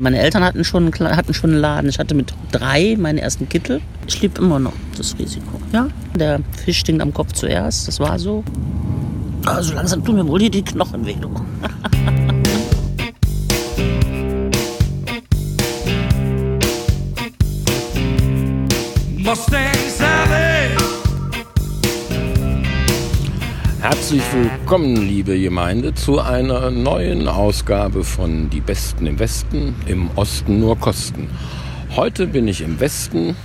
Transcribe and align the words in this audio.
Meine 0.00 0.20
Eltern 0.20 0.44
hatten 0.44 0.62
schon, 0.62 0.94
hatten 0.96 1.34
schon 1.34 1.50
einen 1.50 1.58
Laden. 1.58 1.90
Ich 1.90 1.98
hatte 1.98 2.14
mit 2.14 2.32
drei 2.52 2.94
meinen 2.96 3.18
ersten 3.18 3.48
Kittel. 3.48 3.80
Ich 4.06 4.22
liebe 4.22 4.40
immer 4.40 4.60
noch 4.60 4.72
das 4.96 5.18
Risiko. 5.18 5.60
Ja, 5.72 5.88
der 6.14 6.38
Fisch 6.64 6.78
stinkt 6.78 7.02
am 7.02 7.12
Kopf 7.12 7.32
zuerst. 7.32 7.88
Das 7.88 7.98
war 7.98 8.16
so. 8.16 8.44
Also 9.44 9.74
langsam 9.74 10.04
tun 10.04 10.14
mir 10.14 10.28
wohl 10.28 10.38
hier 10.38 10.50
die 10.50 10.62
Knochen 10.62 11.04
weh. 11.04 11.16
du. 11.20 11.28
Herzlich 23.80 24.22
willkommen, 24.32 24.96
liebe 24.96 25.38
Gemeinde, 25.38 25.94
zu 25.94 26.20
einer 26.20 26.72
neuen 26.72 27.28
Ausgabe 27.28 28.02
von 28.02 28.50
Die 28.50 28.60
Besten 28.60 29.06
im 29.06 29.20
Westen, 29.20 29.76
im 29.86 30.10
Osten 30.16 30.58
nur 30.58 30.76
Kosten. 30.76 31.30
Heute 31.94 32.26
bin 32.26 32.48
ich 32.48 32.60
im 32.62 32.80
Westen 32.80 33.36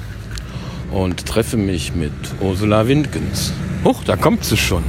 und 0.92 1.24
treffe 1.28 1.56
mich 1.56 1.94
mit 1.94 2.12
Ursula 2.42 2.88
Windgens. 2.88 3.54
Huch, 3.86 4.04
da 4.06 4.16
kommt 4.16 4.44
sie 4.44 4.58
schon. 4.58 4.84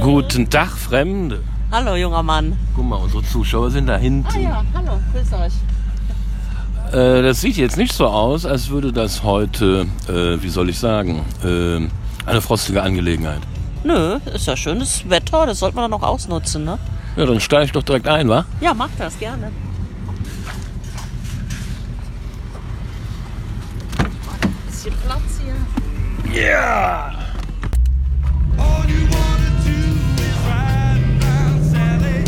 Guten 0.00 0.48
Tag, 0.48 0.70
Fremde. 0.70 1.42
Hallo, 1.70 1.94
junger 1.96 2.22
Mann. 2.22 2.56
Guck 2.74 2.86
mal, 2.86 2.96
unsere 2.96 3.22
Zuschauer 3.24 3.70
sind 3.70 3.86
da 3.86 3.98
hinten. 3.98 4.30
Ah 4.34 4.38
ja, 4.38 4.64
hallo, 4.72 4.98
grüß 5.12 5.30
euch. 5.34 6.94
Äh, 6.94 7.22
das 7.22 7.42
sieht 7.42 7.58
jetzt 7.58 7.76
nicht 7.76 7.92
so 7.92 8.06
aus, 8.06 8.46
als 8.46 8.70
würde 8.70 8.94
das 8.94 9.22
heute, 9.22 9.86
äh, 10.08 10.42
wie 10.42 10.48
soll 10.48 10.70
ich 10.70 10.78
sagen, 10.78 11.20
äh, 11.44 11.86
eine 12.26 12.40
frostige 12.40 12.82
Angelegenheit. 12.82 13.42
Nö, 13.88 14.18
ist 14.34 14.46
ja 14.46 14.54
schönes 14.54 15.08
Wetter, 15.08 15.46
das 15.46 15.60
sollte 15.60 15.76
man 15.76 15.90
dann 15.90 15.98
auch 15.98 16.06
ausnutzen, 16.06 16.62
ne? 16.62 16.78
Ja, 17.16 17.24
dann 17.24 17.40
steige 17.40 17.64
ich 17.64 17.72
doch 17.72 17.82
direkt 17.82 18.06
ein, 18.06 18.28
wa? 18.28 18.44
Ja, 18.60 18.74
mach 18.74 18.90
das 18.98 19.18
gerne. 19.18 19.50
Bisschen 24.66 24.92
Platz 25.06 25.40
hier. 25.42 25.56
Ja! 26.38 27.12
All 28.58 28.84
you 28.86 29.06
wanna 29.08 29.50
do 29.64 29.72
is 30.20 30.36
ride 30.44 31.00
around 31.24 31.64
Sally. 31.64 32.24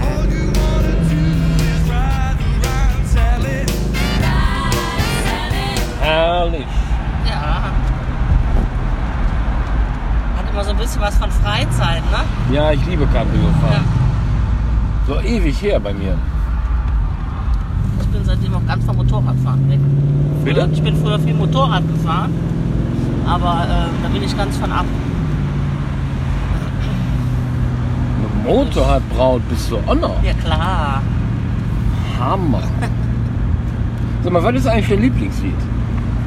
All 0.00 0.24
you 0.32 0.46
wanna 0.56 0.94
do 1.10 1.20
is 1.60 1.82
ride 1.90 2.40
around 2.64 3.06
Sally. 3.06 3.66
Herrlich. 6.00 6.66
Ja. 7.28 7.72
Immer 10.56 10.64
so 10.64 10.70
ein 10.70 10.78
bisschen 10.78 11.02
was 11.02 11.14
von 11.18 11.30
Freizeit, 11.30 12.02
ne? 12.10 12.54
Ja, 12.56 12.72
ich 12.72 12.80
liebe 12.86 13.06
Cabrio-Fahren. 13.08 13.84
So 15.06 15.20
ewig 15.20 15.60
her 15.60 15.78
bei 15.78 15.92
mir. 15.92 16.16
Ich 18.00 18.06
bin 18.06 18.24
seitdem 18.24 18.54
auch 18.54 18.64
ganz 18.66 18.82
vom 18.86 18.96
Motorradfahren 18.96 19.68
weg. 19.68 19.80
Bitte? 20.46 20.66
Ich 20.72 20.82
bin 20.82 20.96
früher 20.96 21.18
viel 21.18 21.34
Motorrad 21.34 21.86
gefahren, 21.86 22.32
aber 23.26 23.66
äh, 23.68 24.02
da 24.02 24.08
bin 24.10 24.22
ich 24.22 24.34
ganz 24.34 24.56
von 24.56 24.72
ab. 24.72 24.86
Mit 28.22 28.44
Motorradbraut 28.46 29.46
bist 29.50 29.70
du 29.70 29.76
auch 29.76 29.94
noch. 29.94 30.22
Ja 30.22 30.32
klar. 30.42 31.02
Hammer. 32.18 32.62
Sag 34.22 34.32
mal, 34.32 34.42
was 34.42 34.54
ist 34.54 34.66
eigentlich 34.66 34.88
dein 34.88 35.02
Lieblingslied? 35.02 35.52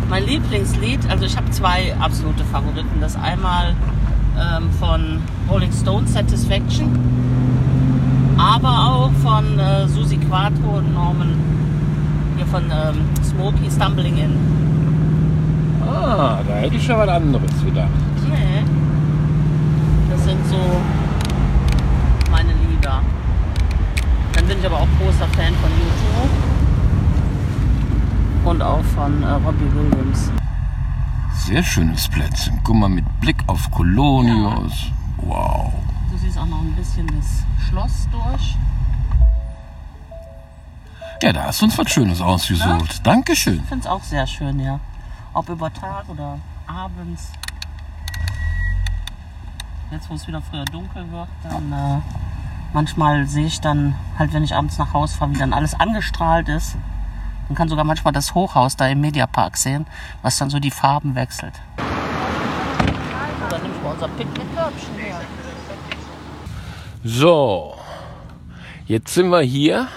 Mein 0.08 0.24
Lieblingslied, 0.28 1.00
also 1.10 1.26
ich 1.26 1.36
habe 1.36 1.50
zwei 1.50 1.96
absolute 2.00 2.44
Favoriten. 2.44 3.02
Das 3.02 3.16
einmal 3.16 3.74
ähm, 4.40 4.70
von 4.80 5.22
Rolling 5.50 5.72
Stones 5.72 6.14
Satisfaction, 6.14 6.90
aber 8.38 8.70
auch 8.70 9.12
von 9.24 9.60
äh, 9.60 9.88
Susi 9.88 10.18
Quattro 10.18 10.78
und 10.78 10.94
Norman, 10.94 11.36
hier 12.38 12.46
von 12.46 12.64
ähm, 12.64 13.06
Smokey 13.24 13.70
Stumbling 13.70 14.18
In. 14.18 14.38
Ah, 15.86 16.40
da 16.48 16.56
hätte 16.56 16.76
ich 16.76 16.86
schon 16.86 16.98
was 16.98 17.10
anderes 17.10 17.66
gedacht. 17.66 17.90
Nee. 18.30 18.64
Das 20.10 20.24
sind 20.24 20.46
so 20.48 20.58
meine 22.32 22.54
Lieder. 22.54 23.02
Dann 24.34 24.46
bin 24.46 24.60
ich 24.60 24.66
aber 24.66 24.78
auch 24.78 24.88
großer 25.00 25.28
Fan 25.36 25.54
von 25.62 25.72
YouTube 25.72 26.30
und 28.46 28.62
auch 28.62 28.84
von 28.96 29.24
äh, 29.24 29.32
Robbie 29.32 29.70
Williams. 29.74 30.32
Sehr 31.34 31.64
schönes 31.64 32.08
Plätzchen. 32.08 32.60
Guck 32.64 32.76
mal, 32.76 32.90
mit 32.90 33.06
Blick 33.22 33.38
auf 33.48 33.70
Kolonius. 33.72 34.92
Wow. 35.18 35.74
Du 36.12 36.18
siehst 36.18 36.38
auch 36.38 36.46
noch 36.46 36.60
ein 36.60 36.74
bisschen 36.76 37.08
das 37.08 37.44
Schloss 37.68 38.08
durch. 38.12 38.58
Ja, 41.22 41.34
da 41.34 41.44
hast 41.46 41.62
du 41.62 41.66
uns 41.66 41.78
was 41.78 41.90
Schönes 41.90 42.22
ausgesucht. 42.22 43.06
Dankeschön. 43.06 43.58
Ich 43.58 43.66
finde 43.66 43.86
es 43.86 43.88
auch 43.88 44.04
sehr 44.04 44.26
schön, 44.26 44.60
ja. 44.60 44.80
Ob 45.34 45.50
über 45.50 45.74
Tag 45.74 46.08
oder 46.08 46.40
abends. 46.66 47.32
Jetzt, 49.92 50.10
wo 50.10 50.14
es 50.14 50.28
wieder 50.28 50.42
früher 50.42 50.66
dunkel 50.66 51.12
wird, 51.12 51.28
dann 51.44 51.72
äh, 51.72 52.02
manchmal 52.74 53.28
sehe 53.28 53.48
ich 53.48 53.60
dann, 53.60 53.96
halt 54.18 54.34
wenn 54.34 54.44
ich 54.44 54.56
abends 54.56 54.78
nach 54.78 54.94
Hause 54.94 55.18
fahre, 55.18 55.32
wie 55.34 55.40
dann 55.40 55.52
alles 55.52 55.80
angestrahlt 55.80 56.48
ist. 56.48 56.78
Man 57.50 57.56
kann 57.56 57.68
sogar 57.68 57.84
manchmal 57.84 58.14
das 58.14 58.36
Hochhaus 58.36 58.76
da 58.76 58.88
im 58.88 59.02
Mediapark 59.02 59.58
sehen, 59.58 59.88
was 60.22 60.38
dann 60.38 60.52
so 60.52 60.60
die 60.60 60.70
Farben 60.70 61.16
wechselt. 61.16 61.54
Dann 63.50 63.62
nehme 63.64 63.74
ich 63.76 63.84
mal 63.84 63.94
unser 63.94 64.08
Picknickkörbchen 64.08 64.96
her. 64.98 65.20
So, 67.04 67.76
jetzt 68.86 69.14
sind 69.16 69.30
wir 69.30 69.42
hier 69.42 69.88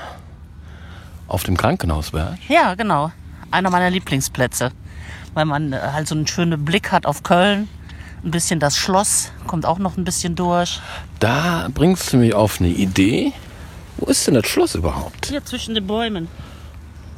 auf 1.29 1.43
dem 1.43 1.59
Krankenhausberg. 1.59 2.39
Ja, 2.49 2.75
genau. 2.75 3.13
Einer 3.51 3.69
meiner 3.69 3.91
Lieblingsplätze. 3.91 4.73
Weil 5.35 5.45
man 5.45 5.75
äh, 5.75 5.79
halt 5.93 6.09
so 6.09 6.15
einen 6.15 6.27
schönen 6.27 6.65
Blick 6.65 6.91
hat 6.91 7.05
auf 7.05 7.23
Köln. 7.23 7.69
Ein 8.25 8.31
bisschen 8.31 8.61
das 8.61 8.79
Schloss 8.79 9.31
kommt 9.47 9.67
auch 9.67 9.79
noch 9.79 9.99
ein 9.99 10.05
bisschen 10.05 10.37
durch. 10.37 10.81
Da 11.21 11.69
bringst 11.75 12.13
du 12.13 12.17
mich 12.17 12.35
auf 12.35 12.61
eine 12.61 12.71
Idee. 12.71 13.33
Wo 13.99 14.07
ist 14.07 14.27
denn 14.27 14.35
das 14.35 14.47
Schloss 14.47 14.75
überhaupt? 14.75 15.27
Hier 15.27 15.45
zwischen 15.45 15.75
den 15.75 15.87
Bäumen. 15.87 16.29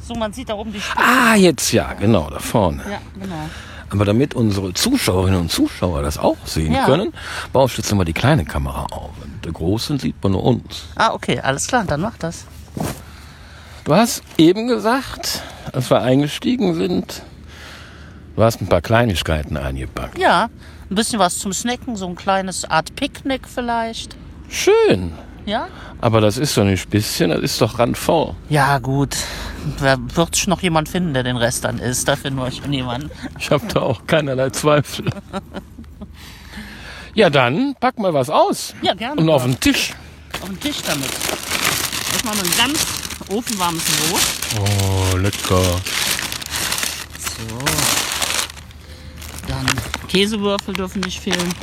So, 0.07 0.13
man 0.13 0.33
sieht 0.33 0.49
da 0.49 0.53
oben 0.53 0.71
die 0.71 0.79
Spitze. 0.81 1.03
Ah, 1.03 1.35
jetzt 1.35 1.71
ja, 1.71 1.93
genau, 1.93 2.29
da 2.29 2.39
vorne. 2.39 2.83
Ja, 2.89 2.99
genau. 3.19 3.49
Aber 3.89 4.05
damit 4.05 4.33
unsere 4.33 4.73
Zuschauerinnen 4.73 5.39
und 5.39 5.51
Zuschauer 5.51 6.01
das 6.03 6.17
auch 6.17 6.37
sehen 6.45 6.73
Ja. 6.73 6.85
können, 6.85 7.13
baue 7.53 7.67
ich 7.67 7.77
jetzt 7.77 7.93
mal 7.93 8.03
die 8.05 8.13
kleine 8.13 8.45
Kamera 8.45 8.85
auf. 8.91 9.11
Und 9.23 9.43
der 9.45 9.51
großen 9.51 9.97
sieht 9.99 10.21
man 10.21 10.33
nur 10.33 10.43
uns. 10.43 10.85
Ah, 10.95 11.13
okay, 11.13 11.39
alles 11.39 11.67
klar, 11.67 11.85
dann 11.85 12.01
mach 12.01 12.17
das. 12.17 12.45
Du 13.83 13.93
hast 13.95 14.23
eben 14.37 14.67
gesagt, 14.67 15.41
als 15.71 15.89
wir 15.89 16.01
eingestiegen 16.01 16.75
sind, 16.75 17.21
du 18.35 18.43
hast 18.43 18.61
ein 18.61 18.67
paar 18.67 18.81
Kleinigkeiten 18.81 19.57
eingepackt. 19.57 20.17
Ja, 20.17 20.49
ein 20.89 20.95
bisschen 20.95 21.19
was 21.19 21.37
zum 21.39 21.53
Snacken, 21.53 21.95
so 21.95 22.07
ein 22.07 22.15
kleines 22.15 22.65
Art 22.69 22.95
Picknick 22.95 23.47
vielleicht. 23.47 24.15
Schön. 24.49 25.13
Ja? 25.45 25.67
Aber 26.01 26.21
das 26.21 26.37
ist 26.37 26.57
doch 26.57 26.63
nicht 26.63 26.89
bisschen, 26.89 27.29
das 27.29 27.39
ist 27.41 27.61
doch 27.61 27.77
randvoll. 27.79 28.33
Ja, 28.49 28.79
gut. 28.79 29.15
Da 29.79 29.97
wird 29.99 30.37
schon 30.37 30.51
noch 30.51 30.61
jemand 30.61 30.89
finden, 30.89 31.13
der 31.13 31.23
den 31.23 31.37
Rest 31.37 31.65
dann 31.65 31.79
isst. 31.79 32.07
Da 32.07 32.15
finden 32.15 32.39
wir 32.39 32.51
schon 32.51 32.73
jemanden. 32.73 33.09
Ich 33.39 33.49
habe 33.51 33.65
da 33.67 33.81
auch 33.81 34.05
keinerlei 34.07 34.49
Zweifel. 34.49 35.05
Ja, 37.13 37.29
dann 37.29 37.75
pack 37.79 37.97
mal 37.97 38.13
was 38.13 38.29
aus. 38.29 38.73
Ja, 38.81 38.93
gerne. 38.93 39.21
Und 39.21 39.29
auf 39.29 39.43
den 39.43 39.59
Tisch. 39.59 39.93
auf 40.41 40.49
den 40.49 40.59
Tisch 40.59 40.81
damit. 40.85 41.09
Erstmal 42.11 42.33
ein 42.35 42.57
ganz 42.57 42.85
ofenwarmes 43.29 43.83
Brot. 43.83 44.21
Oh, 44.59 45.17
lecker. 45.17 45.61
So. 47.19 47.65
Dann 49.47 49.65
Käsewürfel 50.07 50.73
dürfen 50.73 51.01
nicht 51.01 51.19
fehlen. 51.19 51.53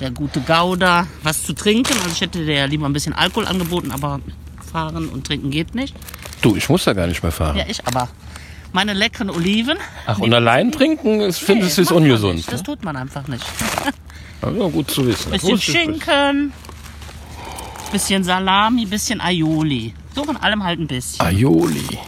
Der 0.00 0.10
gute 0.10 0.40
Gouda. 0.40 1.06
Was 1.22 1.42
zu 1.42 1.52
trinken. 1.54 1.92
Also 1.98 2.10
ich 2.12 2.20
hätte 2.20 2.44
dir 2.44 2.54
ja 2.54 2.64
lieber 2.66 2.86
ein 2.86 2.92
bisschen 2.92 3.12
Alkohol 3.12 3.46
angeboten, 3.46 3.90
aber 3.90 4.20
fahren 4.70 5.08
und 5.08 5.26
trinken 5.26 5.50
geht 5.50 5.74
nicht. 5.74 5.94
Du, 6.42 6.56
ich 6.56 6.68
muss 6.68 6.84
da 6.84 6.92
gar 6.92 7.06
nicht 7.06 7.22
mehr 7.22 7.32
fahren. 7.32 7.56
Ja, 7.56 7.64
ich 7.66 7.84
aber. 7.86 8.08
Meine 8.72 8.92
leckeren 8.92 9.30
Oliven. 9.30 9.78
Ach, 10.06 10.18
und 10.18 10.32
allein 10.34 10.70
trinken, 10.70 11.20
ist, 11.20 11.38
findest 11.38 11.78
du 11.78 11.82
es 11.82 11.90
ungesund. 11.90 12.36
Nicht. 12.36 12.52
Das 12.52 12.62
tut 12.62 12.84
man 12.84 12.96
einfach 12.96 13.26
nicht. 13.28 13.44
Also 14.40 14.68
gut 14.70 14.88
zu 14.88 15.04
wissen. 15.04 15.32
Bisschen. 15.32 15.60
Schinken. 15.60 16.52
Bisschen 17.90 18.22
Salami, 18.22 18.86
bisschen 18.86 19.20
Aioli. 19.20 19.94
So 20.14 20.22
von 20.22 20.36
allem 20.36 20.62
halt 20.62 20.78
ein 20.78 20.86
bisschen. 20.86 21.26
Aioli. 21.26 21.98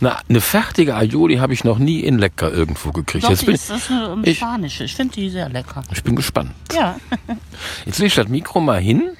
Na, 0.00 0.20
eine 0.28 0.40
fertige 0.40 0.94
Aioli 0.94 1.36
habe 1.38 1.52
ich 1.52 1.64
noch 1.64 1.78
nie 1.78 2.00
in 2.00 2.18
lecker 2.18 2.52
irgendwo 2.52 2.92
gekriegt. 2.92 3.24
Doch, 3.24 3.30
Jetzt 3.30 3.42
die 3.42 3.46
bin, 3.46 3.54
ist, 3.56 3.68
das 3.70 3.82
ist 3.82 3.90
eine 3.90 4.22
ich- 4.24 4.36
spanische. 4.38 4.84
Ich 4.84 4.94
finde 4.94 5.14
die 5.14 5.28
sehr 5.30 5.48
lecker. 5.48 5.82
ich 5.92 6.02
bin 6.04 6.14
gespannt. 6.14 6.52
Ja. 6.72 6.96
Jetzt 7.86 7.98
lege 7.98 8.06
ich 8.06 8.14
das 8.14 8.28
Mikro 8.28 8.60
mal 8.60 8.80
hin 8.80 9.10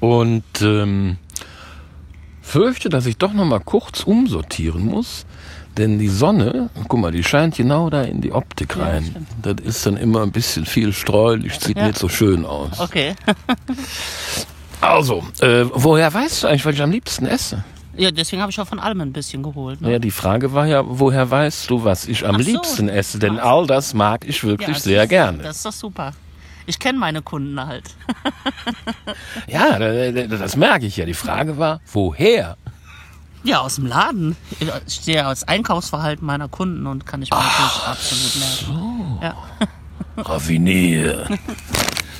und 0.00 0.42
ähm, 0.62 1.16
fürchte, 2.42 2.88
dass 2.88 3.06
ich 3.06 3.18
doch 3.18 3.32
noch 3.32 3.44
mal 3.44 3.60
kurz 3.60 4.02
umsortieren 4.02 4.84
muss. 4.86 5.26
Denn 5.76 6.00
die 6.00 6.08
Sonne, 6.08 6.70
guck 6.88 6.98
mal, 6.98 7.12
die 7.12 7.22
scheint 7.22 7.54
genau 7.56 7.88
da 7.88 8.02
in 8.02 8.20
die 8.20 8.32
Optik 8.32 8.74
Ja, 8.76 8.82
rein. 8.84 9.26
das 9.42 9.56
ist 9.62 9.86
dann 9.86 9.96
immer 9.96 10.22
ein 10.24 10.32
bisschen 10.32 10.66
viel 10.66 10.92
streulich, 10.92 11.56
sieht 11.60 11.76
Ja. 11.78 11.86
nicht 11.86 11.98
so 12.00 12.08
schön 12.08 12.44
aus. 12.44 12.80
Okay. 12.80 13.14
Also, 14.80 15.24
äh, 15.40 15.64
woher 15.72 16.14
weißt 16.14 16.44
du 16.44 16.46
eigentlich, 16.46 16.64
was 16.64 16.74
ich 16.76 16.82
am 16.82 16.92
liebsten 16.92 17.26
esse? 17.26 17.64
Ja, 17.98 18.10
deswegen 18.10 18.40
habe 18.42 18.50
ich 18.52 18.60
auch 18.60 18.66
von 18.68 18.78
allem 18.78 19.00
ein 19.00 19.12
bisschen 19.12 19.42
geholt. 19.42 19.80
Ne? 19.80 19.92
Ja, 19.92 19.98
die 19.98 20.10
Frage 20.10 20.52
war 20.52 20.66
ja, 20.66 20.82
woher 20.86 21.30
weißt 21.30 21.68
du, 21.68 21.82
was 21.84 22.06
ich 22.06 22.24
am 22.26 22.36
Ach 22.36 22.40
so. 22.40 22.50
liebsten 22.50 22.88
esse? 22.88 23.18
Denn 23.18 23.38
all 23.38 23.66
das 23.66 23.92
mag 23.94 24.24
ich 24.26 24.44
wirklich 24.44 24.76
Ja, 24.76 24.82
sehr 24.82 25.00
das- 25.02 25.08
gerne. 25.08 25.42
Das 25.42 25.56
ist 25.56 25.66
doch 25.66 25.72
super. 25.72 26.12
Ich 26.66 26.78
kenne 26.78 26.98
meine 26.98 27.22
Kunden 27.22 27.58
halt. 27.64 27.84
Ja, 29.48 29.78
da- 29.78 30.10
da- 30.12 30.36
das 30.36 30.56
merke 30.56 30.86
ich 30.86 30.96
ja. 30.96 31.06
Die 31.06 31.14
Frage 31.14 31.58
war, 31.58 31.80
woher? 31.92 32.56
Ja, 33.44 33.60
aus 33.60 33.76
dem 33.76 33.86
Laden. 33.86 34.36
Ich 34.86 34.94
stehe 34.94 35.26
aus 35.26 35.44
Einkaufsverhalten 35.44 36.26
meiner 36.26 36.48
Kunden 36.48 36.86
und 36.86 37.06
kann 37.06 37.22
ich 37.22 37.30
mir 37.30 37.36
natürlich 37.36 37.82
absolut 37.86 38.36
merken. 38.36 39.18
Ja. 39.22 39.36
Raffinier. 40.22 41.26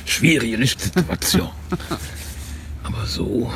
Schwierige 0.06 0.56
Lichtsituation. 0.56 1.50
Aber 2.84 3.04
so 3.06 3.52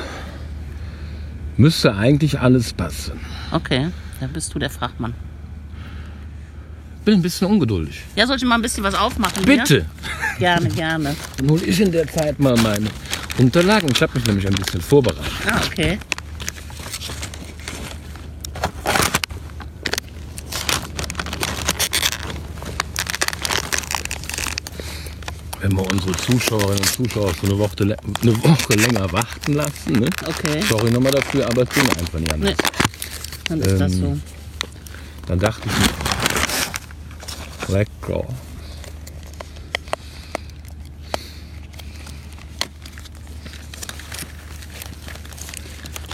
müsste 1.57 1.95
eigentlich 1.95 2.41
alles 2.41 2.73
passen. 2.73 3.21
Okay, 3.51 3.89
dann 4.21 4.33
bist 4.33 4.55
du 4.55 4.59
der 4.59 4.71
Fachmann. 4.71 5.15
Bin 7.05 7.15
ein 7.15 7.23
bisschen 7.23 7.49
ungeduldig. 7.49 8.01
Ja, 8.15 8.27
soll 8.27 8.37
ich 8.37 8.45
mal 8.45 8.55
ein 8.55 8.63
bisschen 8.63 8.85
was 8.85 8.95
aufmachen? 8.95 9.45
Bitte. 9.45 9.87
Hier? 10.39 10.39
Gerne, 10.39 10.69
gerne. 10.69 11.17
Dann 11.37 11.51
hole 11.51 11.65
ich 11.65 11.81
in 11.81 11.91
der 11.91 12.07
Zeit 12.07 12.39
mal 12.39 12.57
meine 12.59 12.87
Unterlagen. 13.39 13.91
Ich 13.93 14.01
habe 14.01 14.13
mich 14.15 14.27
nämlich 14.27 14.47
ein 14.47 14.55
bisschen 14.55 14.81
vorbereitet. 14.81 15.33
Ah, 15.51 15.61
okay. 15.67 15.99
Wenn 25.63 25.77
wir 25.77 25.89
unsere 25.89 26.13
Zuschauerinnen 26.17 26.81
und 26.81 26.93
Zuschauer 26.93 27.33
so 27.41 27.47
eine 27.47 27.57
Woche, 27.57 27.77
eine 27.81 28.43
Woche 28.43 28.75
länger 28.75 29.13
warten 29.13 29.53
lassen, 29.53 29.93
ne? 29.93 30.11
Okay. 30.27 30.61
Sorry 30.69 30.91
nochmal 30.91 31.13
dafür, 31.13 31.47
aber 31.47 31.63
es 31.63 31.69
ging 31.69 31.89
einfach 31.89 32.19
nicht 32.19 32.33
anders. 32.33 32.51
Nee. 32.51 32.57
Dann 33.49 33.61
ist 33.61 33.81
das 33.81 33.93
so. 33.93 34.19
Dann 35.29 35.39
dachte 35.39 35.69
ich 35.69 35.73
mir, 37.69 37.79
lecker. 37.79 38.25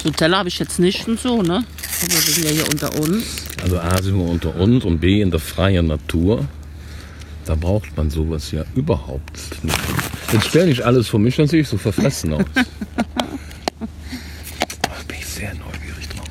So 0.04 0.10
Teller 0.10 0.36
habe 0.36 0.50
ich 0.50 0.58
jetzt 0.58 0.78
nicht 0.78 1.08
und 1.08 1.18
so, 1.18 1.40
ne? 1.40 1.64
Aber 2.02 2.12
wir 2.12 2.20
sind 2.20 2.44
ja 2.44 2.50
hier 2.50 2.68
unter 2.68 2.94
uns. 2.98 3.24
Also 3.62 3.78
A 3.78 3.96
sind 4.02 4.18
wir 4.18 4.26
unter 4.26 4.54
uns 4.56 4.84
und 4.84 4.98
B 5.00 5.22
in 5.22 5.30
der 5.30 5.40
freien 5.40 5.86
Natur. 5.86 6.46
Da 7.48 7.54
braucht 7.54 7.96
man 7.96 8.10
sowas 8.10 8.50
ja 8.50 8.62
überhaupt 8.74 9.64
nicht. 9.64 9.78
Jetzt 10.34 10.48
stelle 10.48 10.70
ich 10.70 10.84
alles 10.84 11.08
vor 11.08 11.18
mich, 11.18 11.36
dann 11.36 11.48
sehe 11.48 11.62
ich 11.62 11.68
so 11.68 11.78
verfressen 11.78 12.34
aus. 12.34 12.44
Da 12.54 12.62
bin 15.08 15.16
ich 15.18 15.24
sehr 15.26 15.54
neugierig 15.54 16.06
drauf. 16.10 16.28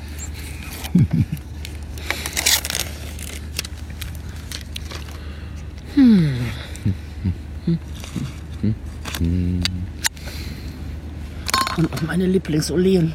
Und 11.76 11.92
auch 11.92 12.02
meine 12.02 12.26
Lieblingsoliven. 12.26 13.12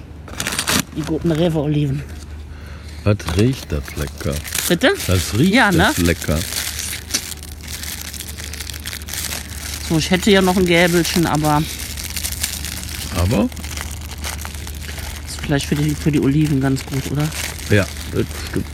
Die 0.96 1.02
guten 1.02 1.32
Rewe-Oliven. 1.32 2.02
Was 3.04 3.18
riecht 3.38 3.72
das 3.72 3.84
lecker? 3.96 4.36
Bitte? 4.68 4.94
Das 5.08 5.38
riecht 5.38 5.54
Ja, 5.54 5.72
ne? 5.72 5.78
das 5.78 5.98
lecker. 5.98 6.40
So, 9.90 9.98
ich 9.98 10.10
hätte 10.12 10.32
ja 10.32 10.42
noch 10.42 10.56
ein 10.58 10.66
Gäbelchen, 10.66 11.26
aber 11.26 11.62
Aber, 13.16 13.50
ist 15.28 15.40
vielleicht 15.42 15.66
für 15.68 15.76
die, 15.76 15.94
für 15.94 16.12
die 16.12 16.20
Oliven 16.20 16.60
ganz 16.62 16.84
gut, 16.86 17.12
oder? 17.12 17.28
ja, 17.70 17.86
das 18.12 18.26
stimmt. 18.50 18.66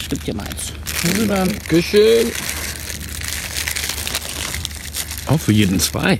Ich 0.00 0.08
gebe 0.08 0.24
dir 0.24 0.34
mal 0.34 0.46
eins. 0.46 0.72
Dankeschön. 1.28 2.30
Auch 5.26 5.40
für 5.40 5.52
jeden 5.52 5.78
zwei. 5.80 6.18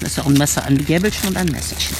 Das 0.00 0.10
ist 0.10 0.16
ja 0.18 0.22
auch 0.22 0.28
ein 0.28 0.34
Messer, 0.34 0.64
ein 0.64 0.84
Gäbelchen 0.84 1.28
und 1.28 1.36
ein 1.36 1.46
Messerchen. 1.48 1.96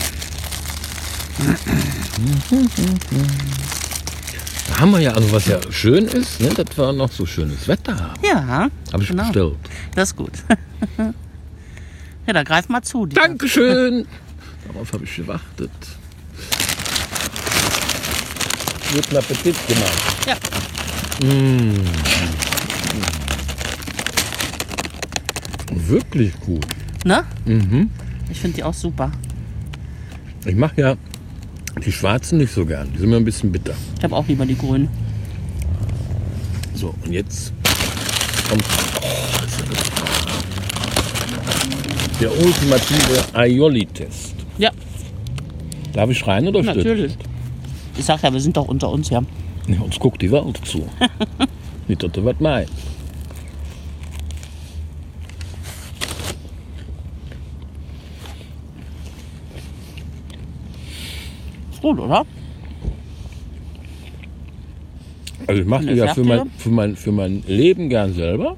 Da 4.68 4.80
haben 4.80 4.90
wir 4.92 5.00
ja, 5.00 5.12
also 5.12 5.30
was 5.32 5.46
ja 5.46 5.58
schön 5.70 6.06
ist, 6.06 6.40
ne, 6.40 6.48
dass 6.48 6.76
wir 6.76 6.92
noch 6.92 7.10
so 7.12 7.24
schönes 7.26 7.66
Wetter 7.68 7.98
haben. 7.98 8.20
Ja, 8.24 8.68
Habe 8.92 9.02
ich 9.02 9.08
genau. 9.08 9.24
bestellt. 9.24 9.56
Das 9.94 10.10
ist 10.10 10.16
gut. 10.16 10.32
ja, 12.26 12.32
da 12.32 12.42
greif 12.42 12.68
mal 12.68 12.82
zu. 12.82 13.06
Die- 13.06 13.14
Dankeschön. 13.14 14.06
Darauf 14.66 14.92
habe 14.92 15.04
ich 15.04 15.14
gewartet. 15.16 15.70
Guten 18.92 19.16
Appetit 19.16 19.56
gemacht. 19.68 19.98
Ja. 20.26 20.36
Wirklich 25.72 26.38
gut. 26.40 26.66
Ne? 27.04 27.24
Ich 28.30 28.40
finde 28.40 28.56
die 28.56 28.64
auch 28.64 28.74
super. 28.74 29.10
Ich 30.44 30.54
mache 30.56 30.80
ja 30.80 30.96
die 31.84 31.92
schwarzen 31.92 32.38
nicht 32.38 32.52
so 32.52 32.64
gern. 32.64 32.88
Die 32.94 32.98
sind 32.98 33.10
mir 33.10 33.16
ein 33.16 33.24
bisschen 33.24 33.52
bitter. 33.52 33.74
Ich 33.98 34.04
habe 34.04 34.14
auch 34.16 34.26
lieber 34.26 34.46
die 34.46 34.56
grünen. 34.56 34.88
So, 36.74 36.94
und 37.04 37.12
jetzt 37.12 37.52
kommt 38.48 38.64
der 42.20 42.30
ultimative 42.32 43.24
Aioli-Test. 43.34 44.34
Ja, 44.58 44.70
Darf 45.92 46.10
ich 46.10 46.26
rein 46.26 46.46
oder 46.48 46.62
stimmt? 46.62 46.76
natürlich. 46.78 47.16
Ich 47.96 48.04
sag 48.04 48.22
ja, 48.22 48.32
wir 48.32 48.40
sind 48.40 48.56
doch 48.56 48.68
unter 48.68 48.90
uns, 48.90 49.08
ja. 49.10 49.22
Ja, 49.66 49.80
uns 49.80 49.98
guckt 49.98 50.20
die 50.20 50.30
Welt 50.30 50.60
zu. 50.64 50.86
Nicht, 51.88 52.02
dass 52.02 52.12
du 52.12 52.24
was 52.24 52.36
meinst. 52.38 52.72
Gut, 61.86 62.00
oder? 62.00 62.26
Also 65.46 65.62
ich 65.62 65.68
mache 65.68 65.86
die 65.86 65.94
ja 65.94 66.12
für 66.12 66.24
mein, 66.24 66.50
für, 66.56 66.70
mein, 66.70 66.96
für 66.96 67.12
mein 67.12 67.44
Leben 67.46 67.88
gern 67.88 68.12
selber. 68.12 68.56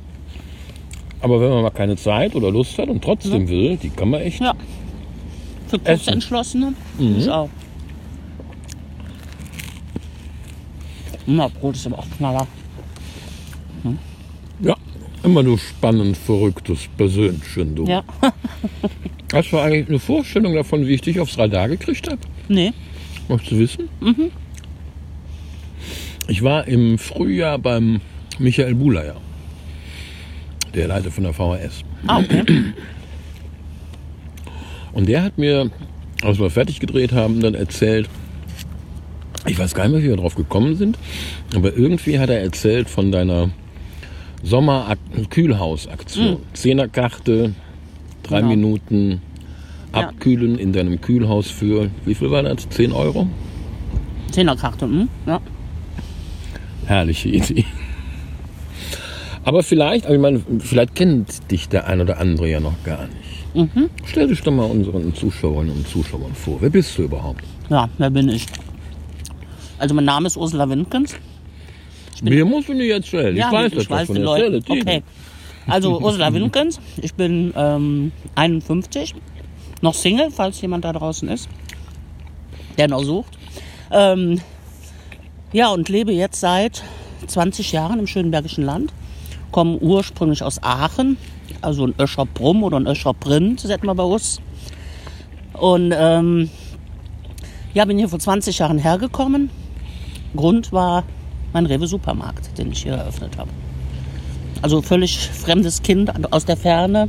Aber 1.20 1.40
wenn 1.40 1.50
man 1.50 1.62
mal 1.62 1.70
keine 1.70 1.96
Zeit 1.96 2.34
oder 2.34 2.50
Lust 2.50 2.78
hat 2.78 2.88
und 2.88 3.02
trotzdem 3.02 3.48
will, 3.48 3.76
die 3.76 3.90
kann 3.90 4.10
man 4.10 4.20
echt. 4.22 4.40
Ja. 4.40 4.54
Für. 5.66 5.78
Kurzentschlossene? 5.78 6.72
Ich 6.98 7.28
auch. 7.28 7.50
Na, 11.26 11.48
Brot 11.48 11.74
ist 11.74 11.86
aber 11.86 11.98
auch 11.98 12.06
knaller. 12.16 12.46
Ja, 14.60 14.74
immer 15.22 15.42
nur 15.42 15.58
spannend, 15.58 16.16
verrücktes 16.16 16.88
Persönchen, 16.96 17.74
du. 17.74 17.84
Ja. 17.84 18.02
Hast 19.32 19.52
du 19.52 19.58
eigentlich 19.58 19.88
eine 19.88 19.98
Vorstellung 19.98 20.54
davon, 20.54 20.86
wie 20.86 20.94
ich 20.94 21.02
dich 21.02 21.20
aufs 21.20 21.36
Radar 21.36 21.68
gekriegt 21.68 22.08
habe? 22.08 22.20
nee. 22.48 22.72
Möchtest 23.28 23.52
du 23.52 23.58
wissen? 23.58 23.88
Ich 26.28 26.42
war 26.42 26.66
im 26.66 26.98
Frühjahr 26.98 27.58
beim 27.58 28.00
Michael 28.38 28.74
Bulayer, 28.74 29.16
der 30.74 30.88
Leiter 30.88 31.10
von 31.10 31.24
der 31.24 31.32
VHS. 31.32 31.82
Ah, 32.06 32.18
okay. 32.20 32.44
Und 34.92 35.08
der 35.08 35.22
hat 35.22 35.38
mir, 35.38 35.70
als 36.22 36.38
wir 36.38 36.50
fertig 36.50 36.80
gedreht 36.80 37.12
haben, 37.12 37.40
dann 37.40 37.54
erzählt, 37.54 38.08
ich 39.46 39.58
weiß 39.58 39.74
gar 39.74 39.84
nicht 39.84 39.92
mehr, 39.92 40.02
wie 40.02 40.08
wir 40.08 40.16
drauf 40.16 40.34
gekommen 40.34 40.76
sind, 40.76 40.98
aber 41.54 41.74
irgendwie 41.76 42.18
hat 42.18 42.28
er 42.30 42.40
erzählt 42.40 42.88
von 42.90 43.10
deiner 43.12 43.50
Sommer-Kühlhaus-Aktion. 44.42 46.38
Zehnerkarte, 46.52 47.54
drei 48.22 48.38
Genau. 48.40 48.50
Minuten. 48.50 49.22
Abkühlen 49.98 50.58
in 50.58 50.72
deinem 50.72 51.00
Kühlhaus 51.00 51.50
für, 51.50 51.90
wie 52.04 52.14
viel 52.14 52.30
war 52.30 52.42
das? 52.42 52.68
10 52.68 52.92
Euro? 52.92 53.28
Zehnerkarte, 54.30 54.86
hm? 54.86 55.08
Ja. 55.26 55.40
Herrliche 56.86 57.28
Idee. 57.28 57.64
Aber 59.44 59.62
vielleicht, 59.62 60.04
aber 60.04 60.14
ich 60.14 60.20
meine, 60.20 60.42
vielleicht 60.58 60.94
kennt 60.94 61.50
dich 61.50 61.68
der 61.68 61.86
ein 61.86 62.00
oder 62.00 62.18
andere 62.18 62.48
ja 62.50 62.60
noch 62.60 62.82
gar 62.84 63.06
nicht. 63.06 63.88
Stell 64.04 64.28
dich 64.28 64.42
doch 64.42 64.52
mal 64.52 64.64
unseren 64.64 65.14
Zuschauerinnen 65.14 65.74
und 65.74 65.88
Zuschauern 65.88 66.34
vor. 66.34 66.58
Wer 66.60 66.70
bist 66.70 66.96
du 66.98 67.02
überhaupt? 67.02 67.42
Ja, 67.70 67.88
wer 67.98 68.10
bin 68.10 68.28
ich? 68.28 68.46
Also 69.78 69.94
mein 69.94 70.04
Name 70.04 70.26
ist 70.26 70.36
Ursula 70.36 70.68
Winkens. 70.68 71.16
Mir 72.22 72.44
musst 72.44 72.68
du 72.68 72.74
nicht 72.74 72.90
erzählen. 72.90 73.36
ich 73.36 73.42
weiß 73.42 73.72
das 73.72 73.84
ich 73.84 73.90
weiß 73.90 74.08
davon. 74.08 74.16
die 74.16 74.22
Leute. 74.22 74.60
Okay. 74.68 75.02
Also 75.66 76.00
Ursula 76.00 76.32
Winkens, 76.32 76.80
ich 77.00 77.14
bin 77.14 77.52
ähm, 77.56 78.12
51, 78.34 79.14
noch 79.82 79.94
Single, 79.94 80.30
falls 80.30 80.60
jemand 80.60 80.84
da 80.84 80.92
draußen 80.92 81.28
ist, 81.28 81.48
der 82.76 82.88
noch 82.88 83.02
sucht. 83.02 83.38
Ähm, 83.90 84.40
ja, 85.52 85.68
und 85.70 85.88
lebe 85.88 86.12
jetzt 86.12 86.40
seit 86.40 86.82
20 87.26 87.72
Jahren 87.72 87.98
im 87.98 88.06
schönen 88.06 88.30
Bergischen 88.30 88.64
Land. 88.64 88.92
Komme 89.50 89.78
ursprünglich 89.78 90.42
aus 90.42 90.62
Aachen, 90.62 91.16
also 91.62 91.86
ein 91.86 91.94
Öscher 91.98 92.26
Brumm 92.26 92.62
oder 92.62 92.78
ein 92.78 92.86
Öscher 92.86 93.14
Print, 93.14 93.60
sagt 93.60 93.84
man 93.84 93.96
bei 93.96 94.04
uns. 94.04 94.40
Und 95.54 95.94
ähm, 95.96 96.50
ja, 97.74 97.84
bin 97.84 97.98
hier 97.98 98.08
vor 98.08 98.18
20 98.18 98.58
Jahren 98.58 98.78
hergekommen. 98.78 99.50
Grund 100.36 100.72
war 100.72 101.04
mein 101.52 101.66
Rewe-Supermarkt, 101.66 102.58
den 102.58 102.72
ich 102.72 102.82
hier 102.82 102.92
eröffnet 102.92 103.38
habe. 103.38 103.50
Also 104.60 104.82
völlig 104.82 105.18
fremdes 105.18 105.82
Kind 105.82 106.12
aus 106.32 106.44
der 106.44 106.56
Ferne, 106.56 107.08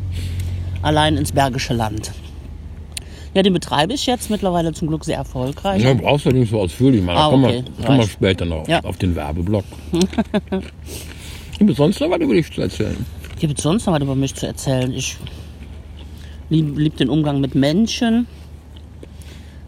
allein 0.82 1.18
ins 1.18 1.32
Bergische 1.32 1.74
Land. 1.74 2.12
Ja, 3.34 3.44
den 3.44 3.54
betreibe 3.54 3.94
ich 3.94 4.06
jetzt 4.06 4.30
mittlerweile 4.30 4.74
zum 4.74 4.88
Glück 4.88 5.06
sehr 5.06 5.18
erfolgreich. 5.18 5.84
Ja, 5.84 5.94
brauchst 5.94 6.26
du 6.26 6.32
nicht 6.32 6.50
so 6.50 6.60
ausführlich 6.62 7.02
machen. 7.04 7.18
Ah, 7.18 7.26
da 7.26 7.30
kommen 7.30 7.46
okay. 7.46 7.64
wir, 7.78 7.86
kommen 7.86 7.98
wir 8.00 8.04
Reicht. 8.04 8.12
später 8.14 8.46
noch 8.46 8.68
Ja. 8.68 8.84
auf 8.84 8.98
den 8.98 9.16
Werbeblock. 9.16 9.66
Gibt 11.60 11.72
es 11.72 11.78
sonst 11.78 12.00
noch 12.00 12.10
was 12.10 12.20
über 12.20 12.34
dich 12.34 12.52
zu 12.52 12.62
erzählen? 12.62 13.06
Gibt 13.40 13.58
es 13.58 13.64
sonst 13.64 13.86
noch 13.86 13.94
was 13.94 14.02
über 14.02 14.16
mich 14.16 14.34
zu 14.34 14.48
erzählen? 14.48 14.92
Ich 14.94 15.18
liebe 16.50 16.80
lieb 16.82 16.98
den 16.98 17.10
Umgang 17.10 17.40
mit 17.40 17.54
Menschen. 17.54 18.28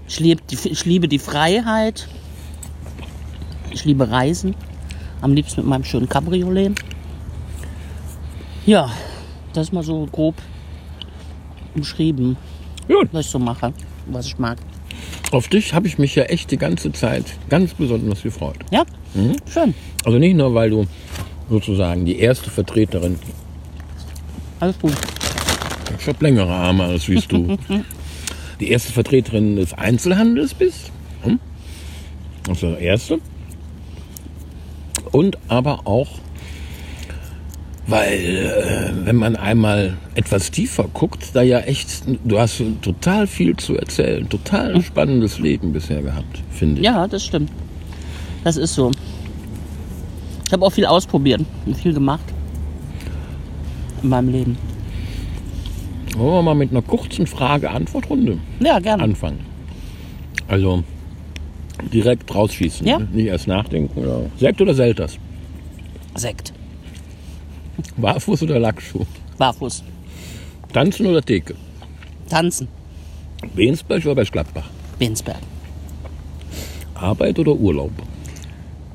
Ich, 0.08 0.20
lieb 0.20 0.46
die, 0.48 0.58
ich 0.68 0.86
liebe 0.86 1.08
die 1.08 1.20
Freiheit. 1.20 2.08
Ich 3.72 3.86
liebe 3.86 4.10
Reisen. 4.10 4.56
Am 5.22 5.34
liebsten 5.34 5.62
mit 5.62 5.70
meinem 5.70 5.84
schönen 5.84 6.10
Cabriolet. 6.10 6.74
Ja, 8.66 8.90
das 9.54 9.68
ist 9.68 9.74
mal 9.74 9.84
so 9.84 10.08
grob 10.12 10.36
umschrieben, 11.76 12.38
Gut. 12.92 13.10
was 13.12 13.26
ich 13.26 13.32
so 13.32 13.40
mache, 13.40 13.74
was 14.08 14.28
ich 14.28 14.38
mag. 14.38 14.58
Auf 15.32 15.48
dich 15.48 15.74
habe 15.74 15.88
ich 15.88 15.98
mich 15.98 16.16
ja 16.16 16.24
echt 16.24 16.52
die 16.52 16.58
ganze 16.58 16.92
Zeit 16.92 17.26
ganz 17.50 17.74
besonders 17.74 18.22
gefreut. 18.22 18.58
Ja, 18.72 18.84
schön. 19.52 19.74
Also 20.04 20.18
nicht 20.18 20.36
nur, 20.36 20.54
weil 20.54 20.70
du 20.70 20.86
sozusagen 21.50 22.06
die 22.06 22.20
erste 22.20 22.50
Vertreterin, 22.50 23.18
Alles 24.60 24.78
gut. 24.80 24.94
ich 26.00 26.08
habe 26.08 26.24
längere 26.24 26.52
Arme 26.54 26.84
als 26.86 27.08
wie 27.08 27.16
du, 27.20 27.58
die 28.60 28.70
erste 28.70 28.92
Vertreterin 28.92 29.56
des 29.56 29.74
Einzelhandels 29.74 30.54
bist. 30.54 30.92
Hm? 31.24 31.40
Das 32.44 32.58
ist 32.58 32.64
das 32.64 32.80
Erste. 32.80 33.20
Und 35.12 35.38
aber 35.48 35.82
auch, 35.86 36.08
weil, 37.88 38.94
äh, 39.02 39.06
wenn 39.06 39.16
man 39.16 39.36
einmal 39.36 39.98
etwas 40.16 40.52
tiefer 40.52 40.86
guckt, 40.94 41.30
da 41.34 41.42
ja 41.42 41.60
echt, 41.60 42.04
du 42.24 42.40
hast 42.40 42.62
total 42.82 43.28
viel 43.28 43.56
zu 43.58 43.76
erzählen, 43.78 44.28
total 44.30 44.76
ein 44.76 44.84
spannendes 44.84 45.40
Leben 45.40 45.74
bisher 45.74 46.02
gehabt, 46.02 46.42
finde 46.52 46.80
ich. 46.82 46.86
Ja, 46.86 47.08
das 47.08 47.24
stimmt. 47.26 47.52
Das 48.44 48.58
ist 48.58 48.74
so. 48.76 48.92
Ich 50.46 50.54
habe 50.54 50.66
auch 50.66 50.72
viel 50.72 50.86
ausprobiert 50.86 51.42
und 51.66 51.78
viel 51.78 51.94
gemacht 51.94 52.24
in 54.04 54.10
meinem 54.10 54.30
Leben. 54.30 54.58
Wollen 56.18 56.34
wir 56.34 56.42
mal 56.42 56.56
mit 56.56 56.72
einer 56.72 56.82
kurzen 56.82 57.26
Frage-Antwort-Runde 57.26 58.38
Ja, 58.60 58.80
gerne. 58.80 59.04
anfangen? 59.04 59.40
Also 60.48 60.84
direkt 61.94 62.34
rausschießen, 62.36 62.86
Ja. 62.86 63.00
ne? 63.00 63.08
nicht 63.14 63.28
erst 63.28 63.48
nachdenken. 63.48 63.98
Oder 64.02 64.24
Sekt 64.38 64.60
oder 64.62 64.74
Selters? 64.74 65.18
Sekt. 66.16 66.52
Barfuß 67.98 68.44
oder 68.44 68.60
Lackschuh? 68.60 69.06
Barfuß. 69.38 69.84
Tanzen 70.74 71.06
oder 71.08 71.22
Theke? 71.22 71.56
Tanzen. 72.30 72.68
Bensberg 73.56 74.06
oder 74.06 74.24
Gladbach? 74.24 74.70
Bensberg. 75.00 75.40
Arbeit 76.96 77.40
oder 77.40 77.54
Urlaub? 77.54 77.92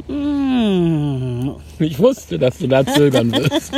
Mmh, 0.09 1.57
Ich 1.81 1.99
wusste, 1.99 2.39
dass 2.39 2.59
du 2.59 2.69
da 2.69 2.87
zögern 2.87 3.33
wirst. 3.33 3.73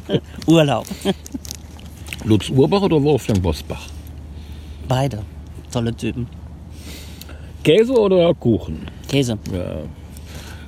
Urlaub. 0.46 0.86
Lutz 2.24 2.48
Urbach 2.48 2.82
oder 2.82 3.02
Wolfgang 3.02 3.42
Bosbach? 3.42 3.88
Beide. 4.88 5.22
Tolle 5.72 5.94
Typen. 5.94 6.26
Käse 7.64 7.92
oder 7.92 8.32
Kuchen? 8.34 8.86
Käse. 9.08 9.36
Ja. 9.52 9.76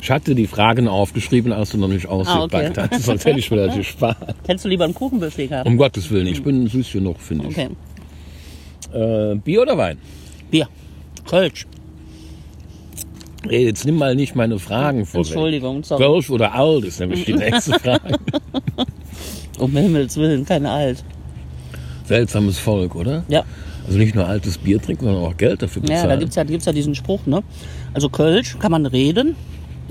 Ich 0.01 0.11
hatte 0.11 0.35
die 0.35 0.47
Fragen 0.47 0.89
aufgeschrieben, 0.89 1.53
als 1.53 1.71
du 1.71 1.79
noch 1.79 1.89
nicht 1.89 2.07
ausgepackt 2.07 2.79
Ah, 2.79 2.85
okay. 2.85 2.89
hast. 2.97 3.05
Sonst 3.05 3.25
hätte 3.25 3.39
ich 3.39 3.51
mir 3.51 3.67
das 3.67 3.77
gespart. 3.77 4.17
Hättest 4.47 4.65
du 4.65 4.69
lieber 4.69 4.85
einen 4.85 4.95
Kuchenbuffet 4.95 5.49
gehabt? 5.49 5.67
Um 5.67 5.77
Gottes 5.77 6.11
Willen, 6.11 6.27
ich 6.27 6.43
bin 6.43 6.67
süß 6.69 6.93
genug, 6.93 7.21
finde 7.21 7.49
ich. 7.49 7.59
Okay. 7.59 7.71
Äh, 9.33 9.37
Bier 9.37 9.63
oder 9.63 9.77
Wein? 9.77 9.99
Bier. 10.51 10.69
Kölsch. 11.29 11.67
Ey, 13.49 13.67
jetzt 13.67 13.85
nimm 13.85 13.97
mal 13.97 14.15
nicht 14.15 14.35
meine 14.35 14.59
Fragen 14.59 15.07
vorweg. 15.07 15.27
Entschuldigung. 15.27 15.85
Sorry. 15.85 16.03
Kölsch 16.05 16.31
oder 16.31 16.55
Alt 16.55 16.85
ist 16.85 17.01
nämlich 17.01 17.25
die 17.25 17.33
nächste 17.35 17.79
Frage. 17.79 18.19
Um 19.59 19.71
Himmels 19.75 20.17
Willen, 20.19 20.45
keine 20.45 20.71
Alt. 20.71 21.03
Seltsames 22.05 22.59
Volk, 22.59 22.95
oder? 22.95 23.25
Ja. 23.29 23.43
Also 23.87 23.99
nicht 23.99 24.15
nur 24.15 24.27
altes 24.27 24.59
Bier 24.59 24.83
trinken, 24.83 25.07
sondern 25.07 25.25
auch 25.25 25.37
Geld 25.37 25.63
dafür 25.63 25.81
bezahlen. 25.81 26.03
Ja, 26.03 26.09
da 26.09 26.17
gibt 26.17 26.29
es 26.31 26.37
ja, 26.37 26.45
gibt's 26.45 26.67
ja 26.67 26.73
diesen 26.73 26.95
Spruch, 26.95 27.25
ne? 27.25 27.43
Also 27.95 28.11
Kölsch 28.11 28.59
kann 28.59 28.71
man 28.73 28.85
reden 28.85 29.35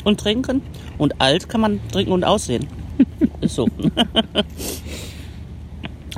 und 0.06 0.20
trinken 0.20 0.62
und 0.98 1.20
alt 1.20 1.50
kann 1.50 1.60
man 1.60 1.82
trinken 1.92 2.14
und 2.14 2.24
aussehen. 2.24 2.68
Ist 3.42 3.56
so. 3.56 3.68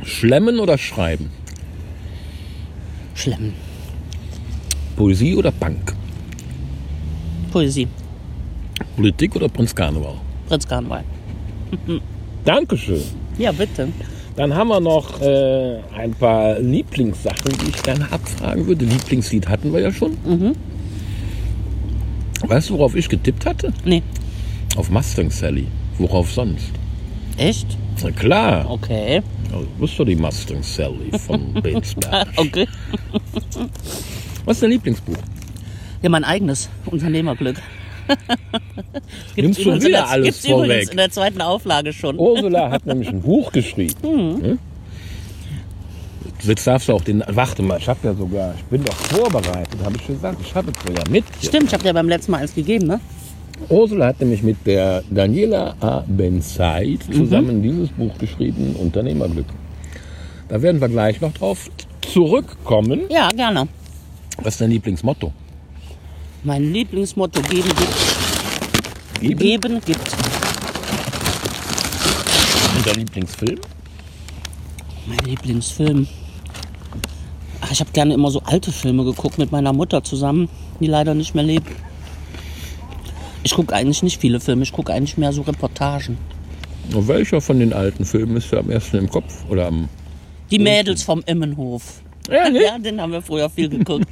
Schlemmen 0.03 0.59
oder 0.59 0.77
Schreiben? 0.77 1.31
Schlimm. 3.15 3.53
Poesie 4.95 5.35
oder 5.35 5.51
Punk? 5.51 5.95
Poesie. 7.51 7.87
Politik 8.95 9.35
oder 9.35 9.49
Prinz 9.49 9.73
Karneval? 9.73 10.15
Prinz 10.47 10.67
Karneval. 10.67 11.03
Dankeschön. 12.45 13.01
Ja, 13.37 13.51
bitte. 13.51 13.89
Dann 14.35 14.53
haben 14.53 14.67
wir 14.67 14.79
noch 14.79 15.19
äh, 15.19 15.79
ein 15.95 16.11
paar 16.11 16.59
Lieblingssachen, 16.59 17.57
die 17.63 17.69
ich 17.69 17.81
gerne 17.81 18.11
abfragen 18.11 18.67
würde. 18.67 18.85
Lieblingslied 18.85 19.47
hatten 19.49 19.73
wir 19.73 19.79
ja 19.79 19.91
schon. 19.91 20.15
Weißt 22.45 22.69
du, 22.69 22.73
worauf 22.77 22.95
ich 22.95 23.09
getippt 23.09 23.45
hatte? 23.45 23.73
Nee. 23.83 24.03
Auf 24.75 24.89
Mustang 24.89 25.31
Sally. 25.31 25.67
Worauf 25.97 26.31
sonst? 26.31 26.71
Echt? 27.37 27.77
Na 28.03 28.11
klar. 28.11 28.69
Okay. 28.69 29.21
Also, 29.51 29.65
du 29.65 29.81
bist 29.81 29.99
doch 29.99 30.05
die 30.05 30.15
Mustang 30.15 30.61
Sally 30.63 31.11
von 31.17 31.53
Bensberg. 31.61 32.27
Okay. 32.35 32.67
Was 34.45 34.57
ist 34.57 34.63
dein 34.63 34.71
Lieblingsbuch? 34.71 35.17
Ja, 36.01 36.09
mein 36.09 36.23
eigenes 36.23 36.69
Unternehmerglück. 36.85 37.57
Nimmst 39.35 39.59
du 39.59 39.63
übrigens 39.63 39.85
wieder 39.85 39.97
der, 39.97 40.09
alles 40.09 40.25
gibt's 40.25 40.45
übrigens 40.45 40.67
vorweg? 40.67 40.91
in 40.91 40.97
der 40.97 41.09
zweiten 41.09 41.41
Auflage 41.41 41.91
schon. 41.91 42.17
Ursula 42.17 42.69
hat 42.71 42.85
nämlich 42.85 43.09
ein 43.09 43.21
Buch 43.21 43.51
geschrieben. 43.51 43.95
Hm? 44.03 44.59
Jetzt 46.43 46.67
darfst 46.67 46.87
du 46.87 46.93
auch 46.93 47.01
den. 47.01 47.23
Warte 47.27 47.61
mal, 47.63 47.77
ich 47.77 47.87
habe 47.87 47.99
ja 48.03 48.13
sogar. 48.13 48.53
Ich 48.55 48.63
bin 48.65 48.83
doch 48.83 48.93
vorbereitet, 48.93 49.79
habe 49.83 49.95
ich 49.97 50.07
gesagt. 50.07 50.37
Ich 50.41 50.53
habe 50.53 50.71
es 50.71 50.87
sogar 50.87 51.09
mit. 51.09 51.25
hier. 51.39 51.49
Stimmt, 51.49 51.65
ich 51.67 51.73
habe 51.73 51.83
dir 51.83 51.93
beim 51.93 52.07
letzten 52.07 52.31
Mal 52.31 52.39
eins 52.41 52.53
gegeben, 52.53 52.87
ne? 52.87 52.99
Ursula 53.69 54.07
hat 54.07 54.19
nämlich 54.19 54.43
mit 54.43 54.57
der 54.65 55.03
Daniela 55.09 55.75
A. 55.79 56.03
Benzeit 56.05 56.99
zusammen 57.11 57.63
dieses 57.63 57.89
Buch 57.89 58.15
geschrieben, 58.19 58.75
Unternehmerglück. 58.75 59.47
Da 60.47 60.61
werden 60.61 60.79
wir 60.79 60.89
gleich 60.89 61.19
noch 61.21 61.33
drauf 61.33 61.69
zurückkommen. 62.01 63.01
Ja, 63.09 63.29
gerne. 63.29 63.67
Was 64.37 64.53
ist 64.53 64.61
dein 64.61 64.69
Lieblingsmotto? 64.69 65.33
Mein 66.43 66.71
Lieblingsmotto: 66.71 67.41
Geben 67.41 67.69
gibt. 67.69 69.21
Geben 69.21 69.39
Geben 69.39 69.81
gibt. 69.83 70.11
und 72.77 72.87
dein 72.87 72.95
Lieblingsfilm? 72.95 73.59
Mein 75.07 75.19
Lieblingsfilm. 75.19 76.07
Ach, 77.67 77.71
ich 77.71 77.81
habe 77.81 77.91
gerne 77.91 78.13
immer 78.13 78.31
so 78.31 78.41
alte 78.45 78.71
Filme 78.71 79.03
geguckt 79.03 79.37
mit 79.37 79.51
meiner 79.51 79.73
Mutter 79.73 80.01
zusammen, 80.01 80.47
die 80.79 80.87
leider 80.87 81.13
nicht 81.13 81.35
mehr 81.35 81.43
lebt. 81.43 81.67
Ich 83.43 83.53
gucke 83.53 83.75
eigentlich 83.75 84.03
nicht 84.03 84.21
viele 84.21 84.39
Filme, 84.39 84.63
ich 84.63 84.71
gucke 84.71 84.93
eigentlich 84.93 85.17
mehr 85.17 85.33
so 85.33 85.41
Reportagen. 85.41 86.17
Und 86.93 87.09
welcher 87.09 87.41
von 87.41 87.59
den 87.59 87.73
alten 87.73 88.05
Filmen 88.05 88.37
ist 88.37 88.53
dir 88.53 88.59
am 88.59 88.69
ersten 88.69 88.95
im 88.97 89.09
Kopf? 89.09 89.43
Oder 89.49 89.67
am. 89.67 89.89
Die 90.49 90.59
Mädels 90.59 91.03
vom 91.03 91.21
Immenhof. 91.25 92.01
Ja, 92.29 92.49
ne? 92.49 92.63
Ja, 92.63 92.79
den 92.79 93.01
haben 93.01 93.11
wir 93.11 93.21
früher 93.21 93.49
viel 93.49 93.67
geguckt. 93.67 94.07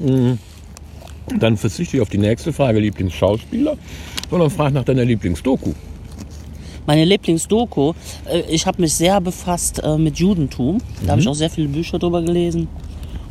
Dann 1.38 1.56
verzichte 1.56 1.98
ich 1.98 2.00
auf 2.00 2.08
die 2.08 2.18
nächste 2.18 2.52
Frage, 2.52 2.80
Lieblingsschauspieler, 2.80 3.76
sondern 4.28 4.50
frage 4.50 4.74
nach 4.74 4.84
deiner 4.84 5.04
Lieblingsdoku. 5.04 5.72
Meine 6.88 7.04
Lieblingsdoku, 7.04 7.92
äh, 8.24 8.40
ich 8.48 8.66
habe 8.66 8.80
mich 8.80 8.94
sehr 8.94 9.20
befasst 9.20 9.78
äh, 9.84 9.98
mit 9.98 10.18
Judentum. 10.18 10.78
Da 11.04 11.12
habe 11.12 11.20
ich 11.20 11.28
auch 11.28 11.34
sehr 11.34 11.50
viele 11.50 11.68
Bücher 11.68 11.98
drüber 11.98 12.22
gelesen. 12.22 12.66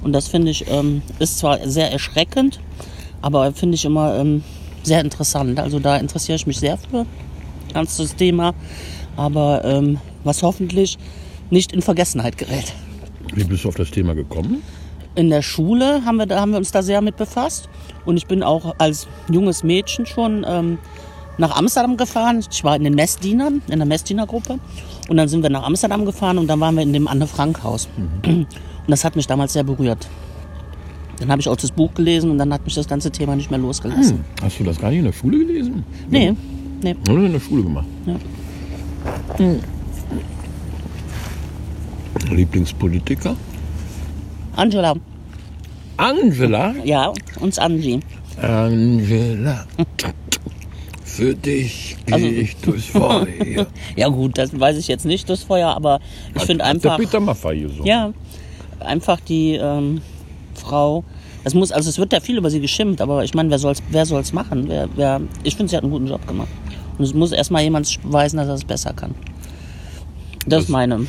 Und 0.03 0.13
das 0.13 0.27
finde 0.27 0.51
ich, 0.51 0.69
ähm, 0.69 1.01
ist 1.17 1.39
zwar 1.39 1.67
sehr 1.67 1.91
erschreckend, 1.91 2.59
aber 3.19 3.51
finde 3.53 3.73
ich 3.73 3.83
immer 3.83 4.15
ähm, 4.15 4.43
sehr 4.83 5.01
interessant. 5.01 5.59
Also 5.59 5.79
da 5.79 5.97
interessiere 5.97 6.35
ich 6.35 6.45
mich 6.45 6.59
sehr 6.59 6.77
für, 6.77 7.07
ganz 7.73 7.97
das 7.97 8.15
Thema. 8.15 8.53
Aber 9.15 9.65
ähm, 9.65 9.97
was 10.23 10.43
hoffentlich 10.43 10.99
nicht 11.49 11.73
in 11.73 11.81
Vergessenheit 11.81 12.37
gerät. 12.37 12.75
Wie 13.33 13.43
bist 13.43 13.63
du 13.63 13.69
auf 13.69 13.75
das 13.75 13.89
Thema 13.89 14.13
gekommen? 14.13 14.61
In 15.15 15.31
der 15.31 15.41
Schule 15.41 16.05
haben 16.05 16.17
wir, 16.17 16.39
haben 16.39 16.51
wir 16.51 16.59
uns 16.59 16.69
da 16.69 16.83
sehr 16.83 17.01
mit 17.01 17.17
befasst. 17.17 17.69
Und 18.05 18.17
ich 18.17 18.27
bin 18.27 18.43
auch 18.43 18.75
als 18.77 19.07
junges 19.31 19.63
Mädchen 19.63 20.05
schon 20.05 20.45
ähm, 20.47 20.77
nach 21.37 21.55
Amsterdam 21.55 21.97
gefahren. 21.97 22.43
Ich 22.51 22.63
war 22.63 22.75
in 22.75 22.83
den 22.83 22.95
Messdienern, 22.95 23.61
in 23.67 23.79
der 23.79 23.87
Messdienergruppe. 23.87 24.59
Und 25.09 25.17
dann 25.17 25.27
sind 25.27 25.43
wir 25.43 25.49
nach 25.49 25.63
Amsterdam 25.63 26.05
gefahren 26.05 26.37
und 26.37 26.47
dann 26.47 26.59
waren 26.59 26.75
wir 26.75 26.83
in 26.83 26.93
dem 26.93 27.07
Anne-Frank-Haus. 27.07 27.87
Und 28.23 28.47
Und 28.87 28.91
das 28.91 29.03
hat 29.03 29.17
mich 29.17 29.27
damals 29.27 29.51
sehr 29.51 29.65
berührt. 29.65 30.07
Dann 31.19 31.29
habe 31.29 31.41
ich 31.41 31.49
auch 31.49 31.57
das 31.57 31.71
Buch 31.71 31.93
gelesen 31.93 32.31
und 32.31 32.37
dann 32.37 32.53
hat 32.53 32.63
mich 32.63 32.73
das 32.75 32.87
ganze 32.87 33.11
Thema 33.11 33.35
nicht 33.35 33.51
mehr 33.51 33.59
losgelassen. 33.59 34.19
Hm. 34.19 34.25
Hast 34.41 34.59
du 34.59 34.63
das 34.63 34.79
gar 34.79 34.89
nicht 34.89 34.99
in 34.99 35.05
der 35.05 35.11
Schule 35.11 35.39
gelesen? 35.39 35.83
Nee, 36.09 36.33
nee. 36.81 36.95
Oder 37.09 37.23
in 37.23 37.33
der 37.33 37.39
Schule 37.41 37.63
gemacht? 37.63 37.85
Ja. 38.05 38.15
Hm. 39.37 39.59
Lieblingspolitiker? 42.31 43.35
Angela, 44.55 44.95
Angela? 45.97 46.73
ja, 46.85 47.11
uns 47.41 47.59
Angie. 47.59 47.99
Angela. 48.41 49.65
Für 51.17 51.33
dich 51.33 51.97
gehe 52.05 52.13
Also- 52.13 52.27
ich 52.27 52.55
durchs 52.57 52.85
Feuer. 52.85 53.25
Ja 53.95 54.07
gut, 54.09 54.37
das 54.37 54.57
weiß 54.59 54.77
ich 54.77 54.87
jetzt 54.87 55.03
nicht, 55.03 55.27
das 55.27 55.41
Feuer, 55.41 55.69
aber 55.75 55.99
ich 56.35 56.43
finde 56.43 56.63
einfach, 56.63 56.95
Der 56.97 57.03
Peter 57.03 57.19
Maffay 57.19 57.67
so. 57.75 57.83
ja, 57.83 58.13
einfach 58.79 59.19
die 59.21 59.55
ähm, 59.55 60.01
Frau, 60.53 61.03
das 61.43 61.55
muss, 61.55 61.71
also 61.71 61.89
es 61.89 61.97
wird 61.97 62.13
ja 62.13 62.19
viel 62.19 62.37
über 62.37 62.51
sie 62.51 62.59
geschimpft, 62.59 63.01
aber 63.01 63.23
ich 63.23 63.33
meine, 63.33 63.49
wer 63.49 63.57
soll's, 63.57 63.81
wer 63.89 64.05
soll's 64.05 64.31
machen? 64.31 64.65
Wer, 64.67 64.89
wer, 64.95 65.19
ich 65.43 65.55
finde, 65.55 65.71
sie 65.71 65.75
hat 65.77 65.81
einen 65.83 65.91
guten 65.91 66.05
Job 66.07 66.27
gemacht. 66.27 66.49
Und 66.99 67.03
es 67.03 67.15
muss 67.15 67.31
erstmal 67.31 67.63
jemand 67.63 67.99
beweisen, 68.03 68.37
dass 68.37 68.47
er 68.47 68.53
es 68.53 68.63
besser 68.65 68.93
kann. 68.93 69.15
Das, 70.45 70.65
ist 70.65 70.69
meine, 70.69 71.07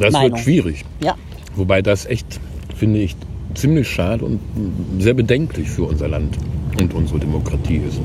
Das 0.00 0.10
Meinung. 0.14 0.32
wird 0.32 0.40
schwierig. 0.40 0.84
ja, 1.02 1.16
Wobei 1.54 1.82
das 1.82 2.06
echt, 2.06 2.40
finde 2.74 3.00
ich, 3.00 3.14
ziemlich 3.52 3.88
schade 3.88 4.24
und 4.24 4.40
sehr 5.00 5.12
bedenklich 5.14 5.68
für 5.68 5.84
unser 5.84 6.08
Land 6.08 6.38
und 6.80 6.94
unsere 6.94 7.18
Demokratie 7.20 7.76
ist. 7.86 8.00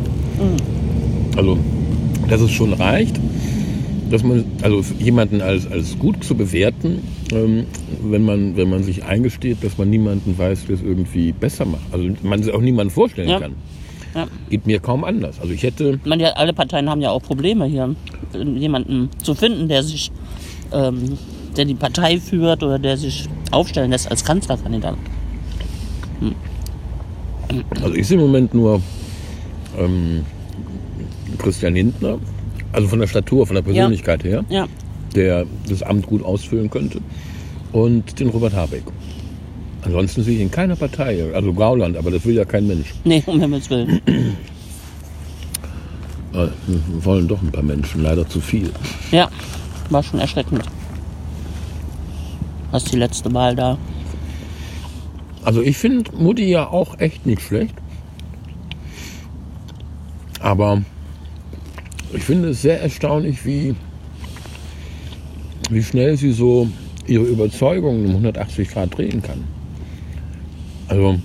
Also, 1.40 1.58
dass 2.28 2.42
es 2.42 2.52
schon 2.52 2.74
reicht, 2.74 3.18
dass 4.12 4.24
man, 4.24 4.44
also 4.62 4.84
jemanden 5.00 5.40
als, 5.42 5.72
als 5.72 5.98
gut 5.98 6.22
zu 6.22 6.36
bewerten, 6.36 7.00
ähm, 7.32 7.66
wenn, 8.04 8.26
man, 8.26 8.58
wenn 8.58 8.70
man 8.70 8.84
sich 8.84 9.06
eingesteht, 9.06 9.64
dass 9.64 9.78
man 9.78 9.90
niemanden 9.90 10.38
weiß, 10.38 10.66
der 10.66 10.76
es 10.76 10.82
irgendwie 10.82 11.32
besser 11.32 11.64
macht. 11.64 11.80
Also 11.94 12.10
man 12.24 12.44
sich 12.44 12.54
auch 12.54 12.60
niemanden 12.60 12.92
vorstellen 12.92 13.30
Ja. 13.30 13.40
kann. 13.40 13.54
Ja. 14.16 14.28
Geht 14.50 14.68
mir 14.68 14.82
kaum 14.82 15.06
anders. 15.06 15.40
Also 15.40 15.54
ich 15.54 15.64
hätte, 15.64 15.98
meine, 16.04 16.24
ja, 16.24 16.30
alle 16.32 16.52
Parteien 16.52 16.90
haben 16.90 17.00
ja 17.00 17.12
auch 17.12 17.22
Probleme 17.22 17.64
hier, 17.68 17.96
jemanden 18.34 19.08
zu 19.24 19.34
finden, 19.34 19.70
der 19.70 19.84
sich, 19.84 20.12
ähm, 20.74 21.18
der 21.56 21.64
die 21.64 21.76
Partei 21.76 22.20
führt 22.20 22.64
oder 22.64 22.80
der 22.80 22.98
sich 22.98 23.30
aufstellen 23.52 23.92
lässt 23.92 24.12
als 24.12 24.26
Kanzlerkandidat. 24.26 24.98
also 27.82 27.96
ich 27.96 28.08
sehe 28.08 28.18
im 28.18 28.24
Moment 28.26 28.54
nur 28.54 28.82
ähm, 29.80 30.26
Christian 31.38 31.76
Lindner, 31.76 32.20
also 32.72 32.88
von 32.88 33.00
der 33.00 33.08
Statur, 33.08 33.46
von 33.46 33.56
der 33.56 33.64
Persönlichkeit 33.64 34.24
her. 34.24 34.44
Ja, 34.50 34.68
der 35.16 35.46
das 35.68 35.84
Amt 35.84 36.06
gut 36.08 36.24
ausfüllen 36.24 36.70
könnte. 36.70 37.00
Und 37.72 38.20
den 38.20 38.30
Robert 38.30 38.54
Habeck. 38.54 38.84
Ansonsten 39.82 40.24
sehe 40.24 40.36
ich 40.36 40.42
in 40.42 40.52
keiner 40.52 40.76
Partei, 40.76 41.24
also 41.34 41.54
Gauland, 41.54 41.96
aber 41.96 42.12
das 42.12 42.26
will 42.26 42.36
ja 42.36 42.46
kein 42.46 42.68
Mensch. 42.68 42.94
nee, 43.06 43.24
um 43.26 43.40
Himmels 43.40 43.70
Willen. 43.70 44.02
Äh, 46.32 46.48
wollen 47.04 47.28
doch 47.28 47.42
ein 47.42 47.52
paar 47.52 47.64
Menschen, 47.64 48.04
leider 48.04 48.30
zu 48.30 48.40
viel. 48.40 48.70
Ja, 49.12 49.32
war 49.90 50.04
schon 50.04 50.20
erschreckend. 50.20 50.62
Was 52.70 52.84
die 52.84 52.98
letzte 52.98 53.34
Wahl 53.34 53.56
da. 53.56 53.80
Also 55.44 55.64
ich 55.64 55.76
finde 55.76 56.16
Mutti 56.16 56.48
ja 56.48 56.68
auch 56.68 57.00
echt 57.00 57.26
nicht 57.26 57.42
schlecht. 57.42 57.74
Aber 60.40 60.84
ich 62.14 62.24
finde 62.24 62.50
es 62.50 62.62
sehr 62.62 62.82
erstaunlich, 62.82 63.46
wie, 63.46 63.76
wie 65.70 65.84
schnell 65.84 66.18
sie 66.18 66.32
so 66.32 66.70
ihre 67.08 67.24
Überzeugungen 67.24 68.06
um 68.06 68.12
180 68.12 68.70
Grad 68.70 68.98
drehen 68.98 69.22
kann. 69.22 69.44
Also 70.88 71.20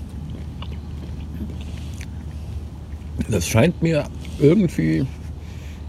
das 3.28 3.46
scheint 3.46 3.82
mir 3.82 4.04
irgendwie, 4.40 5.06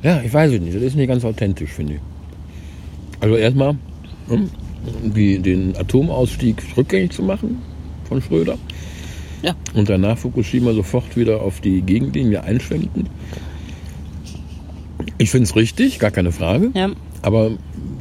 ja, 0.03 0.21
ich 0.21 0.33
weiß 0.33 0.53
es 0.53 0.61
nicht, 0.61 0.75
das 0.75 0.81
ist 0.81 0.95
nicht 0.95 1.07
ganz 1.07 1.25
authentisch, 1.25 1.71
finde 1.71 1.95
ich. 1.95 1.99
Also 3.19 3.35
erstmal 3.35 3.75
hm, 4.27 4.49
die, 5.15 5.39
den 5.39 5.75
Atomausstieg 5.75 6.57
rückgängig 6.77 7.11
zu 7.11 7.23
machen 7.23 7.61
von 8.07 8.21
Schröder 8.21 8.57
Ja, 9.41 9.55
und 9.73 9.89
danach 9.89 10.17
Fukushima 10.17 10.73
sofort 10.73 11.15
wieder 11.17 11.41
auf 11.41 11.59
die 11.59 11.81
Gegenlinie 11.81 12.43
einschwenken. 12.43 13.09
Ich 15.17 15.29
finde 15.29 15.45
es 15.45 15.55
richtig, 15.55 15.99
gar 15.99 16.11
keine 16.11 16.31
Frage, 16.31 16.71
ja. 16.73 16.89
aber 17.21 17.51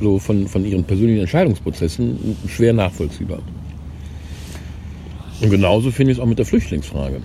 so 0.00 0.18
von, 0.18 0.48
von 0.48 0.64
ihren 0.64 0.84
persönlichen 0.84 1.20
Entscheidungsprozessen 1.20 2.36
schwer 2.48 2.72
nachvollziehbar. 2.72 3.38
Und 5.40 5.50
genauso 5.50 5.90
finde 5.90 6.12
ich 6.12 6.18
es 6.18 6.22
auch 6.22 6.26
mit 6.26 6.38
der 6.38 6.46
Flüchtlingsfrage. 6.46 7.20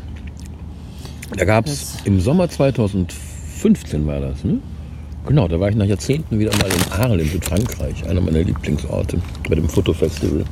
Da 1.35 1.45
gab 1.45 1.67
es 1.67 1.97
im 2.05 2.19
Sommer 2.19 2.49
2015 2.49 4.05
war 4.05 4.19
das, 4.19 4.43
ne? 4.43 4.59
Genau, 5.27 5.47
da 5.47 5.59
war 5.59 5.69
ich 5.69 5.75
nach 5.75 5.85
Jahrzehnten 5.85 6.39
wieder 6.39 6.51
mal 6.57 6.67
in 6.67 6.91
Arles 6.91 7.25
in 7.25 7.31
Südfrankreich, 7.33 8.07
einer 8.07 8.21
meiner 8.21 8.41
Lieblingsorte, 8.41 9.21
bei 9.47 9.55
dem 9.55 9.67
Fotofestival. 9.67 10.43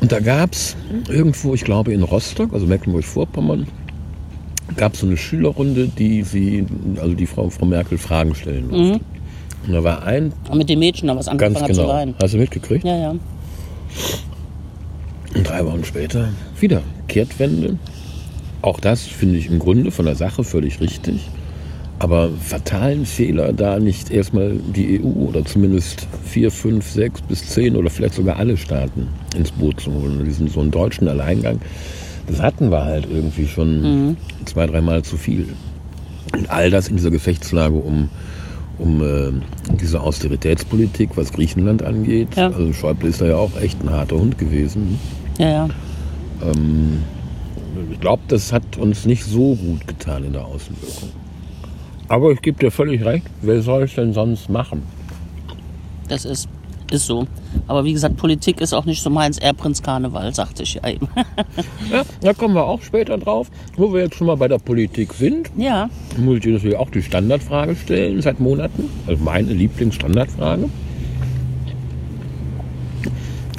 Und 0.00 0.12
da 0.12 0.20
gab 0.20 0.52
es 0.52 0.76
irgendwo, 1.08 1.54
ich 1.54 1.64
glaube 1.64 1.92
in 1.92 2.02
Rostock, 2.02 2.52
also 2.52 2.66
Mecklenburg-Vorpommern, 2.66 3.66
gab 4.76 4.94
es 4.94 5.00
so 5.00 5.06
eine 5.06 5.16
Schülerrunde, 5.16 5.88
die 5.88 6.22
sie, 6.22 6.66
also 7.00 7.14
die 7.14 7.26
Frau, 7.26 7.48
Frau 7.50 7.66
Merkel 7.66 7.98
Fragen 7.98 8.34
stellen 8.34 8.68
durfte. 8.68 9.00
Und 9.66 9.72
da 9.72 9.82
war 9.84 10.04
ein, 10.04 10.32
Und 10.50 10.58
mit 10.58 10.68
dem 10.68 10.78
Mädchen 10.78 11.08
da 11.08 11.16
was 11.16 11.28
angefangen 11.28 11.54
ganz 11.54 11.68
hat 11.68 11.74
zu 11.74 11.82
genau, 11.82 11.92
weinen. 11.92 12.14
hast 12.20 12.34
du 12.34 12.38
mitgekriegt? 12.38 12.84
Ja, 12.84 12.96
ja. 12.96 13.10
Und 15.34 15.48
drei 15.48 15.64
Wochen 15.64 15.84
später 15.84 16.28
wieder 16.58 16.82
Kehrtwende. 17.08 17.78
Auch 18.62 18.80
das 18.80 19.02
finde 19.02 19.38
ich 19.38 19.48
im 19.48 19.58
Grunde 19.58 19.90
von 19.90 20.06
der 20.06 20.14
Sache 20.14 20.44
völlig 20.44 20.80
richtig. 20.80 21.28
Aber 21.98 22.28
fatalen 22.30 23.06
Fehler, 23.06 23.52
da 23.52 23.78
nicht 23.78 24.10
erstmal 24.10 24.56
die 24.74 25.00
EU 25.00 25.28
oder 25.28 25.44
zumindest 25.44 26.06
vier, 26.24 26.50
fünf, 26.50 26.90
sechs 26.90 27.22
bis 27.22 27.48
zehn 27.48 27.74
oder 27.74 27.88
vielleicht 27.88 28.14
sogar 28.14 28.36
alle 28.36 28.56
Staaten 28.56 29.08
ins 29.34 29.50
Boot 29.50 29.80
zu 29.80 29.92
holen. 29.92 30.22
Diesen 30.24 30.48
so 30.48 30.60
einen 30.60 30.70
deutschen 30.70 31.08
Alleingang, 31.08 31.58
das 32.26 32.40
hatten 32.40 32.70
wir 32.70 32.84
halt 32.84 33.06
irgendwie 33.10 33.46
schon 33.46 34.16
zwei, 34.44 34.66
dreimal 34.66 35.02
zu 35.02 35.16
viel. 35.16 35.48
Und 36.34 36.50
all 36.50 36.70
das 36.70 36.88
in 36.88 36.96
dieser 36.96 37.10
Gefechtslage 37.10 37.76
um, 37.76 38.08
um 38.78 39.02
äh, 39.02 39.32
diese 39.80 40.00
Austeritätspolitik, 40.00 41.10
was 41.14 41.32
Griechenland 41.32 41.82
angeht. 41.82 42.36
Ja. 42.36 42.46
Also 42.48 42.72
Schäuble 42.72 43.08
ist 43.08 43.20
da 43.20 43.26
ja 43.26 43.36
auch 43.36 43.56
echt 43.60 43.82
ein 43.82 43.90
harter 43.90 44.16
Hund 44.16 44.38
gewesen. 44.38 44.98
Ja, 45.38 45.48
ja. 45.48 45.68
Ich 47.90 48.00
glaube, 48.00 48.22
das 48.28 48.52
hat 48.52 48.76
uns 48.76 49.06
nicht 49.06 49.24
so 49.24 49.54
gut 49.54 49.86
getan 49.86 50.24
in 50.24 50.32
der 50.32 50.44
Außenwirkung. 50.44 51.10
Aber 52.08 52.30
ich 52.30 52.42
gebe 52.42 52.58
dir 52.58 52.70
völlig 52.70 53.04
recht, 53.04 53.26
wer 53.42 53.62
soll 53.62 53.84
es 53.84 53.94
denn 53.94 54.12
sonst 54.12 54.48
machen? 54.48 54.82
Das 56.08 56.24
ist, 56.24 56.48
ist 56.92 57.06
so. 57.06 57.26
Aber 57.66 57.84
wie 57.84 57.92
gesagt, 57.92 58.16
Politik 58.16 58.60
ist 58.60 58.72
auch 58.72 58.84
nicht 58.84 59.02
so 59.02 59.10
meins. 59.10 59.38
Eher 59.38 59.52
Prinz 59.52 59.82
Karneval, 59.82 60.34
sagte 60.34 60.62
ich 60.62 60.74
ja 60.74 60.88
eben. 60.88 61.08
Ja, 61.90 62.02
da 62.20 62.32
kommen 62.32 62.54
wir 62.54 62.64
auch 62.64 62.82
später 62.82 63.16
drauf. 63.16 63.48
Wo 63.76 63.92
wir 63.92 64.02
jetzt 64.02 64.16
schon 64.16 64.26
mal 64.26 64.36
bei 64.36 64.48
der 64.48 64.58
Politik 64.58 65.12
sind, 65.14 65.50
ja, 65.56 65.88
muss 66.16 66.36
ich 66.36 66.42
dir 66.42 66.54
natürlich 66.54 66.76
auch 66.76 66.90
die 66.90 67.02
Standardfrage 67.02 67.76
stellen 67.76 68.20
seit 68.20 68.40
Monaten. 68.40 68.90
Also 69.06 69.22
meine 69.22 69.52
Lieblingsstandardfrage. 69.52 70.68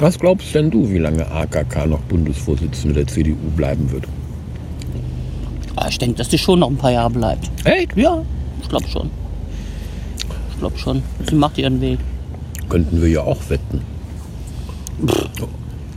Was 0.00 0.18
glaubst 0.18 0.54
denn 0.54 0.70
du, 0.70 0.88
wie 0.90 0.98
lange 0.98 1.28
AKK 1.30 1.86
noch 1.86 2.00
Bundesvorsitzende 2.00 2.94
der 2.94 3.06
CDU 3.06 3.34
bleiben 3.56 3.90
wird? 3.90 4.04
Ah, 5.74 5.86
ich 5.88 5.98
denke, 5.98 6.16
dass 6.18 6.28
die 6.28 6.38
schon 6.38 6.60
noch 6.60 6.68
ein 6.70 6.76
paar 6.76 6.92
Jahre 6.92 7.10
bleibt. 7.10 7.50
Echt? 7.64 7.96
Ja, 7.96 8.22
ich 8.62 8.68
glaube 8.68 8.86
schon. 8.88 9.10
Ich 10.50 10.58
glaube 10.58 10.78
schon. 10.78 11.02
Sie 11.28 11.34
macht 11.34 11.58
ihren 11.58 11.80
Weg. 11.80 11.98
Könnten 12.68 13.00
wir 13.00 13.08
ja 13.08 13.22
auch 13.22 13.38
wetten. 13.48 13.80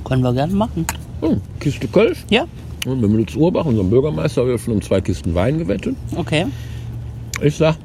Können 0.06 0.22
wir 0.24 0.34
gerne 0.34 0.54
machen. 0.54 0.86
Hm, 1.22 1.42
Kiste 1.60 1.88
Kölsch. 1.88 2.26
Ja, 2.30 2.46
Und 2.86 3.02
mit 3.02 3.12
Lutz 3.12 3.36
Urbach, 3.36 3.66
unserem 3.66 3.90
Bürgermeister, 3.90 4.42
haben 4.42 4.50
wir 4.50 4.58
schon 4.58 4.76
um 4.76 4.82
zwei 4.82 5.02
Kisten 5.02 5.34
Wein 5.36 5.58
gewettet. 5.58 5.96
okay. 6.16 6.46
Ich 7.42 7.56
sag, 7.58 7.76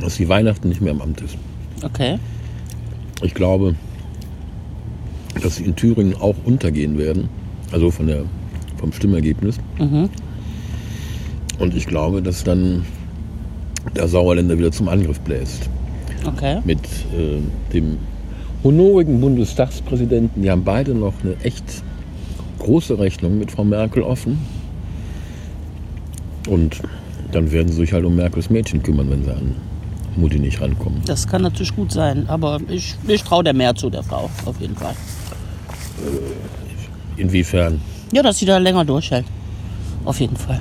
dass 0.00 0.16
die 0.16 0.28
Weihnachten 0.28 0.68
nicht 0.68 0.80
mehr 0.80 0.92
im 0.92 1.00
Amt 1.02 1.20
ist. 1.22 1.36
Okay. 1.82 2.18
Ich 3.22 3.34
glaube, 3.34 3.74
dass 5.42 5.56
sie 5.56 5.64
in 5.64 5.74
Thüringen 5.74 6.14
auch 6.14 6.36
untergehen 6.44 6.98
werden. 6.98 7.28
Also 7.72 7.90
von 7.90 8.06
der, 8.06 8.22
vom 8.76 8.92
Stimmergebnis. 8.92 9.58
Und 9.78 11.74
ich 11.74 11.86
glaube, 11.86 12.22
dass 12.22 12.44
dann 12.44 12.84
der 13.96 14.06
Sauerländer 14.06 14.56
wieder 14.56 14.70
zum 14.70 14.88
Angriff 14.88 15.18
bläst. 15.20 15.68
Okay. 16.26 16.60
Mit 16.64 16.80
äh, 17.16 17.40
dem 17.72 17.98
honorigen 18.64 19.20
Bundestagspräsidenten. 19.20 20.42
Die 20.42 20.50
haben 20.50 20.64
beide 20.64 20.94
noch 20.94 21.14
eine 21.22 21.36
echt 21.42 21.82
große 22.58 22.98
Rechnung 22.98 23.38
mit 23.38 23.50
Frau 23.50 23.64
Merkel 23.64 24.02
offen. 24.02 24.38
Und 26.48 26.80
dann 27.32 27.50
werden 27.50 27.68
sie 27.68 27.78
sich 27.78 27.92
halt 27.92 28.04
um 28.04 28.16
Merkels 28.16 28.50
Mädchen 28.50 28.82
kümmern, 28.82 29.10
wenn 29.10 29.24
sie 29.24 29.30
an 29.30 29.54
Mutti 30.16 30.38
nicht 30.38 30.60
rankommen. 30.60 31.02
Das 31.06 31.26
kann 31.26 31.42
natürlich 31.42 31.74
gut 31.74 31.92
sein, 31.92 32.24
aber 32.28 32.60
ich, 32.68 32.96
ich 33.06 33.22
traue 33.22 33.44
der 33.44 33.54
mehr 33.54 33.74
zu, 33.74 33.90
der 33.90 34.02
Frau, 34.02 34.30
auf 34.44 34.60
jeden 34.60 34.76
Fall. 34.76 34.94
Inwiefern? 37.16 37.80
Ja, 38.12 38.22
dass 38.22 38.38
sie 38.38 38.46
da 38.46 38.58
länger 38.58 38.84
durchhält. 38.84 39.26
Auf 40.04 40.20
jeden 40.20 40.36
Fall. 40.36 40.60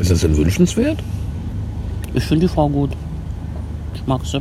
Ist 0.00 0.10
das 0.10 0.20
denn 0.20 0.36
wünschenswert? 0.36 0.98
Ich 2.14 2.24
finde 2.24 2.46
die 2.46 2.52
Frau 2.52 2.68
gut. 2.68 2.90
Ich 3.94 4.06
mag 4.06 4.24
sie. 4.24 4.40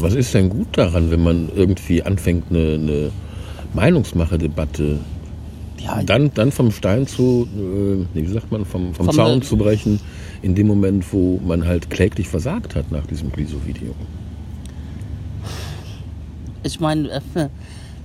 Was 0.00 0.14
ist 0.14 0.34
denn 0.34 0.48
gut 0.48 0.68
daran, 0.72 1.10
wenn 1.10 1.22
man 1.22 1.48
irgendwie 1.54 2.02
anfängt, 2.02 2.44
eine, 2.50 2.74
eine 2.74 3.10
Meinungsmache-Debatte 3.74 4.98
Ja, 5.80 6.02
dann, 6.02 6.32
dann 6.34 6.52
vom 6.52 6.70
Stein 6.70 7.06
zu, 7.06 7.48
äh, 7.56 8.16
wie 8.16 8.26
sagt 8.26 8.50
man, 8.52 8.64
vom, 8.64 8.94
vom, 8.94 9.06
Vom, 9.06 9.14
Zaun 9.14 9.42
zu 9.42 9.56
brechen, 9.56 10.00
in 10.42 10.54
dem 10.54 10.66
Moment, 10.66 11.12
wo 11.12 11.40
man 11.44 11.66
halt 11.66 11.90
kläglich 11.90 12.28
versagt 12.28 12.74
hat 12.74 12.90
nach 12.92 13.06
diesem 13.06 13.32
Gliso-Video. 13.32 13.94
ich 16.62 16.80
meine, 16.80 17.10
äh, 17.10 17.48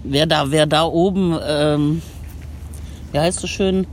wer 0.04 0.26
da, 0.26 0.50
wer 0.50 0.66
da 0.66 0.86
oben, 0.86 1.38
ähm, 1.46 2.02
wie 3.12 3.20
heißt 3.20 3.44
es 3.44 3.50
schön, 3.50 3.88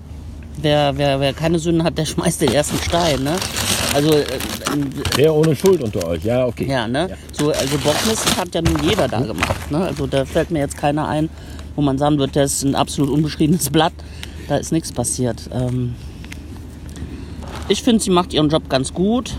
wer, 0.61 0.97
wer, 0.97 1.21
wer 1.21 1.33
keine 1.33 1.59
Sünden 1.59 1.85
hat, 1.85 1.99
der 1.99 2.05
schmeißt 2.07 2.43
den 2.43 2.53
ersten 2.53 2.79
Stein, 2.79 3.23
ne? 3.23 3.37
Also, 3.95 4.11
äh, 4.13 4.25
Der 5.17 5.35
ohne 5.35 5.57
Schuld 5.57 5.83
unter 5.83 6.07
euch, 6.07 6.25
ja, 6.25 6.47
okay. 6.47 6.67
ja, 6.69 6.87
ne? 6.87 7.09
Ja. 7.11 7.17
So, 7.33 7.51
also 7.51 7.77
Bockmist 7.79 8.37
hat 8.37 8.55
ja 8.55 8.63
nun 8.63 8.77
jeder 8.83 9.09
da 9.09 9.21
gemacht, 9.21 9.71
ne? 9.71 9.79
Also 9.79 10.07
da 10.07 10.25
fällt 10.25 10.51
mir 10.51 10.61
jetzt 10.61 10.77
keiner 10.77 11.09
ein, 11.09 11.29
wo 11.75 11.83
man 11.83 11.99
sagen 11.99 12.19
wird, 12.19 12.37
das 12.37 12.53
ist 12.55 12.65
ein 12.65 12.75
absolut 12.75 13.11
unbeschriebenes 13.11 13.71
Blatt. 13.71 13.93
Da 14.49 14.57
ist 14.57 14.73
nichts 14.73 14.93
passiert. 14.93 15.49
Ähm, 15.53 15.95
ich 17.69 17.83
finde, 17.83 18.03
sie 18.03 18.11
macht 18.11 18.33
ihren 18.33 18.49
Job 18.49 18.69
ganz 18.69 18.93
gut. 18.93 19.35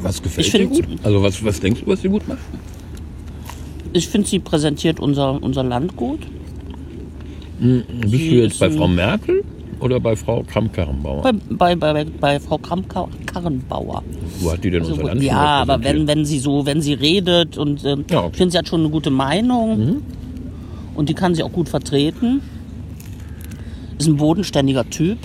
Was 0.00 0.22
gefällt 0.22 0.46
Ich 0.46 0.52
dir 0.52 0.66
gut? 0.66 0.86
Also 1.02 1.22
was, 1.22 1.44
was 1.44 1.60
denkst 1.60 1.80
du, 1.84 1.86
was 1.86 2.00
sie 2.02 2.08
gut 2.08 2.26
macht? 2.28 2.38
Ich 3.92 4.08
finde, 4.08 4.28
sie 4.28 4.38
präsentiert 4.40 5.00
unser, 5.00 5.42
unser 5.42 5.62
Land 5.62 5.96
gut. 5.96 6.20
Bist 7.58 7.86
Sie 8.10 8.30
du 8.30 8.36
jetzt 8.42 8.58
bei 8.60 8.70
Frau 8.70 8.86
Merkel 8.86 9.42
oder 9.80 10.00
bei 10.00 10.16
Frau 10.16 10.42
Kramp-Karrenbauer? 10.42 11.22
Bei, 11.50 11.74
bei, 11.74 11.92
bei, 11.92 12.04
bei 12.04 12.40
Frau 12.40 12.58
Kramp-Karrenbauer. 12.58 14.02
Wo 14.40 14.52
hat 14.52 14.64
die 14.64 14.70
denn 14.70 14.80
Also, 14.82 14.92
unser 14.94 15.04
Land 15.06 15.22
ja, 15.22 15.36
aber 15.36 15.82
wenn, 15.84 16.06
wenn 16.06 16.24
sie 16.24 16.38
so, 16.38 16.64
wenn 16.66 16.80
sie 16.80 16.94
redet 16.94 17.58
und 17.58 17.84
ähm, 17.84 18.04
Ja, 18.10 18.20
okay. 18.20 18.28
ich 18.32 18.36
finde, 18.38 18.52
sie 18.52 18.58
hat 18.58 18.68
schon 18.68 18.80
eine 18.80 18.90
gute 18.90 19.10
Meinung 19.10 20.02
und 20.94 21.08
die 21.08 21.14
kann 21.14 21.34
sie 21.34 21.42
auch 21.42 21.52
gut 21.52 21.68
vertreten. 21.68 22.40
Ist 23.98 24.06
ein 24.08 24.16
bodenständiger 24.16 24.88
Typ. 24.88 25.18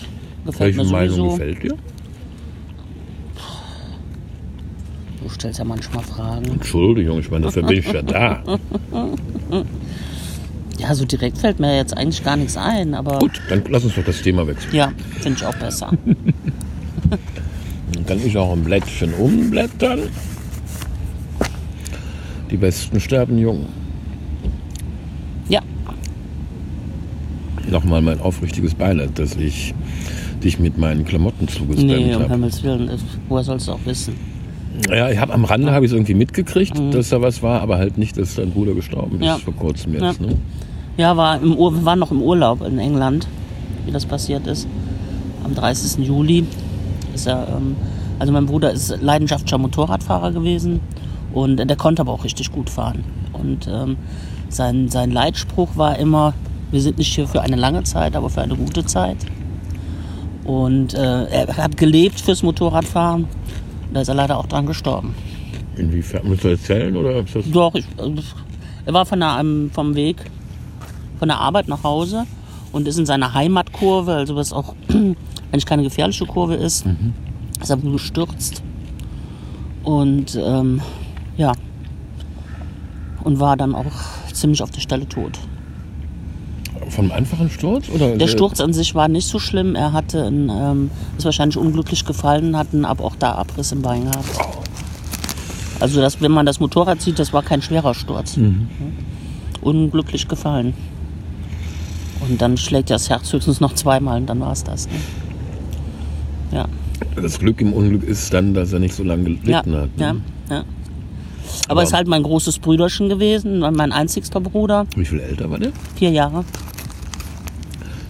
Gefällt 0.46 0.78
Welche 0.78 0.90
mir 0.90 0.92
Meinung 0.98 1.16
sowieso. 1.16 1.32
gefällt 1.38 1.64
dir? 1.64 1.78
Du 5.22 5.30
stellst 5.30 5.60
ja 5.60 5.66
manchmal 5.66 6.04
Fragen. 6.04 6.46
Entschuldigung, 6.46 7.20
ich 7.20 7.30
meine, 7.30 7.46
dafür 7.46 7.64
bin 7.64 7.78
ich 7.80 7.92
ja 7.92 8.02
da. 8.02 8.44
Ja, 10.82 10.96
so 10.96 11.06
direkt 11.06 11.38
fällt 11.38 11.60
mir 11.60 11.76
jetzt 11.78 11.96
eigentlich 11.96 12.24
gar 12.24 12.36
nichts 12.38 12.58
ein, 12.58 12.96
aber 12.96 13.20
Gut, 13.20 13.40
dann 13.50 13.62
lass 13.70 13.84
uns 13.84 13.94
doch 13.96 14.04
das 14.04 14.22
Thema 14.22 14.48
wechseln. 14.48 14.74
ja, 14.74 14.92
finde 15.20 15.38
ich 15.40 15.46
auch 15.46 15.56
besser. 15.56 15.92
Dann 17.94 18.06
kann 18.06 18.26
ich 18.26 18.38
auch 18.38 18.54
ein 18.54 18.64
Blättchen 18.64 19.14
umblättern. 19.14 20.00
Die 22.50 22.56
Besten 22.58 23.00
sterben 23.02 23.38
jung. 23.38 23.66
ja, 25.50 25.62
Nochmal 27.70 28.02
mein 28.02 28.20
aufrichtiges 28.20 28.74
Beileid, 28.76 29.18
dass 29.20 29.36
ich 29.36 29.74
dich 30.44 30.58
mit 30.60 30.78
meinen 30.78 31.06
Klamotten 31.06 31.48
zugespammt 31.48 31.88
nee, 31.90 32.16
um 32.16 32.24
habe. 32.24 32.30
Himmels 32.34 32.64
Willen, 32.64 32.90
woher 33.30 33.44
sollst 33.44 33.68
du 33.68 33.74
auch 33.74 33.80
wissen? 33.86 34.16
Ja, 34.90 35.10
ich 35.10 35.18
habe 35.20 35.34
am 35.34 35.46
Rande 35.46 35.72
habe 35.72 35.86
ich 35.86 35.92
es 35.92 35.96
irgendwie 35.96 36.14
mitgekriegt, 36.16 36.74
dass 36.94 37.10
da 37.10 37.22
was 37.22 37.44
war, 37.44 37.62
aber 37.62 37.78
halt 37.78 37.98
nicht, 37.98 38.18
dass 38.18 38.36
dein 38.36 38.52
Bruder 38.52 38.74
gestorben 38.74 39.16
ist 39.16 39.20
Mhm. 39.20 39.26
Ja. 39.26 39.38
vor 39.38 39.54
kurzem 39.56 39.94
jetzt. 39.94 40.02
Ja. 40.22 40.28
Ne? 40.28 40.38
Ja, 40.98 41.16
war 41.16 41.42
im 41.42 41.56
Ur 41.56 41.74
wir 41.74 41.86
waren 41.86 42.00
noch 42.00 42.12
im 42.12 42.22
Urlaub 42.22 42.62
in 42.62 42.78
England, 42.78 43.28
wie 43.86 43.92
das 43.92 44.06
passiert 44.06 44.46
ist. 44.48 44.68
Am 45.44 45.56
30. 45.56 46.06
Juli 46.06 46.46
ist 47.14 47.28
er, 47.28 47.48
ähm, 47.48 47.76
also 48.20 48.34
mein 48.34 48.46
Bruder 48.46 48.72
ist 48.72 49.02
leidenschaftlicher 49.02 49.58
Motorradfahrer 49.58 50.32
gewesen 50.32 50.82
und 51.34 51.58
der 51.58 51.76
konnte 51.78 52.02
aber 52.02 52.12
auch 52.12 52.24
richtig 52.24 52.52
gut 52.52 52.70
fahren. 52.70 53.04
Und 53.34 53.68
ähm, 53.68 53.98
sein, 54.50 54.90
sein 54.90 55.12
Leitspruch 55.12 55.70
war 55.76 55.98
immer, 55.98 56.34
wir 56.72 56.82
sind 56.82 56.98
nicht 56.98 57.14
hier 57.14 57.28
für 57.28 57.42
eine 57.42 57.56
lange 57.56 57.84
Zeit, 57.84 58.16
aber 58.16 58.30
für 58.30 58.42
eine 58.42 58.56
gute 58.56 58.86
Zeit. 58.86 59.18
Und 60.44 60.94
äh, 60.94 61.26
er 61.26 61.58
hat 61.58 61.78
gelebt 61.78 62.20
fürs 62.20 62.44
Motorradfahren. 62.44 63.28
Da 63.94 64.02
ist 64.02 64.08
er 64.08 64.16
leider 64.16 64.38
auch 64.38 64.48
dran 64.48 64.66
gestorben. 64.66 65.16
Inwiefern? 65.78 66.24
Willst 66.26 66.44
du 66.44 66.50
erzählen 66.50 66.96
oder 66.96 67.24
Doch, 67.52 67.76
ich, 67.76 67.86
äh, 67.98 68.12
er 68.86 68.94
war 68.94 69.06
von 69.06 69.20
der, 69.20 69.38
ähm, 69.40 69.70
vom 69.74 69.96
Weg, 69.96 70.18
von 71.22 71.28
der 71.28 71.38
Arbeit 71.38 71.68
nach 71.68 71.84
Hause 71.84 72.26
und 72.72 72.88
ist 72.88 72.98
in 72.98 73.06
seiner 73.06 73.36
Heimatkurve, 73.36 74.16
also 74.16 74.36
was 74.36 74.52
auch 74.52 74.74
eigentlich 75.52 75.68
keine 75.68 75.84
gefährliche 75.84 76.26
Kurve 76.26 76.56
ist, 76.56 76.84
ist 77.62 77.70
er 77.70 77.78
gestürzt. 77.78 78.64
Und 79.84 80.36
ähm, 80.44 80.82
ja, 81.38 81.52
und 83.24 83.40
war 83.40 83.56
dann 83.56 83.76
auch 83.76 83.86
ziemlich 84.34 84.64
auf 84.64 84.72
der 84.72 84.82
Stelle 84.82 85.08
tot. 85.08 85.38
vom 86.90 87.12
einfachen 87.12 87.52
Sturz? 87.52 87.88
Oder 87.90 88.18
Der 88.18 88.28
Sturz 88.28 88.60
an 88.60 88.74
sich 88.74 88.96
war 88.96 89.08
nicht 89.08 89.28
so 89.28 89.38
schlimm. 89.38 89.76
Er 89.76 89.94
hatte 89.94 90.26
einen, 90.26 90.50
ähm, 90.50 90.90
ist 91.20 91.26
wahrscheinlich 91.26 91.58
unglücklich 91.58 92.04
gefallen, 92.04 92.58
hat 92.58 92.74
einen 92.74 92.84
ab 92.84 93.00
auch 93.00 93.16
da 93.16 93.34
Abriss 93.34 93.72
im 93.72 93.84
Bein 93.84 94.06
gehabt. 94.06 94.26
Also 95.80 96.02
das, 96.02 96.20
wenn 96.20 96.32
man 96.32 96.48
das 96.48 96.60
Motorrad 96.60 97.00
sieht, 97.00 97.20
das 97.20 97.32
war 97.32 97.44
kein 97.44 97.62
schwerer 97.62 97.94
Sturz. 97.94 98.40
Unglücklich 99.62 100.28
gefallen. 100.28 100.74
Und 102.32 102.42
dann 102.42 102.56
schlägt 102.56 102.90
das 102.90 103.10
Herz 103.10 103.32
höchstens 103.34 103.60
noch 103.60 103.74
zweimal 103.76 104.18
und 104.22 104.28
dann 104.28 104.40
war 104.40 104.54
es 104.54 104.64
das. 104.64 104.88
Ne? 104.88 104.94
Ja, 106.54 106.66
Das 107.22 107.38
Glück 107.40 107.60
im 107.60 107.74
Unglück 107.74 108.04
ist 108.04 108.34
dann, 108.34 108.54
dass 108.54 108.72
er 108.72 108.80
nicht 108.80 108.94
so 108.96 109.04
lange 109.04 109.24
gelitten 109.24 109.50
ja, 109.50 109.58
hat. 109.58 109.66
Ne? 109.68 109.86
ja, 109.98 110.16
ja. 110.50 110.64
Aber 111.68 111.72
Aber- 111.72 111.84
ist 111.84 111.92
halt 111.94 112.08
mein 112.08 112.24
großes 112.24 112.60
Brüderchen 112.60 113.10
gewesen, 113.10 113.60
mein 113.60 113.92
einzigster 113.92 114.40
Bruder, 114.40 114.86
Wie 114.96 115.04
viel 115.04 115.20
älter 115.20 115.50
war 115.52 115.60
der? 115.60 115.74
vier 115.96 116.12
Jahre. 116.12 116.46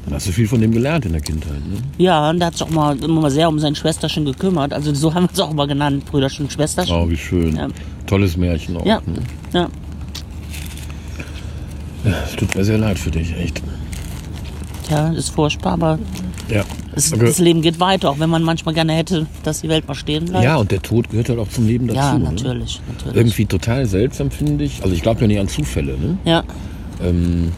Dann 0.06 0.14
hast 0.16 0.28
du 0.28 0.32
viel 0.32 0.48
von 0.48 0.62
dem 0.62 0.72
gelernt 0.72 1.06
in 1.06 1.14
der 1.14 1.22
Kindheit. 1.22 1.54
Ne? 1.68 1.78
Ja, 1.98 2.30
und 2.30 2.38
der 2.40 2.48
hat 2.48 2.54
sich 2.54 2.64
auch 2.64 2.70
mal, 2.70 2.96
immer 3.04 3.32
sehr 3.32 3.50
um 3.50 3.58
sein 3.60 3.74
Schwesterchen 3.76 4.26
gekümmert. 4.26 4.72
Also 4.74 4.94
so 4.94 5.14
haben 5.16 5.24
wir 5.26 5.34
es 5.34 5.40
auch 5.40 5.50
immer 5.52 5.66
genannt, 5.68 6.06
Brüderchen, 6.06 6.48
Schwesterchen. 6.50 6.96
Oh, 6.96 7.10
wie 7.10 7.18
schön. 7.18 7.56
Ja. 7.56 7.68
Tolles 8.06 8.38
Märchen 8.38 8.78
auch. 8.78 8.86
Ja, 8.86 9.02
Ne? 9.08 9.20
ja. 9.54 9.68
Ja, 12.04 12.12
Es 12.26 12.36
tut 12.36 12.54
mir 12.56 12.64
sehr 12.64 12.78
leid 12.80 12.98
für 13.00 13.12
dich, 13.12 13.36
echt. 13.38 13.62
Ja, 14.92 15.10
ist 15.10 15.30
furchtbar, 15.30 15.74
aber 15.74 16.00
Ja. 16.50 16.64
es, 16.96 17.12
Okay. 17.14 17.26
das 17.26 17.40
Leben 17.40 17.62
geht 17.62 17.80
weiter, 17.80 18.10
auch 18.10 18.20
wenn 18.20 18.30
man 18.30 18.44
manchmal 18.44 18.74
gerne 18.76 18.94
hätte, 18.94 19.26
dass 19.44 19.62
die 19.62 19.70
Welt 19.70 19.88
mal 19.88 19.96
stehen 19.96 20.26
bleibt. 20.26 20.44
Ja, 20.44 20.58
und 20.58 20.70
der 20.72 20.82
Tod 20.82 21.10
gehört 21.10 21.30
halt 21.30 21.40
auch 21.40 21.50
zum 21.50 21.66
Leben 21.66 21.88
dazu. 21.88 21.98
Ja, 22.00 22.18
Ne? 22.18 22.26
natürlich, 22.26 22.82
natürlich. 22.88 23.16
Irgendwie 23.16 23.46
total 23.46 23.86
seltsam, 23.86 24.30
finde 24.32 24.66
ich. 24.66 24.84
Also 24.84 24.94
ich 24.94 25.02
glaube 25.02 25.22
ja 25.22 25.28
nicht 25.28 25.40
an 25.40 25.48
Zufälle. 25.48 25.98
Ne? 25.98 26.18
Ja, 26.26 26.44
Ähm, 27.04 27.52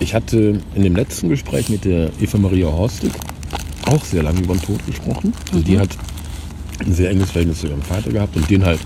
ich 0.00 0.12
hatte 0.14 0.60
in 0.74 0.82
dem 0.82 0.94
letzten 0.96 1.30
Gespräch 1.30 1.70
mit 1.70 1.84
der 1.86 2.10
Eva 2.20 2.36
Maria 2.36 2.66
Horstig 2.66 3.10
auch 3.86 4.04
sehr 4.04 4.22
lange 4.22 4.40
über 4.40 4.54
den 4.54 4.60
Tod 4.62 4.84
gesprochen. 4.84 5.32
Also 5.52 5.64
die 5.64 5.78
hat 5.78 5.90
ein 6.84 6.92
sehr 6.92 7.10
enges 7.10 7.30
Verhältnis 7.30 7.60
zu 7.60 7.68
ihrem 7.68 7.80
Vater 7.80 8.10
gehabt 8.10 8.36
und 8.36 8.50
den 8.50 8.64
halt 8.66 8.80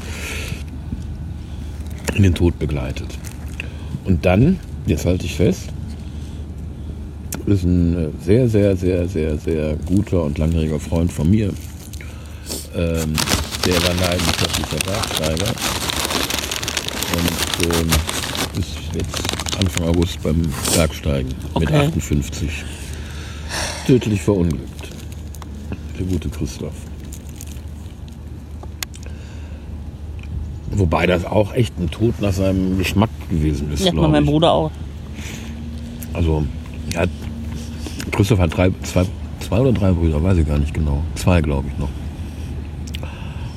in 2.14 2.22
den 2.22 2.34
Tod 2.34 2.58
begleitet. 2.58 3.08
Und 4.04 4.24
dann, 4.26 4.58
jetzt 4.86 5.06
halte 5.06 5.24
ich 5.26 5.34
fest, 5.36 5.68
ist 7.46 7.64
ein 7.64 7.96
äh, 7.96 8.08
sehr, 8.24 8.48
sehr, 8.48 8.76
sehr, 8.76 9.08
sehr, 9.08 9.38
sehr 9.38 9.76
guter 9.86 10.22
und 10.22 10.38
langjähriger 10.38 10.80
Freund 10.80 11.12
von 11.12 11.30
mir. 11.30 11.52
Ähm, 12.74 13.12
der 13.66 13.74
war 13.82 13.94
leidenschaftlicher 14.08 14.76
Bergsteiger 14.86 15.52
und 17.16 17.66
ähm, 17.66 17.88
ist 18.58 18.76
jetzt 18.94 19.58
Anfang 19.58 19.88
August 19.88 20.22
beim 20.22 20.42
Bergsteigen 20.74 21.34
mit 21.58 21.68
Okay. 21.68 21.86
58 21.86 22.64
tödlich 23.86 24.22
verunglückt. 24.22 24.88
Der 25.98 26.06
gute 26.06 26.28
Christoph. 26.28 26.72
Wobei 30.70 31.06
das 31.06 31.24
auch 31.24 31.52
echt 31.54 31.76
ein 31.78 31.90
Tod 31.90 32.20
nach 32.20 32.32
seinem 32.32 32.78
Geschmack 32.78 33.10
gewesen 33.28 33.72
ist, 33.72 33.84
ja 33.84 33.92
mein. 33.92 34.24
Bruder 34.24 34.52
auch. 34.52 34.70
Also, 36.12 36.44
er 36.94 37.02
hat, 37.02 37.10
Christoph 38.12 38.38
hat 38.38 38.56
drei, 38.56 38.70
zwei, 38.82 39.04
zwei 39.40 39.60
oder 39.60 39.72
drei 39.72 39.92
Brüder, 39.92 40.22
weiß 40.22 40.38
ich 40.38 40.46
gar 40.46 40.58
nicht 40.58 40.74
genau. 40.74 41.02
Zwei, 41.14 41.40
glaube 41.40 41.68
ich 41.68 41.78
noch. 41.78 41.88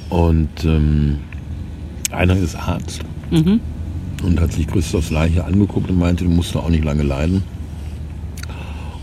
Und 0.10 0.64
ähm, 0.64 1.18
einer 2.12 2.36
ist 2.36 2.56
Arzt 2.56 3.02
und 4.24 4.40
hat 4.40 4.52
sich 4.54 4.68
Christophs 4.68 5.10
Leiche 5.10 5.44
angeguckt 5.44 5.90
und 5.90 5.98
meinte, 5.98 6.24
du 6.24 6.30
musst 6.30 6.54
doch 6.56 6.66
auch 6.66 6.70
nicht 6.70 6.84
lange 6.84 7.04
leiden. 7.04 7.44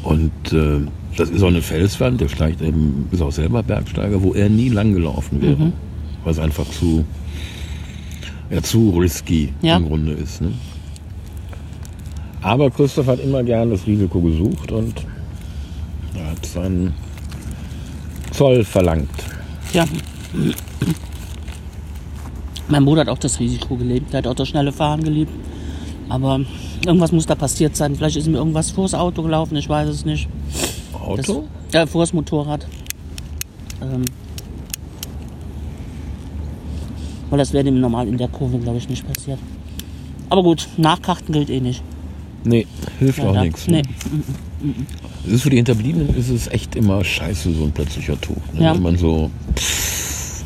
Und 0.05 0.31
äh, 0.53 0.81
das 1.17 1.29
ist 1.31 1.43
auch 1.43 1.49
eine 1.49 1.63
Felswand, 1.63 2.21
der 2.21 2.29
steigt 2.29 2.63
eben, 2.63 3.09
ist 3.11 3.21
auch 3.21 3.33
selber 3.33 3.63
Bergsteiger, 3.63 4.23
wo 4.23 4.33
er 4.35 4.49
nie 4.49 4.69
lang 4.69 4.93
gelaufen 4.95 5.43
wäre. 5.43 5.73
Weil 6.25 6.33
es 6.33 6.39
einfach 6.39 6.67
zu, 6.71 7.05
ja, 8.51 8.63
zu 8.63 8.91
risky 8.91 9.53
Ja. 9.63 9.77
im 9.79 9.87
Grunde 9.89 10.13
ist. 10.13 10.41
Ne? 10.41 10.53
Aber 12.43 12.71
Christoph 12.71 13.09
hat 13.09 13.21
immer 13.23 13.43
gern 13.43 13.71
das 13.71 13.87
Risiko 13.87 14.21
gesucht 14.21 14.71
und 14.73 14.95
er 16.15 16.31
hat 16.31 16.45
seinen 16.47 16.95
Zoll 18.33 18.65
verlangt. 18.65 19.11
Ja. 19.73 19.85
Mein 22.69 22.85
Bruder 22.85 23.03
hat 23.03 23.09
auch 23.09 23.19
das 23.19 23.41
Risiko 23.41 23.77
gelebt. 23.77 24.13
Der 24.13 24.19
hat 24.19 24.27
auch 24.27 24.35
das 24.35 24.49
schnelle 24.49 24.73
Fahren 24.73 25.03
geliebt. 25.03 25.33
Aber 26.09 26.41
irgendwas 26.85 27.13
muss 27.13 27.27
da 27.27 27.35
passiert 27.35 27.77
sein. 27.77 27.95
Vielleicht 27.97 28.17
ist 28.17 28.27
mir 28.27 28.37
irgendwas 28.39 28.71
vors 28.71 28.95
Auto 28.95 29.23
gelaufen, 29.23 29.57
ich 29.57 29.69
weiß 29.69 29.89
es 29.89 30.05
nicht. 30.05 30.29
Das, 31.17 31.29
Auto? 31.29 31.45
äh, 31.73 31.87
vors 31.87 32.13
Motorrad. 32.13 32.67
Ähm, 33.81 34.05
weil 37.31 37.39
das 37.39 37.53
wäre 37.53 37.65
dem 37.65 37.81
normal 37.81 38.09
in 38.09 38.19
der 38.19 38.29
Kurve, 38.29 38.59
glaube 38.59 38.79
ich, 38.79 38.89
nicht 38.89 39.07
passiert. 39.07 39.39
Aber 40.29 40.43
gut, 40.43 40.69
Nachkarten 40.77 41.33
gilt 41.33 41.51
eh 41.51 41.61
nicht. 41.61 41.83
Nee, 42.45 42.67
hilft 42.99 43.21
auch 43.21 43.27
Leider. 43.35 43.43
nichts. 43.45 43.67
Nee. 43.69 43.83
Es 45.27 45.33
ist 45.33 45.43
für 45.43 45.51
die 45.51 45.57
Hinterbliebenen 45.57 46.15
ist 46.15 46.29
es 46.31 46.49
echt 46.49 46.77
immer 46.77 47.03
scheiße, 47.05 47.53
so 47.53 47.65
ein 47.65 47.73
plötzlicher 47.73 48.21
Tod. 48.21 48.37
Ne? 48.55 48.65
Ja. 48.65 48.75
Wenn 48.75 48.83
man 48.83 48.97
so 48.97 49.31
pff, 49.57 50.45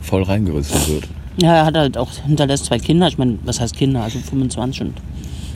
voll 0.00 0.22
reingerissen 0.22 0.76
wird. 0.94 1.08
Ja, 1.38 1.54
er 1.54 1.66
hat 1.66 1.76
halt 1.76 1.98
auch 1.98 2.10
hinterlässt 2.26 2.66
zwei 2.66 2.78
Kinder. 2.78 3.08
Ich 3.08 3.18
meine, 3.18 3.38
was 3.44 3.60
heißt 3.60 3.76
Kinder? 3.76 4.02
Also 4.02 4.18
25 4.18 4.82
und 4.82 4.94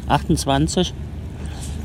28. 0.08 0.92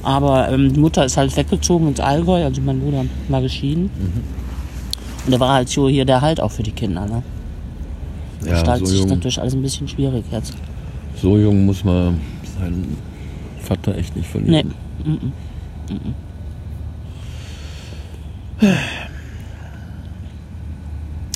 Aber 0.04 0.50
ähm, 0.52 0.74
die 0.74 0.80
Mutter 0.80 1.06
ist 1.06 1.18
halt 1.18 1.36
weggezogen 1.38 1.88
ins 1.88 2.00
Allgäu. 2.00 2.44
Also 2.44 2.62
mein 2.62 2.80
Bruder 2.80 3.06
war 3.30 3.42
geschieden. 3.42 3.90
Und 5.26 5.32
der 5.32 5.40
war 5.40 5.54
halt 5.54 5.70
so 5.70 5.88
hier 5.90 6.06
der 6.06 6.22
Halt 6.22 6.40
auch 6.42 6.52
für 6.52 6.64
die 6.64 6.72
Kinder. 6.72 7.06
Ne? 7.06 7.24
Ja, 8.46 8.52
Gestaltet 8.52 8.88
so 8.88 8.92
sich 8.92 9.00
jung, 9.02 9.10
natürlich 9.10 9.40
alles 9.42 9.54
ein 9.56 9.62
bisschen 9.62 9.88
schwierig 9.88 10.24
jetzt. 10.32 10.54
so 11.20 11.38
jung 11.38 11.66
muss 11.66 11.84
man 11.84 12.20
seinen 12.60 12.98
Vater 13.62 13.96
echt 13.98 14.16
nicht 14.16 14.28
Nee. 14.36 14.64
verlieren. 15.04 15.34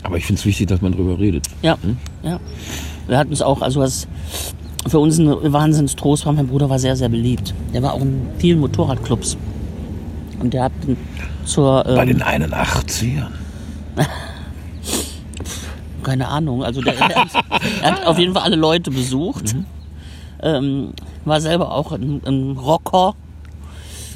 Aber 0.03 0.17
ich 0.17 0.25
finde 0.25 0.39
es 0.39 0.45
wichtig, 0.45 0.67
dass 0.67 0.81
man 0.81 0.91
drüber 0.91 1.19
redet. 1.19 1.47
Ja, 1.61 1.77
ja. 2.23 2.39
Wir 3.07 3.17
hatten 3.17 3.33
es 3.33 3.41
auch, 3.41 3.61
also 3.61 3.81
was 3.81 4.07
für 4.87 4.99
uns 4.99 5.17
ein 5.17 5.27
Wahnsinnstrost 5.53 6.25
war, 6.25 6.33
mein 6.33 6.47
Bruder 6.47 6.69
war 6.69 6.79
sehr, 6.79 6.95
sehr 6.95 7.09
beliebt. 7.09 7.53
Der 7.73 7.83
war 7.83 7.93
auch 7.93 8.01
in 8.01 8.21
vielen 8.37 8.59
Motorradclubs. 8.59 9.37
Und 10.39 10.53
der 10.53 10.63
hat 10.65 10.71
zur, 11.45 11.83
Bei 11.83 12.03
ähm, 12.03 12.07
den 12.19 12.23
81ern. 12.23 13.27
keine 16.03 16.27
Ahnung, 16.29 16.63
also 16.63 16.81
der, 16.81 16.93
der 16.93 17.09
hat, 17.09 17.27
er 17.81 17.91
hat 17.91 18.05
auf 18.05 18.17
jeden 18.17 18.33
Fall 18.33 18.43
alle 18.43 18.55
Leute 18.55 18.89
besucht. 18.89 19.55
Ähm, 20.41 20.93
war 21.25 21.41
selber 21.41 21.73
auch 21.73 21.91
ein, 21.91 22.21
ein 22.25 22.57
Rocker. 22.57 23.15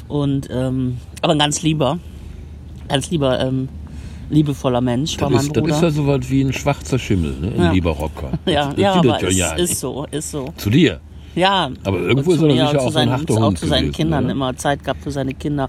Und, 0.08 0.48
ähm, 0.52 0.98
aber 1.22 1.32
ein 1.32 1.38
ganz 1.38 1.62
lieber, 1.62 1.98
ganz 2.88 3.10
lieber, 3.10 3.40
ähm, 3.40 3.68
liebevoller 4.30 4.80
Mensch 4.80 5.18
war 5.20 5.28
Das 5.30 5.36
mein 5.36 5.46
ist, 5.46 5.56
das 5.56 5.62
Bruder. 5.62 5.74
ist 5.76 5.82
ja 5.82 5.90
so 5.90 6.06
was 6.06 6.30
wie 6.30 6.42
ein 6.42 6.52
schwarzer 6.52 6.98
Schimmel, 6.98 7.34
ne? 7.40 7.52
ein 7.56 7.62
Ja. 7.64 7.72
lieber 7.72 7.90
Rocker. 7.92 8.30
ja, 8.46 8.70
Das 8.70 8.78
ja, 8.78 8.92
aber 8.94 9.22
ist, 9.22 9.36
ja 9.36 9.52
ist 9.54 9.80
so, 9.80 10.06
ist 10.10 10.30
so. 10.30 10.52
Zu 10.56 10.70
dir. 10.70 11.00
Ja. 11.34 11.70
Aber 11.84 11.98
irgendwo 11.98 12.32
ist 12.32 12.42
er 12.42 12.48
doch 12.48 12.54
sicher 12.54 12.78
auch 12.80 12.82
so 12.82 12.86
ein 12.86 12.92
seinen, 12.92 13.12
harter 13.12 13.34
auch 13.44 13.54
zu 13.54 13.66
seinen 13.66 13.80
gewesen, 13.86 13.92
Kindern 13.96 14.24
oder? 14.24 14.32
immer 14.32 14.56
Zeit 14.56 14.84
gehabt 14.84 15.02
für 15.02 15.10
seine 15.10 15.34
Kinder. 15.34 15.68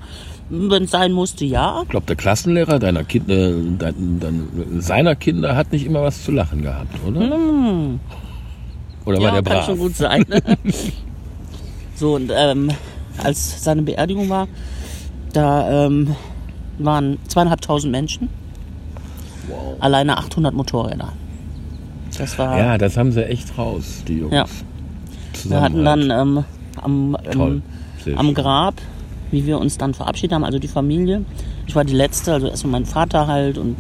Wenn 0.49 0.83
es 0.83 0.91
sein 0.91 1.11
musste, 1.11 1.43
ja. 1.43 1.81
Ich 1.83 1.89
glaube, 1.89 2.05
der 2.05 2.15
Klassenlehrer 2.15 2.77
deiner 2.77 3.03
Kinder, 3.03 3.51
dein, 3.79 4.19
dein, 4.19 4.47
seiner 4.79 5.15
Kinder 5.15 5.55
hat 5.55 5.71
nicht 5.71 5.85
immer 5.85 6.03
was 6.03 6.23
zu 6.23 6.31
lachen 6.31 6.61
gehabt, 6.61 6.93
oder? 7.07 7.19
Oder 9.05 9.17
war 9.17 9.23
ja, 9.23 9.31
der 9.31 9.43
kann 9.43 9.43
brav? 9.43 9.65
schon 9.65 9.77
gut 9.79 9.95
sein. 9.95 10.23
so, 11.95 12.15
und 12.15 12.31
ähm, 12.35 12.69
als 13.23 13.63
seine 13.63 13.81
Beerdigung 13.81 14.29
war, 14.29 14.47
da 15.33 15.85
ähm, 15.85 16.15
waren 16.77 17.17
zweieinhalbtausend 17.27 17.91
Menschen. 17.91 18.29
Wow. 19.47 19.77
Alleine 19.79 20.17
800 20.17 20.53
Motorräder. 20.53 21.13
Das 22.17 22.37
war. 22.39 22.57
Ja, 22.57 22.77
das 22.77 22.97
haben 22.97 23.11
sie 23.11 23.25
echt 23.25 23.57
raus, 23.57 24.03
die 24.07 24.19
Jungs. 24.19 24.33
Ja. 24.33 24.45
wir 25.43 25.61
hatten 25.61 25.83
dann 25.83 26.09
ähm, 26.09 26.43
am, 26.81 27.17
Toll. 27.31 27.51
ähm, 27.51 27.63
Sehr 28.03 28.17
am. 28.17 28.33
Grab, 28.33 28.75
wie 29.31 29.45
wir 29.45 29.59
uns 29.59 29.77
dann 29.77 29.93
verabschiedet 29.93 30.33
haben, 30.33 30.43
also 30.43 30.59
die 30.59 30.67
Familie. 30.67 31.25
Ich 31.67 31.75
war 31.75 31.83
die 31.83 31.93
Letzte, 31.93 32.33
also 32.33 32.47
erstmal 32.47 32.71
mein 32.71 32.85
Vater 32.85 33.27
halt 33.27 33.57
und 33.57 33.75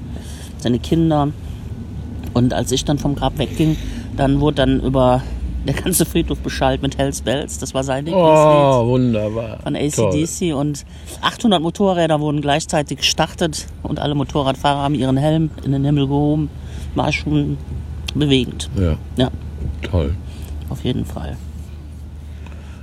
seine 0.57 0.79
Kinder. 0.79 1.29
Und 2.33 2.53
als 2.53 2.71
ich 2.71 2.83
dann 2.83 2.97
vom 2.97 3.15
Grab 3.15 3.37
wegging, 3.37 3.77
dann 4.17 4.41
wurde 4.41 4.55
dann 4.55 4.81
über 4.81 5.23
der 5.65 5.73
ganze 5.75 6.05
Friedhof 6.05 6.39
beschallt 6.39 6.81
mit 6.81 6.97
Hells 6.97 7.21
Bells. 7.21 7.57
Das 7.59 7.73
war 7.73 7.83
sein 7.83 8.05
Lieblingslied 8.05 8.33
Oh, 8.35 8.87
wunderbar. 8.87 9.59
von 9.63 9.73
Toll. 9.73 10.09
ACDC. 10.13 10.53
Und 10.55 10.85
800 11.21 11.61
Motorräder 11.61 12.19
wurden 12.19 12.41
gleichzeitig 12.41 12.99
gestartet 12.99 13.67
und 13.83 13.99
alle 13.99 14.15
Motorradfahrer 14.15 14.79
haben 14.79 14.95
ihren 14.95 15.17
Helm 15.17 15.49
in 15.63 15.71
den 15.71 15.83
Himmel 15.85 16.07
gehoben. 16.07 16.49
War 16.95 17.11
schon 17.11 17.57
bewegend. 18.13 18.69
Ja, 18.79 18.97
Ja, 19.17 19.31
toll. 19.81 20.13
auf 20.69 20.83
jeden 20.83 21.05
Fall. 21.05 21.35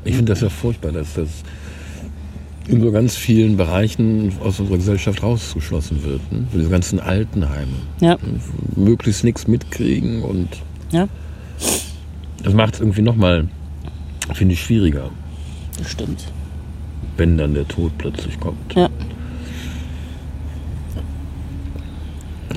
Ich 0.05 0.17
finde 0.17 0.33
das 0.33 0.41
ja 0.41 0.49
furchtbar, 0.49 0.91
dass 0.93 1.15
das 1.15 1.29
in 2.69 2.81
so 2.81 2.91
ganz 2.93 3.17
vielen 3.17 3.57
Bereichen 3.57 4.33
aus 4.45 4.59
unserer 4.61 4.77
Gesellschaft 4.77 5.23
rausgeschlossen 5.23 6.03
wird. 6.05 6.21
Ne? 6.33 6.47
Diese 6.53 6.69
ganzen 6.69 7.01
Altenheime. 7.01 7.73
Ja, 8.01 8.17
Möglichst 8.77 9.25
nichts 9.25 9.47
mitkriegen 9.49 10.23
und 10.23 10.49
ja, 10.91 11.09
das 12.43 12.55
macht 12.55 12.75
es 12.75 12.81
irgendwie 12.81 13.03
nochmal, 13.03 13.49
finde 14.35 14.55
ich, 14.55 14.63
schwieriger, 14.63 15.11
das 15.79 15.91
stimmt. 15.91 16.25
wenn 17.17 17.37
dann 17.39 17.55
der 17.55 17.67
Tod 17.69 17.93
plötzlich 17.99 18.39
kommt. 18.41 18.75
Ja. 18.75 18.89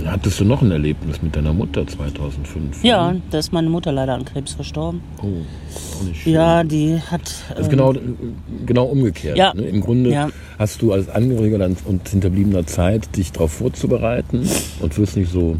Hattest 0.06 0.40
du 0.40 0.46
noch 0.46 0.62
ein 0.62 0.72
Erlebnis 0.72 1.22
mit 1.22 1.36
deiner 1.36 1.54
Mutter 1.54 1.88
2005? 1.88 2.84
Ja, 2.84 3.16
da 3.32 3.40
ist 3.40 3.54
meine 3.54 3.70
Mutter 3.70 3.92
leider 3.92 4.14
an 4.14 4.26
Krebs 4.26 4.54
verstorben. 4.54 5.02
Oh, 5.22 5.28
auch 5.98 6.04
nicht 6.04 6.22
schön. 6.22 6.34
Ja, 6.34 6.64
die 6.64 7.00
hat. 7.00 7.22
Das 7.50 7.60
ist 7.62 7.66
ähm, 7.66 7.70
genau, 7.72 7.94
genau 8.66 8.86
umgekehrt. 8.86 9.38
Ja. 9.38 9.54
Ne? 9.54 9.64
Im 9.64 9.82
Grunde 9.82 10.12
Ja. 10.12 10.30
hast 10.60 10.82
du 10.82 10.92
als 10.92 11.10
Angehöriger 11.10 11.66
und 11.86 12.08
Hinterbliebener 12.10 12.68
Zeit, 12.68 13.16
dich 13.16 13.32
darauf 13.32 13.54
vorzubereiten 13.54 14.48
und 14.82 14.98
wirst 14.98 15.16
nicht 15.16 15.32
so, 15.32 15.58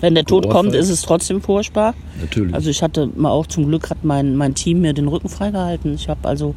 Wenn 0.00 0.14
der 0.14 0.24
Tod 0.24 0.48
kommt, 0.48 0.74
ist 0.74 0.90
es 0.90 1.02
trotzdem 1.02 1.40
furchtbar. 1.40 1.94
natürlich. 2.20 2.54
Also 2.54 2.70
ich 2.70 2.82
hatte 2.82 3.08
mal 3.16 3.30
auch 3.30 3.46
zum 3.46 3.66
Glück 3.66 3.90
hat 3.90 4.04
mein, 4.04 4.36
mein 4.36 4.54
Team 4.54 4.80
mir 4.80 4.92
den 4.92 5.08
Rücken 5.08 5.28
freigehalten. 5.28 5.94
Ich 5.94 6.08
habe 6.08 6.28
also 6.28 6.54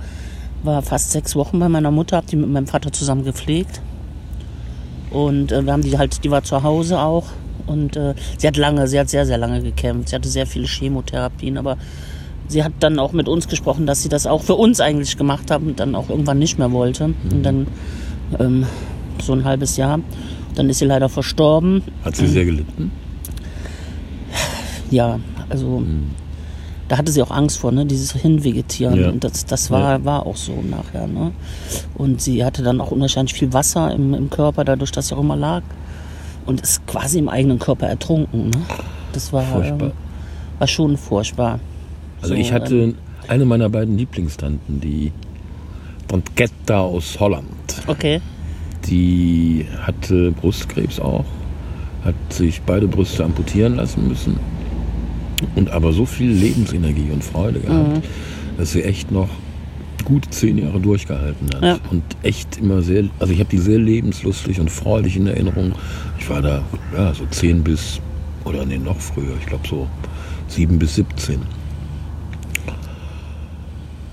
war 0.64 0.82
fast 0.82 1.12
sechs 1.12 1.36
Wochen 1.36 1.60
bei 1.60 1.70
meiner 1.70 1.92
Mutter, 1.92 2.18
habe 2.18 2.28
die 2.28 2.36
mit 2.36 2.50
meinem 2.50 2.68
Vater 2.68 2.92
zusammen 2.92 3.24
gepflegt. 3.24 3.82
Und 5.12 5.52
äh, 5.52 5.66
wir 5.66 5.72
haben 5.72 5.84
die 5.84 5.98
halt, 5.98 6.24
die 6.24 6.32
war 6.32 6.44
zu 6.44 6.64
Hause 6.64 7.00
auch. 7.00 7.26
Und 7.68 7.96
äh, 7.96 8.14
sie 8.38 8.48
hat 8.48 8.58
lange, 8.58 8.88
sie 8.88 9.00
hat 9.00 9.10
sehr, 9.10 9.26
sehr 9.26 9.38
lange 9.38 9.62
gekämpft. 9.62 10.10
Sie 10.10 10.16
hatte 10.16 10.30
sehr 10.30 10.46
viele 10.46 10.68
Chemotherapien, 10.68 11.58
aber 11.58 11.78
sie 12.48 12.64
hat 12.64 12.74
dann 12.80 13.00
auch 13.00 13.12
mit 13.12 13.28
uns 13.28 13.48
gesprochen, 13.48 13.86
dass 13.86 14.04
sie 14.04 14.10
das 14.10 14.28
auch 14.28 14.44
für 14.44 14.56
uns 14.56 14.82
eigentlich 14.82 15.18
gemacht 15.18 15.50
hat 15.52 15.62
und 15.62 15.80
dann 15.80 15.96
auch 15.96 16.10
irgendwann 16.10 16.40
nicht 16.40 16.60
mehr 16.60 16.72
wollte. 16.72 17.14
Und 17.32 17.44
dann 17.44 17.68
ähm, 18.40 18.66
so 19.22 19.34
ein 19.34 19.46
halbes 19.46 19.78
Jahr. 19.78 20.00
Dann 20.56 20.70
ist 20.70 20.80
sie 20.80 20.86
leider 20.86 21.10
verstorben. 21.10 21.84
Hat 22.04 22.16
sie 22.16 22.28
sehr 22.28 22.46
gelitten? 22.46 22.92
Ja, 24.96 25.20
also 25.50 25.84
da 26.88 26.98
hatte 26.98 27.12
sie 27.12 27.22
auch 27.22 27.32
Angst 27.32 27.58
vor, 27.58 27.74
ne? 27.74 27.86
dieses 27.86 28.14
Hinvegetieren. 28.14 28.98
Ja. 28.98 29.10
Und 29.10 29.26
das, 29.26 29.46
das 29.46 29.70
war, 29.70 30.06
war 30.06 30.26
auch 30.26 30.38
so 30.38 30.54
nachher. 30.62 31.06
Ne? 31.08 31.34
Und 31.96 32.22
sie 32.22 32.46
hatte 32.46 32.64
dann 32.64 32.80
auch 32.80 32.92
unwahrscheinlich 32.92 33.34
viel 33.34 33.52
Wasser 33.52 33.94
im, 33.94 34.14
im 34.14 34.30
Körper, 34.30 34.64
dadurch, 34.64 34.94
dass 34.94 35.10
sie 35.10 35.16
auch 35.16 35.20
immer 35.20 35.36
lag. 35.36 35.64
Und 36.46 36.62
ist 36.62 36.86
quasi 36.88 37.20
im 37.20 37.28
eigenen 37.28 37.60
Körper 37.60 37.88
ertrunken. 37.88 38.52
Ne? 38.52 38.62
Das 39.12 39.34
war, 39.34 39.44
Furchtbar. 39.44 39.88
ähm, 39.88 39.94
war 40.60 40.68
schon 40.68 40.96
furchtbar. 40.96 41.60
Also 42.22 42.36
So, 42.36 42.40
ich 42.40 42.54
hatte 42.54 42.76
ähm, 42.76 42.96
eine 43.28 43.44
meiner 43.44 43.68
beiden 43.68 43.98
Lieblingstanten, 43.98 44.80
die 44.80 45.12
Tantetta 46.08 46.80
aus 46.80 47.20
Holland. 47.20 47.48
Okay. 47.88 48.22
Die 48.88 49.66
hatte 49.82 50.32
Brustkrebs 50.32 51.02
auch, 51.02 51.26
hat 52.06 52.16
sich 52.30 52.62
beide 52.62 52.88
Brüste 52.88 53.26
amputieren 53.26 53.76
lassen 53.76 54.08
müssen 54.08 54.40
und 55.56 55.70
aber 55.72 55.94
so 55.94 56.06
viel 56.06 56.32
Lebensenergie 56.32 57.10
und 57.12 57.24
Freude 57.24 57.60
gehabt, 57.60 57.98
Mhm. 57.98 58.02
dass 58.58 58.72
sie 58.72 58.84
echt 58.84 59.12
noch 59.12 59.30
gut 60.04 60.26
zehn 60.32 60.58
Jahre 60.60 60.80
durchgehalten 60.80 61.48
hat 61.56 61.64
Ja. 61.64 61.78
und 61.90 62.04
echt 62.24 62.58
immer 62.58 62.82
sehr, 62.82 63.06
also 63.20 63.34
ich 63.34 63.40
habe 63.40 63.50
die 63.50 63.58
sehr 63.58 63.80
lebenslustig 63.80 64.60
und 64.60 64.70
freudig 64.70 65.18
in 65.18 65.26
Erinnerung. 65.28 65.74
Ich 66.20 66.30
war 66.30 66.42
da 66.42 66.62
ja 66.96 67.14
so 67.14 67.26
zehn 67.32 67.64
bis 67.64 68.00
oder 68.44 68.66
nee 68.66 68.78
noch 68.78 69.00
früher, 69.00 69.34
ich 69.40 69.48
glaube 69.48 69.68
so 69.68 69.88
sieben 70.48 70.78
bis 70.78 70.96
17. 70.96 71.40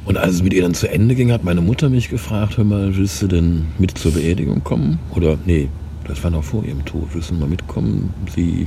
Und 0.05 0.17
als 0.17 0.35
es 0.35 0.43
mit 0.43 0.53
ihr 0.53 0.63
dann 0.63 0.75
zu 0.75 0.91
Ende 0.91 1.15
ging, 1.15 1.31
hat 1.31 1.45
meine 1.45 1.61
Mutter 1.61 1.89
mich 1.89 2.09
gefragt, 2.11 2.57
hör 2.57 2.65
mal, 2.65 2.97
willst 2.97 3.23
du 3.23 3.29
denn 3.29 3.67
mit 3.79 3.97
zur 3.97 4.13
Beerdigung 4.13 4.65
kommen? 4.65 4.99
Oder, 5.15 5.37
nee, 5.47 5.69
das 6.09 6.23
war 6.25 6.31
noch 6.31 6.43
vor 6.43 6.65
ihrem 6.65 6.85
Tod, 6.85 7.09
willst 7.13 7.31
du 7.31 7.35
mal 7.35 7.49
mitkommen, 7.49 8.13
sie 8.35 8.67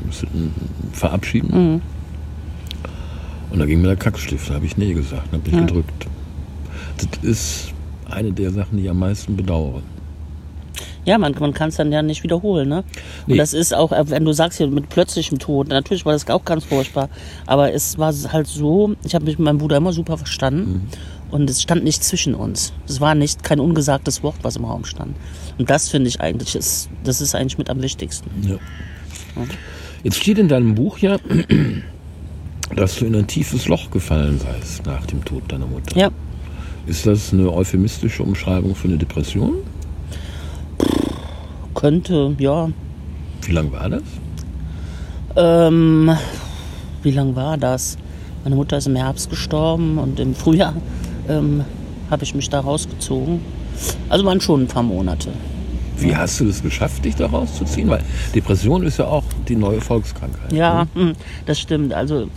verabschieden? 0.93 1.73
Mhm. 1.73 1.81
Und 3.55 3.59
da 3.61 3.65
ging 3.67 3.79
mir 3.79 3.87
der 3.87 3.95
Kackstift, 3.95 4.49
da 4.49 4.55
habe 4.55 4.65
ich 4.65 4.75
nee 4.75 4.93
gesagt, 4.93 5.31
habe 5.31 5.37
mich 5.37 5.53
Ja. 5.53 5.61
gedrückt. 5.61 6.07
Das 6.97 7.23
ist 7.23 7.73
eine 8.09 8.33
der 8.33 8.51
Sachen, 8.51 8.75
die 8.75 8.83
ich 8.83 8.89
am 8.89 8.99
meisten 8.99 9.37
bedauere. 9.37 9.81
Ja, 11.05 11.17
man, 11.17 11.33
man 11.39 11.53
kann 11.53 11.69
es 11.69 11.77
dann 11.77 11.89
ja 11.89 12.01
nicht 12.01 12.21
wiederholen, 12.23 12.67
ne? 12.67 12.83
Nee. 13.27 13.31
Und 13.33 13.37
das 13.37 13.53
ist 13.53 13.73
auch, 13.73 13.93
äh, 13.93 14.09
wenn 14.09 14.25
du 14.25 14.33
sagst 14.33 14.57
hier 14.57 14.67
mit 14.67 14.89
plötzlichem 14.89 15.39
Tod, 15.39 15.69
natürlich 15.69 16.05
war 16.05 16.11
das 16.11 16.27
auch 16.29 16.43
ganz 16.43 16.65
furchtbar, 16.65 17.07
aber 17.45 17.71
es 17.71 17.97
war 17.97 18.13
halt 18.33 18.47
so, 18.47 18.93
ich 19.05 19.15
habe 19.15 19.23
mich 19.23 19.37
mit 19.39 19.45
meinem 19.45 19.59
Bruder 19.59 19.77
immer 19.77 19.93
super 19.93 20.17
verstanden 20.17 20.89
und 21.31 21.49
es 21.49 21.61
stand 21.61 21.85
nicht 21.85 22.03
zwischen 22.03 22.35
uns. 22.35 22.73
Es 22.89 22.99
war 22.99 23.15
nicht 23.15 23.41
kein 23.41 23.61
ungesagtes 23.61 24.21
Wort, 24.21 24.35
was 24.41 24.57
im 24.57 24.65
Raum 24.65 24.83
stand. 24.83 25.15
Und 25.57 25.69
das 25.69 25.87
finde 25.87 26.09
ich 26.09 26.19
eigentlich, 26.19 26.55
ist, 26.57 26.89
das 27.05 27.21
ist 27.21 27.33
eigentlich 27.35 27.57
mit 27.57 27.69
am 27.69 27.81
wichtigsten. 27.81 28.29
Ja. 28.45 28.57
Jetzt 30.03 30.17
steht 30.17 30.39
in 30.39 30.49
deinem 30.49 30.75
Buch 30.75 30.97
ja, 30.97 31.19
dass 32.75 32.95
du 32.97 33.05
in 33.05 33.15
ein 33.15 33.27
tiefes 33.27 33.67
Loch 33.67 33.91
gefallen 33.91 34.39
seist 34.39 34.85
nach 34.85 35.05
dem 35.05 35.23
Tod 35.23 35.43
deiner 35.51 35.67
Mutter. 35.67 35.97
Ja, 35.97 36.09
Ist 36.87 37.05
das 37.05 37.33
eine 37.33 37.51
euphemistische 37.51 38.23
Umschreibung 38.23 38.75
für 38.75 38.87
eine 38.87 38.97
Depression? 38.97 39.55
könnte, 41.75 42.35
ja. 42.39 42.69
Wie 43.43 43.51
lang 43.51 43.71
war 43.71 43.89
das? 43.89 44.01
Ähm, 45.35 46.09
wie 47.03 47.11
lang 47.11 47.35
war 47.35 47.57
das? 47.57 47.97
Meine 48.43 48.55
Mutter 48.55 48.77
ist 48.77 48.87
im 48.87 48.95
Herbst 48.95 49.29
gestorben 49.29 49.99
und 49.99 50.19
im 50.19 50.33
Frühjahr 50.33 50.73
ähm, 51.29 51.63
habe 52.09 52.23
ich 52.23 52.33
mich 52.33 52.49
da 52.49 52.61
rausgezogen. 52.61 53.41
Also 54.09 54.25
waren 54.25 54.41
schon 54.41 54.63
ein 54.63 54.67
paar 54.67 54.83
Monate. 54.83 55.29
Wie 55.97 56.15
hast 56.15 56.39
du 56.39 56.45
das 56.45 56.61
geschafft, 56.61 57.05
dich 57.05 57.15
da 57.15 57.27
rauszuziehen? 57.27 57.89
Weil 57.89 58.03
Depression 58.33 58.83
ist 58.83 58.97
ja 58.97 59.05
auch 59.05 59.23
die 59.47 59.55
neue 59.55 59.81
Volkskrankheit. 59.81 60.51
Ja, 60.51 60.87
ne? 60.95 61.01
hm, 61.01 61.13
das 61.45 61.59
stimmt. 61.59 61.93
Also, 61.93 62.27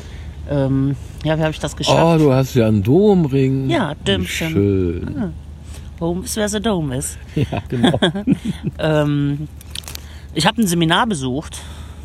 ähm, 0.48 0.96
ja, 1.24 1.36
wie 1.38 1.42
habe 1.42 1.50
ich 1.52 1.58
das 1.60 1.74
Oh, 1.74 1.76
geschafft? 1.76 2.20
du 2.20 2.32
hast 2.32 2.54
ja 2.54 2.66
einen 2.68 2.82
Domring. 2.82 3.68
Ja, 3.70 3.94
Wie 4.00 4.04
Dömchen. 4.04 4.50
Schön. 4.50 5.32
Home 6.00 6.24
ist, 6.24 6.36
wer 6.36 6.48
the 6.48 6.60
Dome 6.60 6.96
ist. 6.96 7.18
Ja, 7.34 7.62
genau. 7.68 7.98
Ähm, 8.78 9.48
ich 10.34 10.46
habe 10.46 10.60
ein 10.62 10.66
Seminar 10.66 11.06
besucht, 11.06 11.58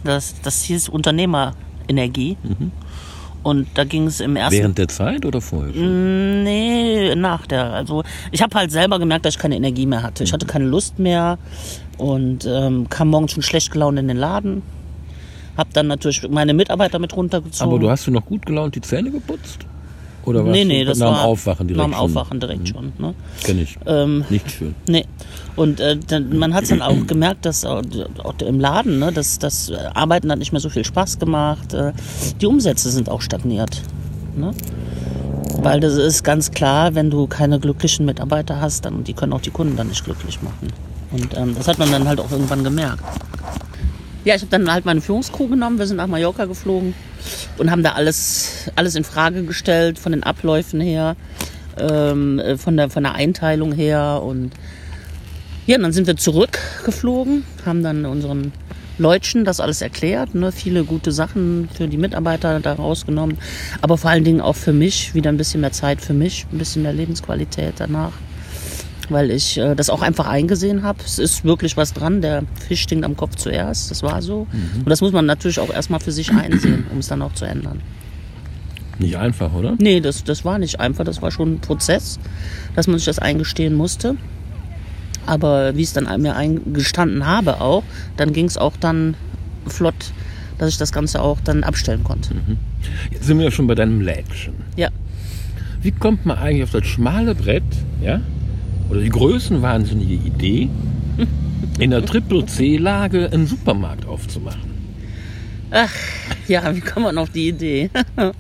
das, 0.04 0.36
das 0.42 0.64
hieß 0.64 0.90
Unternehmerenergie. 0.90 2.38
Und 3.44 3.68
da 3.76 3.84
ging 3.84 4.08
es 4.08 4.22
im 4.22 4.36
ersten 4.38 4.58
Während 4.58 4.78
der 4.78 4.88
Zeit 4.88 5.26
oder 5.26 5.42
vorher 5.42 5.74
schon? 5.74 6.44
Nee, 6.44 7.14
nach 7.16 7.46
der. 7.46 7.74
Also 7.74 8.04
ich 8.32 8.42
habe 8.42 8.58
halt 8.58 8.72
selber 8.72 9.00
gemerkt, 9.00 9.26
dass 9.26 9.36
ich 9.36 9.40
keine 9.40 9.58
Energie 9.58 9.86
mehr 9.86 10.02
hatte. 10.02 10.24
Ich 10.24 10.32
hatte 10.34 10.46
keine 10.46 10.66
Lust 10.66 10.98
mehr 10.98 11.38
und 11.98 12.46
ähm, 12.50 12.88
kam 12.90 13.10
morgens 13.10 13.34
schon 13.34 13.44
schlecht 13.44 13.72
gelaunt 13.72 14.00
in 14.00 14.08
den 14.08 14.18
Laden. 14.18 14.62
Hab 15.58 15.72
dann 15.74 15.88
natürlich 15.88 16.28
meine 16.30 16.54
Mitarbeiter 16.54 17.00
mit 17.00 17.16
runtergezogen. 17.16 17.72
Aber 17.72 17.80
du 17.80 17.90
hast 17.90 18.08
du 18.08 18.12
noch 18.12 18.26
gut 18.26 18.46
gelaunt 18.46 18.76
die 18.76 18.82
Zähne 18.82 19.12
geputzt? 19.12 19.60
Oder 20.26 20.44
nee, 20.44 20.64
nee, 20.64 20.86
das 20.86 21.00
war 21.00 21.26
Aufwachen 21.26 21.68
direkt 21.68 21.78
nach 21.78 21.86
dem 21.86 21.94
schon? 21.94 22.12
Mhm. 22.12 22.18
Aufwachen 22.18 22.40
direkt 22.40 22.68
schon. 22.70 22.94
Ne? 22.98 23.14
Kenn 23.44 23.60
ich. 23.60 23.78
Ähm, 23.86 24.24
Nicht 24.30 24.50
schön. 24.52 24.74
Nee. 24.88 25.06
Und 25.56 25.80
äh, 25.80 25.98
dann, 25.98 26.38
man 26.38 26.54
hat 26.54 26.72
dann 26.72 26.82
auch 26.82 27.06
gemerkt, 27.08 27.46
dass 27.46 27.66
auch, 27.66 27.82
auch 28.24 28.34
im 28.40 28.60
Laden, 28.60 29.00
ne, 29.00 29.12
dass 29.12 29.38
das 29.38 29.72
Arbeiten 29.94 30.32
hat 30.32 30.40
nicht 30.40 30.54
mehr 30.54 30.62
so 30.62 30.70
viel 30.70 30.86
Spaß 30.86 31.20
gemacht. 31.20 31.74
Äh, 31.74 31.92
die 32.40 32.46
Umsätze 32.46 32.90
sind 32.90 33.10
auch 33.10 33.22
stagniert. 33.22 33.82
Ne? 34.36 34.52
Weil 35.62 35.80
das 35.80 35.96
ist 35.96 36.24
ganz 36.24 36.52
klar, 36.52 36.96
wenn 36.96 37.10
du 37.10 37.28
keine 37.28 37.60
glücklichen 37.60 38.06
Mitarbeiter 38.06 38.62
hast, 38.62 38.86
dann 38.86 39.04
die 39.04 39.14
können 39.14 39.34
auch 39.34 39.42
die 39.42 39.52
Kunden 39.52 39.76
dann 39.76 39.88
nicht 39.90 40.04
glücklich 40.06 40.42
machen. 40.42 40.70
Und 41.12 41.38
ähm, 41.38 41.54
das 41.56 41.68
hat 41.68 41.78
man 41.80 41.92
dann 41.92 42.08
halt 42.08 42.20
auch 42.20 42.32
irgendwann 42.32 42.64
gemerkt. 42.64 43.04
Ja, 44.26 44.36
ich 44.36 44.42
habe 44.42 44.52
dann 44.52 44.72
halt 44.72 44.86
meine 44.86 45.02
Führungskrew 45.02 45.50
genommen. 45.50 45.80
Wir 45.80 45.86
sind 45.86 45.98
nach 45.98 46.08
Mallorca 46.08 46.46
geflogen 46.46 46.94
und 47.58 47.70
haben 47.70 47.84
da 47.84 47.92
alles, 47.92 48.72
alles 48.76 48.96
in 48.96 49.04
Frage 49.04 49.44
gestellt, 49.44 50.00
von 50.00 50.14
den 50.14 50.24
Abläufen 50.24 50.80
her, 50.80 51.18
ähm, 51.78 52.40
äh, 52.40 52.58
von, 52.58 52.78
der, 52.78 52.90
von 52.90 53.04
der 53.04 53.16
Einteilung 53.16 53.74
her. 53.74 54.22
Und 54.24 54.52
ja, 55.66 55.76
und 55.76 55.84
dann 55.84 55.92
sind 55.92 56.08
wir 56.08 56.16
zurückgeflogen, 56.16 57.44
haben 57.66 57.84
dann 57.84 58.06
unseren 58.06 58.54
Leutchen 58.98 59.44
das 59.44 59.60
alles 59.60 59.82
erklärt, 59.82 60.36
ne? 60.36 60.52
viele 60.52 60.86
gute 60.86 61.12
Sachen 61.12 61.68
für 61.74 61.88
die 61.88 61.98
Mitarbeiter 61.98 62.60
da 62.60 62.74
rausgenommen, 62.74 63.40
aber 63.82 63.98
vor 63.98 64.12
allen 64.12 64.24
Dingen 64.24 64.40
auch 64.40 64.56
für 64.56 64.72
mich, 64.72 65.16
wieder 65.16 65.32
ein 65.32 65.38
bisschen 65.38 65.62
mehr 65.62 65.72
Zeit 65.72 66.00
für 66.00 66.14
mich, 66.14 66.46
ein 66.52 66.60
bisschen 66.60 66.84
mehr 66.84 66.94
Lebensqualität 66.94 67.74
danach 67.78 68.12
weil 69.12 69.32
ich 69.32 69.58
äh, 69.58 69.76
das 69.76 69.90
auch 69.90 70.02
einfach 70.02 70.28
eingesehen 70.28 70.84
habe. 70.84 71.00
Es 71.06 71.20
ist 71.20 71.44
wirklich 71.44 71.78
was 71.78 71.94
dran. 71.94 72.22
Der 72.22 72.44
Fisch 72.68 72.82
stinkt 72.82 73.06
am 73.06 73.16
Kopf 73.18 73.36
zuerst. 73.36 73.92
Das 73.92 74.04
war 74.04 74.22
so. 74.22 74.48
Und 74.52 74.90
das 74.90 75.02
muss 75.02 75.12
man 75.12 75.26
natürlich 75.26 75.60
auch 75.60 75.74
erstmal 75.74 76.00
für 76.00 76.12
sich 76.12 76.32
einsehen, 76.32 76.86
um 76.92 77.00
es 77.00 77.08
dann 77.08 77.22
auch 77.22 77.34
zu 77.34 77.46
ändern. 77.46 77.82
Nicht 79.00 79.18
einfach, 79.18 79.54
oder? 79.54 79.76
Nee, 79.80 80.02
das, 80.02 80.24
das 80.24 80.46
war 80.46 80.60
nicht 80.60 80.80
einfach. 80.80 81.04
Das 81.04 81.22
war 81.22 81.32
schon 81.32 81.54
ein 81.54 81.60
Prozess, 81.60 82.20
dass 82.76 82.88
man 82.88 82.98
sich 82.98 83.06
das 83.06 83.20
eingestehen 83.20 83.74
musste. 83.74 84.16
Aber 85.26 85.76
wie 85.76 85.82
ich 85.82 85.88
es 85.88 85.94
dann 85.94 86.22
mir 86.22 86.36
eingestanden 86.36 87.26
habe 87.26 87.62
auch, 87.62 87.84
dann 88.18 88.34
ging 88.34 88.46
es 88.46 88.58
auch 88.58 88.74
dann 88.78 89.16
flott, 89.68 90.14
dass 90.58 90.70
ich 90.70 90.78
das 90.78 90.92
Ganze 90.92 91.22
auch 91.22 91.40
dann 91.42 91.64
abstellen 91.64 92.04
konnte. 92.04 92.36
Jetzt 93.12 93.26
sind 93.26 93.38
wir 93.38 93.46
ja 93.46 93.52
schon 93.52 93.68
bei 93.68 93.76
deinem 93.76 94.02
Lädchen. 94.02 94.54
Ja. 94.76 94.90
Wie 95.82 95.92
kommt 95.92 96.26
man 96.26 96.38
eigentlich 96.38 96.64
auf 96.64 96.72
das 96.72 96.86
schmale 96.86 97.36
Brett, 97.36 97.64
ja? 98.02 98.22
Oder 98.94 99.02
die 99.02 99.10
größenwahnsinnige 99.10 100.14
Idee, 100.14 100.70
in 101.80 101.90
der 101.90 102.06
Triple-C-Lage 102.06 103.28
einen 103.34 103.48
Supermarkt 103.48 104.06
aufzumachen? 104.06 104.72
Ja, 106.48 106.76
wie 106.76 106.80
kommt 106.80 107.08
man 107.08 107.18
auf 107.18 107.32
die 107.32 107.48
Idee? 107.48 107.90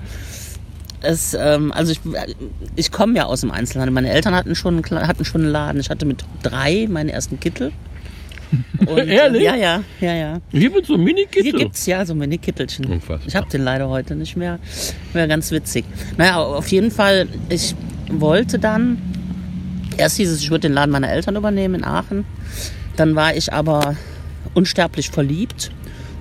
Es, 1.05 1.33
ähm, 1.33 1.73
also 1.73 1.91
ich, 1.91 1.99
ich 2.77 2.89
komme 2.89 3.17
ja 3.17 3.25
aus 3.25 3.41
dem 3.41 3.51
Einzelhandel. 3.51 3.93
Meine 3.93 4.09
Eltern 4.09 4.33
hatten 4.33 4.55
schon, 4.55 4.81
hatten 4.89 5.25
schon 5.25 5.41
einen 5.41 5.51
Laden. 5.51 5.81
Ich 5.81 5.89
hatte 5.89 6.05
mit 6.05 6.23
drei 6.43 6.87
meinen 6.89 7.09
ersten 7.09 7.41
Kittel. 7.41 7.73
Und, 8.79 8.99
äh, 8.99 9.15
Ehrlich? 9.15 9.43
Ja, 9.43 9.53
ja, 9.53 9.83
ja, 9.99 10.13
ja. 10.13 10.41
Hier 10.51 10.73
wird 10.73 10.85
so 10.85 10.97
Mini-Kittel. 10.97 11.43
Hier 11.43 11.59
gibt's 11.59 11.85
ja 11.87 12.05
so 12.05 12.15
Mini-Kittelchen. 12.15 12.85
Unfassbar. 12.85 13.27
Ich 13.27 13.35
habe 13.35 13.49
den 13.49 13.63
leider 13.63 13.89
heute 13.89 14.15
nicht 14.15 14.37
mehr. 14.37 14.59
Wäre 15.11 15.27
ganz 15.27 15.51
witzig. 15.51 15.83
Naja, 16.15 16.37
auf 16.37 16.69
jeden 16.69 16.89
Fall, 16.89 17.27
ich 17.49 17.75
wollte 18.09 18.57
dann, 18.57 19.01
erst 19.97 20.17
hieß 20.17 20.31
es, 20.31 20.41
ich 20.41 20.49
würde 20.49 20.67
den 20.67 20.73
Laden 20.73 20.91
meiner 20.91 21.09
Eltern 21.09 21.35
übernehmen 21.35 21.75
in 21.75 21.83
Aachen. 21.83 22.25
Dann 22.95 23.15
war 23.15 23.35
ich 23.35 23.53
aber 23.53 23.95
unsterblich 24.53 25.09
verliebt. 25.09 25.71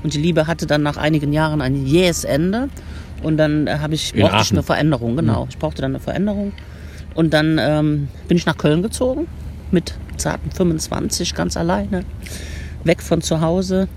Und 0.02 0.14
die 0.14 0.18
Liebe 0.18 0.46
hatte 0.46 0.66
dann 0.66 0.82
nach 0.82 0.96
einigen 0.96 1.32
Jahren 1.32 1.60
ein 1.60 1.86
jähes 1.86 2.24
Ende. 2.24 2.68
Und 3.22 3.36
dann 3.36 3.66
äh, 3.66 3.78
habe 3.78 3.94
ich, 3.94 4.12
brauchte 4.14 4.42
ich 4.42 4.50
eine 4.52 4.62
Veränderung, 4.62 5.16
genau. 5.16 5.46
Ich 5.48 5.58
brauchte 5.58 5.82
dann 5.82 5.92
eine 5.92 6.00
Veränderung. 6.00 6.52
Und 7.14 7.32
dann 7.32 7.58
ähm, 7.60 8.08
bin 8.26 8.36
ich 8.36 8.46
nach 8.46 8.56
Köln 8.56 8.82
gezogen 8.82 9.28
mit 9.70 9.94
zarten 10.16 10.50
25, 10.50 11.34
ganz 11.34 11.56
alleine. 11.56 12.04
Weg 12.84 13.02
von 13.02 13.22
zu 13.22 13.40
Hause. 13.40 13.88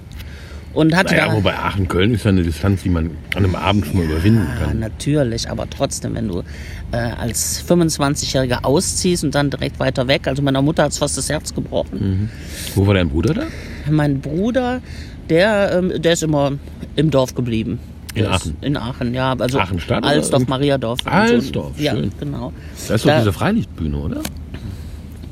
Und 0.75 0.93
hatte 0.95 1.15
Naja, 1.15 1.27
da, 1.29 1.33
wobei 1.33 1.55
Aachen-Köln 1.57 2.13
ist 2.13 2.25
ja 2.25 2.29
eine 2.29 2.43
Distanz, 2.43 2.83
die 2.83 2.89
man 2.89 3.11
an 3.33 3.45
einem 3.45 3.55
Abend 3.55 3.85
schon 3.87 3.95
mal 3.97 4.03
überwinden 4.05 4.45
ja, 4.59 4.65
kann. 4.67 4.79
natürlich, 4.79 5.49
aber 5.49 5.69
trotzdem, 5.69 6.15
wenn 6.15 6.27
du 6.27 6.43
äh, 6.91 6.97
als 6.97 7.63
25-Jähriger 7.67 8.65
ausziehst 8.65 9.23
und 9.23 9.33
dann 9.33 9.49
direkt 9.49 9.79
weiter 9.79 10.07
weg, 10.07 10.27
also 10.27 10.41
meiner 10.43 10.61
Mutter 10.61 10.83
hat 10.83 10.91
es 10.91 10.97
fast 10.97 11.17
das 11.17 11.29
Herz 11.29 11.53
gebrochen. 11.55 12.29
Wo 12.75 12.85
war 12.85 12.93
dein 12.93 13.09
Bruder 13.09 13.33
da? 13.33 13.43
Mein 13.89 14.19
Bruder, 14.19 14.81
der, 15.29 15.77
ähm, 15.77 15.93
der 16.01 16.13
ist 16.13 16.23
immer 16.23 16.51
im 16.97 17.09
Dorf 17.09 17.33
geblieben. 17.35 17.79
In 18.13 18.25
Aachen? 18.27 18.55
In 18.61 18.77
Aachen, 18.77 19.13
ja. 19.13 19.33
Also 19.37 19.59
Aachen 19.59 19.79
Stadt 19.79 19.99
oder 20.03 20.07
Alsdorf, 20.09 20.41
irgend- 20.41 20.49
Mariadorf. 20.49 20.99
Alsdorf, 21.05 21.79
Ja, 21.79 21.93
schön. 21.95 22.11
genau. 22.19 22.51
Da 22.87 22.95
ist 22.95 23.03
doch 23.05 23.09
Da- 23.09 23.19
diese 23.19 23.33
Freilichtbühne, 23.33 23.97
oder? 23.97 24.21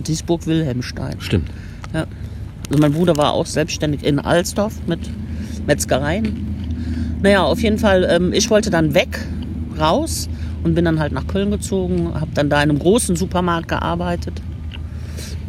Duisburg 0.05 0.45
Wilhelmstein. 0.47 1.15
Stimmt. 1.19 1.49
Ja. 1.93 2.05
Also 2.69 2.79
mein 2.81 2.93
Bruder 2.93 3.15
war 3.17 3.33
auch 3.33 3.45
selbstständig 3.45 4.03
in 4.03 4.19
Alsdorf 4.19 4.73
mit 4.87 4.99
Metzgereien. 5.65 7.19
Naja, 7.21 7.43
auf 7.43 7.61
jeden 7.61 7.77
Fall, 7.77 8.07
ähm, 8.09 8.33
ich 8.33 8.49
wollte 8.49 8.69
dann 8.69 8.93
weg, 8.93 9.19
raus 9.79 10.29
und 10.63 10.75
bin 10.75 10.85
dann 10.85 10.99
halt 10.99 11.13
nach 11.13 11.27
Köln 11.27 11.51
gezogen, 11.51 12.13
habe 12.13 12.31
dann 12.33 12.49
da 12.49 12.61
in 12.61 12.69
einem 12.69 12.79
großen 12.79 13.15
Supermarkt 13.15 13.67
gearbeitet. 13.67 14.41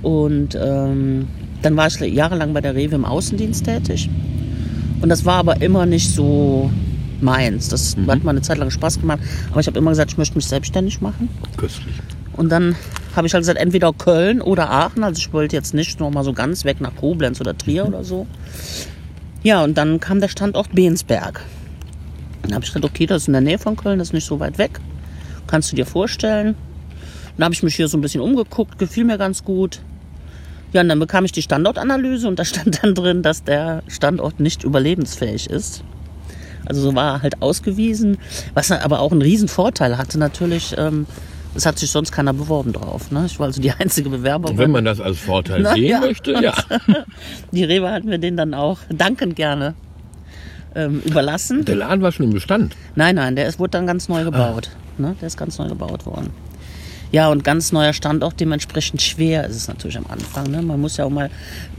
Und 0.02 0.58
ähm, 0.60 1.28
dann 1.62 1.76
war 1.76 1.86
ich 1.86 1.98
jahrelang 1.98 2.52
bei 2.52 2.60
der 2.60 2.74
Rewe 2.74 2.94
im 2.94 3.04
Außendienst 3.04 3.64
tätig. 3.64 4.10
Und 5.00 5.08
das 5.08 5.24
war 5.24 5.36
aber 5.36 5.60
immer 5.62 5.86
nicht 5.86 6.10
so 6.10 6.70
meins. 7.20 7.68
Das 7.68 7.96
hat 8.06 8.22
mal 8.22 8.30
eine 8.30 8.42
Zeit 8.42 8.58
lang 8.58 8.70
Spaß 8.70 9.00
gemacht. 9.00 9.20
Aber 9.50 9.60
ich 9.60 9.66
habe 9.66 9.78
immer 9.78 9.90
gesagt, 9.90 10.12
ich 10.12 10.18
möchte 10.18 10.36
mich 10.36 10.46
selbstständig 10.46 11.00
machen. 11.00 11.28
Köstlich. 11.56 11.94
Und 12.34 12.50
dann 12.50 12.76
habe 13.16 13.26
ich 13.26 13.32
halt 13.32 13.42
gesagt, 13.42 13.58
entweder 13.58 13.92
Köln 13.92 14.40
oder 14.40 14.70
Aachen. 14.70 15.04
Also 15.04 15.18
ich 15.18 15.32
wollte 15.32 15.56
jetzt 15.56 15.74
nicht 15.74 16.00
noch 16.00 16.10
mal 16.10 16.24
so 16.24 16.32
ganz 16.32 16.64
weg 16.64 16.80
nach 16.80 16.94
Koblenz 16.94 17.40
oder 17.40 17.56
Trier 17.56 17.86
oder 17.86 18.04
so. 18.04 18.26
Ja, 19.44 19.62
und 19.62 19.76
dann 19.76 20.00
kam 20.00 20.20
der 20.20 20.28
Standort 20.28 20.74
Bensberg. 20.74 21.42
Dann 22.42 22.54
habe 22.54 22.64
ich 22.64 22.70
gesagt, 22.70 22.86
okay, 22.86 23.04
das 23.04 23.22
ist 23.22 23.28
in 23.28 23.34
der 23.34 23.42
Nähe 23.42 23.58
von 23.58 23.76
Köln, 23.76 23.98
das 23.98 24.08
ist 24.08 24.14
nicht 24.14 24.24
so 24.24 24.40
weit 24.40 24.56
weg. 24.56 24.80
Kannst 25.46 25.70
du 25.70 25.76
dir 25.76 25.84
vorstellen? 25.84 26.56
Dann 27.36 27.44
habe 27.44 27.54
ich 27.54 27.62
mich 27.62 27.76
hier 27.76 27.86
so 27.88 27.98
ein 27.98 28.00
bisschen 28.00 28.22
umgeguckt, 28.22 28.78
gefiel 28.78 29.04
mir 29.04 29.18
ganz 29.18 29.44
gut. 29.44 29.82
Ja, 30.72 30.80
und 30.80 30.88
dann 30.88 30.98
bekam 30.98 31.26
ich 31.26 31.32
die 31.32 31.42
Standortanalyse 31.42 32.26
und 32.26 32.38
da 32.38 32.44
stand 32.46 32.82
dann 32.82 32.94
drin, 32.94 33.22
dass 33.22 33.44
der 33.44 33.82
Standort 33.86 34.40
nicht 34.40 34.64
überlebensfähig 34.64 35.50
ist. 35.50 35.84
Also 36.64 36.80
so 36.80 36.94
war 36.94 37.16
er 37.16 37.22
halt 37.22 37.42
ausgewiesen, 37.42 38.16
was 38.54 38.72
aber 38.72 39.00
auch 39.00 39.12
einen 39.12 39.20
riesen 39.20 39.48
Vorteil 39.48 39.98
hatte 39.98 40.18
natürlich, 40.18 40.74
ähm, 40.78 41.06
Es 41.54 41.66
hat 41.66 41.78
sich 41.78 41.90
sonst 41.90 42.10
keiner 42.10 42.32
beworben 42.32 42.72
drauf. 42.72 43.10
Ne? 43.10 43.24
Ich 43.26 43.38
war 43.38 43.46
also 43.46 43.60
die 43.60 43.70
einzige 43.70 44.10
Bewerberin. 44.10 44.58
Wenn 44.58 44.70
man 44.70 44.84
das 44.84 45.00
als 45.00 45.18
Vorteil 45.18 45.62
Na, 45.62 45.74
sehen 45.74 45.88
ja. 45.88 46.00
möchte, 46.00 46.32
ja. 46.32 46.54
Die 47.52 47.64
Rewe 47.64 47.90
hat 47.90 48.04
mir 48.04 48.18
den 48.18 48.36
dann 48.36 48.54
auch 48.54 48.78
dankend 48.88 49.36
gerne 49.36 49.74
ähm, 50.74 51.00
überlassen. 51.04 51.64
Der 51.64 51.76
Laden 51.76 52.02
war 52.02 52.12
schon 52.12 52.26
im 52.26 52.32
Bestand. 52.32 52.74
Nein, 52.96 53.14
nein, 53.14 53.36
der 53.36 53.46
ist, 53.46 53.58
wurde 53.58 53.70
dann 53.70 53.86
ganz 53.86 54.08
neu 54.08 54.24
gebaut. 54.24 54.70
Ne? 54.98 55.14
Der 55.20 55.28
ist 55.28 55.36
ganz 55.36 55.58
neu 55.58 55.68
gebaut 55.68 56.06
worden. 56.06 56.30
Ja, 57.12 57.28
und 57.28 57.44
ganz 57.44 57.70
neuer 57.70 57.92
Standort, 57.92 58.40
dementsprechend 58.40 59.00
schwer 59.00 59.46
ist 59.46 59.54
es 59.54 59.68
natürlich 59.68 59.96
am 59.96 60.06
Anfang. 60.08 60.50
Ne? 60.50 60.62
Man 60.62 60.80
muss 60.80 60.96
ja 60.96 61.04
auch 61.04 61.10
mal 61.10 61.30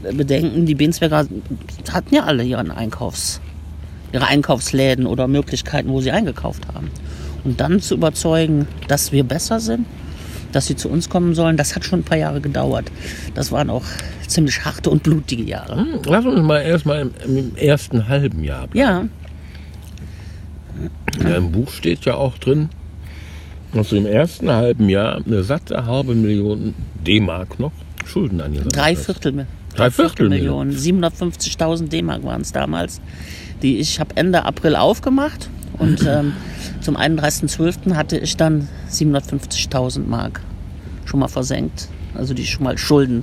bedenken, 0.02 0.64
die 0.64 0.74
Bensberger 0.74 1.26
hatten 1.92 2.14
ja 2.14 2.24
alle 2.24 2.42
ihren 2.42 2.70
Einkaufs, 2.70 3.42
ihre 4.12 4.26
Einkaufsläden 4.26 5.06
oder 5.06 5.28
Möglichkeiten, 5.28 5.90
wo 5.90 6.00
sie 6.00 6.10
eingekauft 6.10 6.66
haben. 6.74 6.90
Und 7.46 7.60
dann 7.60 7.80
zu 7.80 7.94
überzeugen, 7.94 8.66
dass 8.88 9.12
wir 9.12 9.22
besser 9.22 9.60
sind, 9.60 9.86
dass 10.50 10.66
sie 10.66 10.74
zu 10.74 10.88
uns 10.88 11.08
kommen 11.08 11.36
sollen, 11.36 11.56
das 11.56 11.76
hat 11.76 11.84
schon 11.84 12.00
ein 12.00 12.04
paar 12.04 12.18
Jahre 12.18 12.40
gedauert. 12.40 12.90
Das 13.34 13.52
waren 13.52 13.70
auch 13.70 13.84
ziemlich 14.26 14.64
harte 14.64 14.90
und 14.90 15.04
blutige 15.04 15.44
Jahre. 15.44 15.76
Hm, 15.76 16.00
Lass 16.06 16.24
uns 16.24 16.42
mal 16.42 16.58
erstmal 16.58 17.02
im, 17.02 17.12
im 17.24 17.56
ersten 17.56 18.08
halben 18.08 18.42
Jahr 18.42 18.66
bleiben. 18.66 18.78
Ja, 18.78 19.04
In 21.20 21.24
deinem 21.30 21.52
Buch 21.52 21.70
steht 21.70 22.04
ja 22.04 22.14
auch 22.16 22.36
drin, 22.38 22.68
dass 23.72 23.90
du 23.90 23.96
im 23.96 24.06
ersten 24.06 24.50
halben 24.50 24.88
Jahr 24.88 25.22
eine 25.24 25.44
satte 25.44 25.86
halbe 25.86 26.16
Million 26.16 26.74
D-Mark 27.06 27.60
noch 27.60 27.72
Schulden 28.04 28.40
angesammelt 28.40 28.74
drei. 28.76 28.96
Viertel, 28.96 29.46
Drei 29.76 29.90
Viertel 29.92 30.30
Millionen. 30.30 30.70
Millionen. 30.70 31.04
750.000 31.12 31.88
D-Mark 31.90 32.24
waren 32.24 32.40
es 32.40 32.50
damals. 32.50 33.00
Die 33.62 33.78
ich 33.78 34.00
habe 34.00 34.16
Ende 34.16 34.44
April 34.44 34.74
aufgemacht 34.74 35.48
und 35.78 36.06
ähm, 36.06 36.32
zum 36.80 36.96
31.12. 36.96 37.94
hatte 37.94 38.18
ich 38.18 38.36
dann 38.36 38.68
750.000 38.90 40.06
Mark 40.06 40.40
schon 41.04 41.20
mal 41.20 41.28
versenkt. 41.28 41.88
Also 42.14 42.34
die 42.34 42.46
schon 42.46 42.64
mal 42.64 42.78
Schulden 42.78 43.22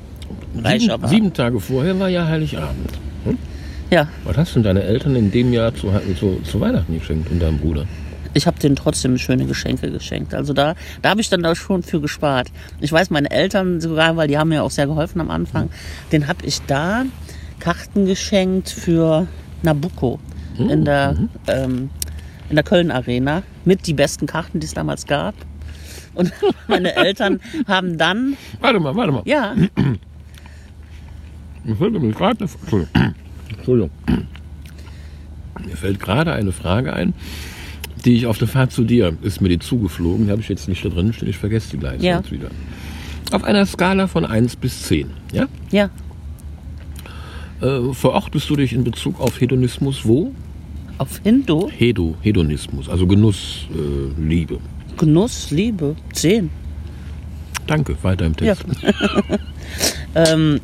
reicher 0.56 0.96
Sieben, 0.96 1.08
sieben 1.08 1.34
Tage 1.34 1.60
vorher 1.60 2.00
war 2.00 2.10
ja 2.10 2.28
Heiligabend. 2.28 2.92
Hm? 3.26 3.38
Ja, 3.90 4.08
Was 4.24 4.38
hast 4.38 4.56
denn 4.56 4.64
deine 4.64 4.84
Eltern 4.84 5.16
in 5.16 5.32
dem 5.32 5.54
Jahr 5.54 5.74
zu, 5.74 5.92
zu, 6.20 6.40
zu 6.44 6.60
Weihnachten 6.60 6.98
geschenkt 6.98 7.30
und 7.32 7.40
deinem 7.40 7.60
Bruder? 7.60 7.86
ich 8.36 8.48
habe 8.48 8.60
denen 8.60 8.76
trotzdem 8.76 9.18
schöne 9.18 9.46
Geschenke 9.46 9.92
geschenkt. 9.92 10.34
Also 10.34 10.54
da, 10.54 10.76
da 11.02 11.10
habe 11.12 11.22
ich 11.22 11.30
dann 11.30 11.44
da 11.44 11.56
schon 11.56 11.84
für 11.84 12.02
gespart. 12.02 12.52
Ich 12.80 12.92
weiß, 12.92 13.10
meine 13.12 13.30
Eltern 13.30 13.80
sogar, 13.80 14.18
weil 14.18 14.28
die 14.28 14.38
haben 14.40 14.50
mir 14.50 14.64
auch 14.64 14.72
sehr 14.72 14.88
geholfen 14.88 15.22
am 15.22 15.30
Anfang, 15.30 15.70
den 16.12 16.28
habe 16.28 16.46
ich 16.46 16.60
da 16.66 17.06
Karten 17.60 18.06
geschenkt 18.06 18.70
für 18.70 19.28
Nabucco 19.62 20.20
in 20.58 20.86
der, 20.86 21.16
ähm, 21.48 21.90
in 22.54 22.56
der 22.56 22.64
Köln 22.64 22.92
Arena 22.92 23.42
mit 23.66 23.88
die 23.88 23.94
besten 23.96 24.28
Karten, 24.28 24.60
die 24.60 24.68
es 24.68 24.76
damals 24.76 25.08
gab. 25.08 25.34
Und 26.14 26.32
meine 26.68 26.96
Eltern 26.96 27.40
haben 27.68 27.98
dann, 27.98 28.38
Warte 28.62 28.80
mal, 28.80 28.96
warte 28.96 29.12
mal. 29.12 29.24
ja, 29.26 29.56
Mir 31.64 31.76
fällt 31.76 31.94
nämlich 31.94 32.16
gerade 32.16 32.46
eine 32.46 32.88
Entschuldigung. 33.58 33.90
Mir 35.66 35.76
fällt 35.78 36.00
gerade 36.00 36.32
eine 36.34 36.52
Frage 36.52 36.94
ein, 36.94 37.16
die 38.06 38.14
ich 38.18 38.28
auf 38.28 38.38
der 38.38 38.48
Fahrt 38.48 38.72
zu 38.72 38.84
dir, 38.84 39.18
ist 39.24 39.42
mir 39.42 39.50
die 39.50 39.58
zugeflogen, 39.58 40.26
die 40.26 40.32
habe 40.32 40.42
ich 40.42 40.50
jetzt 40.50 40.68
nicht 40.68 40.86
da 40.86 40.90
drin 40.90 41.12
stehen, 41.14 41.30
ich 41.30 41.38
vergesse 41.40 41.72
die 41.72 41.78
gleich 41.78 42.02
Ja. 42.04 42.22
wieder. 42.30 42.50
Auf 43.32 43.44
einer 43.46 43.66
Skala 43.66 44.06
von 44.08 44.26
1 44.26 44.58
bis 44.58 44.84
10, 44.84 45.10
ja? 45.32 45.48
ja, 45.72 45.90
Äh, 47.62 47.94
verortest 47.94 48.48
du 48.50 48.58
dich 48.58 48.74
in 48.74 48.84
Bezug 48.84 49.20
auf 49.20 49.42
Hedonismus 49.42 50.06
wo? 50.06 50.36
Auf 50.98 51.20
Hindu, 51.24 51.70
Hedo, 51.70 52.16
Hedonismus, 52.22 52.90
also 52.90 53.06
Genuss, 53.08 53.68
äh, 53.74 54.22
Liebe. 54.22 54.60
Genuss, 54.98 55.52
Liebe, 55.52 55.96
10. 56.14 56.50
Danke, 57.68 57.96
weiter 58.04 58.26
im 58.26 58.36
Ja. 58.42 58.56
Text. 58.56 58.66
Ähm, 60.16 60.60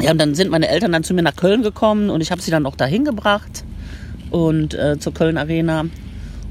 ja, 0.00 0.12
und 0.12 0.18
dann 0.20 0.36
sind 0.36 0.50
meine 0.52 0.68
Eltern 0.68 0.92
dann 0.92 1.02
zu 1.02 1.12
mir 1.12 1.22
nach 1.22 1.34
Köln 1.34 1.62
gekommen 1.62 2.10
und 2.10 2.20
ich 2.20 2.30
habe 2.30 2.40
sie 2.40 2.52
dann 2.52 2.64
auch 2.66 2.76
dahin 2.76 3.04
gebracht 3.04 3.64
und 4.30 4.74
äh, 4.74 4.96
zur 5.00 5.12
Köln 5.12 5.36
Arena. 5.36 5.86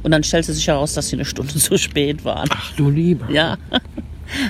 Und 0.03 0.11
dann 0.11 0.23
stellte 0.23 0.51
sich 0.51 0.67
heraus, 0.67 0.93
dass 0.93 1.07
sie 1.07 1.15
eine 1.15 1.23
Stunde 1.23 1.53
zu 1.57 1.77
spät 1.77 2.25
waren. 2.25 2.49
Ach 2.51 2.73
du 2.75 2.89
Lieber. 2.89 3.31
Ja, 3.31 3.57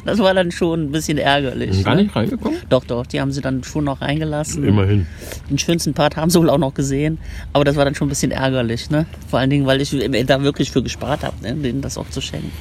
das 0.05 0.19
war 0.19 0.33
dann 0.33 0.51
schon 0.51 0.85
ein 0.85 0.91
bisschen 0.91 1.17
ärgerlich. 1.17 1.83
Gar 1.83 1.95
ne? 1.95 2.03
nicht 2.03 2.15
reingekommen? 2.15 2.59
Doch, 2.69 2.83
doch, 2.83 3.05
die 3.05 3.21
haben 3.21 3.31
sie 3.31 3.41
dann 3.41 3.63
schon 3.63 3.85
noch 3.85 4.01
reingelassen. 4.01 4.63
Immerhin. 4.63 5.07
Den 5.49 5.57
schönsten 5.57 5.93
Part 5.93 6.15
haben 6.15 6.29
sie 6.29 6.39
wohl 6.39 6.49
auch 6.49 6.57
noch 6.57 6.73
gesehen. 6.73 7.17
Aber 7.53 7.63
das 7.63 7.75
war 7.75 7.85
dann 7.85 7.95
schon 7.95 8.07
ein 8.07 8.09
bisschen 8.09 8.31
ärgerlich. 8.31 8.89
Ne? 8.89 9.05
Vor 9.27 9.39
allen 9.39 9.49
Dingen, 9.49 9.65
weil 9.65 9.81
ich 9.81 9.91
da 10.25 10.41
wirklich 10.43 10.71
für 10.71 10.83
gespart 10.83 11.23
habe, 11.23 11.35
ne? 11.41 11.55
denen 11.55 11.81
das 11.81 11.97
auch 11.97 12.09
zu 12.09 12.21
schenken. 12.21 12.51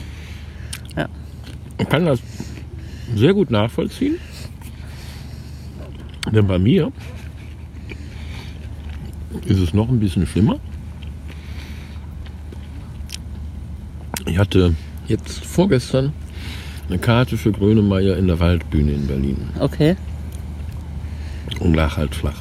Ja. 0.96 1.08
Ich 1.78 1.88
kann 1.88 2.06
das 2.06 2.20
sehr 3.14 3.34
gut 3.34 3.50
nachvollziehen. 3.50 4.16
Denn 6.32 6.46
bei 6.46 6.58
mir 6.58 6.92
ist 9.44 9.58
es 9.60 9.72
noch 9.72 9.88
ein 9.88 10.00
bisschen 10.00 10.26
schlimmer. 10.26 10.58
Ich 14.26 14.38
hatte 14.38 14.74
jetzt 15.06 15.44
vorgestern 15.44 16.12
eine 16.88 16.98
Karte 16.98 17.36
für 17.36 17.52
Grönemeyer 17.52 18.16
in 18.16 18.26
der 18.28 18.38
Waldbühne 18.40 18.92
in 18.92 19.06
Berlin 19.06 19.48
Okay. 19.58 19.96
und 21.60 21.74
lag 21.74 21.96
halt 21.96 22.14
flach. 22.14 22.40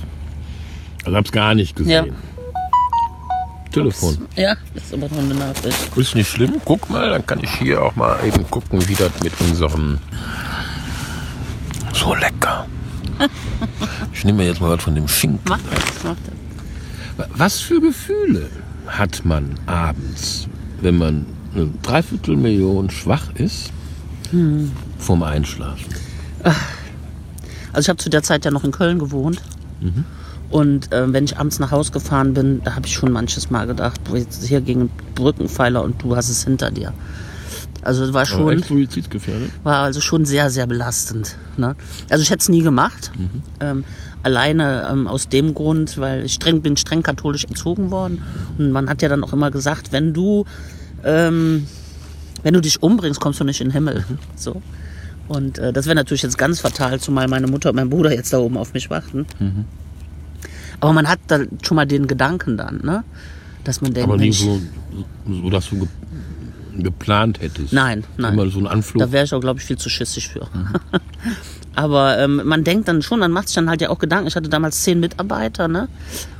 Also 1.03 1.17
hab's 1.17 1.31
gar 1.31 1.53
nicht 1.55 1.75
gesehen. 1.75 2.05
Ja. 2.07 2.13
Telefon. 3.71 4.17
Ja, 4.35 4.55
das 4.73 4.85
ist 4.85 4.93
aber 4.93 5.09
noch 5.09 5.17
eine 5.19 5.33
Nachricht. 5.35 5.97
Ist 5.97 6.15
nicht 6.15 6.29
schlimm. 6.29 6.53
Guck 6.63 6.89
mal, 6.89 7.09
dann 7.09 7.25
kann 7.25 7.43
ich 7.43 7.51
hier 7.55 7.81
auch 7.83 7.95
mal 7.95 8.17
eben 8.25 8.49
gucken, 8.49 8.87
wie 8.87 8.95
das 8.95 9.11
mit 9.21 9.33
unserem. 9.41 9.97
So 11.93 12.13
lecker. 12.15 12.65
Ich 14.13 14.23
nehme 14.23 14.39
mir 14.39 14.47
jetzt 14.47 14.61
mal 14.61 14.69
was 14.75 14.83
von 14.83 14.95
dem 14.95 15.07
Schinken. 15.09 15.41
Mach 15.47 15.59
das, 15.69 16.03
mach 16.03 16.15
das. 17.17 17.27
Was 17.37 17.59
für 17.59 17.79
Gefühle 17.81 18.49
hat 18.87 19.23
man 19.25 19.59
abends, 19.67 20.47
wenn 20.81 20.97
man 20.97 21.25
eine 21.53 21.67
Dreiviertelmillion 21.83 22.89
schwach 22.89 23.29
ist, 23.35 23.71
vorm 24.97 25.23
Einschlafen? 25.23 25.85
Also 27.73 27.85
ich 27.85 27.89
habe 27.89 27.97
zu 27.97 28.09
der 28.09 28.23
Zeit 28.23 28.45
ja 28.45 28.51
noch 28.51 28.63
in 28.63 28.71
Köln 28.71 28.99
gewohnt. 28.99 29.41
Und 30.49 30.91
äh, 30.93 31.11
wenn 31.11 31.25
ich 31.25 31.37
abends 31.37 31.59
nach 31.59 31.71
Hause 31.71 31.91
gefahren 31.91 32.33
bin, 32.33 32.61
da 32.63 32.75
habe 32.75 32.85
ich 32.87 32.93
schon 32.93 33.11
manches 33.11 33.49
Mal 33.49 33.67
gedacht, 33.67 33.99
hier 34.43 34.61
gegen 34.61 34.81
einen 34.81 34.89
Brückenpfeiler 35.15 35.83
und 35.83 36.01
du 36.01 36.15
hast 36.15 36.29
es 36.29 36.43
hinter 36.43 36.71
dir. 36.71 36.93
Also 37.81 38.03
es 38.03 38.13
war 38.13 38.25
schon, 38.25 38.63
war 39.63 39.83
also 39.83 40.01
schon 40.01 40.25
sehr, 40.25 40.49
sehr 40.49 40.65
belastend. 40.65 41.35
Ne? 41.57 41.75
Also 42.09 42.23
ich 42.23 42.29
hätte 42.29 42.41
es 42.41 42.49
nie 42.49 42.61
gemacht. 42.63 43.11
Ähm, 43.59 43.83
alleine 44.23 44.87
ähm, 44.91 45.07
aus 45.07 45.29
dem 45.29 45.53
Grund, 45.53 45.97
weil 45.99 46.25
ich 46.25 46.33
streng, 46.33 46.61
bin 46.61 46.77
streng 46.77 47.03
katholisch 47.03 47.45
erzogen 47.45 47.91
worden. 47.91 48.23
Und 48.57 48.71
man 48.71 48.89
hat 48.89 49.01
ja 49.03 49.09
dann 49.09 49.23
auch 49.23 49.33
immer 49.33 49.51
gesagt, 49.51 49.91
wenn 49.91 50.13
du, 50.13 50.45
ähm, 51.03 51.67
wenn 52.45 52.53
du 52.53 52.61
dich 52.61 52.83
umbringst, 52.83 53.19
kommst 53.19 53.39
du 53.39 53.43
nicht 53.43 53.59
in 53.59 53.69
den 53.69 53.73
Himmel. 53.73 54.05
So. 54.35 54.61
Und 55.27 55.57
äh, 55.57 55.73
das 55.73 55.87
wäre 55.87 55.95
natürlich 55.95 56.21
jetzt 56.21 56.37
ganz 56.37 56.59
fatal, 56.59 56.99
zumal 56.99 57.27
meine 57.27 57.47
Mutter 57.47 57.69
und 57.69 57.75
mein 57.75 57.89
Bruder 57.89 58.13
jetzt 58.13 58.31
da 58.31 58.37
oben 58.37 58.55
auf 58.55 58.75
mich 58.75 58.91
warten. 58.91 59.25
Aber 60.79 60.93
man 60.93 61.07
hat 61.07 61.19
da 61.25 61.39
schon 61.63 61.75
mal 61.75 61.87
den 61.87 62.05
Gedanken 62.05 62.55
dann, 62.55 62.81
ne? 62.83 63.03
Dass 63.63 63.81
man 63.81 63.95
denkt, 63.95 64.07
Aber 64.07 64.17
Mensch, 64.19 64.37
so, 64.37 64.61
so, 65.27 65.49
dass 65.49 65.69
du 65.69 65.79
ge 65.79 65.87
geplant 66.77 67.39
hättest. 67.41 67.73
Nein, 67.73 68.03
nein. 68.17 68.33
Immer 68.33 68.49
so 68.49 68.59
ein 68.59 68.67
Anflug. 68.67 69.01
Da 69.01 69.11
wäre 69.11 69.23
ich 69.23 69.33
auch, 69.33 69.39
glaube 69.39 69.59
ich, 69.59 69.65
viel 69.65 69.77
zu 69.77 69.89
schissig 69.89 70.27
für. 70.27 70.45
Aber 71.75 72.19
ähm, 72.19 72.41
man 72.45 72.63
denkt 72.63 72.89
dann 72.89 73.01
schon, 73.01 73.19
man 73.19 73.31
macht 73.31 73.47
sich 73.47 73.55
dann 73.55 73.69
halt 73.69 73.81
ja 73.81 73.89
auch 73.89 73.97
Gedanken. 73.97 74.27
Ich 74.27 74.35
hatte 74.35 74.49
damals 74.49 74.83
zehn 74.83 74.99
Mitarbeiter, 74.99 75.67
ne? 75.69 75.87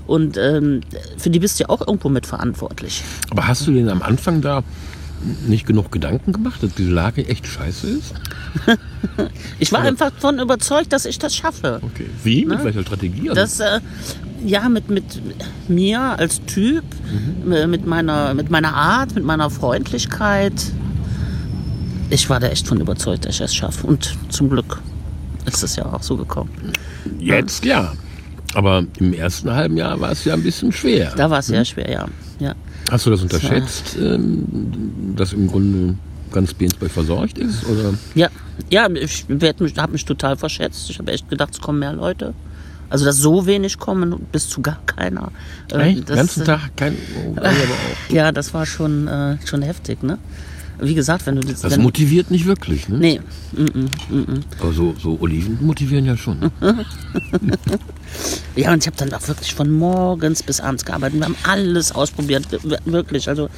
Und 0.06 0.38
ähm, 0.38 0.82
für 1.18 1.30
die 1.30 1.40
bist 1.40 1.60
du 1.60 1.64
ja 1.64 1.70
auch 1.70 1.88
irgendwo 1.88 2.10
mitverantwortlich. 2.10 3.02
Aber 3.32 3.48
hast 3.48 3.66
du 3.66 3.72
denn 3.72 3.90
am 3.90 4.02
Anfang 4.02 4.42
da 4.42 4.62
nicht 5.48 5.66
genug 5.66 5.92
Gedanken 5.92 6.34
gemacht, 6.34 6.62
dass 6.62 6.74
diese 6.74 6.92
Lage 6.92 7.28
echt 7.28 7.48
scheiße 7.48 7.88
ist? 7.88 8.14
Ich 9.60 9.72
war 9.72 9.82
einfach 9.82 10.10
davon 10.12 10.40
überzeugt, 10.40 10.92
dass 10.92 11.06
ich 11.06 11.20
das 11.20 11.34
schaffe. 11.34 11.80
Okay. 11.82 12.08
Wie? 12.24 12.46
Mit 12.46 12.64
welcher 12.66 12.82
Strategie? 12.82 13.30
Also, 13.30 13.36
Das, 13.42 13.60
äh, 13.62 13.80
ja, 14.44 14.68
mit, 14.68 14.90
mit 14.90 15.22
mir 15.70 16.02
als 16.02 16.44
Typ, 16.46 16.84
äh, 17.50 17.66
mit, 17.68 17.86
meiner, 17.86 18.34
mit 18.34 18.50
meiner 18.50 18.74
Art, 18.74 19.16
mit 19.16 19.24
meiner 19.24 19.50
Freundlichkeit. 19.50 20.54
Ich 22.10 22.30
war 22.30 22.40
da 22.40 22.48
echt 22.48 22.68
von 22.68 22.82
überzeugt, 22.82 23.26
dass 23.26 23.36
ich 23.36 23.42
es 23.42 23.56
schaffe. 23.56 23.88
Und 23.88 24.18
zum 24.30 24.50
Glück 24.50 24.82
ist 25.46 25.64
es 25.64 25.76
ja 25.76 25.86
auch 25.86 26.04
so 26.04 26.18
gekommen. 26.18 26.50
Jetzt 27.20 27.64
ja. 27.66 27.94
Aber 28.54 28.86
im 29.00 29.14
ersten 29.14 29.52
halben 29.52 29.78
Jahr 29.78 30.00
war 30.00 30.12
es 30.12 30.24
ja 30.26 30.34
ein 30.34 30.44
bisschen 30.44 30.72
schwer. 30.72 31.14
Da 31.16 31.30
war 31.30 31.40
es 31.40 31.48
sehr 31.48 31.66
schwer, 31.66 31.90
ja. 31.90 32.06
ja. 32.40 32.56
Hast 32.92 33.06
du 33.06 33.10
das 33.10 33.22
unterschätzt, 33.22 33.98
ähm, 34.00 34.46
dass 35.16 35.34
im 35.34 35.48
Grunde 35.48 35.96
ganz 36.32 36.54
Bensberg 36.54 36.92
versorgt 36.92 37.38
ist? 37.38 37.66
Oder? 37.66 37.94
Ja, 38.14 38.30
ja 38.70 38.90
ich 38.90 39.26
habe 39.78 39.92
mich 39.92 40.06
total 40.06 40.38
verschätzt. 40.38 40.90
Ich 40.90 41.00
habe 41.00 41.12
echt 41.12 41.30
gedacht, 41.30 41.54
es 41.54 41.62
kommen 41.62 41.80
mehr 41.80 41.94
Leute. 41.94 42.34
Also, 42.90 43.06
dass 43.06 43.18
so 43.18 43.48
wenig 43.48 43.80
kommen, 43.80 44.28
bis 44.32 44.48
zu 44.48 44.62
gar 44.62 44.80
keiner. 44.86 45.32
Äh, 45.72 45.90
Echt? 45.90 46.10
Den 46.10 46.16
ganzen 46.16 46.44
äh, 46.44 46.46
Tag 46.46 46.78
kein. 46.78 46.96
Oh, 47.26 47.40
auch. 47.40 48.14
Ja, 48.14 48.32
das 48.32 48.54
war 48.54 48.66
schon, 48.66 49.08
äh, 49.08 49.38
schon 49.46 49.64
heftig, 49.64 50.04
ne? 50.04 50.20
Wie 50.80 50.94
gesagt, 50.96 51.26
wenn 51.26 51.36
du 51.36 51.42
das. 51.42 51.62
Das 51.62 51.78
motiviert 51.78 52.32
nicht 52.32 52.46
wirklich, 52.46 52.90
ne? 52.90 52.98
nee, 52.98 53.22
mm, 53.54 54.16
mm. 54.16 54.40
Aber 54.60 54.74
so, 54.74 54.94
so 55.02 55.18
Oliven 55.22 55.58
motivieren 55.62 56.06
ja 56.06 56.18
schon. 56.18 56.38
Ja, 58.56 58.72
und 58.72 58.80
ich 58.84 58.88
habe 58.88 58.96
dann 58.98 59.14
auch 59.14 59.28
wirklich 59.28 59.54
von 59.54 59.70
morgens 59.72 60.42
bis 60.42 60.62
abends 60.62 60.86
gearbeitet. 60.86 61.20
Wir 61.20 61.26
haben 61.26 61.36
alles 61.44 61.92
ausprobiert, 61.92 62.48
wir- 62.52 62.80
wirklich. 62.86 63.28
Also 63.28 63.50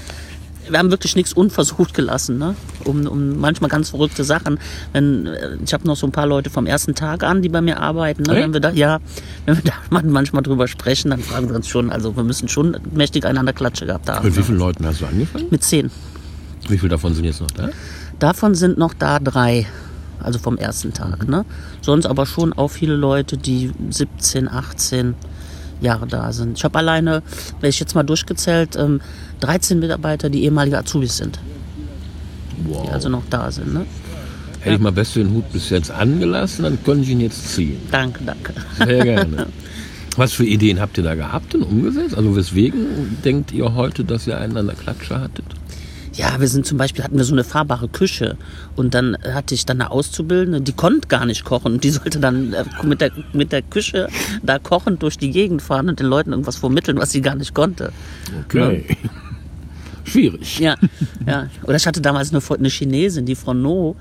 wir 0.69 0.79
haben 0.79 0.89
wirklich 0.91 1.15
nichts 1.15 1.31
unversucht 1.33 1.93
gelassen, 1.93 2.37
ne? 2.39 2.55
Um, 2.83 3.05
um 3.07 3.37
manchmal 3.39 3.69
ganz 3.69 3.91
verrückte 3.91 4.23
Sachen. 4.23 4.59
Wenn 4.93 5.27
äh, 5.27 5.57
ich 5.63 5.73
habe 5.73 5.85
noch 5.87 5.95
so 5.95 6.07
ein 6.07 6.11
paar 6.11 6.25
Leute 6.25 6.49
vom 6.49 6.65
ersten 6.65 6.95
Tag 6.95 7.23
an, 7.23 7.41
die 7.41 7.49
bei 7.49 7.61
mir 7.61 7.79
arbeiten. 7.79 8.23
Ne? 8.23 8.33
Echt? 8.35 8.43
Wenn 8.43 8.53
wir 8.53 8.59
da, 8.59 8.71
ja, 8.71 8.99
wenn 9.45 9.57
wir 9.57 9.63
da 9.63 9.73
man- 9.91 10.09
manchmal 10.09 10.41
drüber 10.43 10.67
sprechen, 10.67 11.11
dann 11.11 11.19
fragen 11.21 11.47
wir 11.49 11.55
uns 11.55 11.67
schon. 11.67 11.91
Also 11.91 12.15
wir 12.17 12.23
müssen 12.23 12.47
schon 12.49 12.75
mächtig 12.93 13.25
einander 13.25 13.53
Klatsche 13.53 13.85
gehabt 13.85 14.09
haben. 14.09 14.25
Mit 14.25 14.35
wie 14.35 14.41
vielen 14.43 14.57
Leuten 14.57 14.85
hast 14.85 15.01
du 15.01 15.05
angefangen? 15.05 15.45
Mit 15.51 15.63
zehn. 15.63 15.91
Wie 16.69 16.77
viele 16.77 16.89
davon 16.89 17.13
sind 17.13 17.25
jetzt 17.25 17.41
noch 17.41 17.51
da? 17.51 17.69
Davon 18.19 18.55
sind 18.55 18.77
noch 18.77 18.93
da 18.93 19.19
drei, 19.19 19.65
also 20.19 20.39
vom 20.39 20.57
ersten 20.57 20.93
Tag. 20.93 21.27
Ne? 21.27 21.45
Sonst 21.81 22.05
aber 22.05 22.25
schon 22.25 22.53
auch 22.53 22.69
viele 22.69 22.95
Leute, 22.95 23.37
die 23.37 23.71
17, 23.89 24.49
18 24.49 25.13
Jahre 25.81 26.07
da 26.07 26.31
sind. 26.33 26.57
Ich 26.57 26.63
habe 26.63 26.79
alleine, 26.79 27.21
wenn 27.61 27.69
ich 27.69 27.79
jetzt 27.79 27.93
mal 27.95 28.03
durchgezählt, 28.03 28.75
ähm, 28.75 28.99
13 29.41 29.79
Mitarbeiter, 29.79 30.29
die 30.29 30.43
ehemalige 30.43 30.77
Azubis 30.79 31.17
sind, 31.17 31.39
Wow. 32.65 32.85
die 32.87 32.91
also 32.91 33.09
noch 33.09 33.23
da 33.29 33.51
sind. 33.51 33.73
Ne? 33.73 33.85
Hätte 34.61 34.75
ich 34.75 34.81
mal 34.81 34.91
besser 34.91 35.19
den 35.19 35.31
Hut 35.33 35.51
bis 35.53 35.69
jetzt 35.69 35.91
angelassen, 35.91 36.63
dann 36.63 36.83
könnte 36.83 37.03
ich 37.03 37.09
ihn 37.11 37.19
jetzt 37.21 37.53
ziehen. 37.53 37.77
Danke, 37.91 38.21
danke. 38.25 38.53
Sehr 38.77 39.03
gerne. 39.03 39.47
Was 40.17 40.33
für 40.33 40.45
Ideen 40.45 40.79
habt 40.79 40.97
ihr 40.97 41.03
da 41.03 41.13
gehabt 41.13 41.53
und 41.53 41.61
umgesetzt? 41.61 42.17
Also 42.17 42.35
weswegen 42.35 43.17
denkt 43.23 43.51
ihr 43.51 43.75
heute, 43.75 44.03
dass 44.03 44.25
ihr 44.25 44.39
einen 44.39 44.57
an 44.57 44.65
der 44.65 44.75
Klatsche 44.75 45.21
hattet? 45.21 45.45
Ja, 46.17 46.39
wir 46.39 46.47
sind 46.47 46.65
zum 46.65 46.79
Beispiel, 46.79 47.03
hatten 47.03 47.17
wir 47.17 47.23
so 47.23 47.33
eine 47.33 47.43
fahrbare 47.43 47.87
Küche 47.87 48.37
und 48.75 48.95
dann 48.95 49.15
hatte 49.23 49.53
ich 49.53 49.67
dann 49.67 49.79
eine 49.79 49.91
Auszubildende, 49.91 50.61
die 50.61 50.73
konnte 50.73 51.07
gar 51.07 51.27
nicht 51.27 51.45
kochen 51.45 51.73
und 51.73 51.83
die 51.83 51.91
sollte 51.91 52.19
dann 52.19 52.53
äh, 52.53 52.65
mit 52.83 53.01
der, 53.01 53.11
mit 53.33 53.51
der 53.51 53.61
Küche 53.61 54.07
da 54.41 54.57
kochend 54.57 55.03
durch 55.03 55.19
die 55.19 55.29
Gegend 55.29 55.61
fahren 55.61 55.89
und 55.89 55.99
den 55.99 56.07
Leuten 56.07 56.31
irgendwas 56.31 56.55
vermitteln, 56.55 56.97
was 56.97 57.11
sie 57.11 57.21
gar 57.21 57.35
nicht 57.35 57.53
konnte. 57.53 57.91
Okay. 58.45 58.97
Schwierig. 60.05 60.59
Ja, 60.59 60.75
ja. 61.25 61.49
Oder 61.63 61.75
ich 61.75 61.85
hatte 61.85 61.99
damals 62.01 62.33
eine, 62.33 62.41
eine 62.57 62.69
Chinesin, 62.69 63.25
die 63.25 63.35
Frau 63.35 63.53
No. 63.53 63.97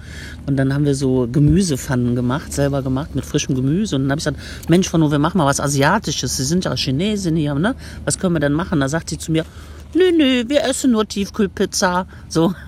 Und 0.47 0.57
dann 0.57 0.73
haben 0.73 0.85
wir 0.85 0.95
so 0.95 1.29
Gemüsepfannen 1.31 2.15
gemacht, 2.15 2.53
selber 2.53 2.83
gemacht, 2.83 3.17
mit 3.17 3.27
frischem 3.27 3.57
Gemüse. 3.57 3.97
Und 3.97 4.03
dann 4.03 4.13
habe 4.13 4.21
ich 4.21 4.25
gesagt, 4.25 4.71
Mensch, 4.71 4.89
Frau 4.89 4.99
No, 4.99 5.11
wir 5.11 5.19
machen 5.19 5.39
mal 5.39 5.47
was 5.47 5.59
Asiatisches. 5.59 6.37
Sie 6.37 6.45
sind 6.45 6.65
ja 6.65 6.77
Chinesin 6.77 7.35
hier, 7.35 7.57
ne? 7.57 7.75
Was 8.05 8.21
können 8.21 8.35
wir 8.35 8.41
denn 8.41 8.53
machen? 8.53 8.79
Da 8.79 8.89
sagt 8.89 9.11
sie 9.11 9.19
zu 9.19 9.33
mir, 9.33 9.45
nö, 9.97 10.13
nö, 10.17 10.45
wir 10.49 10.65
essen 10.65 10.93
nur 10.93 11.07
Tiefkühlpizza. 11.07 12.07
So. 12.29 12.55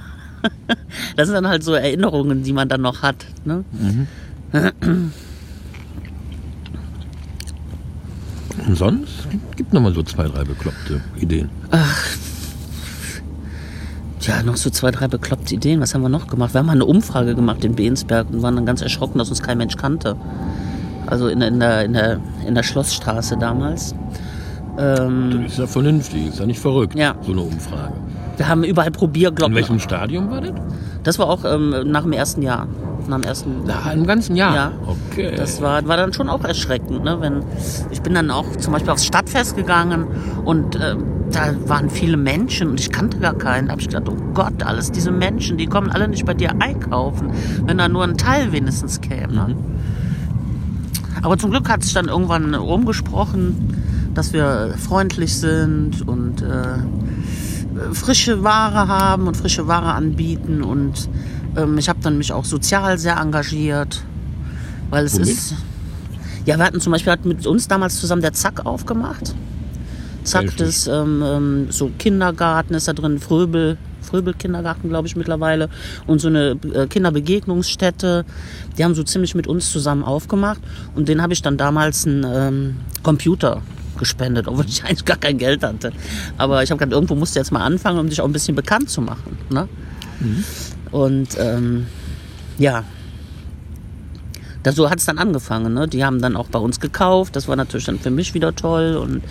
Das 1.16 1.26
sind 1.26 1.34
dann 1.34 1.48
halt 1.48 1.64
so 1.64 1.74
Erinnerungen, 1.74 2.44
die 2.44 2.52
man 2.52 2.68
dann 2.68 2.80
noch 2.80 3.02
hat. 3.02 3.26
Ne? 3.44 3.64
Und 8.66 8.76
sonst? 8.76 9.26
Gibt 9.56 9.72
noch 9.72 9.80
mal 9.80 9.92
so 9.92 10.02
zwei, 10.04 10.28
drei 10.28 10.44
bekloppte 10.44 11.00
Ideen. 11.16 11.50
Ja, 14.20 14.42
noch 14.42 14.56
so 14.56 14.70
zwei, 14.70 14.90
drei 14.90 15.08
bekloppte 15.08 15.54
Ideen. 15.54 15.80
Was 15.80 15.94
haben 15.94 16.02
wir 16.02 16.08
noch 16.08 16.26
gemacht? 16.26 16.54
Wir 16.54 16.58
haben 16.58 16.66
mal 16.66 16.72
eine 16.72 16.84
Umfrage 16.84 17.34
gemacht 17.34 17.64
in 17.64 17.74
Beensberg 17.74 18.28
und 18.30 18.42
waren 18.42 18.56
dann 18.56 18.66
ganz 18.66 18.82
erschrocken, 18.82 19.18
dass 19.18 19.30
uns 19.30 19.42
kein 19.42 19.58
Mensch 19.58 19.76
kannte. 19.76 20.16
Also 21.06 21.28
in, 21.28 21.40
in, 21.40 21.60
der, 21.60 21.84
in, 21.84 21.94
der, 21.94 22.20
in 22.46 22.54
der 22.54 22.62
Schlossstraße 22.62 23.38
damals. 23.38 23.94
Ähm, 24.78 25.40
Das 25.44 25.52
ist 25.52 25.58
ja 25.58 25.66
vernünftig, 25.66 26.28
ist 26.28 26.38
ja 26.38 26.46
nicht 26.46 26.60
verrückt, 26.60 26.94
Ja. 26.96 27.14
so 27.22 27.32
eine 27.32 27.40
Umfrage. 27.42 27.92
wir 28.36 28.48
haben 28.48 28.62
überall 28.64 28.88
In 28.88 28.92
Probierglocken. 28.92 29.54
welchem 29.54 29.80
Stadium 29.80 30.30
war 30.30 30.40
das? 30.40 30.52
Das 31.02 31.18
war 31.18 31.28
auch 31.28 31.44
ähm, 31.44 31.74
nach 31.90 32.02
dem 32.02 32.12
ersten 32.12 32.42
Jahr. 32.42 32.66
Nach 33.08 33.16
dem 33.18 33.24
ersten 33.24 33.50
Na, 33.66 33.90
im 33.92 34.06
ganzen 34.06 34.36
Jahr. 34.36 34.54
Ja. 34.54 34.72
Okay. 35.10 35.32
Das 35.36 35.60
war, 35.62 35.86
war 35.88 35.96
dann 35.96 36.12
schon 36.12 36.28
auch 36.28 36.44
erschreckend. 36.44 37.02
Ne? 37.04 37.16
Wenn, 37.20 37.42
ich 37.90 38.02
bin 38.02 38.14
dann 38.14 38.30
auch 38.30 38.54
zum 38.56 38.72
Beispiel 38.74 38.90
aufs 38.90 39.06
Stadtfest 39.06 39.56
gegangen 39.56 40.06
und 40.44 40.76
äh, 40.76 40.94
da 41.32 41.54
waren 41.66 41.88
viele 41.90 42.16
Menschen 42.16 42.68
und 42.68 42.80
ich 42.80 42.90
kannte 42.90 43.18
gar 43.18 43.34
keinen. 43.34 43.66
Da 43.66 43.72
habe 43.72 43.80
ich 43.80 43.88
gedacht, 43.88 44.08
oh 44.08 44.16
Gott, 44.34 44.62
alles 44.62 44.92
diese 44.92 45.10
Menschen, 45.10 45.56
die 45.56 45.66
kommen 45.66 45.90
alle 45.90 46.06
nicht 46.08 46.26
bei 46.26 46.34
dir 46.34 46.50
einkaufen, 46.60 47.30
wenn 47.64 47.78
da 47.78 47.88
nur 47.88 48.04
ein 48.04 48.16
Teil 48.18 48.52
wenigstens 48.52 49.00
käme. 49.00 49.32
Ne? 49.32 49.56
Aber 51.22 51.36
zum 51.38 51.50
Glück 51.50 51.68
hat 51.68 51.82
sich 51.82 51.94
dann 51.94 52.06
irgendwann 52.08 52.54
rumgesprochen, 52.54 53.77
dass 54.18 54.32
wir 54.32 54.74
freundlich 54.76 55.36
sind 55.36 56.08
und 56.08 56.42
äh, 56.42 57.94
frische 57.94 58.42
Ware 58.42 58.88
haben 58.88 59.28
und 59.28 59.36
frische 59.36 59.68
Ware 59.68 59.92
anbieten 59.92 60.64
und 60.64 61.08
ähm, 61.56 61.78
ich 61.78 61.88
habe 61.88 62.00
dann 62.02 62.18
mich 62.18 62.32
auch 62.32 62.44
sozial 62.44 62.98
sehr 62.98 63.16
engagiert, 63.16 64.02
weil 64.90 65.04
es 65.04 65.14
Womit? 65.14 65.28
ist 65.28 65.54
ja 66.46 66.58
wir 66.58 66.64
hatten 66.64 66.80
zum 66.80 66.90
Beispiel 66.90 67.12
hat 67.12 67.26
mit 67.26 67.46
uns 67.46 67.68
damals 67.68 68.00
zusammen 68.00 68.20
der 68.20 68.32
Zack 68.32 68.66
aufgemacht. 68.66 69.36
Zack, 70.24 70.56
das 70.56 70.88
ähm, 70.88 71.22
ähm, 71.24 71.66
so 71.70 71.92
Kindergarten 71.96 72.74
ist 72.74 72.88
da 72.88 72.94
drin, 72.94 73.20
Fröbel, 73.20 73.78
Fröbel 74.02 74.34
Kindergarten 74.34 74.88
glaube 74.88 75.06
ich 75.06 75.14
mittlerweile 75.14 75.68
und 76.08 76.20
so 76.20 76.26
eine 76.26 76.56
äh, 76.74 76.88
Kinderbegegnungsstätte. 76.88 78.24
Die 78.76 78.84
haben 78.84 78.96
so 78.96 79.04
ziemlich 79.04 79.36
mit 79.36 79.46
uns 79.46 79.70
zusammen 79.70 80.02
aufgemacht 80.02 80.60
und 80.96 81.08
den 81.08 81.22
habe 81.22 81.34
ich 81.34 81.42
dann 81.42 81.56
damals 81.56 82.04
einen 82.04 82.24
ähm, 82.24 82.76
Computer 83.04 83.62
gespendet, 83.98 84.48
obwohl 84.48 84.66
ich 84.66 84.84
eigentlich 84.84 85.04
gar 85.04 85.16
kein 85.16 85.38
Geld 85.38 85.62
hatte. 85.62 85.92
Aber 86.36 86.62
ich 86.62 86.70
habe 86.70 86.78
gedacht, 86.78 86.92
irgendwo 86.92 87.14
musst 87.14 87.34
du 87.34 87.40
jetzt 87.40 87.52
mal 87.52 87.62
anfangen, 87.62 87.98
um 87.98 88.08
dich 88.08 88.20
auch 88.20 88.26
ein 88.26 88.32
bisschen 88.32 88.54
bekannt 88.54 88.90
zu 88.90 89.00
machen. 89.00 89.38
Ne? 89.50 89.68
Und 90.90 91.28
ähm, 91.38 91.86
ja, 92.58 92.84
da, 94.62 94.72
so 94.72 94.90
hat 94.90 94.98
es 94.98 95.06
dann 95.06 95.18
angefangen. 95.18 95.74
Ne? 95.74 95.88
Die 95.88 96.04
haben 96.04 96.20
dann 96.20 96.36
auch 96.36 96.48
bei 96.48 96.58
uns 96.58 96.80
gekauft. 96.80 97.36
Das 97.36 97.48
war 97.48 97.56
natürlich 97.56 97.86
dann 97.86 97.98
für 97.98 98.10
mich 98.10 98.34
wieder 98.34 98.54
toll. 98.54 98.96
Und, 98.96 99.22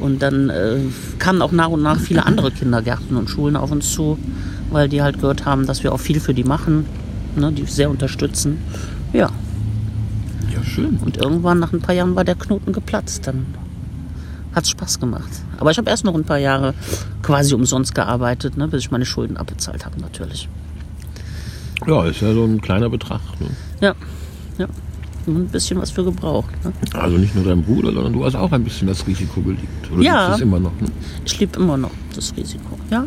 und 0.00 0.20
dann 0.20 0.50
äh, 0.50 0.78
kamen 1.18 1.42
auch 1.42 1.52
nach 1.52 1.68
und 1.68 1.82
nach 1.82 1.98
viele 1.98 2.26
andere 2.26 2.50
Kindergärten 2.50 3.16
und 3.16 3.30
Schulen 3.30 3.56
auf 3.56 3.70
uns 3.70 3.92
zu, 3.92 4.18
weil 4.70 4.88
die 4.88 5.02
halt 5.02 5.20
gehört 5.20 5.44
haben, 5.44 5.66
dass 5.66 5.82
wir 5.82 5.92
auch 5.92 6.00
viel 6.00 6.20
für 6.20 6.34
die 6.34 6.44
machen, 6.44 6.86
ne? 7.36 7.52
die 7.52 7.64
sehr 7.64 7.90
unterstützen. 7.90 8.58
Ja, 9.12 9.30
ja, 10.52 10.62
schön. 10.64 10.98
und 10.98 11.16
irgendwann 11.16 11.58
nach 11.58 11.72
ein 11.72 11.80
paar 11.80 11.94
Jahren 11.94 12.14
war 12.16 12.24
der 12.24 12.34
Knoten 12.34 12.72
geplatzt. 12.72 13.26
Dann 13.26 13.46
hat 14.56 14.64
es 14.64 14.70
Spaß 14.70 14.98
gemacht. 14.98 15.28
Aber 15.58 15.70
ich 15.70 15.78
habe 15.78 15.88
erst 15.90 16.04
noch 16.04 16.14
ein 16.14 16.24
paar 16.24 16.38
Jahre 16.38 16.74
quasi 17.22 17.54
umsonst 17.54 17.94
gearbeitet, 17.94 18.56
ne? 18.56 18.66
bis 18.66 18.80
ich 18.84 18.90
meine 18.90 19.04
Schulden 19.04 19.36
abbezahlt 19.36 19.84
habe 19.84 20.00
natürlich. 20.00 20.48
Ja, 21.86 22.04
ist 22.06 22.22
ja 22.22 22.32
so 22.32 22.44
ein 22.44 22.60
kleiner 22.62 22.88
Betrag. 22.88 23.20
Ne? 23.38 23.48
Ja, 23.80 23.94
ja. 24.58 24.66
Ein 25.26 25.48
bisschen 25.48 25.78
was 25.80 25.90
für 25.90 26.04
gebraucht. 26.04 26.54
Ne? 26.64 26.72
Also 26.98 27.18
nicht 27.18 27.34
nur 27.34 27.44
dein 27.44 27.62
Bruder, 27.62 27.92
sondern 27.92 28.12
du 28.14 28.24
hast 28.24 28.34
auch 28.34 28.50
ein 28.52 28.64
bisschen 28.64 28.88
das 28.88 29.06
Risiko 29.06 29.42
gelegt. 29.42 29.90
Oder 29.92 30.02
Ja. 30.02 30.34
es 30.34 30.40
immer 30.40 30.58
noch? 30.58 30.72
Ne? 30.80 30.88
Ich 31.24 31.38
lebe 31.38 31.58
immer 31.60 31.76
noch 31.76 31.90
das 32.14 32.32
Risiko. 32.36 32.78
Ja, 32.90 33.04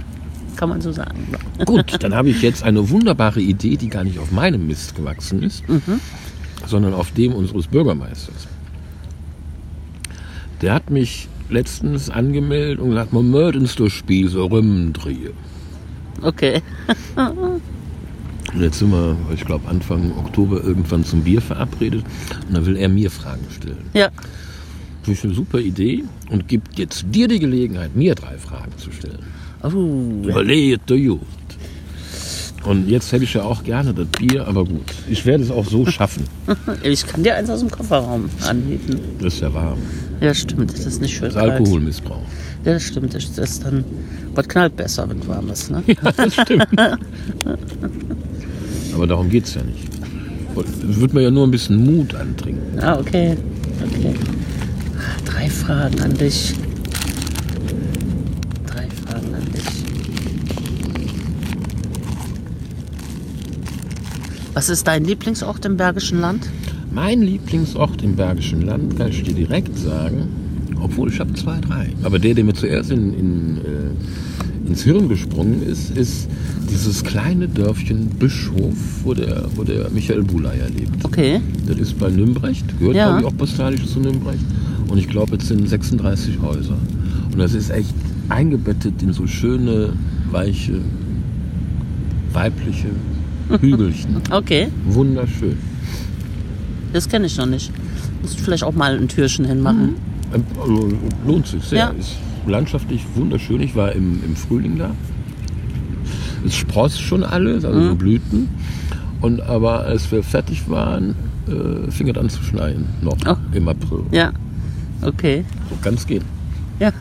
kann 0.56 0.70
man 0.70 0.82
so 0.82 0.92
sagen. 0.92 1.28
Gut, 1.66 2.04
dann 2.04 2.14
habe 2.14 2.30
ich 2.30 2.42
jetzt 2.44 2.62
eine 2.62 2.90
wunderbare 2.90 3.40
Idee, 3.40 3.76
die 3.78 3.88
gar 3.88 4.04
nicht 4.04 4.20
auf 4.20 4.32
meinem 4.32 4.68
Mist 4.68 4.96
gewachsen 4.96 5.42
ist, 5.42 5.64
sondern 6.68 6.94
auf 6.94 7.12
dem 7.12 7.34
unseres 7.34 7.68
Bürgermeisters. 7.68 8.48
Der 10.62 10.74
hat 10.74 10.90
mich 10.90 11.30
letztens 11.50 12.10
angemeldet 12.10 12.80
und 12.80 12.90
gesagt, 12.90 13.14
man 13.14 13.30
möchte 13.32 13.60
ins 13.60 13.94
Spiel 13.94 14.30
so 14.30 14.46
rumdrehen. 14.46 15.34
Okay. 16.22 16.62
Und 17.16 18.62
jetzt 18.62 18.80
sind 18.80 18.92
wir, 18.92 19.16
ich 19.34 19.46
glaube, 19.46 19.68
Anfang 19.68 20.12
Oktober 20.18 20.64
irgendwann 20.64 21.04
zum 21.04 21.22
Bier 21.22 21.42
verabredet 21.42 22.04
und 22.48 22.58
da 22.58 22.66
will 22.66 22.78
er 22.78 22.90
mir 22.90 23.12
Fragen 23.12 23.46
stellen. 23.56 23.90
Ja, 23.94 24.10
Das 25.02 25.10
ist 25.10 25.26
eine 25.26 25.34
super 25.34 25.60
Idee 25.60 26.04
und 26.30 26.48
gibt 26.48 26.80
jetzt 26.80 27.06
dir 27.12 27.28
die 27.28 27.40
Gelegenheit, 27.40 27.96
mir 27.96 28.16
drei 28.16 28.38
Fragen 28.38 28.72
zu 28.78 28.92
stellen. 28.92 29.20
oh, 29.64 30.28
Überlegt 30.28 30.90
du. 30.90 31.20
Und 32.66 32.90
jetzt 32.90 33.12
hätte 33.12 33.24
ich 33.24 33.34
ja 33.34 33.44
auch 33.44 33.64
gerne 33.64 33.94
das 33.94 34.08
Bier, 34.08 34.46
aber 34.48 34.66
gut. 34.66 34.82
Ich 35.10 35.26
werde 35.26 35.44
es 35.44 35.52
auch 35.52 35.66
so 35.66 35.86
schaffen. 35.92 36.24
ich 36.84 37.06
kann 37.08 37.24
dir 37.24 37.36
eins 37.36 37.50
aus 37.50 37.60
dem 37.62 37.72
Kofferraum 37.72 38.30
anbieten. 38.46 39.00
Das 39.22 39.36
ist 39.36 39.42
ja 39.42 39.54
warm. 39.54 39.80
Ja, 40.20 40.34
stimmt. 40.34 40.74
Das 40.74 40.86
ist 40.86 41.02
nicht 41.02 41.14
schön 41.16 41.26
Das 41.30 41.36
kalt. 41.36 41.54
Alkoholmissbrauch. 41.54 42.22
Ja, 42.66 42.74
das 42.74 42.84
stimmt. 42.84 43.14
Das 43.14 43.26
ist 43.38 43.64
dann, 43.64 43.86
was 44.36 44.48
knallt 44.50 44.76
besser, 44.76 45.10
wenn 45.10 45.26
warm 45.28 45.50
ist. 45.50 45.72
Ne? 45.72 45.82
Ja, 45.88 46.12
das 46.12 46.34
stimmt. 46.34 46.68
aber 48.94 49.08
darum 49.08 49.30
geht 49.30 49.46
es 49.46 49.54
ja 49.56 49.62
nicht. 49.64 49.88
Wird 50.82 51.14
mir 51.14 51.22
ja 51.22 51.32
nur 51.32 51.48
ein 51.48 51.52
bisschen 51.52 51.78
Mut 51.78 52.14
antrinken. 52.16 52.80
Ah, 52.82 53.00
okay. 53.00 53.38
Okay. 53.82 54.14
Drei 55.24 55.50
Fragen 55.50 56.02
an 56.02 56.14
dich. 56.16 56.54
Drei 58.68 58.88
Fragen 59.06 59.34
an 59.36 59.46
dich. 59.54 59.89
Was 64.54 64.70
ist 64.70 64.88
dein 64.88 65.06
Lieblingsort 65.06 65.66
im 65.66 65.78
Bergischen 65.78 66.20
Land? 66.20 66.48
Mein 66.92 67.22
Lieblingsort 67.22 68.02
im 68.02 68.16
Bergischen 68.16 68.64
Land, 68.64 68.98
kann 68.98 69.10
ich 69.10 69.24
dir 69.24 69.34
direkt 69.34 69.78
sagen, 69.78 70.28
obwohl 70.82 71.10
ich 71.10 71.20
habe 71.20 71.34
zwei, 71.34 71.60
drei. 71.60 71.90
Aber 72.04 72.18
der, 72.20 72.34
der 72.34 72.44
mir 72.44 72.54
zuerst 72.54 72.90
in, 72.92 73.14
in, 73.14 73.58
äh, 73.58 74.68
ins 74.68 74.84
Hirn 74.84 75.08
gesprungen 75.08 75.62
ist, 75.62 75.96
ist 75.96 76.28
dieses 76.72 77.04
kleine 77.04 77.48
Dörfchen 77.48 78.08
Bischof, 78.18 78.76
wo 79.04 79.14
der, 79.14 79.46
wo 79.56 79.64
der 79.64 79.90
Michael 79.92 80.24
Buleier 80.24 80.70
lebt. 80.70 81.04
Okay. 81.06 81.42
Das 81.68 81.78
ist 81.78 82.00
bei 82.00 82.10
Nürnberg, 82.10 82.56
gehört 82.80 82.96
Ja. 82.96 83.08
glaube 83.10 83.22
ich 83.22 83.26
auch 83.28 83.38
postalisch 83.38 83.86
zu 83.86 84.00
Nürnberg. 84.00 84.38
Und 84.88 84.98
ich 84.98 85.08
glaube, 85.08 85.36
es 85.38 85.48
sind 85.48 85.70
36 85.70 86.42
Häuser. 86.42 86.78
Und 87.32 87.38
das 87.38 87.54
ist 87.54 87.70
echt 87.70 87.94
eingebettet 88.30 89.02
in 89.04 89.14
so 89.14 89.28
schöne, 89.28 89.94
weiche, 90.32 90.80
weibliche 92.34 92.88
Hügelchen. 93.50 94.18
Okay. 94.32 94.68
Wunderschön. 94.86 95.58
Das 96.94 97.08
kenne 97.10 97.26
ich 97.28 97.38
noch 97.38 97.46
nicht. 97.46 97.72
Musst 98.22 98.40
du 98.40 98.44
vielleicht 98.44 98.64
auch 98.64 98.74
mal 98.74 98.98
ein 98.98 99.08
Türchen 99.08 99.46
hinmachen. 99.46 99.96
Ähm, 100.34 100.44
Also, 100.60 100.90
lohnt 101.26 101.48
sich 101.48 101.64
sehr. 101.64 101.80
Ja. 101.80 101.88
Ist 101.90 102.16
landschaftlich 102.48 103.04
wunderschön. 103.16 103.62
Ich 103.62 103.76
war 103.76 103.92
im, 103.94 104.24
im 104.24 104.36
Frühling 104.36 104.78
da. 104.78 104.92
Es 106.46 106.56
spross 106.56 107.00
schon 107.00 107.24
alles, 107.24 107.66
also 107.66 107.80
Mhm. 107.80 107.88
so 107.90 107.96
Blüten. 107.96 108.50
Und 109.22 109.42
aber 109.42 109.82
als 109.82 110.10
wir 110.12 110.24
fertig 110.24 110.70
waren, 110.70 111.16
äh, 111.48 111.92
fing 111.92 112.08
es 112.10 112.18
an 112.18 112.30
zu 112.30 112.42
schneien. 112.44 112.86
Noch 113.02 113.18
Oh. 113.28 113.36
im 113.52 113.68
April. 113.68 114.04
Ja. 114.12 114.32
Okay. 115.02 115.44
So 115.70 115.76
kann 115.82 115.96
es 115.96 116.08
gehen. 116.08 116.24
Ja. 116.80 116.92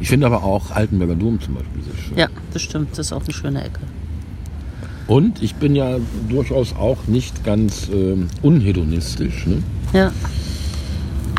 Ich 0.00 0.08
finde 0.08 0.26
aber 0.26 0.42
auch 0.42 0.70
Altenberger 0.70 1.14
Dom 1.16 1.40
zum 1.40 1.54
Beispiel 1.54 1.82
sehr 1.82 2.02
schön. 2.02 2.16
Ja, 2.18 2.28
das 2.52 2.62
stimmt. 2.62 2.90
Das 2.92 3.00
ist 3.00 3.12
auch 3.12 3.22
eine 3.24 3.32
schöne 3.34 3.62
Ecke. 3.64 3.80
Und 5.08 5.42
ich 5.42 5.54
bin 5.54 5.74
ja 5.74 5.96
durchaus 6.28 6.76
auch 6.76 7.06
nicht 7.06 7.42
ganz 7.42 7.88
ähm, 7.92 8.28
unhedonistisch. 8.42 9.46
Ne? 9.46 9.62
Ja, 9.94 10.12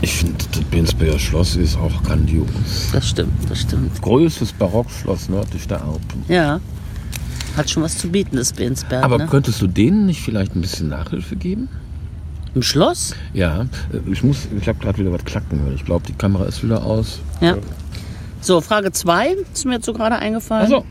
Ich 0.01 0.11
finde, 0.13 0.43
das 0.51 0.63
Bensberger 0.63 1.19
Schloss 1.19 1.55
ist 1.55 1.77
auch 1.77 2.03
grandios. 2.03 2.47
das 2.91 3.09
stimmt. 3.09 3.31
Das 3.47 3.61
stimmt. 3.61 4.01
Größtes 4.01 4.53
Barockschloss 4.53 5.29
nördlich 5.29 5.67
der 5.67 5.81
Alpen. 5.83 6.23
Ja. 6.27 6.59
Hat 7.55 7.69
schon 7.69 7.83
was 7.83 7.97
zu 7.97 8.09
bieten, 8.09 8.37
das 8.37 8.53
Bensberg. 8.53 9.03
Aber 9.03 9.19
ne? 9.19 9.27
könntest 9.27 9.61
du 9.61 9.67
denen 9.67 10.07
nicht 10.07 10.21
vielleicht 10.21 10.55
ein 10.55 10.61
bisschen 10.61 10.89
Nachhilfe 10.89 11.35
geben? 11.35 11.69
Im 12.55 12.63
Schloss? 12.63 13.13
Ja, 13.33 13.67
äh, 13.93 14.11
ich 14.11 14.23
muss, 14.23 14.47
ich 14.59 14.67
habe 14.67 14.79
gerade 14.79 14.97
wieder 14.97 15.11
was 15.11 15.23
klacken 15.25 15.59
hören. 15.61 15.75
Ich 15.75 15.85
glaube, 15.85 16.07
die 16.07 16.13
Kamera 16.13 16.45
ist 16.45 16.63
wieder 16.63 16.83
aus. 16.83 17.19
Ja. 17.39 17.57
So, 18.41 18.61
Frage 18.61 18.91
2 18.91 19.35
ist 19.53 19.65
mir 19.65 19.73
jetzt 19.75 19.85
so 19.85 19.93
gerade 19.93 20.15
eingefallen. 20.15 20.63
Also, 20.63 20.85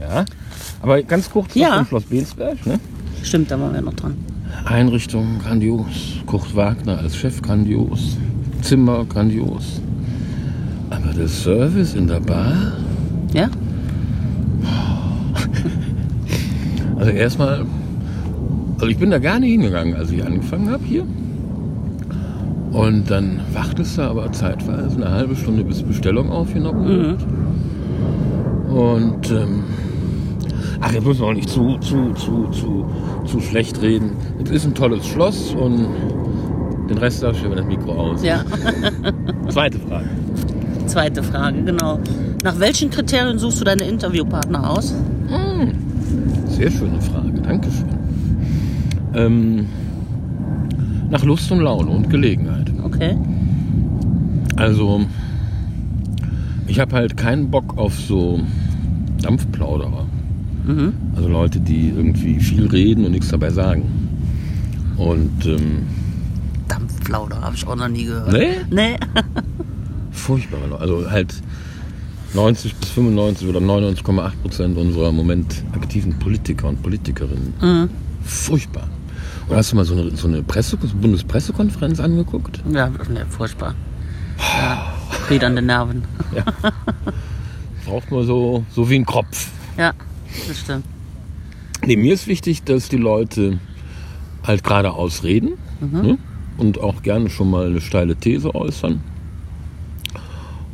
ja. 0.00 0.26
Aber 0.80 1.02
ganz 1.02 1.30
kurz 1.30 1.54
Ja. 1.54 1.76
zum 1.78 1.86
Schloss 1.86 2.04
Bensberg. 2.04 2.64
Ne? 2.66 2.78
Stimmt, 3.22 3.50
da 3.50 3.60
waren 3.60 3.72
wir 3.74 3.80
noch 3.82 3.94
dran. 3.94 4.14
Einrichtung 4.64 5.38
grandios. 5.42 6.20
Kurt 6.26 6.54
Wagner 6.54 6.98
als 6.98 7.16
Chef 7.16 7.42
grandios. 7.42 8.16
Zimmer 8.62 9.04
grandios. 9.04 9.80
Aber 10.90 11.12
der 11.12 11.28
Service 11.28 11.94
in 11.94 12.06
der 12.06 12.20
Bar? 12.20 12.72
Ja? 13.32 13.48
Also 16.96 17.10
erstmal, 17.12 17.64
also 18.74 18.86
ich 18.88 18.98
bin 18.98 19.10
da 19.10 19.18
gar 19.20 19.38
nicht 19.38 19.52
hingegangen, 19.52 19.94
als 19.94 20.10
ich 20.10 20.24
angefangen 20.24 20.68
habe 20.68 20.82
hier. 20.84 21.04
Und 22.72 23.08
dann 23.08 23.40
wartest 23.52 23.98
du 23.98 24.02
aber 24.02 24.32
zeitweise 24.32 24.96
eine 24.96 25.08
halbe 25.10 25.36
Stunde, 25.36 25.62
bis 25.62 25.80
Bestellung 25.82 26.28
aufgenommen 26.30 26.88
wird. 26.88 27.24
Und 28.68 29.30
ähm, 29.30 29.62
ach, 30.80 30.92
jetzt 30.92 31.06
müssen 31.06 31.20
wir 31.20 31.26
auch 31.26 31.32
nicht 31.34 31.48
zu, 31.48 31.78
zu, 31.78 32.12
zu, 32.14 32.48
zu, 32.50 32.86
zu 33.26 33.40
schlecht 33.40 33.80
reden. 33.82 34.12
Es 34.44 34.50
ist 34.50 34.64
ein 34.64 34.74
tolles 34.74 35.06
Schloss 35.06 35.54
und 35.54 35.88
den 36.88 36.98
Rest 36.98 37.22
darf 37.22 37.36
ich 37.36 37.44
über 37.44 37.56
das 37.56 37.66
Mikro 37.66 37.92
aus. 37.92 38.24
Ja. 38.24 38.44
Zweite 39.48 39.78
Frage. 39.78 40.08
Zweite 40.86 41.22
Frage, 41.22 41.62
genau. 41.62 41.98
Nach 42.42 42.58
welchen 42.58 42.90
Kriterien 42.90 43.38
suchst 43.38 43.60
du 43.60 43.64
deine 43.64 43.84
Interviewpartner 43.84 44.70
aus? 44.70 44.94
Sehr 46.58 46.72
schöne 46.72 47.00
Frage, 47.00 47.40
Dankeschön. 47.40 47.86
Ähm, 49.14 49.66
nach 51.08 51.22
Lust 51.22 51.52
und 51.52 51.60
Laune 51.60 51.88
und 51.88 52.10
Gelegenheit. 52.10 52.72
Okay. 52.82 53.16
Also, 54.56 55.02
ich 56.66 56.80
habe 56.80 56.96
halt 56.96 57.16
keinen 57.16 57.48
Bock 57.48 57.78
auf 57.78 57.94
so 57.94 58.40
Dampfplauderer. 59.22 60.06
Mhm. 60.68 60.92
Also 61.16 61.28
Leute, 61.28 61.60
die 61.60 61.88
irgendwie 61.88 62.38
viel 62.38 62.66
reden 62.66 63.04
und 63.04 63.12
nichts 63.12 63.28
dabei 63.28 63.50
sagen. 63.50 63.82
Und 64.96 65.46
ähm, 65.46 65.86
Dampfplauder 66.68 67.40
habe 67.40 67.56
ich 67.56 67.66
auch 67.66 67.76
noch 67.76 67.88
nie 67.88 68.04
gehört. 68.04 68.32
nee, 68.32 68.48
Nee. 68.70 68.96
furchtbare 70.12 70.66
Leute. 70.66 70.80
Also 70.82 71.10
halt 71.10 71.34
90 72.34 72.74
bis 72.74 72.90
95 72.90 73.48
oder 73.48 73.60
99,8 73.60 74.30
Prozent 74.42 74.76
unserer 74.76 75.08
im 75.08 75.16
Moment 75.16 75.62
aktiven 75.72 76.18
Politiker 76.18 76.68
und 76.68 76.82
Politikerinnen. 76.82 77.54
Mhm. 77.60 77.88
Furchtbar. 78.22 78.88
Und 79.48 79.56
hast 79.56 79.72
du 79.72 79.76
mal 79.76 79.84
so 79.86 79.94
eine, 79.94 80.14
so 80.14 80.28
eine 80.28 80.42
Presse, 80.42 80.76
Bundespressekonferenz 80.76 82.00
angeguckt? 82.00 82.62
Ja, 82.70 82.88
nee, 82.88 83.20
furchtbar. 83.30 83.74
Ja. 84.38 84.92
Geht 85.30 85.42
an 85.42 85.56
den 85.56 85.66
Nerven. 85.66 86.02
Braucht 87.86 88.10
man 88.10 88.26
so, 88.26 88.64
so 88.74 88.90
wie 88.90 88.96
ein 88.96 89.06
Kropf. 89.06 89.48
Ja, 89.78 89.92
das 90.46 90.60
stimmt. 90.60 90.84
Nee, 91.86 91.96
mir 91.96 92.14
ist 92.14 92.26
wichtig, 92.26 92.64
dass 92.64 92.88
die 92.88 92.96
Leute 92.96 93.60
halt 94.44 94.64
geradeaus 94.64 95.22
reden 95.22 95.52
ne? 95.80 96.18
und 96.56 96.80
auch 96.80 97.02
gerne 97.02 97.30
schon 97.30 97.50
mal 97.50 97.66
eine 97.66 97.80
steile 97.80 98.16
These 98.16 98.54
äußern. 98.54 99.00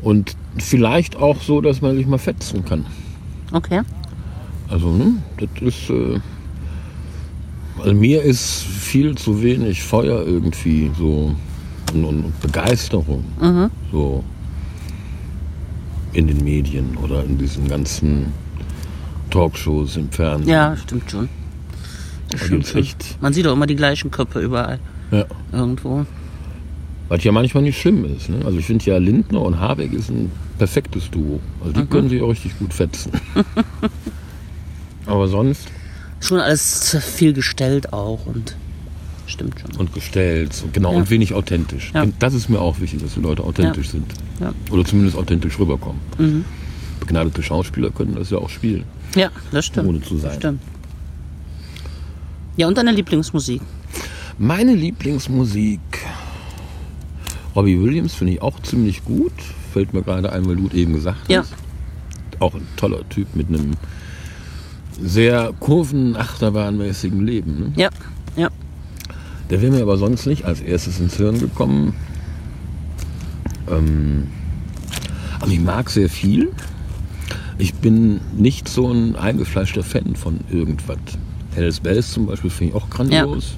Und 0.02 0.36
vielleicht 0.58 1.16
auch 1.16 1.40
so, 1.40 1.60
dass 1.60 1.80
man 1.80 1.96
sich 1.96 2.06
mal 2.06 2.18
fetzen 2.18 2.64
kann. 2.64 2.86
Okay. 3.52 3.82
Also, 4.68 4.90
ne, 4.90 5.16
das 5.38 5.62
ist. 5.62 5.90
Äh, 5.90 6.20
also 7.78 7.92
mir 7.92 8.22
ist 8.22 8.62
viel 8.62 9.16
zu 9.16 9.42
wenig 9.42 9.82
Feuer 9.82 10.24
irgendwie 10.24 10.90
so 10.96 11.34
und, 11.92 12.04
und 12.04 12.40
Begeisterung 12.40 13.24
so 13.90 14.22
in 16.12 16.28
den 16.28 16.42
Medien 16.44 16.96
oder 17.02 17.24
in 17.24 17.36
diesen 17.36 17.68
ganzen 17.68 18.32
Talkshows 19.34 19.96
im 19.96 20.10
Fernsehen. 20.10 20.48
Ja, 20.48 20.76
stimmt 20.76 21.10
schon. 21.10 21.28
Das 22.30 22.40
Da 22.40 22.46
stimmt 22.46 22.66
schon. 22.66 22.80
echt, 22.80 23.20
Man 23.20 23.32
sieht 23.32 23.46
auch 23.46 23.52
immer 23.52 23.66
die 23.66 23.74
gleichen 23.76 24.10
Köpfe 24.10 24.40
überall. 24.40 24.78
ja. 25.10 25.24
Irgendwo. 25.52 26.06
Was 27.08 27.22
ja 27.22 27.32
manchmal 27.32 27.62
nicht 27.64 27.78
schlimm 27.78 28.04
ist. 28.16 28.30
Ne? 28.30 28.40
Also 28.46 28.58
ich 28.58 28.64
finde 28.66 28.84
ja 28.86 28.96
Lindner 28.96 29.42
und 29.42 29.58
Habeck 29.60 29.92
ist 29.92 30.08
ein 30.08 30.30
perfektes 30.56 31.10
Duo. 31.10 31.38
Also 31.60 31.72
die 31.80 31.86
können 31.86 32.08
sich 32.08 32.22
auch 32.22 32.28
richtig 32.30 32.58
gut 32.58 32.72
fetzen. 32.72 33.12
Aber 35.06 35.28
sonst 35.28 35.68
Schon 36.20 36.40
alles 36.40 36.96
viel 37.16 37.34
gestellt 37.34 37.92
auch 37.92 38.24
und 38.24 38.56
stimmt 39.26 39.60
schon. 39.60 39.76
und 39.78 39.92
gestellt, 39.92 40.54
so, 40.54 40.66
genau, 40.72 40.92
Ja. 40.92 40.98
und 40.98 41.10
wenig 41.10 41.34
authentisch. 41.34 41.90
Ja. 41.94 42.02
Und 42.04 42.14
Das 42.20 42.32
ist 42.32 42.48
mir 42.48 42.60
auch 42.60 42.80
wichtig, 42.80 43.02
dass 43.02 43.12
die 43.14 43.20
Leute 43.20 43.44
authentisch 43.44 43.90
sind. 43.90 44.06
Ja. 44.40 44.52
Oder 44.70 44.84
zumindest 44.86 45.18
authentisch 45.18 45.58
rüberkommen. 45.58 46.00
Mhm. 46.18 46.44
Begnadete 47.00 47.42
Schauspieler 47.42 47.90
können 47.90 48.14
das 48.14 48.30
ja 48.30 48.38
auch 48.38 48.48
spielen. 48.48 48.84
Ja, 49.14 49.30
das 49.52 49.66
stimmt. 49.66 49.88
Ohne 49.88 50.00
zu 50.02 50.16
sein. 50.16 50.30
Das 50.30 50.36
stimmt. 50.36 50.60
Ja, 52.56 52.68
und 52.68 52.78
deine 52.78 52.92
Lieblingsmusik? 52.92 53.60
Meine 54.38 54.74
Lieblingsmusik, 54.74 55.80
Robbie 57.54 57.80
Williams 57.80 58.14
finde 58.14 58.34
ich 58.34 58.42
auch 58.42 58.60
ziemlich 58.62 59.04
gut. 59.04 59.32
Fällt 59.72 59.92
mir 59.94 60.02
gerade 60.02 60.32
ein, 60.32 60.46
weil 60.46 60.56
du 60.56 60.68
eben 60.70 60.94
gesagt 60.94 61.28
Ja. 61.28 61.40
hast. 61.40 61.54
Auch 62.40 62.54
ein 62.54 62.66
toller 62.76 63.08
Typ 63.08 63.34
mit 63.36 63.48
einem 63.48 63.72
sehr 65.00 65.52
kurvenachterbahnmäßigen 65.60 67.24
Leben. 67.24 67.58
Ne? 67.60 67.72
Ja, 67.76 67.90
ja. 68.36 68.48
Der 69.50 69.60
wäre 69.62 69.72
mir 69.72 69.82
aber 69.82 69.96
sonst 69.98 70.26
nicht 70.26 70.44
als 70.44 70.60
erstes 70.60 70.98
ins 71.00 71.16
Hirn 71.16 71.38
gekommen. 71.38 71.94
Ähm, 73.70 74.28
also 75.40 75.52
ich 75.52 75.60
mag 75.60 75.90
sehr 75.90 76.08
viel. 76.08 76.50
Ich 77.58 77.74
bin 77.74 78.20
nicht 78.36 78.68
so 78.68 78.90
ein 78.90 79.16
eingefleischter 79.16 79.82
Fan 79.82 80.16
von 80.16 80.40
irgendwas. 80.50 80.98
Hells 81.54 81.80
Bells 81.80 82.12
zum 82.12 82.26
Beispiel 82.26 82.50
finde 82.50 82.76
ich 82.76 82.82
auch 82.82 82.90
grandios. 82.90 83.56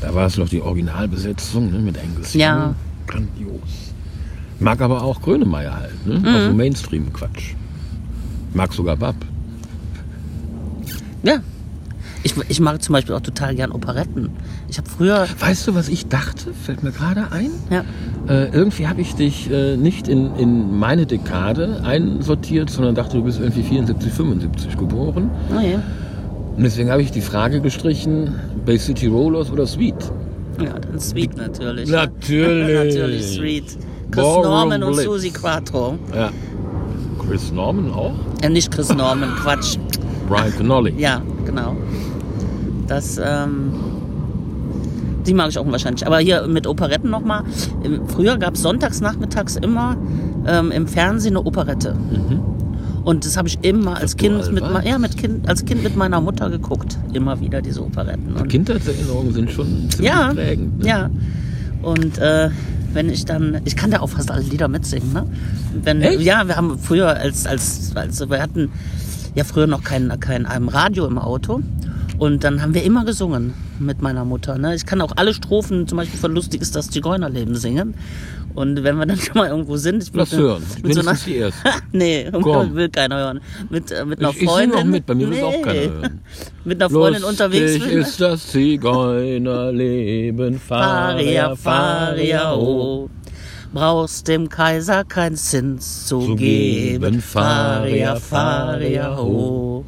Da 0.00 0.14
war 0.14 0.26
es 0.26 0.36
noch 0.36 0.48
die 0.48 0.60
Originalbesetzung 0.60 1.72
ne, 1.72 1.78
mit 1.78 1.98
Angus 1.98 2.34
Ja. 2.34 2.74
Grandios. 3.06 3.92
Mag 4.60 4.80
aber 4.80 5.02
auch 5.02 5.20
Grönemeyer 5.20 5.76
halt. 5.76 6.06
Ne? 6.06 6.16
Auch 6.24 6.50
so 6.50 6.54
Mainstream-Quatsch. 6.54 7.54
Mag 8.52 8.72
sogar 8.72 8.96
Bab. 8.96 9.16
Ja. 11.22 11.40
Ich, 12.24 12.34
ich 12.48 12.58
mag 12.58 12.82
zum 12.82 12.94
Beispiel 12.94 13.14
auch 13.14 13.20
total 13.20 13.54
gern 13.54 13.70
Operetten. 13.70 14.30
Ich 14.68 14.78
habe 14.78 14.88
früher. 14.88 15.26
Weißt 15.38 15.68
du, 15.68 15.74
was 15.74 15.88
ich 15.88 16.06
dachte? 16.06 16.54
Fällt 16.54 16.82
mir 16.82 16.90
gerade 16.90 17.30
ein. 17.30 17.50
Ja. 17.70 17.84
Äh, 18.26 18.48
irgendwie 18.48 18.88
habe 18.88 19.02
ich 19.02 19.14
dich 19.14 19.50
äh, 19.50 19.76
nicht 19.76 20.08
in, 20.08 20.34
in 20.36 20.78
meine 20.78 21.04
Dekade 21.04 21.82
einsortiert, 21.84 22.70
sondern 22.70 22.94
dachte, 22.94 23.18
du 23.18 23.24
bist 23.24 23.40
irgendwie 23.40 23.62
74, 23.62 24.10
75 24.10 24.78
geboren. 24.78 25.30
Oh 25.50 25.60
ja. 25.60 25.82
Und 26.56 26.62
deswegen 26.62 26.90
habe 26.90 27.02
ich 27.02 27.10
die 27.10 27.20
Frage 27.20 27.60
gestrichen, 27.60 28.34
Bay 28.64 28.78
City 28.78 29.06
Rollers 29.06 29.50
oder 29.50 29.66
Sweet? 29.66 29.96
Ja, 30.62 30.78
dann 30.78 30.98
Sweet 30.98 31.36
natürlich. 31.36 31.90
Natürlich. 31.90 32.94
natürlich 32.94 33.26
Sweet. 33.26 33.64
Chris 34.10 34.24
Ballroom 34.24 34.44
Norman 34.44 34.82
und 34.82 34.92
Blitz. 34.92 35.04
Susi 35.04 35.30
Quattro. 35.30 35.98
Ja. 36.14 36.30
Chris 37.26 37.52
Norman 37.52 37.90
auch? 37.92 38.14
Äh, 38.40 38.48
nicht 38.48 38.70
Chris 38.70 38.88
Norman, 38.88 39.30
Quatsch. 39.42 39.76
Brian 40.28 40.54
Connolly. 40.56 40.94
Ja, 40.96 41.20
genau. 41.44 41.76
Das, 42.86 43.18
ähm, 43.18 43.72
die 45.26 45.34
mag 45.34 45.48
ich 45.50 45.58
auch 45.58 45.66
wahrscheinlich. 45.70 46.06
Aber 46.06 46.18
hier 46.18 46.46
mit 46.46 46.66
Operetten 46.66 47.10
nochmal. 47.10 47.44
Früher 48.08 48.36
gab 48.36 48.54
es 48.54 48.62
sonntags 48.62 49.00
nachmittags 49.00 49.56
immer 49.56 49.96
ähm, 50.46 50.70
im 50.70 50.86
Fernsehen 50.86 51.36
eine 51.36 51.46
Operette. 51.46 51.96
Und 53.04 53.26
das 53.26 53.36
habe 53.36 53.48
ich 53.48 53.58
immer 53.62 53.98
als 53.98 54.16
Kind 54.16 54.50
mit, 54.52 54.64
ja, 54.84 54.98
mit 54.98 55.16
kind, 55.18 55.46
als 55.46 55.64
Kind 55.64 55.82
mit 55.82 55.94
meiner 55.94 56.20
Mutter 56.20 56.48
geguckt. 56.48 56.98
Immer 57.12 57.38
wieder 57.38 57.60
diese 57.60 57.82
Operetten. 57.82 58.34
Und 58.34 58.48
Kindheitserinnerungen 58.48 59.32
sind 59.32 59.50
schon 59.50 59.66
ziemlich 59.90 60.00
ja, 60.00 60.32
prägend. 60.32 60.78
Ne? 60.78 60.88
ja. 60.88 61.10
Und 61.82 62.16
äh, 62.16 62.48
wenn 62.94 63.10
ich 63.10 63.26
dann, 63.26 63.60
ich 63.66 63.76
kann 63.76 63.90
da 63.90 64.00
auch 64.00 64.08
fast 64.08 64.30
alle 64.30 64.42
Lieder 64.42 64.68
mitsingen, 64.68 65.12
ne? 65.12 65.26
Wenn, 65.82 66.00
Echt? 66.00 66.20
Ja, 66.20 66.46
wir 66.48 66.56
haben 66.56 66.78
früher 66.78 67.08
als, 67.08 67.46
als, 67.46 67.92
als 67.94 68.30
wir 68.30 68.40
hatten 68.40 68.70
ja 69.34 69.44
früher 69.44 69.66
noch 69.66 69.82
kein, 69.82 70.08
kein 70.20 70.46
ähm, 70.54 70.68
Radio 70.68 71.06
im 71.06 71.18
Auto. 71.18 71.60
Und 72.18 72.44
dann 72.44 72.62
haben 72.62 72.74
wir 72.74 72.84
immer 72.84 73.04
gesungen 73.04 73.54
mit 73.78 74.00
meiner 74.00 74.24
Mutter. 74.24 74.56
Ne? 74.56 74.74
Ich 74.74 74.86
kann 74.86 75.00
auch 75.00 75.12
alle 75.16 75.34
Strophen, 75.34 75.88
zum 75.88 75.98
Beispiel 75.98 76.18
von 76.18 76.32
Lustig 76.32 76.62
ist 76.62 76.76
das 76.76 76.88
Zigeunerleben 76.90 77.54
singen. 77.56 77.94
Und 78.54 78.84
wenn 78.84 78.96
wir 78.96 79.04
dann 79.06 79.16
schon 79.18 79.34
mal 79.36 79.48
irgendwo 79.48 79.76
sind, 79.76 80.02
ich 80.02 80.10
Lass 80.14 80.32
hören. 80.32 80.62
Mit 80.82 80.94
so 80.94 81.00
einer, 81.00 81.14
die 81.14 81.36
erste. 81.36 81.68
nee, 81.92 82.30
Komm. 82.30 82.74
will 82.76 82.88
keiner 82.88 83.16
hören. 83.16 83.40
Mit, 83.68 83.90
äh, 83.90 84.04
mit 84.04 84.20
einer 84.20 84.30
Ich, 84.30 84.42
ich 84.42 84.48
Freundin. 84.48 84.78
auch 84.78 84.84
mit, 84.84 85.06
bei 85.06 85.14
mir 85.14 85.28
will 85.28 85.38
es 85.38 85.42
auch 85.42 85.62
keiner 85.62 85.80
Nee. 85.80 85.88
hören. 85.88 86.20
Mit 86.64 86.80
einer 86.80 86.90
Freundin 86.90 87.22
Lustig 87.22 87.40
unterwegs 87.46 87.78
bin. 87.84 87.98
ist 87.98 88.20
das 88.20 88.46
Zigeunerleben, 88.48 90.58
Faria, 90.60 91.56
Faria, 91.56 92.54
oh. 92.54 93.06
oh. 93.06 93.10
Brauchst 93.72 94.28
dem 94.28 94.48
Kaiser 94.48 95.02
kein 95.02 95.34
Zins 95.34 96.06
zu, 96.06 96.20
Zu 96.20 96.36
geben. 96.36 97.20
Faria, 97.20 98.14
Faria, 98.14 98.16
Faria, 98.20 99.18
oh. 99.18 99.84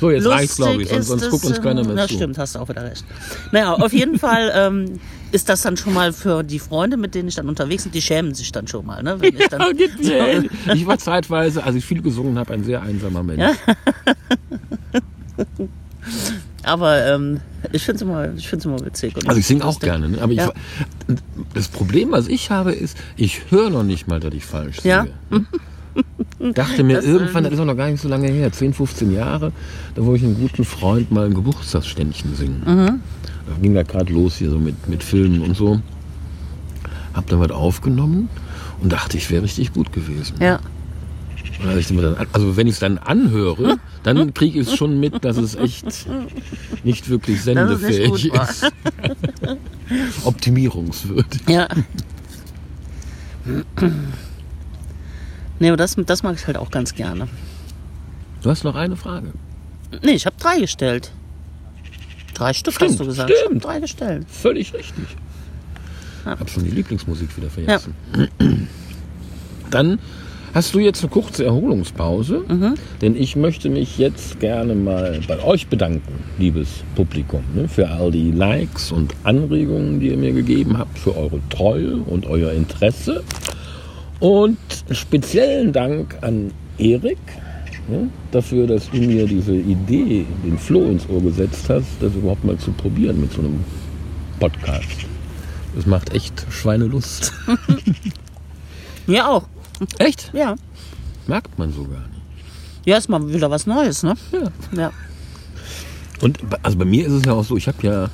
So, 0.00 0.10
jetzt 0.10 0.26
reicht's, 0.26 0.56
glaube 0.56 0.82
ich, 0.82 0.88
sonst, 0.88 1.06
sonst 1.08 1.30
guckt 1.30 1.44
uns 1.44 1.60
keiner 1.60 1.82
mehr 1.84 1.94
Na, 1.94 2.06
zu. 2.06 2.14
stimmt, 2.14 2.38
hast 2.38 2.54
du 2.54 2.60
auch 2.60 2.68
wieder 2.68 2.84
recht. 2.84 3.04
Naja, 3.52 3.74
auf 3.74 3.92
jeden 3.92 4.18
Fall 4.20 4.52
ähm, 4.54 5.00
ist 5.32 5.48
das 5.48 5.62
dann 5.62 5.76
schon 5.76 5.92
mal 5.94 6.12
für 6.12 6.42
die 6.44 6.58
Freunde, 6.58 6.96
mit 6.96 7.14
denen 7.14 7.28
ich 7.28 7.34
dann 7.34 7.48
unterwegs 7.48 7.82
bin, 7.82 7.92
die 7.92 8.02
schämen 8.02 8.34
sich 8.34 8.52
dann 8.52 8.66
schon 8.68 8.86
mal. 8.86 9.02
Ne? 9.02 9.20
Wenn 9.20 9.36
ich 9.36 9.48
dann, 9.48 9.60
Ja, 9.60 9.68
mir 9.98 10.28
ähnlich. 10.28 10.52
Ich 10.74 10.86
war 10.86 10.98
zeitweise, 10.98 11.64
als 11.64 11.74
ich 11.76 11.84
viel 11.84 12.00
gesungen 12.02 12.38
habe, 12.38 12.54
ein 12.54 12.62
sehr 12.64 12.80
einsamer 12.82 13.22
Mensch. 13.22 13.56
aber 16.62 17.06
ähm, 17.06 17.40
ich 17.72 17.82
finde 17.82 17.96
es 17.96 18.02
immer, 18.02 18.34
ich 18.34 18.48
find's 18.48 18.64
immer 18.64 18.84
witzig. 18.84 19.14
Also 19.26 19.38
ich 19.40 19.46
singe 19.46 19.64
auch 19.64 19.80
gerne. 19.80 20.08
Ne? 20.10 20.20
Aber 20.20 20.32
ich, 20.32 20.38
Ja. 20.38 20.52
das 21.54 21.68
Problem, 21.68 22.12
was 22.12 22.28
ich 22.28 22.50
habe, 22.50 22.72
ist, 22.72 22.96
ich 23.16 23.50
höre 23.50 23.70
noch 23.70 23.84
nicht 23.84 24.06
mal, 24.08 24.20
dass 24.20 24.34
ich 24.34 24.44
falsch 24.44 24.78
Ja. 24.84 25.06
Dachte 26.54 26.84
mir 26.84 26.96
Das, 26.96 27.04
irgendwann, 27.04 27.44
ähm, 27.44 27.50
das 27.50 27.52
ist 27.54 27.60
auch 27.60 27.64
noch 27.64 27.76
gar 27.76 27.90
nicht 27.90 28.00
so 28.00 28.08
lange 28.08 28.28
her, 28.28 28.52
10, 28.52 28.72
15 28.74 29.12
Jahre, 29.12 29.52
da 29.94 30.04
wollte 30.04 30.24
ich 30.24 30.30
einem 30.30 30.40
guten 30.40 30.64
Freund 30.64 31.10
mal 31.10 31.26
ein 31.26 31.34
Geburtstagsständchen 31.34 32.34
singen. 32.36 32.62
Mhm. 32.64 33.00
Da 33.48 33.54
ging 33.62 33.74
da 33.74 33.82
gerade 33.82 34.12
los 34.12 34.36
hier 34.36 34.50
so 34.50 34.58
mit, 34.58 34.88
mit 34.88 35.02
Filmen 35.02 35.40
und 35.40 35.56
so. 35.56 35.80
Hab 37.14 37.26
dann 37.28 37.40
was 37.40 37.50
aufgenommen 37.50 38.28
und 38.80 38.92
dachte, 38.92 39.16
ich 39.16 39.30
wäre 39.30 39.42
richtig 39.42 39.72
gut 39.72 39.92
gewesen. 39.92 40.36
Ja. 40.40 40.60
Dann, 41.62 42.16
also 42.32 42.56
wenn 42.56 42.68
ich 42.68 42.74
es 42.74 42.78
dann 42.78 42.98
anhöre, 42.98 43.78
dann 44.04 44.32
kriege 44.32 44.60
ich 44.60 44.68
es 44.68 44.76
schon 44.76 45.00
mit, 45.00 45.24
dass 45.24 45.36
es 45.38 45.56
echt 45.56 46.06
nicht 46.84 47.08
wirklich 47.08 47.42
sendefähig 47.42 48.10
gut 48.30 48.32
war. 48.32 48.48
ist. 48.48 48.72
Optimierungswürdig. 50.24 51.40
Ja. 51.48 51.68
Nee, 55.58 55.68
aber 55.68 55.76
das, 55.76 55.96
das 56.06 56.22
mag 56.22 56.36
ich 56.36 56.46
halt 56.46 56.56
auch 56.56 56.70
ganz 56.70 56.94
gerne. 56.94 57.28
Du 58.42 58.50
hast 58.50 58.64
noch 58.64 58.74
eine 58.76 58.96
Frage. 58.96 59.32
Nee, 60.02 60.12
ich 60.12 60.26
habe 60.26 60.36
drei 60.38 60.60
gestellt. 60.60 61.10
Drei 62.34 62.52
Stück 62.52 62.74
Stimmt, 62.74 62.90
hast 62.92 63.00
du 63.00 63.06
gesagt. 63.06 63.30
Ich 63.30 63.36
stimmt. 63.44 63.64
drei 63.64 63.80
gestellt. 63.80 64.26
Völlig 64.28 64.72
richtig. 64.74 65.04
Ja. 66.24 66.38
Hab 66.38 66.48
schon 66.50 66.64
die 66.64 66.70
Lieblingsmusik 66.70 67.36
wieder 67.36 67.50
vergessen. 67.50 67.94
Dann 69.70 69.98
hast 70.54 70.74
du 70.74 70.78
jetzt 70.78 71.02
eine 71.02 71.10
kurze 71.10 71.44
Erholungspause, 71.44 72.42
Mhm. 72.48 72.74
denn 73.02 73.16
ich 73.16 73.36
möchte 73.36 73.68
mich 73.70 73.98
jetzt 73.98 74.40
gerne 74.40 74.74
mal 74.74 75.20
bei 75.26 75.42
euch 75.42 75.66
bedanken, 75.68 76.24
liebes 76.38 76.68
Publikum, 76.94 77.42
ne, 77.54 77.68
für 77.68 77.88
all 77.88 78.10
die 78.10 78.30
Likes 78.30 78.92
und 78.92 79.14
Anregungen, 79.24 80.00
die 80.00 80.08
ihr 80.08 80.16
mir 80.16 80.32
gegeben 80.32 80.78
habt, 80.78 80.98
für 80.98 81.16
eure 81.16 81.40
Treue 81.50 81.96
und 81.96 82.26
euer 82.26 82.52
Interesse. 82.52 83.22
Und 84.20 84.58
speziellen 84.90 85.72
Dank 85.72 86.16
an 86.22 86.52
Erik 86.78 87.18
ne, 87.88 88.08
dafür, 88.30 88.66
dass 88.66 88.90
du 88.90 88.96
mir 88.96 89.26
diese 89.26 89.54
Idee, 89.54 90.26
den 90.44 90.58
Floh 90.58 90.90
ins 90.90 91.08
Ohr 91.08 91.22
gesetzt 91.22 91.68
hast, 91.68 91.86
das 92.00 92.14
überhaupt 92.14 92.44
mal 92.44 92.58
zu 92.58 92.72
probieren 92.72 93.20
mit 93.20 93.32
so 93.32 93.40
einem 93.40 93.64
Podcast. 94.40 95.06
Das 95.74 95.86
macht 95.86 96.14
echt 96.14 96.46
Schweinelust. 96.50 97.32
Mir 99.06 99.28
auch. 99.28 99.44
Echt? 99.98 100.30
Ja. 100.32 100.56
Merkt 101.26 101.58
man 101.58 101.72
so 101.72 101.84
gar 101.84 102.00
nicht. 102.08 102.22
Ja, 102.84 102.96
ist 102.96 103.08
mal 103.08 103.32
wieder 103.32 103.50
was 103.50 103.66
Neues, 103.66 104.02
ne? 104.02 104.14
Ja. 104.32 104.50
Ja. 104.76 104.92
Und 106.20 106.38
also 106.62 106.76
bei 106.76 106.84
mir 106.84 107.06
ist 107.06 107.12
es 107.12 107.24
ja 107.24 107.32
auch 107.32 107.44
so, 107.44 107.56
ich 107.56 107.68
habe 107.68 107.78
ja 107.82 108.10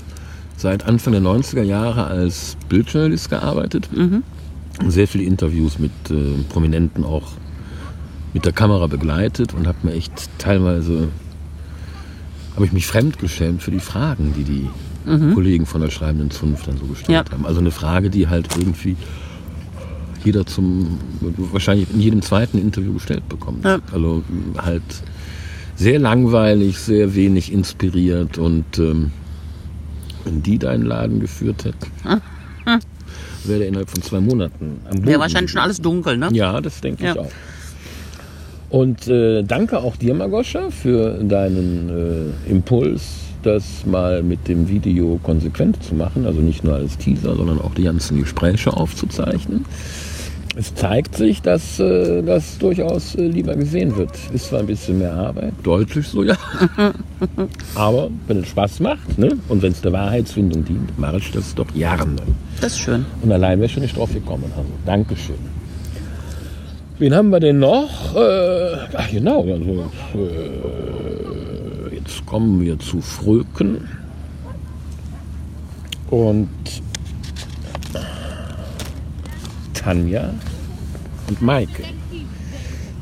seit 0.57 0.85
Anfang 0.85 1.13
der 1.13 1.23
90er 1.23 1.63
Jahre 1.63 2.05
als 2.07 2.57
Bildjournalist 2.69 3.31
gearbeitet. 3.31 3.89
Sehr 4.89 5.07
viele 5.09 5.25
Interviews 5.25 5.79
mit 5.79 5.93
äh, 6.11 6.14
Prominenten 6.49 7.05
auch 7.05 7.33
mit 8.33 8.45
der 8.45 8.53
Kamera 8.53 8.87
begleitet 8.89 9.55
und 9.55 9.66
habe 9.66 9.79
mir 9.85 9.93
echt 9.93 10.29
teilweise 10.39 11.09
habe 12.57 12.66
ich 12.66 12.72
mich 12.72 12.87
fremdgeschämt 12.87 13.62
für 13.62 13.70
die 13.70 13.81
Fragen, 13.81 14.33
die 14.37 14.45
die 14.45 14.68
Kollegen 15.35 15.66
von 15.66 15.81
der 15.83 15.91
schreibenden 15.91 16.31
Zunft 16.31 16.66
dann 16.66 16.79
so 16.79 16.87
gestellt 16.87 17.11
Ja. 17.29 17.33
haben. 17.33 17.45
Also 17.45 17.61
eine 17.61 17.70
Frage, 17.70 18.09
die 18.11 18.27
halt 18.29 18.49
irgendwie 18.57 18.97
jeder 20.25 20.47
zum 20.47 20.99
wahrscheinlich 21.53 21.89
in 21.93 22.01
jedem 22.01 22.22
zweiten 22.22 22.57
Interview 22.59 22.95
gestellt 22.95 23.29
bekommt. 23.29 23.64
Ja. 23.64 23.81
Also 23.93 24.22
halt 24.57 24.83
sehr 25.77 25.99
langweilig, 25.99 26.79
sehr 26.79 27.14
wenig 27.14 27.53
inspiriert 27.53 28.39
und 28.39 28.79
ähm, 28.79 29.11
wenn 30.25 30.43
die 30.43 30.59
deinen 30.59 30.85
Laden 30.87 31.20
geführt 31.20 31.64
hätten, 31.66 31.87
wäre 33.49 33.65
innerhalb 33.65 33.91
von 33.91 34.03
zwei 34.03 34.21
Monaten 34.21 34.81
am 34.87 34.97
Boden. 34.97 35.07
Wäre 35.07 35.21
wahrscheinlich 35.21 35.51
schon 35.51 35.61
alles 35.61 35.81
dunkel, 35.81 36.17
ne? 36.17 36.29
Ja, 36.33 36.61
das 36.61 36.81
denke 36.81 37.05
ich 37.09 37.15
Ja. 37.15 37.21
auch. 37.23 37.31
Und 38.71 39.07
äh, 39.07 39.43
danke 39.45 39.79
auch 39.79 39.97
dir, 39.97 40.15
Magoscha, 40.15 40.71
für 40.71 41.23
deinen 41.23 42.33
äh, 42.47 42.51
Impuls, 42.51 43.03
das 43.45 43.87
mal 43.87 44.23
mit 44.23 44.49
dem 44.49 44.69
Video 44.69 45.21
konsequent 45.23 45.83
zu 45.83 45.95
machen. 45.95 46.27
Also 46.27 46.41
nicht 46.41 46.65
nur 46.65 46.75
als 46.75 46.99
Teaser, 46.99 47.37
sondern 47.37 47.61
auch 47.61 47.75
die 47.75 47.85
ganzen 47.85 48.19
Gespräche 48.19 48.73
aufzuzeichnen. 48.73 49.65
Es 50.57 50.73
zeigt 50.75 51.17
sich, 51.17 51.43
dass 51.43 51.81
äh, 51.81 52.23
das 52.23 52.59
durchaus 52.59 53.17
äh, 53.17 53.27
lieber 53.27 53.57
gesehen 53.57 53.97
wird. 53.97 54.11
Ist 54.33 54.47
zwar 54.47 54.61
ein 54.61 54.67
bisschen 54.67 54.99
mehr 54.99 55.13
Arbeit, 55.13 55.53
deutlich 55.65 56.07
so, 56.07 56.23
ja. 56.23 56.37
Aber 57.75 58.09
wenn 58.29 58.39
es 58.39 58.49
Spaß 58.49 58.79
macht 58.81 59.19
ne? 59.19 59.37
und 59.49 59.63
wenn 59.63 59.73
es 59.73 59.81
der 59.81 59.93
Wahrheitsfindung 59.93 60.65
dient, 60.65 60.97
mache 60.97 61.17
ich 61.17 61.33
das 61.33 61.57
doch 61.57 61.67
Jahren 61.75 62.17
lang. 62.17 62.29
Das 62.61 62.73
ist 62.73 62.79
schön. 62.79 63.05
Und 63.23 63.33
allein 63.33 63.59
wäre 63.59 63.67
ich 63.67 63.73
schon 63.73 63.83
nicht 63.83 63.97
drauf 63.97 64.13
gekommen. 64.13 64.45
Also, 64.57 64.69
Dankeschön. 64.87 65.35
Wen 66.99 67.13
haben 67.13 67.31
wir 67.31 67.41
denn 67.41 67.59
noch? 67.59 68.15
Äh, 68.15 68.77
ach 68.95 69.11
genau, 69.11 69.41
also, 69.43 69.91
äh, 70.15 71.97
jetzt 71.97 72.25
kommen 72.27 72.61
wir 72.61 72.79
zu 72.79 73.01
Fröken. 73.01 73.89
Und 76.11 76.49
Tanja 79.85 80.32
und 81.28 81.43
Maike. 81.43 81.85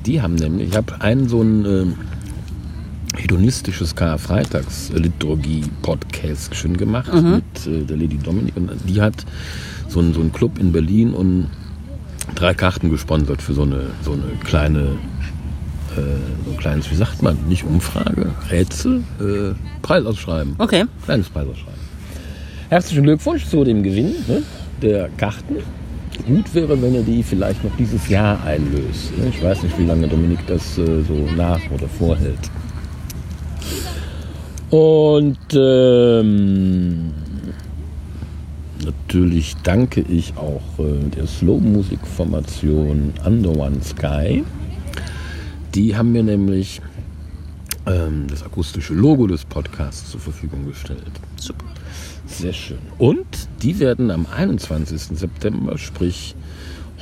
Die 0.05 0.21
haben 0.21 0.35
nämlich, 0.35 0.71
ich 0.71 0.77
habe 0.77 1.01
einen 1.01 1.29
so 1.29 1.41
ein 1.41 1.65
ähm, 1.65 1.95
hedonistisches 3.17 3.95
Karfreitags-Liturgie-Podcast 3.95 6.57
schön 6.57 6.77
gemacht 6.77 7.15
mit 7.15 7.45
äh, 7.69 7.85
der 7.85 7.97
Lady 7.97 8.19
Dominik. 8.19 8.57
Und 8.57 8.73
die 8.89 9.01
hat 9.01 9.25
so 9.89 10.01
einen, 10.01 10.13
so 10.13 10.21
einen 10.21 10.33
Club 10.33 10.59
in 10.59 10.73
Berlin 10.73 11.15
und 11.15 11.47
drei 12.35 12.53
Karten 12.53 12.91
gesponsert 12.91 13.41
für 13.41 13.55
so 13.55 13.63
eine, 13.63 13.91
so 14.05 14.15
eine 14.15 14.25
kleine, 14.43 14.97
äh, 15.97 16.01
so 16.45 16.51
ein 16.51 16.57
kleines, 16.59 16.91
wie 16.91 16.97
sagt 16.97 17.23
man, 17.23 17.39
nicht 17.49 17.63
Umfrage, 17.63 18.33
Rätsel, 18.51 19.05
äh, 19.21 19.55
Preisausschreiben. 19.83 20.57
Okay. 20.59 20.87
Kleines 21.05 21.29
Preisausschreiben. 21.29 21.81
Herzlichen 22.71 23.05
Glückwunsch 23.05 23.47
zu 23.47 23.63
dem 23.63 23.85
Gewinn 23.85 24.17
ne, 24.27 24.43
der 24.83 25.11
Karten. 25.11 25.59
Gut 26.27 26.55
wäre, 26.55 26.81
wenn 26.81 26.95
ihr 26.95 27.03
die 27.03 27.23
vielleicht 27.23 27.65
noch 27.65 27.75
dieses 27.77 28.09
Jahr 28.09 28.43
einlöst. 28.45 29.17
ne? 29.19 29.29
Ich 29.29 29.43
weiß 29.43 29.63
nicht, 29.65 29.79
wie 29.79 29.87
lange 29.87 30.07
Dominik 30.07 30.47
das 30.47 30.79
äh, 30.79 31.03
so 31.03 31.15
nach 31.37 31.61
oder 31.71 31.89
vorhält. 31.89 32.39
Und 34.71 35.39
ähm, 35.53 37.13
natürlich 38.85 39.57
danke 39.63 40.01
ich 40.01 40.35
auch 40.37 40.79
äh, 40.79 40.99
der 41.17 41.27
Slow-Musik-Formation 41.27 43.13
Under 43.25 43.51
One 43.57 43.83
Sky, 43.83 44.45
Die 45.75 45.97
haben 45.97 46.13
mir 46.13 46.23
nämlich 46.23 46.81
ähm, 47.87 48.27
das 48.29 48.43
akustische 48.43 48.95
Logo 48.95 49.27
des 49.27 49.45
Podcasts 49.45 50.11
zur 50.11 50.21
Verfügung 50.21 50.67
gestellt. 50.67 51.13
Super. 51.37 51.72
Sehr 52.33 52.53
schön. 52.53 52.79
Und 52.99 53.27
die 53.63 53.79
werden 53.79 54.11
am 54.11 54.27
21. 54.27 55.19
September, 55.19 55.79
sprich 55.79 56.35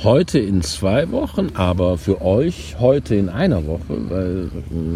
heute 0.03 0.39
in 0.39 0.61
zwei 0.61 1.09
Wochen, 1.11 1.49
aber 1.53 1.97
für 1.97 2.21
euch 2.21 2.75
heute 2.79 3.15
in 3.15 3.29
einer 3.29 3.65
Woche, 3.65 4.09
weil 4.09 4.49
äh, 4.53 4.87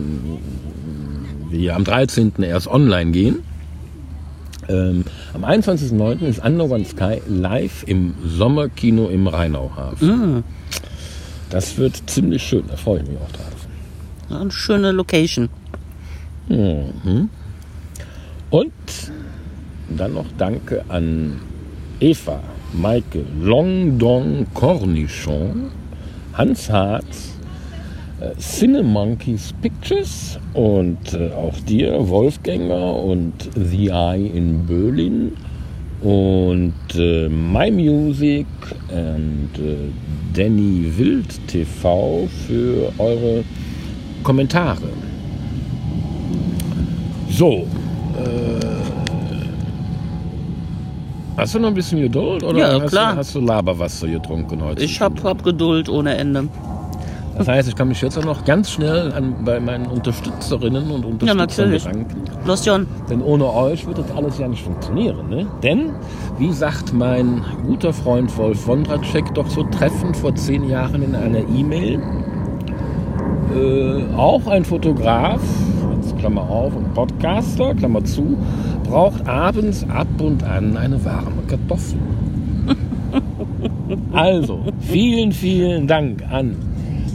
wir 1.52 1.76
am 1.76 1.84
13. 1.84 2.34
erst 2.40 2.68
online 2.68 3.12
gehen. 3.12 3.40
Ähm, 4.68 5.06
am 5.34 5.46
21.09. 5.46 6.22
ist 6.26 6.44
Under 6.44 6.70
One 6.70 6.86
Sky 6.86 7.22
live 7.28 7.84
im 7.88 8.16
Sommerkino 8.26 9.08
im 9.10 9.28
Rheinauhafen. 9.28 10.44
Das 11.50 11.78
wird 11.78 12.02
ziemlich 12.10 12.44
schön, 12.44 12.64
da 12.68 12.76
freue 12.76 13.02
ich 13.02 13.08
mich 13.08 13.18
auch 13.18 13.32
drauf. 13.32 13.68
Ja, 14.30 14.40
eine 14.42 14.52
schöne 14.52 14.92
Location. 14.92 15.50
Und 18.50 18.72
dann 19.90 20.14
noch 20.14 20.26
Danke 20.38 20.84
an 20.90 21.40
Eva, 22.00 22.40
Maike, 22.74 23.24
Longdon 23.42 24.48
Cornichon, 24.54 25.72
Hans 26.34 26.70
Harz, 26.70 27.36
äh, 28.20 28.32
Cinemonkeys 28.40 29.54
Pictures 29.62 30.40
und 30.54 31.14
äh, 31.14 31.32
auch 31.32 31.58
dir, 31.68 32.08
Wolfgänger 32.10 32.96
und 32.96 33.34
The 33.56 33.90
Eye 33.90 34.28
in 34.34 34.66
Berlin 34.66 35.32
und 36.02 36.74
äh, 36.96 37.30
My 37.30 37.72
Music 37.72 38.46
und 38.90 39.50
äh, 39.58 39.76
Danny 40.34 40.92
Wild 40.98 41.48
TV 41.48 42.28
für 42.48 42.92
eure 42.98 43.44
Kommentare. 44.24 44.90
So. 47.30 47.66
Hast 51.38 51.56
du 51.56 51.60
noch 51.60 51.70
ein 51.70 51.74
bisschen 51.74 52.02
Geduld 52.02 52.44
oder 52.44 52.58
Ja, 52.58 52.82
hast, 52.82 52.92
klar. 52.92 53.14
Du, 53.14 53.18
hast 53.20 53.36
du 53.36 53.40
Laberwasser 53.40 54.08
getrunken 54.08 54.64
heute? 54.64 54.84
Ich 54.84 55.00
hab, 55.02 55.24
hab 55.24 55.44
Geduld 55.44 55.90
ohne 55.90 56.16
Ende. 56.16 56.48
Das 57.38 57.50
heißt, 57.50 57.68
ich 57.68 57.76
kann 57.76 57.90
mich 57.90 58.02
jetzt 58.02 58.18
auch 58.18 58.24
noch 58.24 58.46
ganz 58.46 58.72
schnell 58.72 59.12
an, 59.12 59.36
bei 59.44 59.60
meinen 59.60 59.88
Unterstützerinnen 59.88 60.90
und 60.90 61.04
Unterstützern 61.04 61.38
natürlich. 61.38 61.84
bedanken. 61.84 62.24
Los, 62.46 62.66
John. 62.66 62.88
Denn 63.10 63.22
ohne 63.22 63.52
euch 63.52 63.86
wird 63.86 63.98
das 63.98 64.10
alles 64.12 64.38
ja 64.38 64.48
nicht 64.48 64.64
funktionieren. 64.64 65.30
Ne? 65.30 65.46
Denn, 65.62 65.92
wie 66.38 66.54
sagt 66.54 66.94
mein 66.94 67.44
guter 67.68 67.92
Freund 67.92 68.36
Wolf 68.38 68.66
Wondracek 68.68 69.34
doch 69.34 69.50
so 69.50 69.64
treffend 69.64 70.16
vor 70.16 70.34
zehn 70.36 70.70
Jahren 70.70 71.04
in 71.04 71.14
einer 71.14 71.40
E-Mail, 71.40 72.02
äh, 73.54 74.04
auch 74.16 74.48
ein 74.48 74.64
Fotograf, 74.64 75.42
jetzt 75.98 76.18
Klammer 76.18 76.50
auf, 76.50 76.74
und 76.76 76.94
Podcaster, 76.94 77.76
Klammer 77.76 78.04
zu, 78.06 78.38
braucht 78.86 79.28
abends 79.28 79.86
ab 79.90 80.08
und 80.20 80.44
an 80.44 80.78
eine 80.78 81.04
warme 81.04 81.42
Kartoffel. 81.48 82.00
Also, 84.12 84.62
vielen, 84.80 85.32
vielen 85.32 85.88
Dank 85.88 86.24
an 86.30 86.56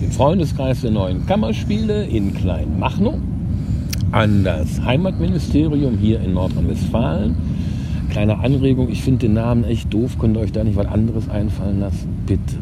den 0.00 0.12
Freundeskreis 0.12 0.82
der 0.82 0.92
neuen 0.92 1.26
Kammerspiele 1.26 2.04
in 2.04 2.32
Kleinmachnow, 2.34 3.14
an 4.12 4.44
das 4.44 4.80
Heimatministerium 4.82 5.98
hier 5.98 6.20
in 6.20 6.34
Nordrhein-Westfalen. 6.34 7.36
Kleine 8.10 8.38
Anregung, 8.38 8.88
ich 8.88 9.02
finde 9.02 9.26
den 9.26 9.34
Namen 9.34 9.64
echt 9.64 9.92
doof, 9.92 10.18
könnt 10.18 10.36
ihr 10.36 10.40
euch 10.40 10.52
da 10.52 10.62
nicht 10.62 10.76
was 10.76 10.86
anderes 10.86 11.28
einfallen 11.28 11.80
lassen? 11.80 12.08
Bitte. 12.26 12.56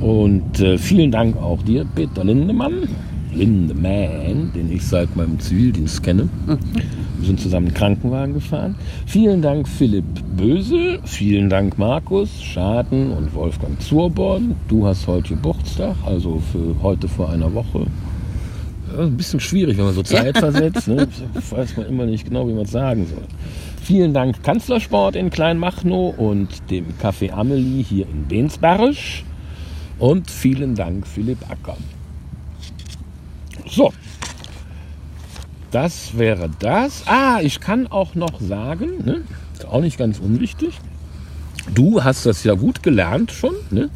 Und 0.00 0.60
äh, 0.60 0.78
vielen 0.78 1.10
Dank 1.10 1.36
auch 1.36 1.62
dir, 1.62 1.86
Peter 1.94 2.24
Lindemann, 2.24 2.88
Lindemann, 3.32 4.52
den 4.54 4.70
ich 4.70 4.84
seit 4.84 5.14
meinem 5.16 5.38
Zivildienst 5.38 6.02
kenne. 6.02 6.28
Wir 7.22 7.28
sind 7.28 7.38
zusammen 7.38 7.66
einen 7.68 7.76
Krankenwagen 7.76 8.34
gefahren. 8.34 8.74
Vielen 9.06 9.42
Dank 9.42 9.68
Philipp 9.68 10.04
Bösel, 10.36 10.98
vielen 11.04 11.48
Dank 11.48 11.78
Markus 11.78 12.42
Schaden 12.42 13.12
und 13.12 13.32
Wolfgang 13.32 13.80
Zurborn. 13.80 14.56
Du 14.66 14.88
hast 14.88 15.06
heute 15.06 15.28
Geburtstag, 15.28 15.94
also 16.04 16.42
für 16.50 16.82
heute 16.82 17.06
vor 17.06 17.30
einer 17.30 17.54
Woche. 17.54 17.86
Ja, 18.92 19.04
ein 19.04 19.16
bisschen 19.16 19.38
schwierig, 19.38 19.78
wenn 19.78 19.84
man 19.84 19.94
so 19.94 20.02
Zeit 20.02 20.36
versetzt. 20.36 20.88
Ne? 20.88 21.06
Weiß 21.50 21.76
man 21.76 21.86
immer 21.86 22.06
nicht 22.06 22.24
genau, 22.24 22.48
wie 22.48 22.54
man 22.54 22.64
es 22.64 22.72
sagen 22.72 23.06
soll. 23.06 23.22
Vielen 23.80 24.12
Dank 24.12 24.42
Kanzlersport 24.42 25.14
in 25.14 25.30
Kleinmachnow 25.30 26.18
und 26.18 26.48
dem 26.72 26.86
Café 27.00 27.30
Amelie 27.30 27.84
hier 27.84 28.06
in 28.08 28.24
Bensberg. 28.24 28.96
Und 30.00 30.28
vielen 30.28 30.74
Dank 30.74 31.06
Philipp 31.06 31.38
Acker. 31.48 31.76
So, 33.68 33.92
das 35.72 36.16
wäre 36.16 36.48
das. 36.60 37.02
Ah, 37.06 37.40
ich 37.42 37.60
kann 37.60 37.88
auch 37.88 38.14
noch 38.14 38.40
sagen, 38.40 39.04
ne, 39.04 39.22
ist 39.54 39.66
auch 39.66 39.80
nicht 39.80 39.98
ganz 39.98 40.20
unwichtig. 40.20 40.78
Du 41.74 42.02
hast 42.02 42.26
das 42.26 42.44
ja 42.44 42.54
gut 42.54 42.82
gelernt 42.82 43.32
schon. 43.32 43.54
Ne? 43.70 43.90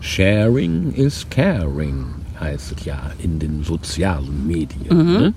Sharing 0.00 0.92
is 0.92 1.26
caring 1.30 2.06
heißt 2.38 2.72
es 2.78 2.84
ja 2.84 2.98
in 3.22 3.38
den 3.38 3.62
sozialen 3.62 4.46
Medien. 4.46 4.88
Ne? 4.88 5.34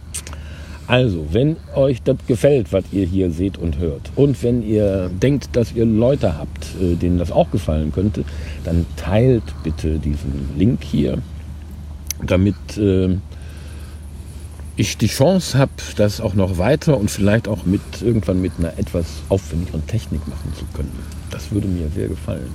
Also, 0.88 1.28
wenn 1.32 1.58
euch 1.76 2.02
das 2.02 2.18
gefällt, 2.28 2.74
was 2.74 2.86
ihr 2.91 3.06
hier 3.06 3.32
seht 3.32 3.58
und 3.58 3.78
hört, 3.78 4.12
und 4.16 4.41
wenn 4.44 4.62
ihr 4.62 5.10
denkt, 5.10 5.56
dass 5.56 5.74
ihr 5.74 5.86
Leute 5.86 6.38
habt, 6.38 6.76
äh, 6.82 6.96
denen 6.96 7.18
das 7.18 7.32
auch 7.32 7.50
gefallen 7.52 7.91
könnte, 7.91 8.26
dann 8.66 8.86
teilt 8.98 9.44
bitte 9.64 10.00
diesen 10.00 10.50
Link 10.58 10.84
hier, 10.84 11.20
damit 12.26 12.78
äh, 12.78 13.18
ich 14.76 14.97
die 14.97 15.07
Chance 15.07 15.57
habe, 15.57 15.71
das 15.97 16.19
auch 16.19 16.34
noch 16.34 16.57
weiter 16.57 16.97
und 16.97 17.11
vielleicht 17.11 17.47
auch 17.47 17.65
mit 17.65 17.82
irgendwann 18.01 18.41
mit 18.41 18.53
einer 18.57 18.78
etwas 18.78 19.05
aufwendigeren 19.30 19.86
Technik 19.88 20.28
machen 20.28 20.53
zu 20.57 20.65
können. 20.76 20.91
Das 21.30 21.51
würde 21.51 21.67
mir 21.67 21.89
sehr 21.89 22.07
gefallen. 22.07 22.49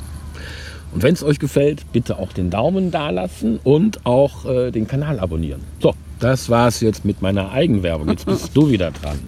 Und 0.93 1.03
wenn 1.03 1.15
es 1.15 1.23
euch 1.23 1.39
gefällt, 1.39 1.93
bitte 1.93 2.19
auch 2.19 2.33
den 2.33 2.51
Daumen 2.51 2.91
da 2.91 3.11
lassen 3.11 3.61
und 3.63 4.07
auch 4.07 4.47
äh, 4.47 4.71
den 4.71 4.87
Kanal 4.87 5.21
abonnieren. 5.21 5.61
So, 5.81 5.95
das 6.19 6.49
war's 6.49 6.81
jetzt 6.81 7.05
mit 7.05 7.23
meiner 7.23 7.53
Eigenwerbung. 7.53 8.09
Jetzt 8.09 8.27
bist 8.27 8.57
du 8.57 8.71
wieder 8.71 8.91
dran. 8.91 9.19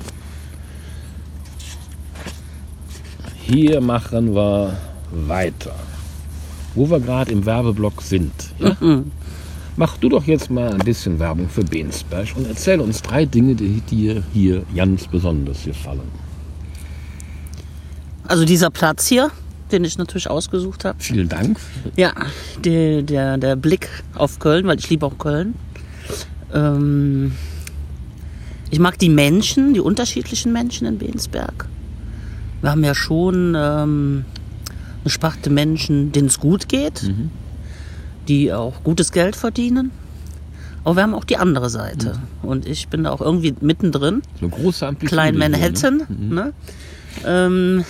Hier 3.43 3.81
machen 3.81 4.35
wir 4.35 4.77
weiter. 5.11 5.75
Wo 6.75 6.89
wir 6.89 7.01
gerade 7.01 7.33
im 7.33 7.45
Werbeblock 7.45 8.01
sind. 8.03 8.33
Ja? 8.59 8.77
Mach 9.77 9.97
du 9.97 10.09
doch 10.09 10.27
jetzt 10.27 10.51
mal 10.51 10.73
ein 10.73 10.79
bisschen 10.79 11.19
Werbung 11.19 11.49
für 11.49 11.65
Bensberg 11.65 12.29
und 12.37 12.47
erzähl 12.47 12.81
uns 12.81 13.03
drei 13.03 13.25
Dinge, 13.25 13.55
die 13.55 13.81
dir 13.81 14.23
hier 14.33 14.63
ganz 14.75 15.07
besonders 15.07 15.65
gefallen. 15.65 16.09
Also 18.25 18.45
dieser 18.45 18.71
Platz 18.71 19.07
hier, 19.09 19.31
den 19.73 19.85
ich 19.85 19.99
natürlich 19.99 20.29
ausgesucht 20.29 20.85
habe. 20.85 20.97
Vielen 21.01 21.29
Dank. 21.29 21.59
Ja, 21.97 22.13
der, 22.65 23.03
der, 23.03 23.39
der 23.39 23.57
Blick 23.57 23.89
auf 24.15 24.39
Köln, 24.39 24.67
weil 24.67 24.79
ich 24.79 24.89
liebe 24.91 25.07
auch 25.07 25.19
Köln. 25.19 25.55
Ähm, 26.53 27.33
ich 28.71 28.79
mag 28.79 28.99
die 28.99 29.09
Menschen, 29.09 29.75
die 29.75 29.81
unterschiedlichen 29.81 30.53
Menschen 30.53 30.87
in 30.87 30.99
Bensberg. 30.99 31.67
Wir 32.61 32.71
haben 32.71 32.85
ja 32.85 32.95
schon 32.95 33.55
ähm, 33.57 34.25
eine 35.03 35.11
Sparte 35.11 35.51
Menschen, 35.51 36.13
denen 36.13 36.27
es 36.27 36.39
gut 36.39 36.69
geht, 36.69 37.13
die 38.31 38.53
auch 38.53 38.85
gutes 38.85 39.11
Geld 39.11 39.35
verdienen. 39.35 39.91
Aber 40.85 40.97
wir 40.97 41.03
haben 41.03 41.15
auch 41.15 41.25
die 41.25 41.37
andere 41.37 41.69
Seite. 41.69 42.21
Und 42.43 42.67
ich 42.67 42.89
bin 42.89 43.05
da 43.05 43.11
auch 43.11 43.21
irgendwie 43.21 43.55
mittendrin. 43.61 44.23
So 44.41 44.49
große 44.49 44.87
Amplitude. 44.87 45.15
Klein 45.15 45.37
Manhattan. 45.37 46.05
Ne? 46.09 46.53
Ähm, 47.27 47.85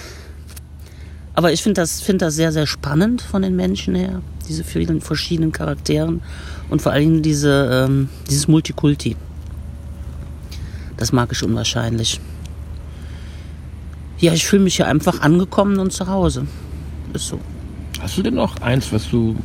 aber 1.35 1.53
ich 1.53 1.63
finde 1.63 1.83
das, 1.83 2.01
find 2.01 2.23
das 2.23 2.35
sehr, 2.35 2.53
sehr 2.53 2.67
spannend 2.67 3.21
von 3.23 3.43
den 3.43 3.55
Menschen 3.55 3.95
her, 3.95 4.23
diese 4.49 4.65
vielen 4.65 5.01
verschiedenen 5.01 5.53
Charakteren 5.53 6.23
und 6.71 6.83
vor 6.83 6.93
allem 6.93 7.23
diese, 7.23 7.87
ähm, 7.87 8.09
dieses 8.29 8.49
Multikulti. 8.49 9.17
Das 10.97 11.13
mag 11.13 11.31
ich 11.33 11.43
unwahrscheinlich. 11.43 12.19
Ja, 14.19 14.33
ich 14.33 14.47
fühle 14.47 14.65
mich 14.65 14.77
hier 14.77 14.89
einfach 14.89 15.21
angekommen 15.21 15.79
und 15.79 15.93
zu 15.93 16.07
Hause. 16.09 16.47
Ist 17.13 17.29
so. 17.29 17.39
Hast 18.01 18.19
du 18.19 18.23
denn 18.23 18.35
noch 18.35 18.61
eins, 18.61 18.93
was 18.93 19.09
du 19.11 19.37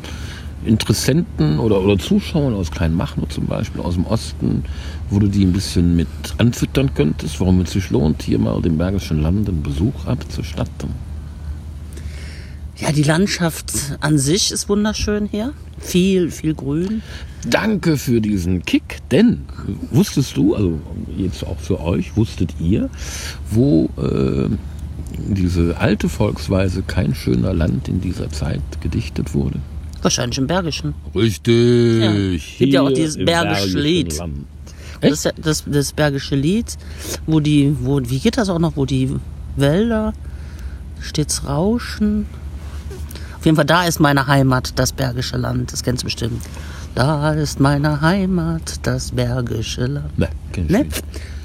Interessenten 0.65 1.59
oder, 1.59 1.81
oder 1.81 1.97
Zuschauern 1.97 2.53
aus 2.53 2.71
Kleinmachnow 2.71 3.27
zum 3.29 3.45
Beispiel, 3.45 3.81
aus 3.81 3.95
dem 3.95 4.05
Osten, 4.05 4.63
wo 5.09 5.19
du 5.19 5.27
die 5.27 5.45
ein 5.45 5.53
bisschen 5.53 5.95
mit 5.95 6.07
anfüttern 6.37 6.93
könntest, 6.93 7.39
warum 7.39 7.61
es 7.61 7.71
sich 7.71 7.89
lohnt, 7.89 8.23
hier 8.23 8.39
mal 8.39 8.61
dem 8.61 8.77
Bergischen 8.77 9.21
Land 9.21 9.47
einen 9.47 9.63
Besuch 9.63 10.05
abzustatten? 10.05 10.89
Ja, 12.77 12.91
die 12.91 13.03
Landschaft 13.03 13.97
an 14.01 14.17
sich 14.17 14.51
ist 14.51 14.67
wunderschön 14.67 15.27
hier. 15.27 15.53
Viel, 15.79 16.29
viel 16.29 16.53
Grün. 16.53 17.01
Danke 17.49 17.95
für 17.97 18.19
diesen 18.19 18.63
Kick, 18.65 18.99
denn 19.11 19.45
wusstest 19.91 20.35
du, 20.35 20.55
also 20.55 20.79
jetzt 21.15 21.45
auch 21.45 21.59
für 21.59 21.79
euch, 21.79 22.17
wusstet 22.17 22.55
ihr, 22.59 22.89
wo 23.49 23.89
äh, 23.97 24.49
diese 25.29 25.77
alte 25.77 26.09
Volksweise 26.09 26.81
kein 26.81 27.15
schöner 27.15 27.53
Land 27.53 27.87
in 27.87 28.01
dieser 28.01 28.29
Zeit 28.29 28.61
gedichtet 28.81 29.33
wurde? 29.33 29.59
Wahrscheinlich 30.05 30.37
im 30.37 30.45
Bergischen. 30.45 30.93
Richtig. 31.15 32.59
Gibt 32.59 32.73
ja 32.73 32.83
auch 32.83 32.91
dieses 32.91 33.17
Bergische 33.17 33.79
Lied. 33.79 34.15
Land. 34.15 34.45
Das, 35.01 35.23
ja 35.23 35.31
das, 35.35 35.63
das 35.65 35.93
Bergische 35.93 36.35
Lied, 36.35 36.77
wo 37.25 37.39
die, 37.39 37.75
wo, 37.79 37.99
wie 38.03 38.19
geht 38.19 38.37
das 38.37 38.49
auch 38.49 38.59
noch, 38.59 38.77
wo 38.77 38.85
die 38.85 39.15
Wälder 39.55 40.13
stets 40.99 41.47
rauschen. 41.47 42.27
Auf 43.39 43.45
jeden 43.45 43.55
Fall, 43.55 43.65
da 43.65 43.85
ist 43.85 43.99
meine 43.99 44.27
Heimat, 44.27 44.77
das 44.77 44.93
Bergische 44.93 45.37
Land. 45.37 45.73
Das 45.73 45.81
kennst 45.81 46.03
du 46.03 46.05
bestimmt. 46.05 46.43
Da 46.93 47.33
ist 47.33 47.59
meine 47.59 48.01
Heimat, 48.01 48.75
das 48.83 49.09
Bergische 49.11 49.87
Land. 49.87 50.19
Ne, 50.69 50.85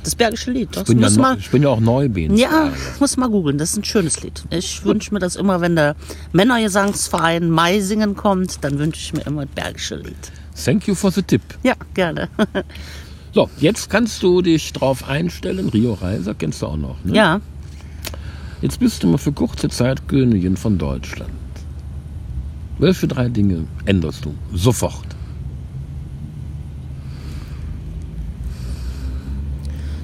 Das 0.02 0.14
Bergische 0.14 0.50
Lied. 0.50 0.68
Das 0.72 0.82
Ich 0.82 0.88
bin, 0.88 1.00
ja 1.00 1.10
mal, 1.10 1.38
ich 1.38 1.50
bin 1.50 1.62
ja 1.62 1.68
auch 1.68 1.80
Neubeen. 1.80 2.36
ja, 2.36 2.72
muss 2.98 3.16
mal 3.16 3.28
googeln. 3.28 3.58
Das 3.58 3.70
ist 3.70 3.76
ein 3.78 3.84
schönes 3.84 4.22
Lied. 4.22 4.42
Ich 4.50 4.84
wünsche 4.84 5.12
mir 5.12 5.20
das 5.20 5.36
immer, 5.36 5.60
wenn 5.60 5.76
der 5.76 5.94
Männergesangsverein 6.32 7.50
Mai 7.50 7.80
singen 7.80 8.16
kommt, 8.16 8.64
dann 8.64 8.78
wünsche 8.78 9.00
ich 9.00 9.12
mir 9.12 9.26
immer 9.26 9.46
das 9.46 9.54
Bergische 9.54 9.96
Lied. 9.96 10.32
Thank 10.64 10.88
you 10.88 10.94
for 10.94 11.10
the 11.10 11.22
tip. 11.22 11.42
Ja, 11.62 11.74
gerne. 11.94 12.28
So, 13.32 13.48
jetzt 13.58 13.88
kannst 13.90 14.24
du 14.24 14.42
dich 14.42 14.72
drauf 14.72 15.08
einstellen. 15.08 15.68
Rio 15.68 15.94
Reiser 15.94 16.34
kennst 16.34 16.62
du 16.62 16.66
auch 16.66 16.76
noch. 16.76 16.96
Ne? 17.04 17.14
Ja, 17.14 17.40
Jetzt 18.62 18.78
bist 18.78 19.02
du 19.02 19.06
mal 19.06 19.16
für 19.16 19.32
kurze 19.32 19.70
Zeit 19.70 20.06
Königin 20.06 20.56
von 20.56 20.76
Deutschland. 20.76 21.30
Welche 22.78 23.08
drei 23.08 23.28
Dinge 23.28 23.64
änderst 23.86 24.24
du? 24.26 24.34
Sofort. 24.52 25.09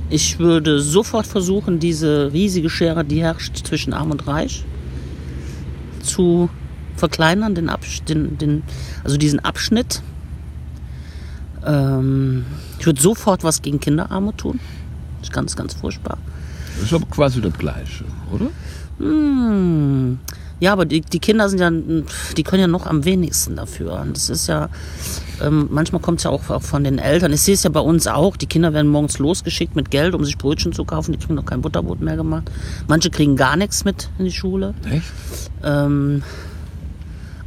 Ich 0.09 0.39
würde 0.39 0.81
sofort 0.81 1.27
versuchen, 1.27 1.81
diese 1.81 2.33
riesige 2.33 2.71
Schere, 2.71 3.05
die 3.05 3.23
herrscht 3.23 3.67
zwischen 3.67 3.93
Arm 3.93 4.13
und 4.13 4.27
Reich, 4.27 4.65
zu 6.03 6.49
verkleinern, 6.97 7.55
den, 7.55 7.69
Absch 7.69 8.03
den, 8.03 8.39
den, 8.39 8.63
also 9.03 9.17
diesen 9.17 9.41
Abschnitt. 9.41 10.03
Ähm, 11.65 12.45
ich 12.79 12.87
würde 12.87 13.01
sofort 13.01 13.43
was 13.43 13.63
gegen 13.63 13.81
Kinderarmut 13.81 14.39
tun. 14.39 14.61
Das 15.19 15.29
ist 15.29 15.35
ganz, 15.35 15.57
ganz 15.57 15.75
furchtbar. 15.75 16.19
Das 16.77 16.85
ist 16.87 16.95
aber 16.95 17.07
quasi 17.07 17.41
das 17.41 17.53
Gleiche, 17.59 18.05
oder? 18.33 18.47
Hm. 18.99 20.19
Ja, 20.59 20.73
aber 20.73 20.87
die, 20.87 21.03
die 21.03 21.19
Kinder 21.19 21.49
sind 21.51 21.61
ja, 21.61 21.71
die 21.71 22.43
können 22.43 22.63
ja 22.63 22.67
noch 22.67 22.87
am 22.87 23.05
wenigsten 23.05 23.57
dafür. 23.57 24.01
Und 24.01 24.17
das 24.17 24.31
ist 24.31 24.47
ja, 24.47 24.71
ähm, 25.43 25.69
manchmal 25.71 26.01
kommt 26.01 26.19
es 26.21 26.25
ja 26.25 26.31
auch, 26.31 26.49
auch 26.49 26.63
von 26.63 26.83
den 26.83 26.99
Eltern. 26.99 27.33
Ich 27.33 27.43
sehe 27.43 27.55
es 27.55 27.63
ja 27.63 27.71
bei 27.71 27.81
uns 27.81 28.07
auch. 28.07 28.37
Die 28.37 28.47
Kinder 28.47 28.73
werden 28.73 28.91
morgens 28.91 29.19
losgeschickt 29.19 29.77
mit 29.77 29.91
Geld, 29.91 30.15
um 30.15 30.25
sich 30.25 30.39
Brötchen 30.39 30.73
zu 30.73 30.85
kaufen. 30.85 31.13
Die 31.13 31.19
kriegen 31.19 31.35
noch 31.35 31.45
kein 31.45 31.61
Butterbrot 31.61 32.01
mehr 32.01 32.17
gemacht. 32.17 32.51
Manche 32.89 33.11
kriegen 33.11 33.37
gar 33.37 33.57
nichts 33.57 33.85
mit 33.85 34.09
in 34.19 34.25
die 34.25 34.33
Schule. 34.33 34.75
Echt? 34.91 35.05
Ähm, 35.63 36.23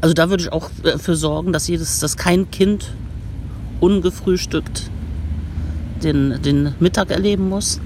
also 0.02 0.14
da 0.14 0.30
würde 0.30 0.44
ich 0.44 0.52
auch 0.52 0.70
äh, 0.84 1.00
für 1.00 1.16
sorgen, 1.16 1.52
dass 1.52 1.68
jedes, 1.68 2.00
dass 2.00 2.16
kein 2.16 2.52
Kind 2.52 2.94
ungefrühstückt 3.80 4.92
den, 6.04 6.42
den 6.44 6.76
Mittag 6.80 7.10
erleben 7.10 7.50
muss. 7.50 7.80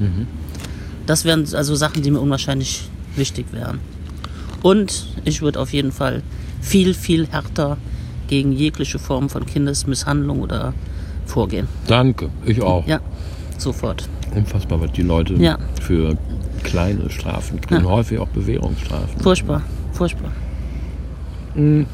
Das 1.06 1.26
wären 1.26 1.48
also 1.54 1.76
Sachen, 1.76 2.02
die 2.04 2.12
mir 2.12 2.20
unwahrscheinlich 2.20 2.90
wichtig 3.16 3.48
wären. 3.52 3.80
Und 4.64 5.06
ich 5.26 5.42
würde 5.44 5.60
auf 5.60 5.72
jeden 5.74 5.92
Fall 5.92 6.24
viel, 6.62 6.94
viel 6.96 7.28
härter 7.28 7.78
gegen 8.28 8.52
jegliche 8.54 8.98
Form 8.98 9.30
von 9.30 9.46
Kindesmisshandlung 9.46 10.40
oder 10.42 10.74
vorgehen. 11.26 11.68
Danke, 11.88 12.30
ich 12.46 12.62
auch. 12.62 12.88
Ja, 12.88 13.00
sofort. 13.58 14.10
Unfassbar, 14.34 14.82
was 14.82 14.92
die 14.94 15.04
Leute 15.04 15.34
Ja. 15.36 15.60
für 15.82 16.18
kleine 16.64 17.10
Strafen 17.12 17.62
kriegen. 17.62 17.84
Ja. 17.84 17.90
Häufig 17.92 18.18
auch 18.20 18.30
Bewährungsstrafen. 18.30 19.20
Furchtbar, 19.22 19.62
furchtbar. 19.92 20.32
Wie 21.56 21.86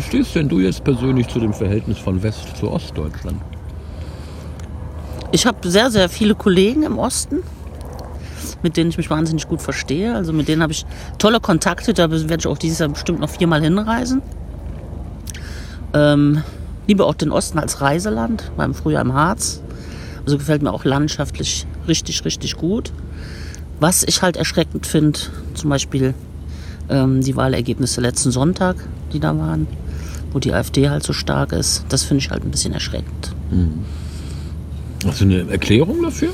stehst 0.00 0.34
denn 0.34 0.48
du 0.48 0.58
jetzt 0.58 0.82
persönlich 0.82 1.28
zu 1.28 1.38
dem 1.38 1.52
Verhältnis 1.52 1.98
von 1.98 2.20
West- 2.22 2.56
zu 2.56 2.70
Ostdeutschland? 2.72 3.40
Ich 5.32 5.46
habe 5.46 5.70
sehr, 5.70 5.90
sehr 5.92 6.08
viele 6.08 6.34
Kollegen 6.34 6.82
im 6.82 6.98
Osten, 6.98 7.36
mit 8.62 8.76
denen 8.76 8.90
ich 8.90 8.96
mich 8.96 9.10
wahnsinnig 9.10 9.48
gut 9.48 9.62
verstehe. 9.62 10.14
Also 10.14 10.32
mit 10.32 10.48
denen 10.48 10.62
habe 10.62 10.72
ich 10.72 10.86
tolle 11.18 11.40
Kontakte. 11.40 11.94
Da 11.94 12.10
werde 12.10 12.36
ich 12.38 12.46
auch 12.46 12.58
dieses 12.58 12.78
Jahr 12.78 12.88
bestimmt 12.88 13.20
noch 13.20 13.30
viermal 13.30 13.62
hinreisen. 13.62 14.22
Ähm, 15.92 16.42
liebe 16.86 17.04
auch 17.04 17.14
den 17.14 17.32
Osten 17.32 17.58
als 17.58 17.80
Reiseland, 17.80 18.52
beim 18.56 18.74
Frühjahr 18.74 19.02
im 19.02 19.12
Harz. 19.12 19.60
Also 20.24 20.38
gefällt 20.38 20.62
mir 20.62 20.72
auch 20.72 20.84
landschaftlich 20.84 21.66
richtig, 21.88 22.24
richtig 22.24 22.56
gut. 22.56 22.92
Was 23.80 24.02
ich 24.04 24.22
halt 24.22 24.36
erschreckend 24.36 24.86
finde, 24.86 25.18
zum 25.54 25.70
Beispiel 25.70 26.14
ähm, 26.88 27.22
die 27.22 27.34
Wahlergebnisse 27.36 28.00
letzten 28.00 28.30
Sonntag, 28.30 28.76
die 29.12 29.20
da 29.20 29.36
waren, 29.38 29.66
wo 30.32 30.38
die 30.38 30.52
AfD 30.52 30.90
halt 30.90 31.02
so 31.02 31.12
stark 31.12 31.52
ist, 31.52 31.84
das 31.88 32.02
finde 32.02 32.22
ich 32.22 32.30
halt 32.30 32.44
ein 32.44 32.50
bisschen 32.50 32.74
erschreckend. 32.74 33.34
Hast 35.06 35.20
du 35.20 35.24
eine 35.24 35.50
Erklärung 35.50 36.02
dafür? 36.02 36.28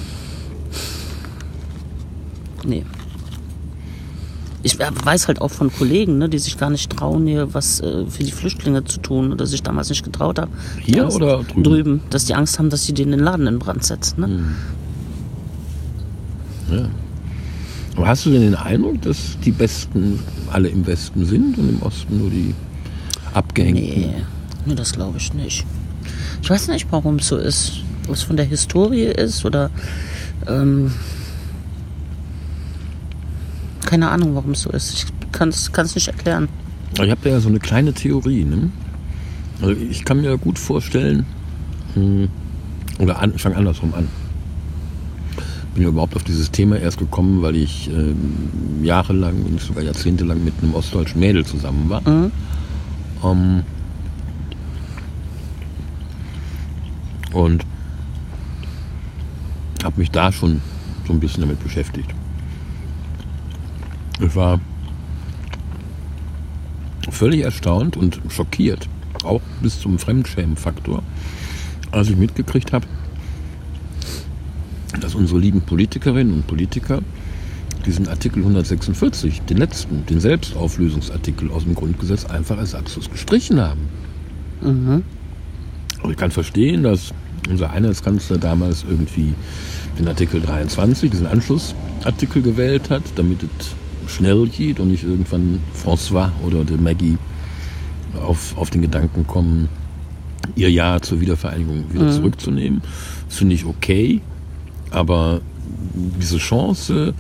Nee. 2.67 2.85
Ich 4.63 4.79
weiß 4.81 5.29
halt 5.29 5.41
auch 5.41 5.53
von 5.53 5.73
Kollegen, 5.73 6.19
ne, 6.19 6.29
die 6.29 6.41
sich 6.41 6.59
gar 6.59 6.71
nicht 6.71 6.91
trauen, 6.91 7.27
hier 7.27 7.55
was 7.55 7.81
äh, 7.81 8.05
für 8.07 8.25
die 8.25 8.33
Flüchtlinge 8.33 8.83
zu 8.85 8.99
tun 8.99 9.33
oder 9.33 9.47
sich 9.47 9.63
damals 9.63 9.91
nicht 9.91 10.03
getraut 10.03 10.41
haben. 10.41 10.51
Hier 10.83 11.05
Angst, 11.05 11.17
oder 11.17 11.45
drüben? 11.45 11.63
drüben? 11.63 12.01
Dass 12.11 12.25
die 12.25 12.35
Angst 12.35 12.59
haben, 12.59 12.69
dass 12.69 12.85
sie 12.85 12.93
den 12.93 13.13
Laden 13.13 13.47
in 13.47 13.61
Brand 13.61 13.85
setzen. 13.85 14.21
Ne? 14.21 14.55
Ja. 16.73 16.89
Aber 17.97 18.09
hast 18.09 18.27
du 18.27 18.31
denn 18.31 18.43
den 18.43 18.55
Eindruck, 18.57 19.01
dass 19.03 19.39
die 19.45 19.53
Besten 19.53 20.19
alle 20.53 20.69
im 20.69 20.85
Westen 20.87 21.25
sind 21.25 21.57
und 21.59 21.69
im 21.69 21.83
Osten 21.83 22.19
nur 22.19 22.31
die 22.31 22.53
Abgehängten? 23.35 24.01
Nee, 24.01 24.15
nee, 24.67 24.75
das 24.75 24.93
glaube 24.93 25.19
ich 25.19 25.33
nicht. 25.33 25.65
Ich 26.43 26.51
weiß 26.51 26.69
nicht, 26.69 26.89
warum 26.91 27.17
es 27.17 27.29
so 27.29 27.37
ist. 27.37 27.83
Ob 28.09 28.15
es 28.15 28.23
von 28.23 28.37
der 28.37 28.47
Historie 28.47 29.05
ist 29.05 29.45
oder. 29.45 29.71
Ähm, 30.49 30.93
keine 33.87 34.11
Ahnung, 34.11 34.35
warum 34.35 34.51
es 34.51 34.63
so 34.63 34.71
ist. 34.71 34.93
Ich 34.93 35.07
kann 35.33 35.49
es 35.49 35.95
nicht 35.95 36.09
erklären. 36.09 36.49
Ich 36.93 37.11
habe 37.11 37.21
da 37.25 37.31
ja 37.31 37.41
so 37.41 37.49
eine 37.49 37.59
kleine 37.59 37.95
Theorie. 37.95 38.45
Ne? 38.45 38.71
Also 39.63 39.73
ich 39.73 40.05
kann 40.05 40.21
mir 40.21 40.37
gut 40.37 40.59
vorstellen, 40.59 41.25
hm, 41.95 42.29
oder 42.99 43.21
an, 43.21 43.33
ich 43.35 43.43
fange 43.43 43.57
andersrum 43.57 43.95
an. 43.95 44.09
Bin 45.75 45.83
ja 45.83 45.89
überhaupt 45.89 46.17
auf 46.17 46.25
dieses 46.25 46.51
Thema 46.51 46.77
erst 46.77 46.99
gekommen, 46.99 47.43
weil 47.43 47.57
ich 47.57 47.89
ähm, 47.91 48.17
jahrelang, 48.83 49.45
wenn 49.45 49.55
nicht 49.55 49.67
sogar 49.67 49.83
jahrzehntelang 49.83 50.43
mit 50.43 50.55
einem 50.63 50.75
ostdeutschen 50.75 51.21
Mädel 51.21 51.45
zusammen 51.45 51.89
war. 51.91 52.01
Mhm. 52.09 52.33
Ähm, 53.23 53.63
und 57.33 57.65
habe 59.85 60.01
mich 60.01 60.11
da 60.11 60.33
schon 60.33 60.63
so 61.07 61.13
ein 61.13 61.21
bisschen 61.21 61.43
damit 61.43 61.63
beschäftigt. 61.63 62.16
Ich 64.21 64.35
war 64.35 64.61
völlig 67.11 67.43
erstaunt 67.43 67.97
und 67.97 68.21
schockiert, 68.29 68.89
auch 69.25 69.43
bis 69.63 69.81
zum 69.81 69.99
Fremdschämen-Faktor, 69.99 71.03
als 71.93 72.09
ich 72.09 72.17
mitgekriegt 72.17 72.73
habe, 72.73 72.87
dass 75.01 75.15
unsere 75.15 75.39
lieben 75.39 75.61
Politikerinnen 75.61 76.33
und 76.33 76.47
Politiker 76.47 77.03
diesen 77.85 78.09
Artikel 78.09 78.41
146, 78.41 79.43
den 79.43 79.59
letzten, 79.59 80.07
den 80.07 80.19
Selbstauflösungsartikel 80.19 81.51
aus 81.51 81.65
dem 81.65 81.75
Grundgesetz, 81.75 82.25
einfach 82.25 82.59
ersatzlos 82.59 83.11
gestrichen 83.11 83.61
haben. 83.61 83.83
Aber 86.03 86.11
ich 86.11 86.17
kann 86.17 86.31
verstehen, 86.31 86.83
dass 86.83 87.13
unser 87.49 87.71
Einheitskanzler 87.71 88.39
damals 88.39 88.85
irgendwie 88.89 89.35
den 89.99 90.09
Artikel 90.09 90.41
23, 90.41 91.11
diesen 91.11 91.27
Anschlussartikel 91.27 92.43
gewählt 92.43 92.91
hat, 92.91 93.03
damit 93.15 93.43
es 93.43 93.75
schnell 94.07 94.47
geht 94.49 94.81
und 94.81 94.89
nicht 94.91 95.05
irgendwann 95.05 95.61
François 95.75 96.31
oder 96.45 96.65
der 96.65 96.77
Maggie 96.79 97.19
auf, 98.27 98.57
auf 98.57 98.71
den 98.71 98.83
Gedanken 98.83 99.27
kommen, 99.27 99.69
ihr 100.55 100.71
Ja 100.71 101.01
zur 101.01 101.21
Wiedervereinigung 101.21 101.85
wieder 101.93 102.11
zurückzunehmen. 102.13 102.83
Das 103.29 103.39
finde 103.39 103.55
ich 103.55 103.65
okay, 103.65 104.21
aber 104.91 105.41
diese 106.21 106.39
Chance, 106.39 107.15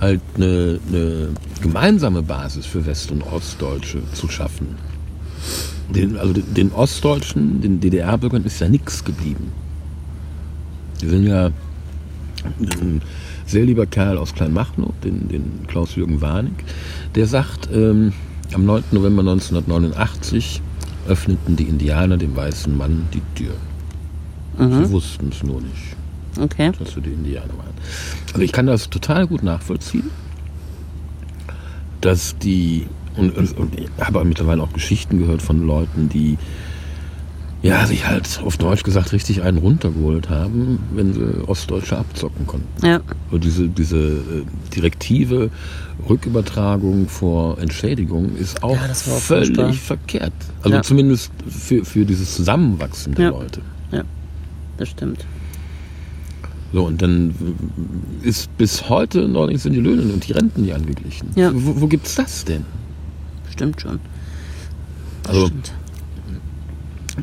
halt 0.00 0.20
eine, 0.36 0.78
eine 0.88 1.28
gemeinsame 1.60 2.22
Basis 2.22 2.64
für 2.66 2.86
West- 2.86 3.10
und 3.10 3.22
Ostdeutsche 3.22 4.00
zu 4.14 4.28
schaffen, 4.28 4.68
den, 5.92 6.16
also 6.16 6.32
den- 6.34 6.72
Ostdeutschen, 6.72 7.60
den 7.60 7.80
DDR-Bürgern 7.80 8.44
ist 8.44 8.60
ja 8.60 8.68
nichts 8.68 9.02
geblieben. 9.04 9.50
Die 11.00 11.08
sind 11.08 11.24
ja 11.26 11.50
sehr 13.48 13.64
lieber 13.64 13.86
Kerl 13.86 14.18
aus 14.18 14.34
Kleinmachnow, 14.34 14.92
den, 15.02 15.28
den 15.28 15.66
Klaus-Jürgen 15.66 16.20
Warnig, 16.20 16.52
der 17.14 17.26
sagt, 17.26 17.68
ähm, 17.72 18.12
am 18.54 18.64
9. 18.64 18.84
November 18.92 19.20
1989 19.20 20.62
öffneten 21.08 21.56
die 21.56 21.64
Indianer 21.64 22.16
dem 22.16 22.36
weißen 22.36 22.76
Mann 22.76 23.08
die 23.12 23.22
Tür. 23.34 23.54
Sie 24.58 24.90
wussten 24.90 25.30
es 25.32 25.42
nur 25.42 25.60
nicht 25.60 25.96
Okay. 26.38 26.72
dass 26.78 26.94
wir 26.96 27.02
die 27.02 27.10
Indianer 27.10 27.56
waren. 27.56 27.74
Also 28.32 28.40
ich 28.40 28.52
kann 28.52 28.66
das 28.66 28.90
total 28.90 29.26
gut 29.26 29.42
nachvollziehen, 29.42 30.10
dass 32.00 32.36
die 32.38 32.86
Und, 33.16 33.36
und, 33.36 33.56
und 33.58 33.78
ich 33.78 33.88
habe 34.00 34.24
mittlerweile 34.24 34.62
auch 34.62 34.72
Geschichten 34.72 35.18
gehört 35.18 35.42
von 35.42 35.66
Leuten, 35.66 36.08
die 36.08 36.38
ja, 37.62 37.84
sich 37.86 38.06
halt 38.06 38.40
auf 38.44 38.56
Deutsch 38.56 38.84
gesagt 38.84 39.12
richtig 39.12 39.42
einen 39.42 39.58
runtergeholt 39.58 40.30
haben, 40.30 40.78
wenn 40.94 41.12
sie 41.12 41.48
Ostdeutsche 41.48 41.98
abzocken 41.98 42.46
konnten. 42.46 42.86
Ja. 42.86 43.00
Und 43.30 43.42
diese, 43.44 43.68
diese 43.68 43.96
äh, 43.98 44.44
direktive 44.74 45.50
Rückübertragung 46.08 47.08
vor 47.08 47.58
Entschädigung 47.58 48.36
ist 48.36 48.62
auch 48.62 48.76
Ja, 48.76 48.86
das 48.86 49.06
war 49.08 49.14
auch 49.16 49.20
völlig 49.20 49.48
furchtbar. 49.48 49.72
verkehrt. 49.72 50.32
Also 50.62 50.76
Ja. 50.76 50.82
zumindest 50.82 51.32
für, 51.48 51.84
für 51.84 52.04
dieses 52.04 52.36
Zusammenwachsen 52.36 53.14
der 53.14 53.24
Ja. 53.24 53.30
Leute. 53.30 53.60
Ja, 53.90 54.02
das 54.76 54.88
stimmt. 54.90 55.24
So, 56.72 56.84
und 56.84 57.00
dann 57.02 57.34
ist 58.22 58.54
bis 58.58 58.88
heute 58.90 59.26
noch 59.26 59.46
nicht 59.46 59.62
sind 59.62 59.72
die 59.72 59.80
Löhne 59.80 60.12
und 60.12 60.28
die 60.28 60.32
Renten 60.32 60.62
nicht 60.62 60.74
angeglichen. 60.74 61.30
Ja. 61.34 61.50
Wo, 61.54 61.80
wo 61.80 61.86
gibt's 61.86 62.14
das 62.14 62.44
denn? 62.44 62.64
Stimmt 63.50 63.80
schon. 63.80 63.98
Das 65.22 65.32
Also, 65.34 65.46
stimmt. 65.46 65.72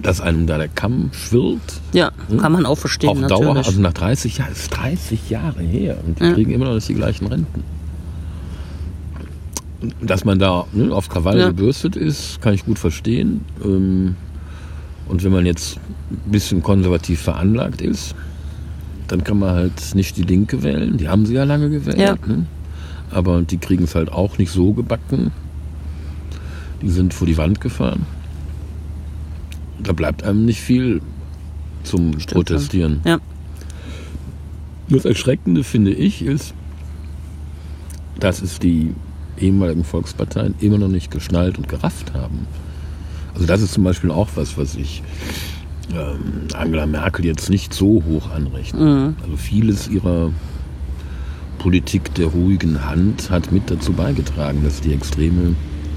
Dass 0.02 0.22
einem 0.22 0.46
da 0.48 0.58
der 0.58 0.68
Kamm 0.68 1.10
schwirrt, 1.14 1.82
Ja, 1.94 2.12
kann 2.40 2.52
man 2.52 2.66
auch 2.66 2.78
verstehen, 2.78 3.10
auf 3.10 3.20
natürlich. 3.20 3.44
Dauer, 3.44 3.56
also 3.58 3.80
nach 3.82 3.94
30 3.94 4.38
Jahren, 4.38 4.52
ist 4.52 4.70
30 4.70 5.30
Jahre 5.30 5.62
her 5.62 5.98
und 6.06 6.20
die 6.20 6.24
Ja. 6.26 6.34
kriegen 6.34 6.52
immer 6.52 6.66
noch 6.66 6.76
nicht 6.76 6.90
die 6.90 6.94
gleichen 6.96 7.28
Renten. 7.28 7.64
Dass 10.02 10.26
man 10.26 10.40
da 10.40 10.66
ne, 10.74 10.92
auf 10.94 11.10
Krawall 11.10 11.38
Ja. 11.40 11.48
gebürstet 11.48 11.96
ist, 11.96 12.42
kann 12.42 12.54
ich 12.54 12.66
gut 12.66 12.80
verstehen. 12.80 13.42
Ähm, 13.64 14.16
Und 15.08 15.24
wenn 15.24 15.32
man 15.32 15.46
jetzt 15.46 15.78
ein 16.10 16.32
bisschen 16.32 16.64
konservativ 16.64 17.22
veranlagt 17.22 17.80
ist, 17.80 18.16
dann 19.08 19.24
kann 19.24 19.38
man 19.38 19.52
halt 19.54 19.94
nicht 19.94 20.18
die 20.18 20.24
Linke 20.24 20.64
wählen. 20.64 20.98
Die 20.98 21.08
haben 21.08 21.28
sie 21.28 21.36
ja 21.36 21.44
lange 21.44 21.70
gewählt. 21.70 22.00
Ja. 22.00 22.16
Ne? 22.26 22.48
Aber 23.12 23.44
die 23.44 23.60
kriegen 23.60 23.84
es 23.84 23.94
halt 23.94 24.12
auch 24.12 24.40
nicht 24.40 24.50
so 24.52 24.74
gebacken. 24.74 25.30
Die 26.82 26.90
sind 26.90 27.14
vor 27.14 27.28
die 27.28 27.38
Wand 27.38 27.62
gefahren. 27.62 28.08
Da 29.82 29.94
bleibt 29.94 30.24
einem 30.24 30.46
nicht 30.46 30.62
viel 30.62 31.02
zum 31.84 32.20
Stimmt 32.20 32.34
Protestieren. 32.34 33.02
Ja. 33.06 33.20
Das 34.90 35.06
Erschreckende, 35.06 35.64
finde 35.64 35.92
ich, 35.92 36.22
ist, 36.22 36.54
dass 38.20 38.42
es 38.42 38.60
die 38.60 38.94
ehemaligen 39.40 39.84
Volksparteien 39.84 40.56
immer 40.60 40.78
noch 40.78 40.88
nicht 40.88 41.12
geschnallt 41.12 41.58
und 41.58 41.68
gerafft 41.68 42.14
haben. 42.14 42.48
Also 43.34 43.46
das 43.46 43.62
ist 43.62 43.74
zum 43.74 43.84
Beispiel 43.84 44.12
auch 44.12 44.30
was, 44.36 44.58
was 44.58 44.76
ich 44.76 45.04
ähm, 45.94 46.48
Angela 46.54 46.86
Merkel 46.86 47.26
jetzt 47.26 47.50
nicht 47.50 47.74
so 47.74 48.04
hoch 48.08 48.32
anrechne. 48.32 48.80
Mhm. 48.80 49.16
Also 49.24 49.38
vieles 49.38 49.88
ihrer 49.88 50.32
Politik 51.60 52.14
der 52.16 52.28
ruhigen 52.28 52.86
Hand 52.86 53.30
hat 53.30 53.52
mit 53.52 53.70
dazu 53.70 53.92
beigetragen, 53.94 54.64
dass 54.64 54.82
die 54.82 54.94
Extreme 54.94 55.56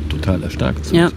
total 0.09 0.43
erstarkt 0.43 0.87
sind. 0.87 0.97
Ja. 0.97 1.11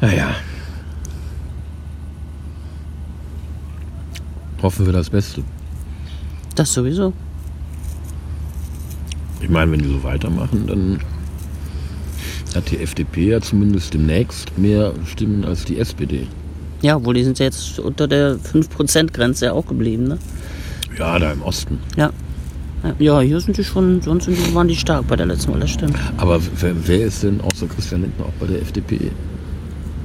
Naja. 0.00 0.34
Hoffen 4.62 4.86
wir 4.86 4.92
das 4.92 5.10
Beste. 5.10 5.42
Das 6.54 6.72
sowieso. 6.72 7.12
Ich 9.40 9.48
meine, 9.48 9.72
wenn 9.72 9.80
die 9.80 9.88
so 9.88 10.02
weitermachen, 10.02 10.66
dann 10.66 11.00
hat 12.54 12.70
die 12.70 12.78
FDP 12.78 13.28
ja 13.28 13.40
zumindest 13.40 13.94
demnächst 13.94 14.56
mehr 14.58 14.92
Stimmen 15.06 15.44
als 15.44 15.64
die 15.64 15.78
SPD. 15.78 16.26
Ja, 16.82 16.96
obwohl 16.96 17.14
die 17.14 17.24
sind 17.24 17.38
ja 17.38 17.46
jetzt 17.46 17.78
unter 17.78 18.08
der 18.08 18.36
5%-Grenze 18.36 19.46
ja 19.46 19.52
auch 19.52 19.66
geblieben, 19.66 20.04
ne? 20.04 20.18
Ja, 20.98 21.18
da 21.18 21.32
im 21.32 21.42
Osten. 21.42 21.78
Ja. 21.96 22.10
Ja, 23.00 23.20
hier 23.20 23.40
sind 23.40 23.56
die 23.56 23.64
schon, 23.64 24.00
sonst 24.02 24.26
sind 24.26 24.38
die, 24.38 24.54
waren 24.54 24.68
die 24.68 24.76
stark 24.76 25.06
bei 25.08 25.16
der 25.16 25.26
letzten 25.26 25.52
Wahl, 25.52 25.60
das 25.60 25.70
stimmt. 25.70 25.96
Aber 26.16 26.40
wer, 26.60 26.74
wer 26.86 27.06
ist 27.06 27.24
denn 27.24 27.40
außer 27.40 27.66
Christian 27.66 28.02
Lindner 28.02 28.26
auch 28.26 28.32
bei 28.40 28.46
der 28.46 28.62
FDP? 28.62 29.10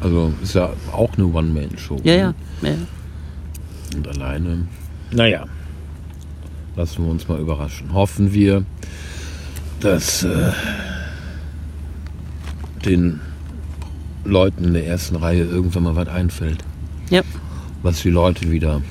Also 0.03 0.33
ist 0.41 0.53
ja 0.53 0.69
auch 0.91 1.11
eine 1.17 1.25
One-Man-Show. 1.27 1.97
Ja, 2.03 2.13
ja. 2.13 2.33
ja. 2.61 2.69
ja. 2.69 2.75
Und 3.95 4.07
alleine. 4.07 4.67
Naja. 5.11 5.45
Lassen 6.75 7.05
wir 7.05 7.11
uns 7.11 7.27
mal 7.27 7.39
überraschen. 7.39 7.93
Hoffen 7.93 8.33
wir, 8.33 8.65
dass 9.79 10.23
äh, 10.23 10.51
den 12.85 13.21
Leuten 14.25 14.65
in 14.65 14.73
der 14.73 14.85
ersten 14.87 15.15
Reihe 15.15 15.43
irgendwann 15.43 15.83
mal 15.83 15.95
was 15.95 16.07
einfällt, 16.07 16.63
Ja, 17.09 17.21
was 17.81 18.01
die 18.01 18.09
Leute 18.09 18.49
wieder 18.49 18.81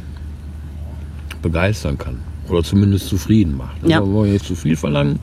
begeistern 1.42 1.98
kann. 1.98 2.20
Oder 2.48 2.62
zumindest 2.62 3.08
zufrieden 3.08 3.56
macht. 3.56 3.76
Also 3.82 3.88
Ja. 3.88 4.00
Wir 4.00 4.12
wollen 4.12 4.32
nicht 4.32 4.44
zu 4.44 4.54
viel 4.54 4.76
verlangen. 4.76 5.18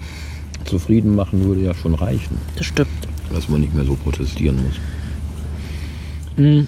Zufrieden 0.66 1.16
machen 1.16 1.44
würde 1.46 1.62
ja 1.62 1.74
schon 1.74 1.96
reichen, 1.96 2.38
das 2.58 2.66
stimmt. 2.68 2.90
dass 3.34 3.48
man 3.50 3.62
nicht 3.62 3.74
mehr 3.74 3.86
so 3.86 3.96
protestieren 3.96 4.58
muss. 4.58 4.76
Hm. 6.40 6.66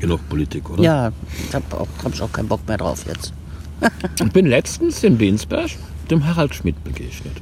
Genug 0.00 0.26
Politik, 0.30 0.70
oder? 0.70 0.82
Ja, 0.82 1.12
ich 1.46 1.54
habe 1.54 1.64
auch, 1.78 1.88
hab 2.02 2.14
ich 2.14 2.22
auch 2.22 2.32
keinen 2.32 2.48
Bock 2.48 2.66
mehr 2.66 2.78
drauf 2.78 3.04
jetzt. 3.06 3.32
Ich 4.20 4.32
bin 4.32 4.46
letztens 4.46 5.04
in 5.04 5.18
Bensberg 5.18 5.70
dem 6.10 6.24
Harald 6.26 6.54
Schmidt 6.54 6.82
begegnet. 6.84 7.36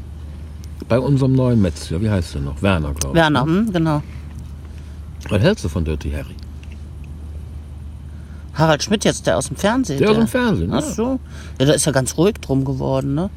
Bei 0.89 0.99
unserem 0.99 1.35
neuen 1.35 1.63
Metzger, 1.63 2.01
wie 2.01 2.11
heißt 2.11 2.35
der 2.35 2.41
noch? 2.43 2.61
Werner, 2.63 2.93
glaube 2.95 3.09
ich. 3.11 3.15
Werner, 3.15 3.43
hm, 3.43 3.73
genau. 3.73 4.03
Was 5.29 5.41
hältst 5.41 5.65
du 5.65 5.69
von 5.69 5.85
Dirty 5.85 6.11
Harry? 6.11 6.35
Harald 8.55 8.83
Schmidt 8.83 9.05
jetzt, 9.05 9.27
der 9.27 9.39
aus 9.39 9.47
dem 9.49 9.57
Fernsehen. 9.57 9.99
Der 9.99 10.11
aus 10.11 10.17
dem 10.17 10.27
Fernsehen, 10.27 10.73
Ach 10.73 10.81
ja. 10.81 10.91
so. 10.91 11.21
Ja, 11.61 11.67
da 11.67 11.73
ist 11.75 11.87
ja 11.87 11.93
ganz 11.93 12.17
ruhig 12.17 12.35
drum 12.41 12.65
geworden, 12.65 13.15
ne? 13.15 13.31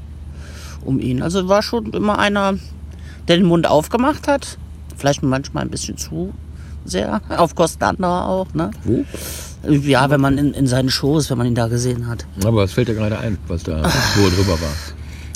Um 0.83 0.99
ihn. 0.99 1.21
Also 1.21 1.47
war 1.47 1.61
schon 1.61 1.93
immer 1.93 2.17
einer, 2.17 2.55
der 3.27 3.37
den 3.37 3.45
Mund 3.45 3.67
aufgemacht 3.67 4.27
hat. 4.27 4.57
Vielleicht 4.97 5.21
manchmal 5.21 5.63
ein 5.63 5.69
bisschen 5.69 5.97
zu 5.97 6.33
sehr. 6.85 7.21
Auf 7.29 7.55
Kosten 7.55 7.83
anderer 7.83 8.27
auch, 8.27 8.53
ne? 8.53 8.71
Wo? 8.83 9.03
Ja, 9.69 10.09
wenn 10.09 10.21
man 10.21 10.37
in, 10.37 10.53
in 10.53 10.67
seinen 10.67 10.89
Shows, 10.89 11.29
wenn 11.29 11.37
man 11.37 11.47
ihn 11.47 11.55
da 11.55 11.67
gesehen 11.67 12.07
hat. 12.07 12.25
Aber 12.43 12.63
es 12.63 12.73
fällt 12.73 12.87
dir 12.87 12.93
gerade 12.93 13.17
ein, 13.17 13.37
was 13.47 13.63
da 13.63 13.83
wo 14.15 14.23
er 14.23 14.31
drüber 14.31 14.53
war. 14.61 14.73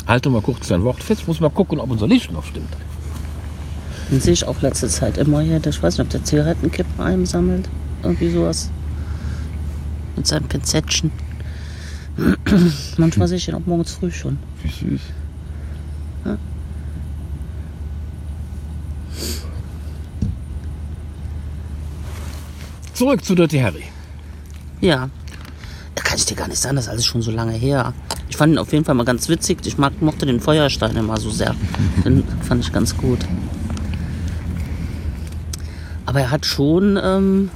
Halte 0.08 0.30
mal 0.30 0.42
kurz 0.42 0.68
dein 0.68 0.84
Wort 0.84 1.04
fest, 1.04 1.28
muss 1.28 1.40
mal 1.40 1.50
gucken, 1.50 1.80
ob 1.80 1.90
unser 1.92 2.08
Licht 2.08 2.32
noch 2.32 2.44
stimmt. 2.44 2.70
Den 4.12 4.22
sehe 4.22 4.34
ich 4.34 4.46
auch 4.46 4.62
letzte 4.62 4.88
Zeit 4.88 5.18
immer 5.18 5.42
hier. 5.42 5.62
Ich 5.64 5.84
weiß 5.84 5.98
nicht, 5.98 6.06
ob 6.06 6.10
der 6.10 6.24
Zigarettenkippen 6.24 7.00
einsammelt. 7.00 7.70
Irgendwie 8.02 8.32
sowas. 8.32 8.72
Mit 10.16 10.26
seinem 10.26 10.48
Pinzettchen. 10.48 11.12
Manchmal 12.98 13.28
sehe 13.28 13.38
ich 13.38 13.48
ihn 13.48 13.56
auch 13.56 13.66
morgens 13.66 13.94
früh 13.94 14.12
schon. 14.12 14.40
Wie 14.64 14.70
süß. 14.70 15.02
Zurück 23.00 23.24
zu 23.24 23.34
Dirty 23.34 23.60
Harry. 23.60 23.86
Ja. 24.82 25.10
Da 25.96 26.04
kann 26.04 26.18
ich 26.18 26.26
dir 26.26 26.36
gar 26.36 26.50
nicht 26.50 26.60
sagen, 26.60 26.76
das 26.76 26.88
ist 26.88 26.92
alles 26.92 27.06
schon 27.06 27.22
so 27.22 27.32
lange 27.32 27.54
her. 27.54 27.94
Ich 28.28 28.36
fand 28.36 28.52
ihn 28.52 28.58
auf 28.58 28.74
jeden 28.74 28.84
Fall 28.84 28.94
mal 28.94 29.06
ganz 29.06 29.30
witzig. 29.30 29.60
Ich 29.64 29.78
mag, 29.78 30.02
mochte 30.02 30.26
den 30.26 30.42
Feuerstein 30.42 30.98
immer 30.98 31.16
so 31.16 31.30
sehr. 31.30 31.56
Den 32.04 32.26
fand 32.42 32.62
ich 32.62 32.74
ganz 32.74 32.98
gut. 32.98 33.20
Aber 36.06 36.20
er 36.20 36.30
hat 36.30 36.46
schon, 36.46 37.00
ähm, 37.02 37.52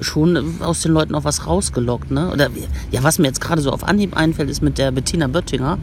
schon 0.00 0.60
aus 0.62 0.82
den 0.82 0.92
Leuten 0.92 1.16
auch 1.16 1.24
was 1.24 1.48
rausgelockt, 1.48 2.12
ne? 2.12 2.30
Oder 2.30 2.48
ja, 2.92 3.02
was 3.02 3.18
mir 3.18 3.26
jetzt 3.26 3.40
gerade 3.40 3.60
so 3.60 3.72
auf 3.72 3.82
Anhieb 3.82 4.16
einfällt, 4.16 4.50
ist 4.50 4.62
mit 4.62 4.78
der 4.78 4.92
Bettina 4.92 5.26
Böttinger. 5.26 5.78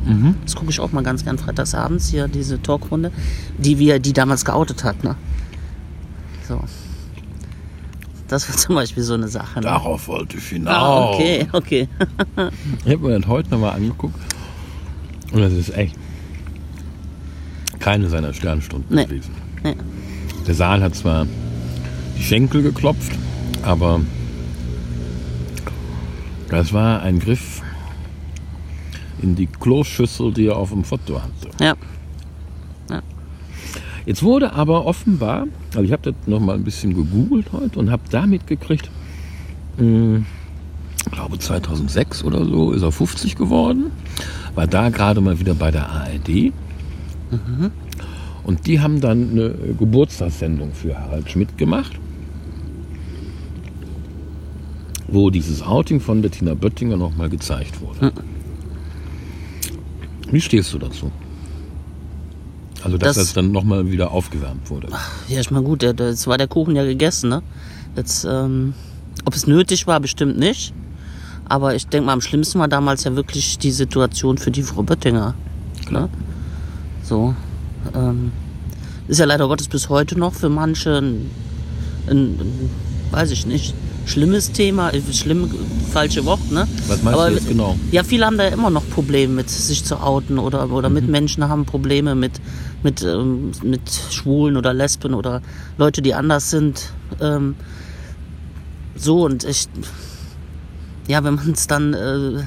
Das 0.45 0.56
gucke 0.56 0.72
ich 0.72 0.80
auch 0.80 0.94
mal 0.94 1.03
ganz 1.03 1.26
gern 1.26 1.38
freitagsabends 1.38 2.07
hier, 2.07 2.30
diese 2.30 2.61
Talkrunde, 2.61 3.11
die 3.57 3.80
wir, 3.80 3.99
die 3.99 4.14
damals 4.14 4.45
geoutet 4.45 4.86
hat, 4.86 5.03
ne? 5.03 5.18
So. 6.48 6.61
Das 8.27 8.49
war 8.49 8.57
zum 8.57 8.76
Beispiel 8.76 9.03
so 9.03 9.14
eine 9.14 9.27
Sache. 9.27 9.60
Ne? 9.60 9.65
Darauf 9.65 10.07
wollte 10.07 10.38
ich 10.38 10.45
hinaus. 10.47 10.73
Ah, 10.73 11.10
okay, 11.14 11.47
okay. 11.53 11.88
Ich 12.85 12.91
habe 12.93 13.07
mir 13.10 13.19
das 13.19 13.27
heute 13.27 13.49
nochmal 13.52 13.73
angeguckt. 13.76 14.15
Und 15.31 15.41
das 15.41 15.53
ist 15.53 15.76
echt 15.76 15.95
keine 17.80 18.07
seiner 18.10 18.34
Sternstunden 18.34 18.95
Nee. 18.95 19.06
gewesen. 19.06 19.31
Nee. 19.64 19.76
Der 20.47 20.56
Saal 20.56 20.81
hat 20.81 20.95
zwar 20.95 21.27
die 22.18 22.23
Schenkel 22.23 22.64
geklopft, 22.64 23.11
aber 23.64 23.99
das 26.49 26.72
war 26.73 27.02
ein 27.02 27.19
Griff 27.19 27.61
in 29.22 29.35
die 29.35 29.47
Kloschüssel, 29.47 30.31
die 30.34 30.47
er 30.47 30.57
auf 30.57 30.69
dem 30.69 30.84
Foto 30.84 31.22
hatte. 31.22 31.49
Ja, 31.64 31.73
Jetzt 34.06 34.22
wurde 34.22 34.53
aber 34.53 34.86
offenbar, 34.86 35.48
also 35.72 35.82
ich 35.84 35.91
habe 35.91 36.11
das 36.11 36.27
noch 36.27 36.40
mal 36.40 36.56
ein 36.56 36.64
bisschen 36.64 36.94
gegoogelt 36.94 37.48
heute 37.52 37.80
und 37.80 37.90
habe 37.90 38.03
da 38.11 38.27
mitgekriegt, 38.27 38.90
mh, 39.77 40.22
ich 41.06 41.11
glaube 41.11 41.40
2006 41.40 42.23
oder 42.23 42.45
so 42.45 42.72
ist 42.72 42.82
er 42.84 42.91
50 42.91 43.36
geworden, 43.36 43.91
war 44.53 44.68
da 44.68 44.90
gerade 44.90 45.22
mal 45.22 45.40
wieder 45.40 45.56
bei 45.56 45.72
der 45.72 45.90
ARD 45.90 46.53
und 48.44 48.68
die 48.68 48.80
haben 48.80 49.02
dann 49.02 49.32
eine 49.32 49.49
Geburtstagssendung 49.77 50.73
für 50.73 50.98
Harald 50.98 51.30
Schmidt 51.32 51.57
gemacht, 51.57 51.94
wo 55.07 55.32
dieses 55.32 55.64
Outing 55.64 55.99
von 55.99 56.22
Bettina 56.22 56.53
Böttinger 56.53 56.98
noch 56.98 57.15
mal 57.15 57.30
gezeigt 57.30 57.82
wurde. 57.82 58.11
Wie 60.32 60.41
stehst 60.41 60.73
du 60.73 60.80
dazu? 60.80 61.11
Also, 62.86 62.99
dass 62.99 63.16
Das- 63.16 63.26
das, 63.28 63.34
dann 63.34 63.52
nochmal 63.52 63.90
wieder 63.91 64.12
aufgewärmt 64.12 64.70
wurde. 64.70 64.90
Ja, 65.28 65.40
ich 65.40 65.49
meine, 65.49 65.66
gut, 65.66 65.82
jetzt 65.82 66.28
war 66.28 66.38
der 66.38 66.48
Kuchen 66.48 66.76
ja 66.76 66.84
gegessen, 66.86 67.30
ne? 67.30 67.41
Jetzt, 67.95 68.26
ähm, 68.30 68.76
ob 69.26 69.34
es 69.36 69.48
nötig 69.48 69.88
war, 69.88 69.99
bestimmt 69.99 70.38
nicht. 70.38 70.72
Aber 71.49 71.74
ich 71.76 71.88
denke 71.88 72.06
mal, 72.06 72.14
am 72.14 72.22
schlimmsten 72.22 72.60
war 72.60 72.68
damals 72.68 73.03
ja 73.03 73.16
wirklich 73.16 73.57
die 73.57 73.72
Situation 73.72 74.38
für 74.38 74.52
die 74.52 74.62
Frau 74.62 74.84
Böttinger. 74.84 75.34
Ne? 75.90 76.10
So. 77.03 77.34
Ähm, 77.95 78.32
ist 79.07 79.20
ja 79.20 79.26
leider 79.26 79.48
Gottes 79.48 79.68
bis 79.68 79.90
heute 79.90 80.18
noch 80.20 80.34
für 80.34 80.49
manche 80.49 80.98
ein, 80.99 81.30
ein, 82.07 82.18
ein 82.40 82.70
weiß 83.12 83.32
ich 83.32 83.45
nicht, 83.48 83.74
schlimmes 84.07 84.52
Thema, 84.52 84.90
äh, 84.91 85.02
schlimm, 85.12 85.49
falsche 85.91 86.26
Wort, 86.26 86.52
ne? 86.52 86.68
Was 86.88 87.02
meinst 87.03 87.20
du 87.20 87.28
jetzt 87.34 87.48
genau? 87.48 87.76
Ja, 87.91 88.03
viele 88.03 88.26
haben 88.26 88.38
da 88.38 88.48
immer 88.48 88.70
noch 88.70 88.88
Probleme 88.90 89.34
mit 89.34 89.49
sich 89.49 89.84
zu 89.84 89.99
outen 90.02 90.38
oder, 90.40 90.70
oder 90.72 90.90
Mhm. 90.90 90.95
Mitmenschen 90.95 91.48
haben 91.48 91.66
Probleme 91.66 92.14
mit, 92.16 92.34
mit, 92.86 93.02
ähm, 93.03 93.52
mit 93.64 93.82
Schwulen 94.12 94.56
oder 94.56 94.74
Lesben 94.74 95.14
oder 95.14 95.41
Leute, 95.78 96.02
die 96.02 96.14
anders 96.14 96.49
sind. 96.52 96.94
Ähm, 97.20 97.56
so 98.95 99.26
und 99.26 99.44
ich, 99.44 99.68
ja, 101.07 101.22
wenn 101.24 101.36
man 101.36 101.52
es 101.52 101.68
dann, 101.68 101.94
äh, 101.94 102.44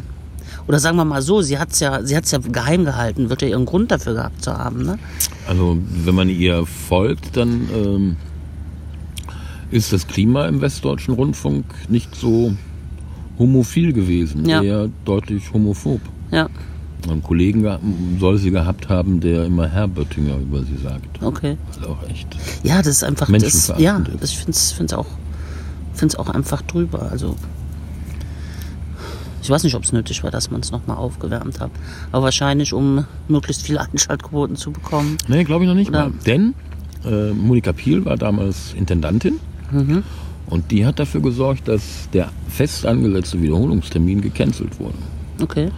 oder 0.66 0.78
sagen 0.78 0.96
wir 0.96 1.04
mal 1.04 1.20
so, 1.22 1.42
sie 1.42 1.58
hat 1.58 1.72
es 1.72 1.80
ja, 1.80 2.02
sie 2.02 2.16
hat's 2.16 2.30
ja 2.30 2.38
geheim 2.38 2.84
gehalten, 2.84 3.28
wird 3.28 3.42
ja 3.42 3.48
ihren 3.48 3.66
Grund 3.66 3.90
dafür 3.90 4.14
gehabt 4.14 4.42
zu 4.42 4.56
haben, 4.56 4.84
ne? 4.84 4.98
Also, 5.46 5.76
wenn 6.04 6.14
man 6.14 6.28
ihr 6.28 6.64
folgt, 6.66 7.36
dann 7.36 7.68
ähm, 7.74 8.16
ist 9.70 9.92
das 9.92 10.06
Klima 10.06 10.46
im 10.46 10.60
Westdeutschen 10.60 11.14
Rundfunk 11.14 11.64
nicht 11.88 12.14
so 12.14 12.54
homophil 13.38 13.92
gewesen, 13.92 14.48
Ja. 14.48 14.62
eher 14.62 14.88
deutlich 15.04 15.52
homophob. 15.52 16.00
Ja, 16.30 16.48
Ein 17.08 17.22
Kollegen 17.22 17.64
soll 18.18 18.38
sie 18.38 18.50
gehabt 18.50 18.88
haben, 18.88 19.20
der 19.20 19.44
immer 19.46 19.68
Herr 19.68 19.86
Böttinger 19.88 20.36
über 20.38 20.60
sie 20.64 20.76
sagt. 20.82 21.22
okay. 21.22 21.56
Also 21.76 21.90
auch 21.90 22.02
echt. 22.10 22.26
Ja, 22.64 22.78
das 22.78 22.88
ist 22.88 23.04
einfach 23.04 23.28
das, 23.30 23.72
ja, 23.78 24.00
das, 24.20 24.30
ich 24.30 24.38
finde 24.38 24.52
es 24.52 24.92
auch, 24.92 25.06
find's 25.94 26.16
auch 26.16 26.28
einfach 26.28 26.62
drüber. 26.62 27.08
Also 27.10 27.36
ich 29.42 29.50
weiß 29.50 29.62
nicht, 29.62 29.74
ob 29.76 29.84
es 29.84 29.92
nötig 29.92 30.22
war, 30.24 30.30
dass 30.30 30.50
man 30.50 30.60
es 30.60 30.70
nochmal 30.72 30.96
aufgewärmt 30.96 31.60
hat. 31.60 31.70
Aber 32.12 32.24
wahrscheinlich, 32.24 32.72
um 32.72 33.04
möglichst 33.28 33.62
viele 33.62 33.80
Einschaltquoten 33.92 34.56
zu 34.56 34.72
bekommen. 34.72 35.16
Nee, 35.28 35.44
glaube 35.44 35.64
ich 35.64 35.68
noch 35.68 35.74
nicht 35.76 35.90
mal. 35.90 36.10
Denn 36.26 36.54
äh, 37.06 37.30
Monika 37.30 37.72
Piel 37.72 38.04
war 38.04 38.16
damals 38.16 38.74
Intendantin 38.76 39.34
Mhm. 39.70 40.02
und 40.46 40.70
die 40.70 40.86
hat 40.86 40.98
dafür 40.98 41.20
gesorgt, 41.20 41.68
dass 41.68 41.82
der 42.14 42.30
fest 42.48 42.86
angesetzte 42.86 43.40
Wiederholungstermin 43.42 44.22
gecancelt 44.22 44.80
wurde. 44.80 44.94
Okay. 45.42 45.68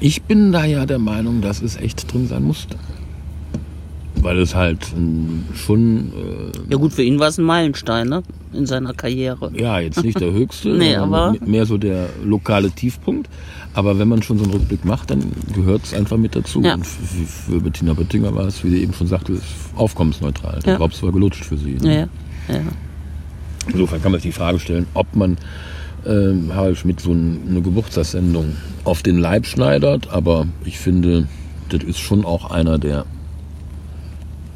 Ich 0.00 0.22
bin 0.22 0.52
da 0.52 0.64
ja 0.64 0.84
der 0.86 0.98
Meinung, 0.98 1.40
dass 1.42 1.62
es 1.62 1.76
echt 1.76 2.12
drin 2.12 2.26
sein 2.26 2.42
musste. 2.42 2.76
Weil 4.16 4.38
es 4.38 4.54
halt 4.54 4.86
ähm, 4.96 5.44
schon, 5.54 6.12
Ja 6.68 6.76
gut, 6.76 6.92
für 6.92 7.02
ihn 7.02 7.18
war 7.18 7.28
es 7.28 7.38
ein 7.38 7.44
Meilenstein, 7.44 8.08
ne? 8.08 8.22
In 8.52 8.66
seiner 8.66 8.92
Karriere. 8.94 9.50
äh, 9.54 9.62
ja, 9.62 9.80
jetzt 9.80 10.02
nicht 10.04 10.20
der 10.20 10.32
höchste, 10.32 10.68
Nee, 10.70 10.94
aber- 10.96 11.34
mehr 11.44 11.66
so 11.66 11.76
der 11.78 12.08
lokale 12.24 12.70
Tiefpunkt. 12.70 13.28
Aber 13.74 13.98
wenn 13.98 14.08
man 14.08 14.22
schon 14.22 14.36
so 14.38 14.44
einen 14.44 14.52
Rückblick 14.52 14.84
macht, 14.84 15.10
dann 15.10 15.32
gehört 15.54 15.84
es 15.84 15.94
einfach 15.94 16.18
mit 16.18 16.36
dazu. 16.36 16.60
Ja. 16.62 16.74
Und 16.74 16.82
f- 16.82 16.98
f- 17.22 17.44
für 17.48 17.60
Bettina 17.60 17.94
Böttinger 17.94 18.34
war 18.34 18.44
es, 18.46 18.62
wie 18.62 18.70
du 18.70 18.76
eben 18.76 18.92
schon 18.92 19.06
sagte, 19.06 19.40
aufkommensneutral. 19.76 20.60
Der 20.64 20.74
Ja. 20.74 20.78
Drops 20.78 21.02
war 21.02 21.10
gelutscht 21.10 21.44
für 21.44 21.56
sie. 21.56 21.78
Ja, 21.82 21.90
ja. 21.90 22.08
ja. 22.48 22.60
Insofern 23.68 24.02
kann 24.02 24.12
man 24.12 24.20
sich 24.20 24.30
die 24.30 24.36
Frage 24.38 24.58
stellen, 24.58 24.86
ob 24.92 25.16
man 25.16 25.38
ähm, 26.06 26.54
Harald 26.54 26.78
Schmidt 26.78 27.00
so 27.00 27.12
ein, 27.12 27.40
eine 27.48 27.62
Geburtstagssendung 27.62 28.56
auf 28.84 29.02
den 29.02 29.18
Leib 29.18 29.46
schneidert. 29.46 30.08
Aber 30.10 30.46
ich 30.64 30.78
finde, 30.78 31.28
das 31.68 31.82
ist 31.82 31.98
schon 31.98 32.24
auch 32.24 32.50
einer 32.50 32.78
der 32.78 33.04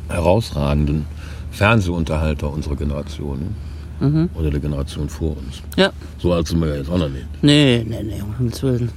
herausragenden 0.08 1.06
Fernsehunterhalter 1.50 2.52
unserer 2.52 2.76
Generation. 2.76 3.54
Mhm. 4.00 4.28
Oder 4.34 4.50
der 4.50 4.60
Generation 4.60 5.08
vor 5.08 5.36
uns. 5.38 5.62
Ja. 5.76 5.90
So 6.18 6.32
alt 6.32 6.46
sind 6.46 6.60
wir 6.60 6.68
ja 6.68 6.76
jetzt 6.76 6.90
auch 6.90 6.98
noch 6.98 7.08
nicht. 7.08 7.26
Nee, 7.42 7.84
nee, 7.88 8.02
nee, 8.02 8.20
um 8.20 8.36
Himmels 8.36 8.62
Willen. 8.62 8.90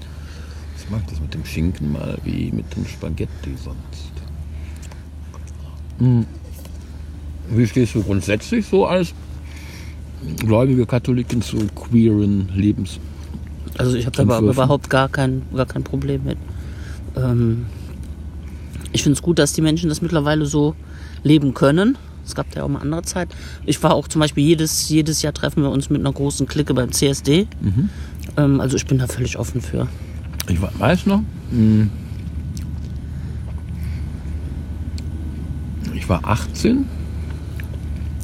Ich 0.78 0.90
mag 0.90 1.02
das 1.08 1.22
mit 1.22 1.34
dem 1.34 1.46
Schinken 1.46 1.94
mal 1.94 2.18
wie 2.24 2.52
mit 2.52 2.76
dem 2.76 2.86
Spaghetti 2.86 3.56
sonst. 3.56 4.12
Hm. 6.00 6.26
Wie 7.50 7.68
stehst 7.68 7.96
du 7.96 8.04
grundsätzlich 8.04 8.66
so 8.66 8.86
als 8.86 9.14
gläubige 10.38 10.86
Katholikin 10.86 11.42
zu 11.42 11.58
queeren 11.76 12.50
Lebens... 12.56 13.00
Also 13.78 13.96
ich 13.96 14.06
habe 14.06 14.18
da 14.18 14.24
aber 14.38 14.40
überhaupt 14.52 14.90
gar 14.90 15.08
kein, 15.08 15.44
gar 15.56 15.66
kein 15.66 15.84
Problem 15.84 16.24
mit. 16.26 16.38
Ähm, 17.16 17.66
ich 18.92 19.04
finde 19.04 19.14
es 19.16 19.22
gut, 19.22 19.40
dass 19.40 19.54
die 19.54 19.62
Menschen 19.62 19.88
das 19.88 20.02
mittlerweile 20.02 20.46
so 20.46 20.76
leben 21.24 21.54
können. 21.54 21.98
Es 22.26 22.36
gab 22.36 22.54
ja 22.56 22.64
auch 22.64 22.68
mal 22.68 22.80
andere 22.82 23.04
Zeit. 23.04 23.30
Ich 23.66 23.82
war 23.82 23.94
auch 23.94 24.08
zum 24.10 24.20
Beispiel 24.20 24.44
jedes, 24.44 24.90
jedes 24.90 25.22
Jahr 25.22 25.34
treffen 25.34 25.64
wir 25.64 25.70
uns 25.70 25.90
mit 25.90 26.02
einer 26.02 26.12
großen 26.12 26.46
Clique 26.48 26.74
beim 26.74 26.92
CSD. 26.92 27.48
Ähm, 28.36 28.60
also 28.60 28.76
ich 28.76 28.86
bin 28.86 28.98
da 28.98 29.08
völlig 29.08 29.38
offen 29.40 29.62
für. 29.62 29.88
Ich 30.50 30.62
we- 30.62 30.70
weiß 30.78 31.06
noch, 31.06 31.22
hm, 31.52 31.90
ich 35.96 36.08
war 36.10 36.22
18, 36.28 36.86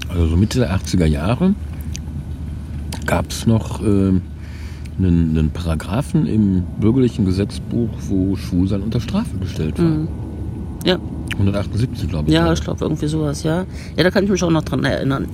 also 0.10 0.28
so 0.28 0.36
Mitte 0.38 0.60
der 0.60 0.76
80er 0.76 1.06
Jahre, 1.06 1.54
gab 3.06 3.30
es 3.30 3.46
noch 3.46 3.82
ähm, 3.82 4.22
einen, 4.98 5.38
einen 5.38 5.50
Paragraphen 5.50 6.26
im 6.26 6.64
bürgerlichen 6.80 7.26
Gesetzbuch, 7.26 7.90
wo 8.08 8.36
Schwulsein 8.36 8.82
unter 8.82 9.00
Strafe 9.00 9.38
gestellt 9.38 9.78
war. 9.78 10.08
Ja, 10.86 11.00
178, 11.34 12.10
glaube 12.10 12.28
ich. 12.30 12.34
ja, 12.34 12.52
ich 12.54 12.62
glaube 12.62 12.84
irgendwie 12.84 13.08
sowas, 13.08 13.44
ja. 13.44 13.66
Ja, 13.98 14.04
da 14.04 14.12
kann 14.12 14.24
ich 14.24 14.30
mich 14.30 14.44
auch 14.44 14.52
noch 14.52 14.64
dran 14.64 14.84
erinnern. 14.84 15.28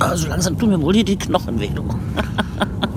Also 0.00 0.28
langsam 0.28 0.58
tun 0.58 0.70
mir 0.70 0.80
wohl 0.80 0.94
hier 0.94 1.04
die 1.04 1.16
Knochen 1.16 1.60
weh, 1.60 1.68
du. 1.74 1.84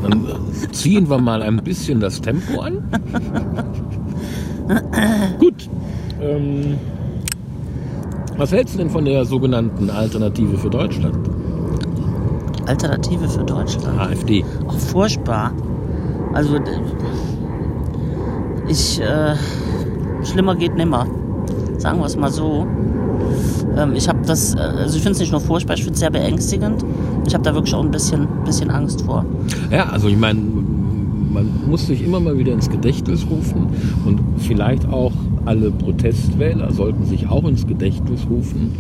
Dann 0.02 0.26
äh, 0.26 0.72
ziehen 0.72 1.10
wir 1.10 1.20
mal 1.20 1.42
ein 1.42 1.58
bisschen 1.58 2.00
das 2.00 2.22
Tempo 2.22 2.62
an. 2.62 2.84
Gut. 5.40 5.70
Ähm, 6.22 6.76
was 8.38 8.52
hältst 8.52 8.76
du 8.76 8.80
denn 8.80 8.90
von 8.90 9.06
der 9.06 9.26
sogenannten 9.26 9.90
Alternative 9.90 10.58
für 10.58 10.70
Deutschland? 10.70 11.18
Alternative 12.68 13.28
für 13.28 13.44
Deutschland. 13.44 14.00
AfD. 14.00 14.44
Auch 14.68 14.78
furchtbar. 14.78 15.52
Also 16.34 16.58
ich 18.68 19.02
äh, 19.02 19.36
schlimmer 20.24 20.56
geht 20.56 20.76
nimmer. 20.76 21.08
Sagen 21.78 22.00
wir 22.00 22.06
es 22.06 22.18
mal 22.18 22.32
so. 22.32 22.68
Ähm, 23.78 23.94
ich 23.96 24.10
habe 24.10 24.20
das, 24.26 24.56
äh, 24.56 24.60
also 24.60 24.98
ich 24.98 25.04
finde 25.04 25.14
es 25.14 25.20
nicht 25.20 25.32
nur 25.32 25.42
furchtbar, 25.42 25.76
ich 25.76 25.84
finde 25.84 25.94
es 25.94 26.00
sehr 26.00 26.10
beängstigend. 26.10 26.84
Ich 27.26 27.34
habe 27.34 27.44
da 27.44 27.54
wirklich 27.54 27.74
auch 27.74 27.84
ein 27.84 27.92
bisschen, 27.92 28.28
bisschen 28.46 28.70
Angst 28.70 29.02
vor. 29.04 29.26
Ja, 29.72 29.90
also 29.90 30.08
ich 30.08 30.18
meine, 30.18 30.40
man 30.40 31.50
muss 31.68 31.88
sich 31.88 32.04
immer 32.04 32.20
mal 32.20 32.38
wieder 32.38 32.54
ins 32.54 32.70
Gedächtnis 32.70 33.26
rufen 33.30 33.68
und 34.06 34.20
vielleicht 34.40 34.88
auch 34.88 35.12
alle 35.46 35.72
Protestwähler 35.72 36.72
sollten 36.72 37.06
sich 37.06 37.30
auch 37.30 37.46
ins 37.46 37.68
Gedächtnis 37.68 38.22
rufen. 38.30 38.74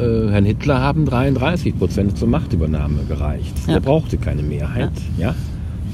Äh, 0.00 0.30
Herrn 0.30 0.44
Hitler 0.44 0.80
haben 0.80 1.04
33 1.04 1.78
Prozent 1.78 2.16
zur 2.18 2.28
Machtübernahme 2.28 3.04
gereicht. 3.08 3.54
Ja. 3.66 3.74
Er 3.74 3.80
brauchte 3.80 4.16
keine 4.16 4.42
Mehrheit, 4.42 4.92
ja. 5.18 5.34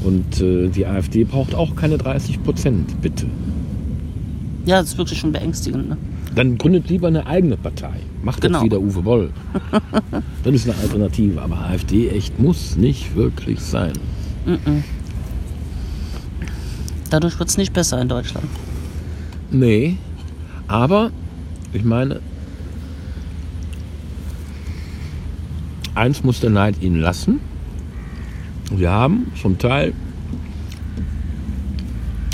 Und 0.05 0.41
äh, 0.41 0.69
die 0.69 0.87
AfD 0.87 1.25
braucht 1.25 1.55
auch 1.55 1.75
keine 1.75 1.99
30 1.99 2.43
Prozent, 2.45 3.01
bitte. 3.03 3.27
Ja, 4.65 4.81
das 4.81 4.91
ist 4.91 4.99
wirklich 4.99 5.19
schon 5.19 5.33
beängstigend. 5.33 5.89
Ne? 5.89 5.97
Dann 6.35 6.59
gründet 6.59 6.89
lieber 6.89 7.09
eine 7.09 7.27
eigene 7.27 7.57
Partei. 7.57 7.95
Macht 8.23 8.41
Genau. 8.43 8.59
jetzt 8.59 8.65
wieder 8.65 8.81
Uwe 8.81 9.03
Boll. 9.03 9.31
das 10.45 10.55
ist 10.55 10.69
eine 10.69 10.79
Alternative. 10.79 11.41
Aber 11.41 11.57
AfD 11.59 12.09
echt 12.09 12.39
muss 12.39 12.77
nicht 12.77 13.15
wirklich 13.17 13.61
sein. 13.61 13.93
Dadurch 17.11 17.39
wird 17.39 17.49
es 17.49 17.57
nicht 17.57 17.73
besser 17.73 18.01
in 18.01 18.09
Deutschland. 18.09 18.47
Nee, 19.51 19.97
aber 20.67 21.11
ich 21.73 21.85
meine, 21.85 22.21
eins 25.97 26.23
muss 26.23 26.41
der 26.41 26.51
Neid 26.51 26.83
ihnen 26.83 27.01
lassen. 27.01 27.41
Wir 28.71 28.91
haben 28.91 29.33
zum 29.41 29.59
Teil 29.59 29.93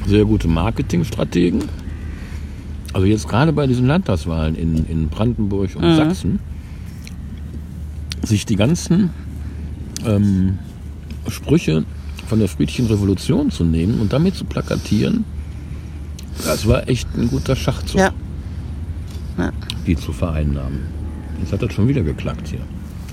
sehr 0.07 0.25
gute 0.25 0.49
Marketingstrategen. 0.49 1.63
Also 2.93 3.07
jetzt 3.07 3.29
gerade 3.29 3.53
bei 3.53 3.67
diesen 3.67 3.87
Landtagswahlen 3.87 4.55
in, 4.57 4.85
in 4.87 5.09
Brandenburg 5.09 5.71
und 5.77 5.85
Mhm. 5.85 5.97
Sachsen, 5.97 6.41
sich 8.23 8.45
die 8.45 8.57
ganzen 8.57 9.11
ähm, 10.05 10.59
Sprüche 11.29 11.85
von 12.27 12.39
der 12.39 12.49
friedlichen 12.49 12.87
Revolution 12.87 13.51
zu 13.51 13.65
nehmen 13.65 14.01
und 14.01 14.13
damit 14.13 14.35
zu 14.35 14.45
plakatieren, 14.45 15.25
das 16.45 16.67
war 16.67 16.89
echt 16.89 17.09
ein 17.17 17.29
guter 17.29 17.57
Schachzug, 17.57 18.01
Ja. 18.01 18.11
ja. 19.39 19.51
die 19.87 19.97
zu 19.97 20.13
vereinnahmen. 20.13 20.81
Jetzt 21.41 21.53
hat 21.53 21.63
das 21.63 21.73
schon 21.73 21.89
wieder 21.89 22.03
geklackt 22.03 22.49
hier. 22.49 22.61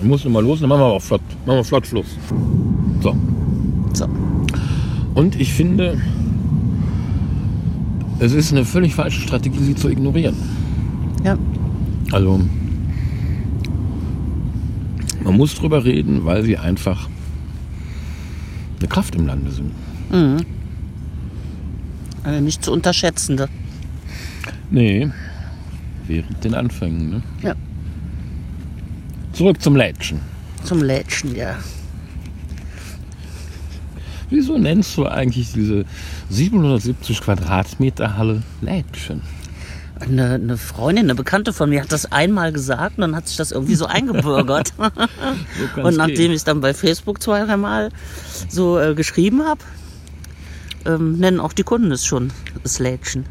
Wir 0.01 0.09
müssen 0.09 0.31
mal 0.31 0.43
los, 0.43 0.61
dann 0.61 0.69
machen 0.69 0.81
wir 0.81 0.85
auch 0.85 1.01
flott, 1.01 1.21
machen 1.45 1.57
wir 1.57 1.63
flott 1.63 1.87
Schluss. 1.87 2.17
So. 3.01 3.15
So. 3.93 4.07
Und 5.13 5.39
ich 5.39 5.53
finde, 5.53 5.99
es 8.19 8.33
ist 8.33 8.51
eine 8.51 8.63
völlig 8.65 8.95
falsche 8.95 9.21
Strategie, 9.21 9.63
sie 9.63 9.75
zu 9.75 9.89
ignorieren. 9.89 10.35
Ja. 11.23 11.37
Also 12.11 12.39
man 15.23 15.35
muss 15.35 15.55
drüber 15.55 15.83
reden, 15.83 16.25
weil 16.25 16.43
sie 16.43 16.57
einfach 16.57 17.09
eine 18.79 18.87
Kraft 18.87 19.15
im 19.15 19.27
Lande 19.27 19.51
sind. 19.51 19.71
Eine 22.23 22.41
nicht 22.41 22.63
zu 22.63 22.71
unterschätzende. 22.71 23.49
Nee, 24.71 25.09
während 26.07 26.43
den 26.43 26.55
Anfängen. 26.55 27.09
Ne? 27.09 27.21
Ja. 27.43 27.55
Zurück 29.39 29.61
zum 29.61 29.77
Lädchen. 29.77 30.19
Zum 30.65 30.83
Lädchen, 30.83 31.33
ja. 31.33 31.55
Wieso 34.29 34.57
nennst 34.57 34.97
du 34.97 35.05
eigentlich 35.05 35.53
diese 35.53 35.85
770 36.29 37.21
Quadratmeter 37.21 38.17
Halle 38.17 38.43
Lädchen? 38.59 39.21
Eine, 39.97 40.33
eine 40.33 40.57
Freundin, 40.57 41.05
eine 41.05 41.15
Bekannte 41.15 41.53
von 41.53 41.69
mir 41.69 41.81
hat 41.81 41.93
das 41.93 42.11
einmal 42.11 42.51
gesagt 42.51 42.97
und 42.97 43.01
dann 43.03 43.15
hat 43.15 43.29
sich 43.29 43.37
das 43.37 43.53
irgendwie 43.53 43.75
so 43.75 43.85
eingebürgert. 43.85 44.73
So 45.75 45.83
und 45.83 45.95
nachdem 45.95 46.15
gehen. 46.15 46.31
ich 46.31 46.37
es 46.39 46.43
dann 46.43 46.59
bei 46.59 46.73
Facebook 46.73 47.23
zwei, 47.23 47.45
dreimal 47.45 47.91
so 48.49 48.77
äh, 48.77 48.93
geschrieben 48.93 49.45
habe, 49.45 49.61
ähm, 50.83 51.17
nennen 51.17 51.39
auch 51.39 51.53
die 51.53 51.63
Kunden 51.63 51.93
es 51.93 52.05
schon 52.05 52.33
das 52.61 52.79
Lädchen. 52.79 53.25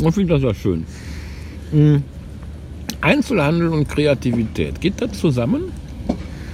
Ich 0.00 0.14
finde 0.14 0.34
das 0.34 0.44
ja 0.44 0.54
schön. 0.54 0.86
Mhm. 1.72 2.04
Einzelhandel 3.00 3.68
und 3.68 3.88
Kreativität, 3.88 4.80
geht 4.80 5.00
das 5.00 5.12
zusammen? 5.18 5.72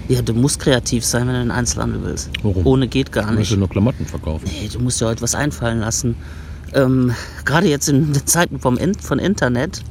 Ja, 0.09 0.21
du 0.21 0.35
musst 0.35 0.61
kreativ 0.61 1.05
sein, 1.05 1.27
wenn 1.27 1.35
du 1.35 1.41
in 1.41 1.49
den 1.49 1.51
Einzelhandel 1.51 2.03
willst. 2.03 2.31
Warum? 2.43 2.67
Ohne 2.67 2.89
geht 2.89 3.11
gar 3.11 3.25
Du 3.25 3.29
musst 3.31 3.39
nicht. 3.39 3.51
ja 3.53 3.57
nur 3.57 3.71
Klamotten 3.71 4.05
verkaufen. 4.05 4.45
Nee, 4.61 4.69
du 4.71 4.79
musst 4.81 5.01
dir 5.01 5.07
heute 5.07 5.23
was 5.23 5.35
einfallen 5.35 5.81
lassen. 5.81 6.17
Ähm, 6.75 7.13
Gerade 7.47 7.69
jetzt 7.69 7.89
in 7.89 8.13
den 8.13 8.27
Zeiten 8.27 8.61
vom 8.61 8.77
In 8.77 8.95
von 8.95 9.19
Internet 9.19 9.83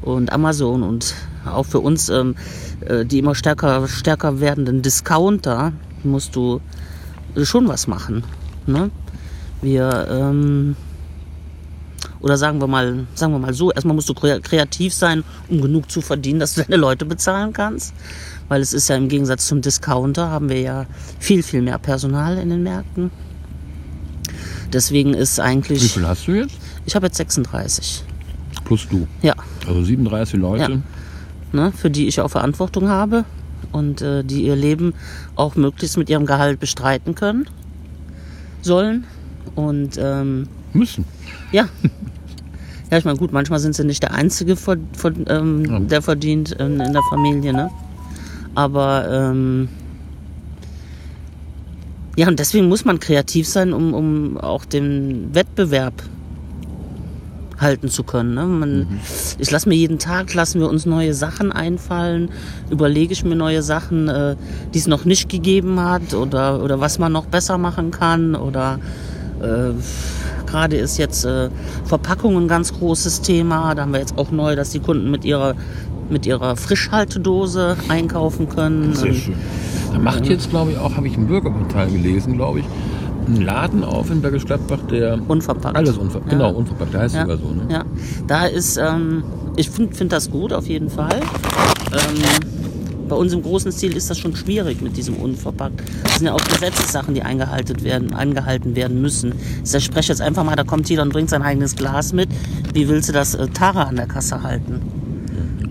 und 0.00 0.32
Amazon 0.32 0.82
und 0.82 1.14
auch 1.44 1.64
für 1.66 1.80
uns 1.80 2.08
ähm, 2.08 2.34
äh, 2.80 3.04
die 3.04 3.18
immer 3.18 3.34
stärker, 3.34 3.86
stärker 3.88 4.40
werdenden 4.40 4.80
Discounter 4.80 5.72
musst 6.02 6.34
du 6.34 6.60
schon 7.42 7.68
was 7.68 7.86
machen. 7.86 8.24
Ne? 8.66 8.90
Wir 9.60 10.08
ähm, 10.10 10.76
oder 12.22 12.36
sagen 12.38 12.60
wir 12.60 12.66
mal, 12.68 13.06
sagen 13.14 13.32
wir 13.32 13.38
mal 13.38 13.52
so, 13.52 13.70
erstmal 13.72 13.94
musst 13.94 14.08
du 14.08 14.12
kre- 14.14 14.40
kreativ 14.40 14.94
sein, 14.94 15.24
um 15.48 15.60
genug 15.60 15.90
zu 15.90 16.00
verdienen, 16.00 16.40
dass 16.40 16.54
du 16.54 16.62
deine 16.62 16.76
Leute 16.76 17.04
bezahlen 17.04 17.52
kannst. 17.52 17.92
Weil 18.48 18.60
es 18.60 18.72
ist 18.72 18.88
ja 18.88 18.96
im 18.96 19.08
Gegensatz 19.08 19.46
zum 19.46 19.60
Discounter 19.60 20.28
haben 20.30 20.48
wir 20.48 20.60
ja 20.60 20.86
viel, 21.18 21.42
viel 21.42 21.62
mehr 21.62 21.78
Personal 21.78 22.38
in 22.38 22.50
den 22.50 22.62
Märkten. 22.62 23.10
Deswegen 24.72 25.14
ist 25.14 25.38
Wie 25.38 25.42
eigentlich, 25.42 25.92
viel 25.92 26.06
hast 26.06 26.26
du 26.26 26.32
jetzt? 26.32 26.54
ich 26.86 26.94
habe 26.94 27.06
jetzt 27.06 27.16
36. 27.16 28.04
Plus 28.64 28.86
du. 28.88 29.06
Ja, 29.22 29.34
Also 29.66 29.82
37 29.82 30.38
Leute. 30.40 30.72
Ja. 30.72 30.78
ne, 31.52 31.72
für 31.72 31.90
die 31.90 32.06
ich 32.08 32.20
auch 32.20 32.28
Verantwortung 32.30 32.88
habe 32.88 33.24
und 33.72 34.00
äh, 34.02 34.22
die 34.24 34.42
ihr 34.44 34.56
Leben 34.56 34.94
auch 35.36 35.56
möglichst 35.56 35.96
mit 35.98 36.08
ihrem 36.08 36.26
Gehalt 36.26 36.60
bestreiten 36.60 37.14
können 37.14 37.48
sollen. 38.62 39.04
Und 39.54 39.98
ähm, 39.98 40.48
Müssen. 40.72 41.04
ja. 41.50 41.68
Ja, 42.92 42.98
ich 42.98 43.06
meine, 43.06 43.16
gut, 43.16 43.32
manchmal 43.32 43.58
sind 43.58 43.74
sie 43.74 43.84
nicht 43.84 44.02
der 44.02 44.12
Einzige, 44.12 44.54
von, 44.54 44.86
von, 44.94 45.24
ähm, 45.26 45.64
Ja. 45.64 45.78
der 45.80 46.02
verdient 46.02 46.52
in, 46.52 46.78
in 46.78 46.92
der 46.92 47.00
Familie, 47.08 47.54
ne? 47.54 47.70
Aber 48.54 49.08
ähm, 49.10 49.70
ja, 52.18 52.28
und 52.28 52.38
deswegen 52.38 52.68
muss 52.68 52.84
man 52.84 53.00
kreativ 53.00 53.48
sein, 53.48 53.72
um, 53.72 53.94
um 53.94 54.36
auch 54.36 54.66
den 54.66 55.34
Wettbewerb 55.34 55.94
halten 57.58 57.88
zu 57.88 58.04
können. 58.04 58.34
Ne? 58.34 58.44
Man, 58.44 59.00
Ich 59.38 59.50
lasse 59.50 59.70
mir 59.70 59.74
jeden 59.76 59.98
Tag, 59.98 60.34
lassen 60.34 60.60
wir 60.60 60.68
uns 60.68 60.84
neue 60.84 61.14
Sachen 61.14 61.50
einfallen, 61.50 62.28
überlege 62.68 63.14
ich 63.14 63.24
mir 63.24 63.36
neue 63.36 63.62
Sachen, 63.62 64.08
äh, 64.08 64.36
die 64.74 64.78
es 64.78 64.86
noch 64.86 65.06
nicht 65.06 65.30
gegeben 65.30 65.80
hat 65.80 66.12
oder, 66.12 66.62
oder 66.62 66.78
was 66.80 66.98
man 66.98 67.12
noch 67.12 67.24
besser 67.24 67.56
machen 67.56 67.90
kann 67.90 68.34
oder 68.34 68.78
äh, 69.40 69.70
Gerade 70.52 70.76
ist 70.76 70.98
jetzt 70.98 71.24
äh, 71.24 71.48
Verpackung 71.86 72.36
ein 72.36 72.46
ganz 72.46 72.74
großes 72.74 73.22
Thema. 73.22 73.74
Da 73.74 73.82
haben 73.82 73.92
wir 73.94 74.00
jetzt 74.00 74.18
auch 74.18 74.30
neu, 74.30 74.54
dass 74.54 74.68
die 74.68 74.80
Kunden 74.80 75.10
mit 75.10 75.24
ihrer, 75.24 75.54
mit 76.10 76.26
ihrer 76.26 76.56
Frischhaltedose 76.56 77.78
einkaufen 77.88 78.50
können. 78.50 78.94
Sehr 78.94 79.14
schön. 79.14 79.34
Da 79.94 79.98
macht 79.98 80.26
jetzt, 80.26 80.50
glaube 80.50 80.72
ich, 80.72 80.78
auch, 80.78 80.94
habe 80.94 81.06
ich 81.06 81.16
im 81.16 81.26
Bürgerportal 81.26 81.90
gelesen, 81.90 82.34
glaube 82.34 82.60
ich, 82.60 82.66
einen 83.26 83.40
Laden 83.40 83.82
auf 83.82 84.10
in 84.10 84.20
Bergisch 84.20 84.44
Gladbach, 84.44 84.80
der 84.90 85.18
Unverpackt. 85.26 85.74
alles 85.74 85.96
unverpackt, 85.96 86.32
Ja. 86.32 86.38
genau, 86.38 86.50
unverpackt, 86.52 86.92
der 86.92 87.00
heißt 87.00 87.14
Ja. 87.14 87.22
sogar 87.22 87.38
so, 87.38 87.44
ne? 87.48 87.62
Ja, 87.70 87.84
da 88.26 88.44
ist, 88.44 88.76
ähm, 88.76 89.24
ich 89.56 89.70
finde 89.70 89.94
find 89.94 90.12
das 90.12 90.30
gut 90.30 90.52
auf 90.52 90.66
jeden 90.66 90.90
Fall. 90.90 91.20
Ähm, 91.92 92.61
bei 93.08 93.16
uns 93.16 93.32
im 93.32 93.42
großen 93.42 93.72
Stil 93.72 93.96
ist 93.96 94.10
das 94.10 94.18
schon 94.18 94.34
schwierig 94.36 94.80
mit 94.80 94.96
diesem 94.96 95.16
Unverpackt. 95.16 95.82
Das 96.04 96.18
sind 96.18 96.26
ja 96.26 96.34
auch 96.34 96.44
Gesetzessachen, 96.44 97.14
die 97.14 97.22
eingehalten 97.22 97.82
werden, 97.82 98.14
eingehalten 98.14 98.76
werden 98.76 99.00
müssen. 99.00 99.34
Ich 99.64 99.84
spreche 99.84 100.12
jetzt 100.12 100.20
einfach 100.20 100.44
mal, 100.44 100.56
da 100.56 100.64
kommt 100.64 100.88
jeder 100.88 101.02
und 101.02 101.12
bringt 101.12 101.30
sein 101.30 101.42
eigenes 101.42 101.76
Glas 101.76 102.12
mit. 102.12 102.28
Wie 102.72 102.88
willst 102.88 103.08
du 103.08 103.12
das 103.12 103.34
äh, 103.34 103.48
Tara 103.48 103.84
an 103.84 103.96
der 103.96 104.06
Kasse 104.06 104.42
halten? 104.42 104.80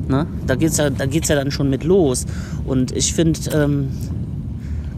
Ne? 0.07 0.27
Da 0.45 0.55
geht 0.55 0.71
es 0.71 0.77
ja, 0.77 0.89
da 0.89 1.05
ja 1.05 1.35
dann 1.35 1.51
schon 1.51 1.69
mit 1.69 1.83
los. 1.83 2.25
Und 2.65 2.95
ich 2.95 3.13
finde, 3.13 3.39
ähm, 3.53 3.89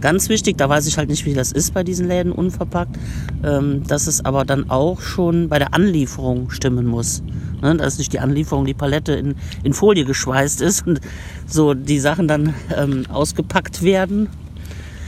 Ganz 0.03 0.27
wichtig, 0.27 0.57
da 0.57 0.67
weiß 0.67 0.85
ich 0.87 0.97
halt 0.97 1.07
nicht, 1.07 1.25
wie 1.25 1.33
das 1.33 1.53
ist 1.53 1.73
bei 1.73 1.81
diesen 1.81 2.09
Läden 2.09 2.33
unverpackt, 2.33 2.97
ähm, 3.41 3.87
dass 3.87 4.07
es 4.07 4.25
aber 4.25 4.43
dann 4.43 4.69
auch 4.69 4.99
schon 4.99 5.47
bei 5.47 5.59
der 5.59 5.73
Anlieferung 5.73 6.49
stimmen 6.49 6.85
muss. 6.85 7.23
Ne? 7.63 7.77
Dass 7.77 7.97
nicht 7.97 8.13
die 8.13 8.19
Anlieferung, 8.19 8.65
die 8.65 8.73
Palette 8.75 9.13
in, 9.13 9.35
in 9.63 9.73
Folie 9.73 10.05
geschweißt 10.05 10.61
ist 10.61 10.85
und 10.85 11.01
so 11.47 11.73
die 11.73 11.99
Sachen 11.99 12.27
dann 12.27 12.53
ähm, 12.77 13.05
ausgepackt 13.09 13.81
werden. 13.81 14.27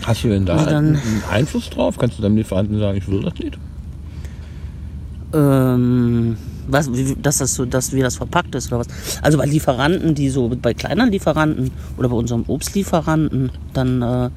Hast 0.04 0.24
du 0.24 0.30
denn 0.30 0.46
da 0.46 0.58
Und 0.58 0.66
dann- 0.66 0.86
einen 0.96 1.24
Einfluss 1.30 1.70
drauf? 1.70 1.98
Kannst 1.98 2.18
du 2.18 2.22
deinem 2.24 2.38
Lieferanten 2.38 2.80
sagen, 2.80 2.98
ich 2.98 3.08
will 3.08 3.22
das 3.24 3.34
nicht? 3.40 3.58
Ähm, 5.34 6.38
was, 6.68 6.92
wie, 6.94 7.16
dass 7.22 7.40
das 7.40 7.54
so, 7.56 7.66
dass 7.66 7.92
wie 7.94 8.02
das 8.02 8.16
verpackt 8.16 8.56
ist 8.56 8.68
oder 8.72 8.80
was. 8.80 8.88
Also 9.22 9.38
bei 9.38 9.46
Lieferanten, 9.46 10.16
die 10.16 10.30
so 10.30 10.50
bei 10.50 10.74
kleinen 10.74 11.12
Lieferanten 11.12 11.72
oder 11.98 12.10
bei 12.10 12.16
unserem 12.16 12.44
Obstlieferanten, 12.48 13.52
dann 13.74 14.02
äh, 14.02 14.30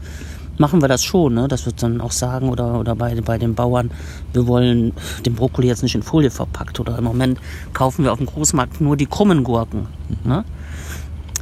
machen 0.58 0.82
wir 0.82 0.88
das 0.88 1.04
schon, 1.04 1.34
ne? 1.34 1.48
Das 1.48 1.66
wird 1.66 1.82
dann 1.82 2.00
auch 2.00 2.12
sagen 2.12 2.48
oder 2.48 2.80
oder 2.80 2.94
bei 2.94 3.20
bei 3.20 3.38
den 3.38 3.54
Bauern, 3.54 3.90
wir 4.32 4.46
wollen 4.46 4.92
den 5.24 5.34
Brokkoli 5.34 5.68
jetzt 5.68 5.82
nicht 5.82 5.94
in 5.94 6.02
Folie 6.02 6.30
verpackt 6.30 6.80
oder 6.80 6.98
im 6.98 7.04
Moment 7.04 7.40
kaufen 7.72 8.04
wir 8.04 8.12
auf 8.12 8.18
dem 8.18 8.26
Großmarkt 8.26 8.80
nur 8.80 8.96
die 8.96 9.06
krummen 9.06 9.44
Gurken, 9.44 9.86
ne? 10.24 10.44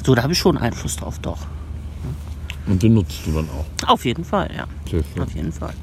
So, 0.05 0.15
da 0.15 0.23
habe 0.23 0.33
ich 0.33 0.39
schon 0.39 0.57
Einfluss 0.57 0.97
drauf, 0.97 1.19
doch. 1.21 1.39
Und 2.67 2.83
den 2.83 2.95
nutzt 2.95 3.27
du 3.27 3.33
dann 3.33 3.49
auch. 3.51 3.89
Auf 3.89 4.05
jeden 4.05 4.25
Fall, 4.25 4.51
ja. 4.57 4.67
Sehr 4.91 5.03
schön. 5.03 5.23
Auf 5.23 5.35
jeden 5.35 5.53
Fall. 5.53 5.75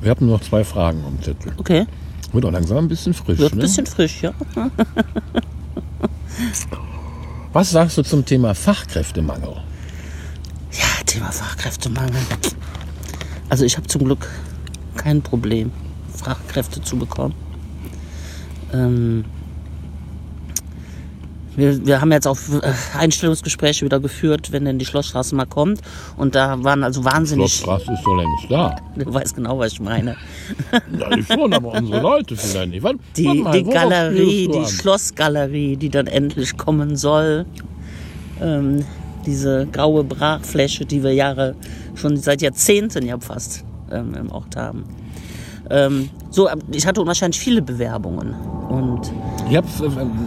Wir 0.00 0.10
haben 0.10 0.26
nur 0.26 0.36
noch 0.36 0.44
zwei 0.44 0.64
Fragen 0.64 1.02
am 1.06 1.22
Zettel. 1.22 1.52
Okay. 1.56 1.86
Wird 2.32 2.44
auch 2.44 2.52
langsam 2.52 2.78
ein 2.78 2.88
bisschen 2.88 3.14
frisch. 3.14 3.38
Wird 3.38 3.52
ein 3.52 3.58
ne? 3.58 3.62
bisschen 3.62 3.86
frisch, 3.86 4.22
ja. 4.22 4.32
Was 7.52 7.70
sagst 7.70 7.98
du 7.98 8.02
zum 8.04 8.24
Thema 8.24 8.54
Fachkräftemangel? 8.54 9.56
Ja, 10.70 11.04
Thema 11.04 11.32
Fachkräftemangel. 11.32 12.20
Also 13.48 13.64
ich 13.64 13.76
habe 13.76 13.88
zum 13.88 14.04
Glück 14.04 14.28
kein 14.96 15.20
Problem, 15.20 15.72
Fachkräfte 16.14 16.80
zu 16.80 16.96
bekommen. 16.96 17.34
Ähm, 18.72 19.24
wir, 21.60 21.86
wir 21.86 22.00
haben 22.00 22.10
jetzt 22.12 22.26
auch 22.26 22.38
äh, 22.62 22.72
Einstellungsgespräche 22.98 23.84
wieder 23.84 24.00
geführt, 24.00 24.50
wenn 24.52 24.64
denn 24.64 24.78
die 24.78 24.86
Schlossstraße 24.86 25.34
mal 25.34 25.46
kommt. 25.46 25.80
Und 26.16 26.34
da 26.34 26.62
waren 26.64 26.82
also 26.82 27.04
wahnsinnig. 27.04 27.52
Schlossstraße 27.54 27.92
ist 27.92 28.02
doch 28.04 28.16
längst 28.16 28.50
da. 28.50 28.76
Du 28.96 29.12
weißt 29.12 29.36
genau, 29.36 29.58
was 29.58 29.72
ich 29.72 29.80
meine. 29.80 30.16
Ja, 30.98 31.16
ich 31.16 31.26
schon, 31.26 31.52
aber 31.52 31.72
unsere 31.74 32.00
Leute 32.02 32.36
vielleicht 32.36 32.70
nicht. 32.70 32.82
Warte, 32.82 32.98
Die, 33.16 33.26
warte 33.26 33.40
mal, 33.40 33.52
die 33.52 33.64
Galerie, 33.64 34.48
die 34.48 34.58
an? 34.58 34.66
Schlossgalerie, 34.66 35.76
die 35.76 35.88
dann 35.90 36.06
endlich 36.06 36.56
kommen 36.56 36.96
soll. 36.96 37.46
Ähm, 38.40 38.84
diese 39.26 39.66
graue 39.70 40.02
Brachfläche, 40.02 40.86
die 40.86 41.02
wir 41.02 41.12
Jahre, 41.12 41.54
schon 41.94 42.16
seit 42.16 42.40
Jahrzehnten 42.40 43.04
ja 43.06 43.18
fast 43.20 43.64
ähm, 43.92 44.14
im 44.14 44.32
Ort 44.32 44.56
haben. 44.56 44.84
Ähm, 45.68 46.10
so, 46.30 46.48
ich 46.72 46.86
hatte 46.86 47.00
unwahrscheinlich 47.00 47.38
viele 47.38 47.62
Bewerbungen. 47.62 48.34
Und 48.68 49.12
Ich 49.48 49.56
habe 49.56 49.66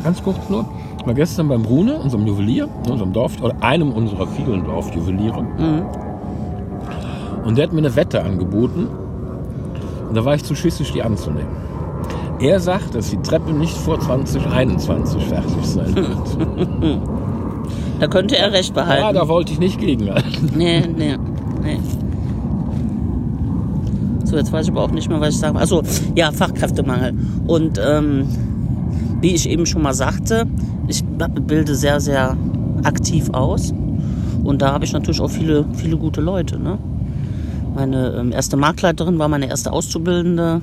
ganz 0.04 0.22
kurz 0.22 0.38
nur, 0.50 0.70
war 1.06 1.14
gestern 1.14 1.48
beim 1.48 1.64
Brune, 1.64 1.96
unserem 1.96 2.26
Juwelier, 2.26 2.68
unserem 2.90 3.14
Dorf, 3.14 3.42
oder 3.42 3.56
einem 3.62 3.92
unserer 3.92 4.28
vielen 4.28 4.64
Dorfjuweliere. 4.64 5.42
Mhm. 5.44 5.82
Und 7.46 7.58
der 7.58 7.66
hat 7.66 7.74
mir 7.74 7.80
eine 7.80 7.96
Wette 7.96 8.24
angeboten. 8.24 8.88
Und 10.08 10.16
da 10.16 10.24
war 10.24 10.36
ich 10.36 10.44
zu 10.44 10.56
schissig, 10.56 10.92
die 10.94 11.02
anzunehmen. 11.02 11.50
Er 12.40 12.60
sagt, 12.60 12.96
dass 12.96 13.10
die 13.10 13.18
Treppe 13.18 13.52
nicht 13.54 13.76
vor 13.76 14.00
2021 14.00 15.24
fertig 15.24 15.66
sein 15.66 15.96
wird. 15.96 17.00
da 18.00 18.08
könnte 18.08 18.38
er 18.38 18.52
recht 18.52 18.76
ja, 18.76 18.84
behalten. 18.84 19.16
da 19.16 19.28
wollte 19.28 19.54
ich 19.54 19.60
nicht 19.60 19.80
gegenhalten. 19.80 20.52
nee, 20.56 20.82
nee, 20.96 21.18
nee. 21.62 21.80
So, 24.26 24.38
jetzt 24.38 24.52
weiß 24.52 24.66
ich 24.66 24.72
aber 24.72 24.82
auch 24.82 24.92
nicht 24.92 25.10
mehr, 25.10 25.22
was 25.22 25.36
ich 25.36 25.40
sagen 25.40 25.58
Also 25.58 25.84
ja, 26.16 26.32
Fachkräftemangel. 26.32 27.14
Und 27.46 27.80
ähm, 27.84 28.28
wie 29.22 29.36
ich 29.36 29.50
eben 29.50 29.66
schon 29.66 29.82
mal 29.82 29.94
sagte, 29.94 30.48
ich 30.88 31.04
bilde 31.04 31.76
sehr, 31.76 32.00
sehr 32.00 32.38
aktiv 32.84 33.30
aus. 33.32 33.74
Und 34.44 34.62
da 34.62 34.74
habe 34.74 34.86
ich 34.86 34.94
natürlich 34.94 35.22
auch 35.22 35.30
viele, 35.30 35.66
viele 35.76 35.98
gute 35.98 36.22
Leute. 36.22 36.60
Ne? 36.60 36.78
Meine 37.76 38.16
ähm, 38.20 38.32
erste 38.32 38.58
Marktleiterin 38.58 39.18
war 39.20 39.28
meine 39.28 39.48
erste 39.48 39.72
Auszubildende. 39.72 40.62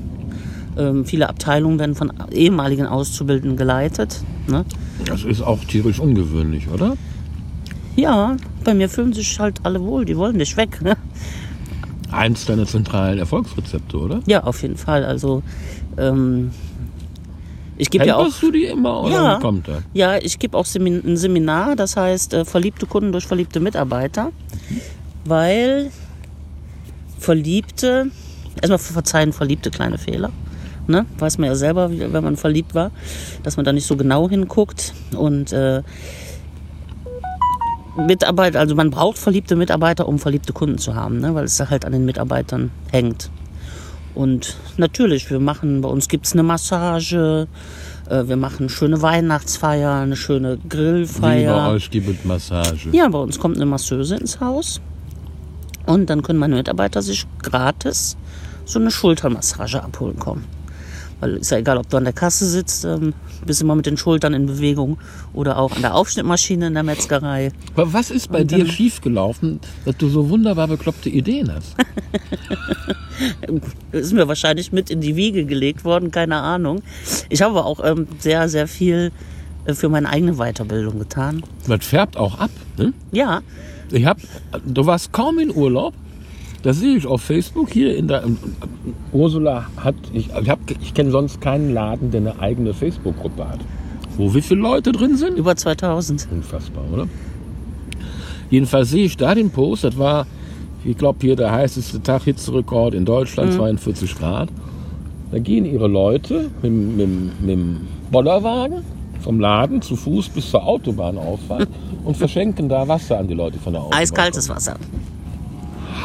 Ähm, 0.76 1.04
viele 1.04 1.28
Abteilungen 1.28 1.78
werden 1.78 1.94
von 1.94 2.12
ehemaligen 2.30 2.86
Auszubildenden 2.86 3.56
geleitet. 3.56 4.22
Ne? 4.46 4.64
Das 5.06 5.24
ist 5.24 5.42
auch 5.42 5.64
tierisch 5.64 5.98
ungewöhnlich, 5.98 6.68
oder? 6.68 6.96
Ja, 7.96 8.36
bei 8.64 8.74
mir 8.74 8.88
fühlen 8.88 9.12
sich 9.12 9.40
halt 9.40 9.60
alle 9.64 9.80
wohl, 9.80 10.04
die 10.04 10.16
wollen 10.16 10.36
nicht 10.36 10.56
weg. 10.56 10.80
Ne? 10.82 10.96
Eins 12.10 12.44
deiner 12.44 12.66
zentralen 12.66 13.18
Erfolgsrezepte, 13.18 13.96
oder? 13.98 14.20
Ja, 14.26 14.44
auf 14.44 14.62
jeden 14.62 14.76
Fall. 14.76 15.04
Also 15.04 15.42
ähm, 15.96 16.50
ich 17.80 17.90
gebe 17.90 18.06
ja 18.06 18.16
auch. 18.16 18.28
Du 18.40 18.50
die 18.50 18.64
immer 18.64 19.02
oder 19.02 19.14
Ja. 19.14 19.38
kommt 19.40 19.68
das? 19.68 19.82
Ja, 19.92 20.18
ich 20.18 20.38
gebe 20.38 20.56
auch 20.56 20.66
Semin 20.66 21.02
ein 21.04 21.16
Seminar, 21.16 21.76
das 21.76 21.96
heißt 21.96 22.34
äh, 22.34 22.44
verliebte 22.44 22.86
Kunden 22.86 23.12
durch 23.12 23.26
verliebte 23.26 23.60
Mitarbeiter, 23.60 24.32
weil 25.24 25.90
Verliebte, 27.18 28.10
erstmal 28.60 28.78
verzeihen 28.78 29.32
Verliebte 29.32 29.70
kleine 29.70 29.98
Fehler. 29.98 30.30
Ne? 30.86 31.06
Weiß 31.18 31.38
man 31.38 31.48
ja 31.48 31.54
selber, 31.54 31.90
wenn 31.90 32.24
man 32.24 32.36
verliebt 32.36 32.74
war, 32.74 32.90
dass 33.42 33.56
man 33.56 33.64
da 33.64 33.72
nicht 33.72 33.86
so 33.86 33.96
genau 33.96 34.28
hinguckt. 34.28 34.94
Und 35.16 35.52
äh, 35.52 35.82
Mitarbeiter, 37.96 38.58
also 38.60 38.74
man 38.74 38.90
braucht 38.90 39.18
verliebte 39.18 39.56
Mitarbeiter, 39.56 40.08
um 40.08 40.18
verliebte 40.18 40.52
Kunden 40.52 40.78
zu 40.78 40.94
haben, 40.94 41.20
ne? 41.20 41.34
weil 41.34 41.44
es 41.44 41.60
halt 41.60 41.84
an 41.84 41.92
den 41.92 42.04
Mitarbeitern 42.04 42.70
hängt. 42.90 43.30
Und 44.14 44.56
natürlich, 44.76 45.30
wir 45.30 45.40
machen, 45.40 45.80
bei 45.80 45.88
uns 45.88 46.08
gibt 46.08 46.26
es 46.26 46.32
eine 46.32 46.42
Massage, 46.42 47.46
äh, 48.08 48.26
wir 48.26 48.36
machen 48.36 48.68
schöne 48.68 49.00
Weihnachtsfeier, 49.02 49.94
eine 49.94 50.16
schöne 50.16 50.56
Wie 50.56 50.60
bei 50.62 50.68
Grillfeier. 50.68 51.70
euch 51.70 51.90
gibt 51.90 52.08
es 52.08 52.24
Massage. 52.24 52.90
Ja, 52.92 53.08
bei 53.08 53.18
uns 53.18 53.38
kommt 53.38 53.56
eine 53.56 53.66
Masseuse 53.66 54.16
ins 54.16 54.40
Haus 54.40 54.80
und 55.86 56.10
dann 56.10 56.22
können 56.22 56.38
meine 56.38 56.56
Mitarbeiter 56.56 57.02
sich 57.02 57.26
gratis 57.42 58.16
so 58.64 58.78
eine 58.78 58.90
Schultermassage 58.90 59.82
abholen 59.82 60.18
kommen. 60.18 60.44
Weil 61.20 61.36
ist 61.36 61.50
ja 61.50 61.58
egal, 61.58 61.76
ob 61.78 61.88
du 61.88 61.96
an 61.96 62.04
der 62.04 62.12
Kasse 62.12 62.46
sitzt, 62.46 62.84
ähm, 62.84 63.14
bist 63.46 63.60
immer 63.60 63.74
mit 63.74 63.86
den 63.86 63.96
Schultern 63.96 64.34
in 64.34 64.46
Bewegung 64.46 64.98
oder 65.32 65.58
auch 65.58 65.76
an 65.76 65.82
der 65.82 65.94
Aufschnittmaschine 65.94 66.68
in 66.68 66.74
der 66.74 66.82
Metzgerei. 66.82 67.52
Aber 67.74 67.92
was 67.92 68.10
ist 68.10 68.30
bei 68.32 68.40
Und 68.40 68.50
dir 68.50 68.66
schiefgelaufen, 68.66 69.60
dass 69.84 69.96
du 69.96 70.08
so 70.08 70.28
wunderbar 70.30 70.68
bekloppte 70.68 71.08
Ideen 71.08 71.52
hast? 71.52 71.76
ist 73.92 74.12
mir 74.12 74.28
wahrscheinlich 74.28 74.72
mit 74.72 74.90
in 74.90 75.00
die 75.00 75.16
Wiege 75.16 75.44
gelegt 75.44 75.84
worden, 75.84 76.10
keine 76.10 76.36
Ahnung. 76.36 76.82
Ich 77.28 77.42
habe 77.42 77.58
aber 77.58 77.66
auch 77.66 77.80
ähm, 77.84 78.06
sehr, 78.18 78.48
sehr 78.48 78.66
viel 78.66 79.12
äh, 79.66 79.74
für 79.74 79.88
meine 79.88 80.08
eigene 80.08 80.34
Weiterbildung 80.34 80.98
getan. 80.98 81.42
Das 81.66 81.84
färbt 81.84 82.16
auch 82.16 82.38
ab. 82.38 82.50
Ne? 82.76 82.92
Ja, 83.12 83.42
Ich 83.90 84.06
hab, 84.06 84.18
du 84.64 84.86
warst 84.86 85.12
kaum 85.12 85.38
in 85.38 85.54
Urlaub. 85.54 85.94
Das 86.62 86.78
sehe 86.78 86.96
ich 86.96 87.06
auf 87.06 87.22
Facebook 87.22 87.70
hier 87.70 87.96
in 87.96 88.08
der. 88.08 88.24
Ursula 89.12 89.66
hat, 89.76 89.94
ich, 90.12 90.28
ich, 90.28 90.78
ich 90.80 90.94
kenne 90.94 91.10
sonst 91.10 91.40
keinen 91.40 91.72
Laden, 91.72 92.10
der 92.10 92.20
eine 92.20 92.38
eigene 92.38 92.74
Facebook-Gruppe 92.74 93.48
hat. 93.48 93.60
Wo 94.16 94.34
wie 94.34 94.42
viele 94.42 94.60
Leute 94.60 94.92
drin 94.92 95.16
sind? 95.16 95.38
über 95.38 95.56
2000. 95.56 96.28
Unfassbar, 96.30 96.84
oder? 96.92 97.06
Jedenfalls 98.50 98.90
sehe 98.90 99.04
ich 99.04 99.16
da 99.16 99.34
den 99.34 99.50
Post, 99.50 99.84
das 99.84 99.96
war, 99.96 100.26
ich 100.84 100.98
glaube, 100.98 101.18
hier 101.22 101.36
der 101.36 101.52
heißeste 101.52 102.02
Tag, 102.02 102.24
Hitzerekord 102.24 102.94
in 102.94 103.04
Deutschland, 103.04 103.52
42 103.52 104.18
Grad. 104.18 104.48
Da 105.30 105.38
gehen 105.38 105.64
ihre 105.64 105.86
Leute 105.86 106.50
mit, 106.60 106.72
mit, 106.72 107.40
mit 107.40 107.50
dem 107.50 107.76
Bollerwagen 108.10 108.82
vom 109.20 109.38
Laden 109.38 109.80
zu 109.80 109.94
Fuß 109.94 110.30
bis 110.30 110.50
zur 110.50 110.66
Autobahnauffahrt 110.66 111.68
und 112.04 112.16
verschenken 112.18 112.68
da 112.68 112.88
Wasser 112.88 113.18
an 113.18 113.28
die 113.28 113.34
Leute 113.34 113.58
von 113.58 113.72
der 113.72 113.82
Autobahn. 113.82 114.00
Eiskaltes 114.00 114.48
Wasser. 114.48 114.76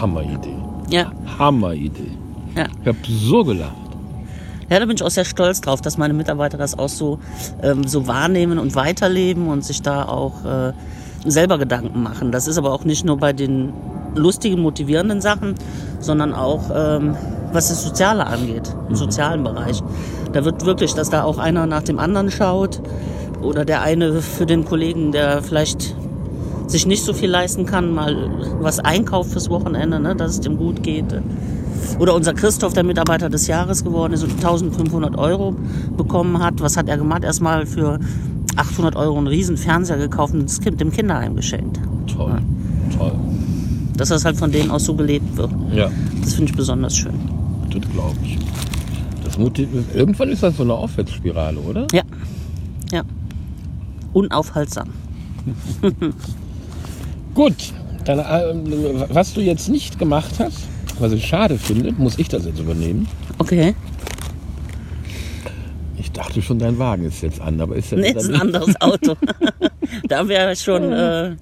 Hammeridee. 0.02 0.56
Ja, 0.90 1.12
Hammeridee. 1.40 2.12
ja. 2.56 2.68
Ich 2.82 2.88
habe 2.88 2.98
so 3.08 3.44
gelacht. 3.44 3.74
Ja, 4.70 4.80
da 4.80 4.86
bin 4.86 4.96
ich 4.96 5.04
auch 5.04 5.12
sehr 5.12 5.26
stolz 5.26 5.62
drauf, 5.62 5.82
dass 5.82 5.98
meine 5.98 6.14
Mitarbeiter 6.14 6.58
das 6.58 6.78
auch 6.78 6.90
so, 6.90 7.20
ähm, 7.62 7.88
so 7.88 8.08
wahrnehmen 8.08 8.58
und 8.58 8.76
weiterleben 8.76 9.48
und 9.48 9.64
sich 9.64 9.82
da 9.84 10.06
auch 10.06 10.44
äh, 10.44 10.74
selber 11.26 11.58
Gedanken 11.60 12.02
machen. 12.02 12.32
Das 12.32 12.48
ist 12.48 12.58
aber 12.58 12.72
auch 12.72 12.84
nicht 12.84 13.06
nur 13.06 13.18
bei 13.18 13.32
den 13.32 13.74
lustigen, 14.16 14.62
motivierenden 14.62 15.22
Sachen, 15.22 15.56
sondern 16.00 16.34
auch 16.34 16.72
ähm, 16.74 17.16
was 17.52 17.70
das 17.70 17.84
Soziale 17.84 18.28
angeht, 18.28 18.76
im 18.90 18.96
sozialen 18.96 19.44
Bereich. 19.44 19.82
Da 20.34 20.44
wird 20.46 20.66
wirklich, 20.66 20.94
dass 20.94 21.10
da 21.10 21.24
auch 21.24 21.38
einer 21.38 21.66
nach 21.66 21.84
dem 21.84 22.00
anderen 22.00 22.30
schaut 22.30 22.82
oder 23.42 23.66
der 23.66 23.82
eine 23.82 24.22
für 24.22 24.46
den 24.46 24.66
Kollegen, 24.66 25.12
der 25.12 25.42
vielleicht 25.42 25.96
sich 26.68 26.86
nicht 26.86 27.04
so 27.04 27.14
viel 27.14 27.30
leisten 27.30 27.66
kann, 27.66 27.94
mal 27.94 28.30
was 28.60 28.80
einkauft 28.80 29.32
fürs 29.32 29.50
Wochenende, 29.50 30.00
ne, 30.00 30.16
dass 30.16 30.32
es 30.32 30.40
dem 30.42 30.58
gut 30.58 30.84
geht. 30.84 31.06
Oder 32.00 32.16
unser 32.16 32.34
Christoph, 32.34 32.74
der 32.74 32.84
Mitarbeiter 32.84 33.30
des 33.30 33.48
Jahres 33.48 33.84
geworden 33.84 34.14
ist 34.14 34.24
und 34.24 34.32
1500 34.32 35.18
Euro 35.18 35.56
bekommen 35.96 36.40
hat. 36.40 36.60
Was 36.62 36.78
hat 36.78 36.88
er 36.90 36.98
gemacht? 36.98 37.24
Erstmal 37.24 37.66
für 37.66 38.00
800 38.56 38.96
Euro 38.96 39.18
einen 39.18 39.28
riesen 39.28 39.58
Fernseher 39.58 39.98
gekauft 39.98 40.34
und 40.34 40.44
das 40.44 40.60
Kind 40.60 40.82
dem 40.82 40.92
Kinderheim 40.92 41.36
geschenkt. 41.36 41.80
Toll. 42.08 42.42
Toll. 42.98 43.12
Dass 43.98 44.10
das 44.10 44.26
halt 44.26 44.38
von 44.38 44.52
denen 44.52 44.72
aus 44.72 44.86
so 44.86 44.96
gelebt 44.96 45.38
wird. 45.38 45.52
Ja, 45.74 45.90
Das 46.22 46.34
finde 46.34 46.52
ich 46.52 46.58
besonders 46.58 46.96
schön. 46.96 47.14
das 47.72 47.90
glaube 47.92 48.16
ich. 48.24 48.40
Das 49.24 49.38
motiv 49.38 49.68
Irgendwann 49.94 50.30
ist 50.30 50.44
das 50.44 50.58
so 50.58 50.64
eine 50.64 50.74
Aufwärtsspirale, 50.74 51.60
oder? 51.60 51.88
Ja. 51.94 52.04
Ja. 52.92 53.04
Unaufhaltsam. 54.14 54.90
Gut, 57.36 57.54
dann, 58.06 58.18
äh, 58.20 59.06
was 59.14 59.34
du 59.34 59.42
jetzt 59.42 59.70
nicht 59.70 60.00
gemacht 60.00 60.36
hast, 60.40 60.62
was 61.00 61.12
ich 61.12 61.26
schade 61.28 61.58
finde, 61.60 61.92
muss 61.92 62.18
ich 62.18 62.28
das 62.30 62.46
jetzt 62.46 62.60
übernehmen. 62.60 63.08
Okay. 63.38 63.76
Ich 65.98 66.12
dachte 66.12 66.42
schon, 66.42 66.58
dein 66.60 66.80
Wagen 66.80 67.04
ist 67.06 67.22
jetzt 67.22 67.42
an, 67.42 67.60
aber 67.62 67.76
ist 67.76 67.92
ja 67.92 67.98
Nee, 67.98 68.12
ist 68.12 68.30
ein 68.30 68.40
anderes 68.42 68.80
Auto. 68.82 69.16
da 70.08 70.28
wäre 70.28 70.56
schon. 70.56 70.92
Äh, 70.92 71.36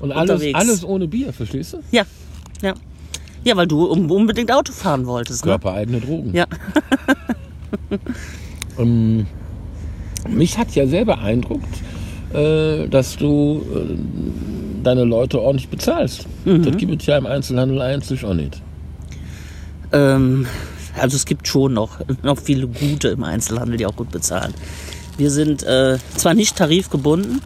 Und 0.00 0.12
alles, 0.12 0.30
unterwegs. 0.32 0.58
alles 0.58 0.84
ohne 0.84 1.08
Bier, 1.08 1.32
verstehst 1.32 1.72
du? 1.74 1.78
ja. 1.92 2.02
Ja. 2.60 2.74
Ja, 3.44 3.56
weil 3.56 3.68
du 3.68 3.84
um- 3.84 4.10
unbedingt 4.10 4.50
Auto 4.52 4.72
fahren 4.72 5.06
wolltest. 5.06 5.44
Ne? 5.44 5.52
Körpereigene 5.52 6.00
Drogen. 6.00 6.34
Ja. 6.34 6.44
Ähm, 8.78 9.26
mich 10.28 10.56
hat 10.56 10.74
ja 10.76 10.86
sehr 10.86 11.04
beeindruckt, 11.04 11.82
äh, 12.32 12.86
dass 12.88 13.16
du 13.16 13.62
äh, 13.74 13.96
deine 14.88 15.04
Leute 15.04 15.40
ordentlich 15.40 15.68
bezahlst. 15.68 16.26
Mhm. 16.44 16.62
Das 16.64 16.76
gibt 16.76 17.00
es 17.02 17.06
ja 17.06 17.18
im 17.18 17.26
Einzelhandel 17.26 17.80
eigentlich 17.80 18.24
auch 18.24 18.34
nicht. 18.34 18.62
Ähm, 19.92 20.46
also 20.98 21.16
es 21.16 21.26
gibt 21.26 21.46
schon 21.46 21.74
noch, 21.74 21.98
noch 22.22 22.38
viele 22.38 22.66
gute 22.66 23.08
im 23.08 23.22
Einzelhandel, 23.22 23.76
die 23.76 23.86
auch 23.86 23.96
gut 23.96 24.10
bezahlen. 24.10 24.54
Wir 25.18 25.30
sind 25.30 25.62
äh, 25.62 25.98
zwar 26.16 26.34
nicht 26.34 26.56
tarifgebunden, 26.56 27.42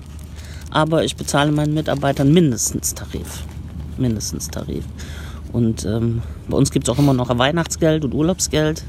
aber 0.71 1.05
ich 1.05 1.17
bezahle 1.17 1.51
meinen 1.53 1.75
Mitarbeitern 1.75 2.33
mindestens 2.33 2.95
Tarif. 2.95 3.43
Mindestens 3.99 4.49
Tarif. 4.49 4.85
Und 5.53 5.85
ähm, 5.85 6.23
bei 6.49 6.57
uns 6.57 6.71
gibt 6.71 6.89
es 6.89 6.95
auch 6.95 6.99
immer 6.99 7.13
noch 7.13 7.37
Weihnachtsgeld 7.37 8.05
und 8.05 8.15
Urlaubsgeld. 8.15 8.85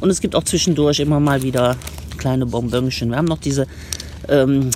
Und 0.00 0.10
es 0.10 0.20
gibt 0.20 0.36
auch 0.36 0.44
zwischendurch 0.44 1.00
immer 1.00 1.18
mal 1.18 1.42
wieder 1.42 1.76
kleine 2.18 2.46
Bonbönchen. 2.46 3.10
Wir 3.10 3.16
haben 3.16 3.26
noch 3.26 3.38
diese 3.38 3.66
ähm, 4.28 4.70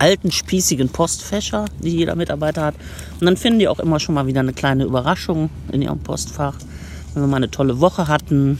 alten, 0.00 0.30
spießigen 0.30 0.88
Postfächer, 0.88 1.66
die 1.82 1.90
jeder 1.90 2.16
Mitarbeiter 2.16 2.64
hat. 2.64 2.74
Und 3.20 3.26
dann 3.26 3.36
finden 3.36 3.58
die 3.58 3.68
auch 3.68 3.78
immer 3.78 4.00
schon 4.00 4.14
mal 4.14 4.26
wieder 4.26 4.40
eine 4.40 4.52
kleine 4.52 4.84
Überraschung 4.84 5.50
in 5.70 5.82
ihrem 5.82 5.98
Postfach. 5.98 6.54
Wenn 7.14 7.22
wir 7.22 7.26
mal 7.28 7.36
eine 7.36 7.50
tolle 7.50 7.80
Woche 7.80 8.08
hatten 8.08 8.58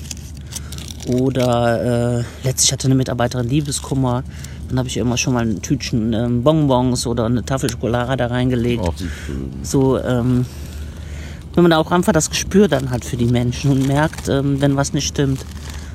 oder 1.07 2.19
äh, 2.19 2.25
letztlich 2.45 2.73
hatte 2.73 2.89
eine 2.89 2.95
Mitarbeiterin 2.95 3.49
Liebeskummer, 3.49 4.23
dann 4.69 4.79
habe 4.79 4.89
ich 4.89 4.97
immer 4.97 5.17
schon 5.17 5.35
mal 5.35 5.47
ein 5.47 5.63
Tütchen 5.63 6.13
ähm, 6.13 6.43
Bonbons 6.43 7.07
oder 7.07 7.27
eine 7.27 7.45
Tafel 7.45 7.71
Schokolade 7.71 8.17
da 8.17 8.27
reingelegt. 8.27 8.85
Schön. 9.27 9.51
So, 9.63 9.99
ähm, 9.99 10.47
wenn 11.55 11.63
man 11.63 11.71
da 11.71 11.79
auch 11.79 11.91
einfach 11.91 12.13
das 12.13 12.31
Gespür 12.31 12.69
dann 12.69 12.91
hat 12.91 13.05
für 13.05 13.17
die 13.17 13.27
Menschen 13.27 13.73
und 13.73 13.87
merkt, 13.87 14.29
ähm, 14.29 14.61
wenn 14.61 14.77
was 14.77 14.93
nicht 14.93 15.09
stimmt 15.09 15.45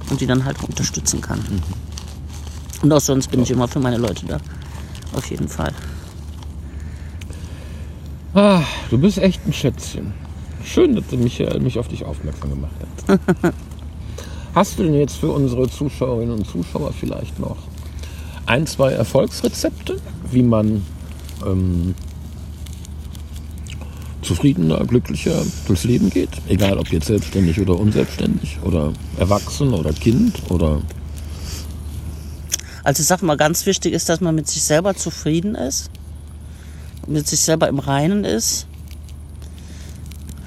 und 0.10 0.20
die 0.20 0.28
dann 0.28 0.44
halt 0.44 0.62
unterstützen 0.64 1.22
kann. 1.22 1.40
Und 2.82 2.92
auch 2.92 3.00
sonst 3.00 3.32
bin 3.32 3.42
ich 3.42 3.52
immer 3.52 3.68
für 3.68 3.80
meine 3.80 3.98
Leute 3.98 4.26
da. 4.26 4.40
Auf 5.16 5.30
jeden 5.30 5.48
Fall. 5.48 5.72
Ah, 8.34 8.64
du 8.90 8.98
bist 8.98 9.18
echt 9.18 9.46
ein 9.48 9.54
Schätzchen. 9.54 10.14
Schön, 10.66 10.96
dass 10.96 11.08
du 11.08 11.16
mich, 11.18 11.40
äh, 11.40 11.58
mich 11.60 11.80
auf 11.80 11.88
dich 11.88 12.04
aufmerksam 12.04 12.50
gemacht 12.50 12.76
hast. 13.08 13.20
Hast 14.56 14.78
du 14.78 14.84
denn 14.84 14.96
jetzt 14.96 15.18
für 15.18 15.32
unsere 15.32 15.70
Zuschauerinnen 15.70 16.36
und 16.36 16.46
Zuschauer 16.46 16.92
vielleicht 16.92 17.40
noch 17.40 17.58
ein, 18.46 18.68
zwei 18.68 18.92
Erfolgsrezepte, 18.92 19.98
wie 20.32 20.44
man 20.44 20.86
ähm, 21.46 21.96
zufriedener, 24.22 24.84
glücklicher 24.86 25.44
durchs 25.68 25.84
Leben 25.86 26.10
geht. 26.10 26.30
Egal 26.48 26.78
ob 26.78 26.92
jetzt 26.92 27.08
selbstständig 27.08 27.60
oder 27.62 27.80
unselbstständig 27.80 28.58
oder 28.64 28.92
erwachsen 29.18 29.74
oder 29.74 29.94
Kind 29.94 30.42
oder 30.50 30.82
Also 32.86 33.02
ich 33.02 33.08
sag 33.08 33.24
mal, 33.24 33.36
ganz 33.36 33.66
wichtig 33.66 33.94
ist, 33.94 34.08
dass 34.10 34.22
man 34.22 34.36
mit 34.36 34.48
sich 34.48 34.64
selber 34.64 34.94
zufrieden 34.96 35.56
ist, 35.56 35.90
mit 37.08 37.28
sich 37.28 37.42
selber 37.42 37.68
im 37.68 37.80
Reinen 37.80 38.24
ist. 38.24 38.68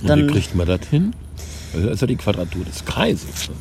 und 0.01 0.09
Dann- 0.09 0.29
wie 0.29 0.33
kriegt 0.33 0.55
man 0.55 0.67
das 0.69 0.81
hin? 0.89 1.13
Das 1.73 1.83
ist 1.83 2.01
ja 2.01 2.07
die 2.07 2.15
Quadratur 2.17 2.65
des 2.65 2.85
Kreises. 2.85 3.49
ne? 3.49 3.55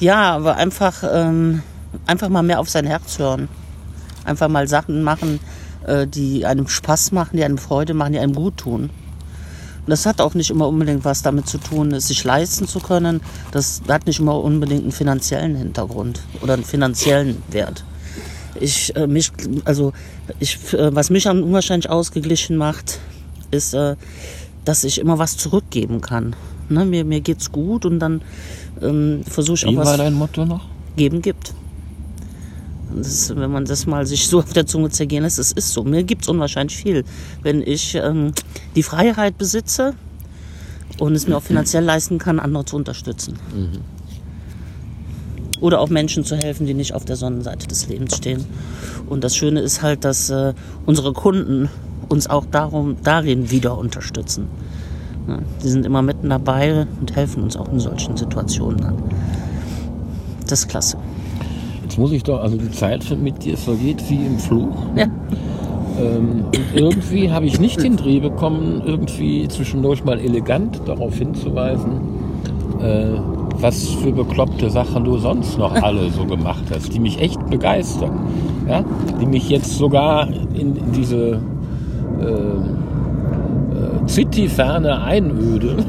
Ja, 0.00 0.34
aber 0.34 0.56
einfach, 0.56 1.04
ähm, 1.12 1.62
einfach 2.06 2.30
mal 2.30 2.42
mehr 2.42 2.58
auf 2.60 2.70
sein 2.70 2.86
Herz 2.86 3.18
hören. 3.18 3.48
Einfach 4.24 4.48
mal 4.48 4.66
Sachen 4.66 5.02
machen, 5.02 5.38
äh, 5.86 6.06
die 6.06 6.46
einem 6.46 6.66
Spaß 6.68 7.12
machen, 7.12 7.36
die 7.36 7.44
einem 7.44 7.58
Freude 7.58 7.92
machen, 7.92 8.14
die 8.14 8.18
einem 8.18 8.34
gut 8.34 8.56
tun. 8.56 8.84
Und 8.84 9.90
das 9.90 10.06
hat 10.06 10.20
auch 10.22 10.32
nicht 10.34 10.48
immer 10.50 10.66
unbedingt 10.66 11.04
was 11.04 11.20
damit 11.22 11.46
zu 11.46 11.58
tun, 11.58 11.92
es 11.92 12.08
sich 12.08 12.24
leisten 12.24 12.66
zu 12.66 12.80
können. 12.80 13.20
Das 13.52 13.82
hat 13.86 14.06
nicht 14.06 14.18
immer 14.18 14.40
unbedingt 14.42 14.82
einen 14.82 14.92
finanziellen 14.92 15.54
Hintergrund 15.54 16.20
oder 16.40 16.54
einen 16.54 16.64
finanziellen 16.64 17.42
Wert. 17.50 17.84
Ich, 18.60 18.94
äh, 18.96 19.06
mich, 19.06 19.32
also 19.64 19.92
ich, 20.40 20.58
äh, 20.72 20.94
was 20.94 21.10
mich 21.10 21.28
am 21.28 21.42
unwahrscheinlich 21.42 21.90
ausgeglichen 21.90 22.56
macht, 22.56 22.98
ist, 23.50 23.74
äh, 23.74 23.96
dass 24.64 24.84
ich 24.84 25.00
immer 25.00 25.18
was 25.18 25.36
zurückgeben 25.36 26.00
kann. 26.00 26.34
Ne, 26.68 26.84
mir, 26.84 27.04
mir 27.04 27.20
geht's 27.20 27.52
gut 27.52 27.86
und 27.86 28.00
dann 28.00 28.22
ähm, 28.82 29.22
versuche 29.28 29.54
ich 29.54 29.66
auch 29.66 29.72
Wie 29.72 29.76
was 29.76 29.88
war 29.88 29.96
dein 29.98 30.14
Motto 30.14 30.44
noch? 30.44 30.66
geben 30.96 31.22
gibt. 31.22 31.54
Das, 32.94 33.34
wenn 33.36 33.50
man 33.50 33.64
das 33.64 33.86
mal 33.86 34.06
sich 34.06 34.26
so 34.26 34.38
auf 34.38 34.52
der 34.52 34.66
Zunge 34.66 34.90
zergehen 34.90 35.22
lässt, 35.22 35.38
es 35.38 35.52
ist 35.52 35.70
so. 35.70 35.84
Mir 35.84 36.02
gibt 36.04 36.22
es 36.22 36.28
unwahrscheinlich 36.28 36.76
viel. 36.76 37.04
Wenn 37.42 37.62
ich 37.62 37.94
ähm, 37.94 38.32
die 38.74 38.82
Freiheit 38.82 39.38
besitze 39.38 39.94
und 40.98 41.14
es 41.14 41.28
mir 41.28 41.36
auch 41.36 41.42
finanziell 41.42 41.84
leisten 41.84 42.18
kann, 42.18 42.38
andere 42.40 42.64
zu 42.64 42.76
unterstützen. 42.76 43.38
Oder 45.60 45.80
auch 45.80 45.88
Menschen 45.88 46.24
zu 46.24 46.36
helfen, 46.36 46.66
die 46.66 46.74
nicht 46.74 46.94
auf 46.94 47.04
der 47.04 47.16
Sonnenseite 47.16 47.66
des 47.66 47.88
Lebens 47.88 48.16
stehen. 48.16 48.44
Und 49.08 49.24
das 49.24 49.36
Schöne 49.36 49.60
ist 49.60 49.82
halt, 49.82 50.04
dass 50.04 50.30
äh, 50.30 50.52
unsere 50.84 51.12
Kunden 51.12 51.68
uns 52.08 52.28
auch 52.28 52.44
darum, 52.46 52.96
darin 53.02 53.50
wieder 53.50 53.76
unterstützen. 53.76 54.48
Ja, 55.28 55.38
die 55.62 55.68
sind 55.68 55.84
immer 55.84 56.02
mitten 56.02 56.30
dabei 56.30 56.86
und 57.00 57.16
helfen 57.16 57.42
uns 57.42 57.56
auch 57.56 57.68
in 57.72 57.80
solchen 57.80 58.16
Situationen 58.16 58.80
dann. 58.80 59.02
Das 60.48 60.60
ist 60.60 60.68
klasse. 60.68 60.98
Jetzt 61.82 61.98
muss 61.98 62.12
ich 62.12 62.22
doch, 62.22 62.40
also 62.40 62.56
die 62.56 62.70
Zeit 62.70 63.04
mit 63.20 63.44
dir 63.44 63.56
vergeht 63.56 64.02
wie 64.08 64.26
im 64.26 64.38
Fluch. 64.38 64.76
Ja. 64.94 65.06
Ähm, 65.98 66.44
und 66.46 66.74
irgendwie 66.74 67.30
habe 67.30 67.46
ich 67.46 67.58
nicht 67.58 67.82
den 67.82 67.96
Dreh 67.96 68.20
bekommen, 68.20 68.82
irgendwie 68.84 69.48
zwischendurch 69.48 70.04
mal 70.04 70.20
elegant 70.20 70.80
darauf 70.86 71.16
hinzuweisen, 71.16 72.00
äh, 72.80 73.14
was 73.60 73.88
für 73.90 74.12
bekloppte 74.12 74.70
Sachen 74.70 75.04
du 75.04 75.18
sonst 75.18 75.58
noch 75.58 75.74
alle 75.82 76.10
so 76.10 76.24
gemacht 76.24 76.64
hast, 76.70 76.92
die 76.92 77.00
mich 77.00 77.20
echt 77.20 77.44
begeistern. 77.48 78.12
Ja? 78.68 78.84
Die 79.20 79.26
mich 79.26 79.48
jetzt 79.48 79.76
sogar 79.76 80.28
in, 80.54 80.76
diese 80.92 81.40
äh, 82.20 82.24
äh, 82.24 84.08
City-ferne 84.08 85.02
Einöde 85.02 85.76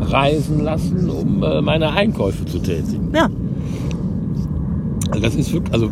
reisen 0.00 0.64
lassen, 0.64 1.10
um 1.10 1.42
äh, 1.42 1.60
meine 1.60 1.90
Einkäufe 1.90 2.44
zu 2.44 2.58
tätigen. 2.58 3.10
Ja, 3.14 3.28
Also 5.10 5.20
das 5.20 5.34
ist 5.34 5.52
wirklich, 5.52 5.74
also 5.74 5.90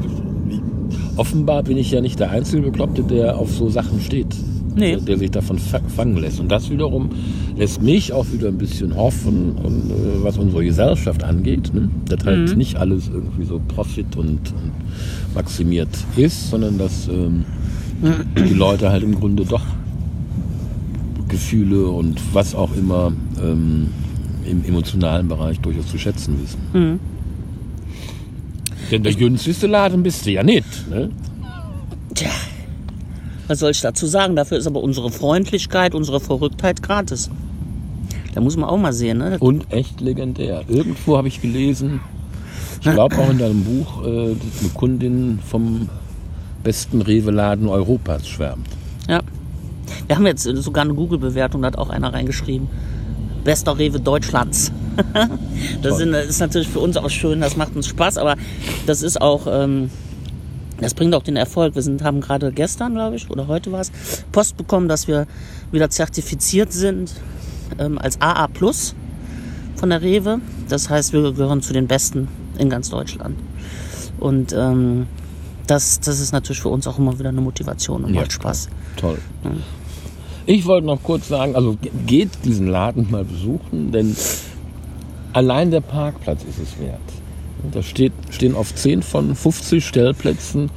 offenbar 1.16 1.62
bin 1.62 1.76
ich 1.76 1.90
ja 1.90 2.00
nicht 2.00 2.18
der 2.20 2.30
einzige 2.30 2.62
Bekloppte, 2.62 3.02
der 3.02 3.38
auf 3.38 3.50
so 3.50 3.68
Sachen 3.68 4.00
steht. 4.00 4.34
Nee. 4.76 4.92
Der, 4.96 5.00
der 5.00 5.18
sich 5.18 5.30
davon 5.30 5.58
fa- 5.58 5.80
fangen 5.88 6.16
lässt. 6.16 6.38
Und 6.40 6.48
das 6.50 6.70
wiederum 6.70 7.10
lässt 7.56 7.82
mich 7.82 8.12
auch 8.12 8.26
wieder 8.32 8.48
ein 8.48 8.58
bisschen 8.58 8.94
hoffen, 8.96 9.52
und, 9.62 9.90
äh, 9.90 10.22
was 10.22 10.38
unsere 10.38 10.64
Gesellschaft 10.64 11.24
angeht. 11.24 11.72
Ne? 11.74 11.88
Dass 12.08 12.24
halt 12.24 12.56
nicht 12.56 12.76
alles 12.76 13.08
irgendwie 13.12 13.44
so 13.44 13.60
profit 13.68 14.16
und, 14.16 14.38
und 14.52 14.72
maximiert 15.34 15.88
ist, 16.16 16.50
sondern 16.50 16.78
dass 16.78 17.08
ähm, 17.08 17.44
die 18.48 18.54
Leute 18.54 18.90
halt 18.90 19.02
im 19.02 19.14
Grunde 19.14 19.44
doch 19.44 19.62
Gefühle 21.28 21.86
und 21.88 22.20
was 22.34 22.54
auch 22.54 22.74
immer 22.76 23.12
ähm, 23.42 23.88
im 24.48 24.64
emotionalen 24.64 25.28
Bereich 25.28 25.60
durchaus 25.60 25.86
zu 25.88 25.98
schätzen 25.98 26.36
wissen. 26.42 26.98
Denn 28.90 29.02
der 29.02 29.14
günstigste 29.14 29.66
Laden 29.68 30.02
bist 30.02 30.26
du 30.26 30.30
ja 30.32 30.42
nicht. 30.42 30.64
Ne? 30.90 31.10
tja. 32.14 32.28
Was 33.50 33.58
soll 33.58 33.72
ich 33.72 33.80
dazu 33.80 34.06
sagen? 34.06 34.36
Dafür 34.36 34.58
ist 34.58 34.68
aber 34.68 34.80
unsere 34.80 35.10
Freundlichkeit, 35.10 35.96
unsere 35.96 36.20
Verrücktheit 36.20 36.84
gratis. 36.84 37.30
Da 38.32 38.40
muss 38.40 38.56
man 38.56 38.70
auch 38.70 38.76
mal 38.78 38.92
sehen, 38.92 39.18
ne? 39.18 39.38
Und 39.40 39.72
echt 39.72 40.00
legendär. 40.00 40.62
Irgendwo 40.68 41.16
habe 41.16 41.26
ich 41.26 41.42
gelesen, 41.42 41.98
ich 42.80 42.92
glaube 42.92 43.18
auch 43.18 43.28
in 43.28 43.38
deinem 43.38 43.64
Buch, 43.64 44.04
äh, 44.04 44.36
dass 44.36 44.60
eine 44.60 44.68
Kundin 44.72 45.40
vom 45.44 45.88
besten 46.62 47.02
Rewe-Laden 47.02 47.66
Europas 47.66 48.28
schwärmt. 48.28 48.68
Ja. 49.08 49.18
Wir 50.06 50.14
haben 50.14 50.26
jetzt 50.26 50.44
sogar 50.44 50.84
eine 50.84 50.94
Google-Bewertung, 50.94 51.62
da 51.62 51.66
hat 51.66 51.76
auch 51.76 51.90
einer 51.90 52.12
reingeschrieben. 52.12 52.68
Bester 53.42 53.76
Rewe 53.76 53.98
Deutschlands. 53.98 54.70
das 55.82 55.98
ist 55.98 56.38
natürlich 56.38 56.68
für 56.68 56.78
uns 56.78 56.96
auch 56.96 57.10
schön, 57.10 57.40
das 57.40 57.56
macht 57.56 57.74
uns 57.74 57.88
Spaß, 57.88 58.16
aber 58.16 58.36
das 58.86 59.02
ist 59.02 59.20
auch, 59.20 59.48
ähm, 59.50 59.90
das 60.80 60.94
bringt 60.94 61.14
auch 61.14 61.22
den 61.22 61.36
Erfolg. 61.36 61.74
Wir 61.74 61.82
sind, 61.82 62.02
haben 62.02 62.20
gerade 62.20 62.52
gestern, 62.52 62.94
glaube 62.94 63.16
ich, 63.16 63.28
oder 63.30 63.46
heute 63.48 63.70
war 63.72 63.80
es, 63.80 63.90
Post 64.32 64.56
bekommen, 64.56 64.88
dass 64.88 65.06
wir 65.08 65.26
wieder 65.72 65.90
zertifiziert 65.90 66.72
sind 66.72 67.12
ähm, 67.78 67.98
als 67.98 68.20
AA 68.20 68.46
Plus 68.48 68.94
von 69.76 69.90
der 69.90 70.02
Rewe. 70.02 70.40
Das 70.68 70.90
heißt, 70.90 71.12
wir 71.12 71.22
gehören 71.32 71.62
zu 71.62 71.72
den 71.72 71.86
Besten 71.86 72.28
in 72.58 72.68
ganz 72.70 72.90
Deutschland. 72.90 73.36
Und 74.18 74.52
ähm, 74.52 75.06
das, 75.66 76.00
das 76.00 76.20
ist 76.20 76.32
natürlich 76.32 76.60
für 76.60 76.68
uns 76.68 76.86
auch 76.86 76.98
immer 76.98 77.18
wieder 77.18 77.28
eine 77.30 77.40
Motivation 77.40 78.04
und 78.04 78.12
Ja, 78.14 78.20
macht 78.22 78.32
Spaß. 78.32 78.68
Toll. 78.96 79.18
Ich 80.46 80.66
wollte 80.66 80.86
noch 80.86 81.02
kurz 81.02 81.28
sagen, 81.28 81.54
also 81.54 81.76
ge- 81.80 81.92
geht 82.06 82.30
diesen 82.44 82.66
Laden 82.66 83.08
mal 83.10 83.24
besuchen, 83.24 83.92
denn 83.92 84.16
allein 85.32 85.70
der 85.70 85.80
Parkplatz 85.80 86.42
ist 86.44 86.58
es 86.58 86.78
wert. 86.80 86.98
Da 87.72 87.82
steht, 87.82 88.12
stehen 88.30 88.54
auf 88.54 88.74
10 88.74 89.02
von 89.02 89.34
50 89.34 89.84
Stellplätzen, 89.84 90.70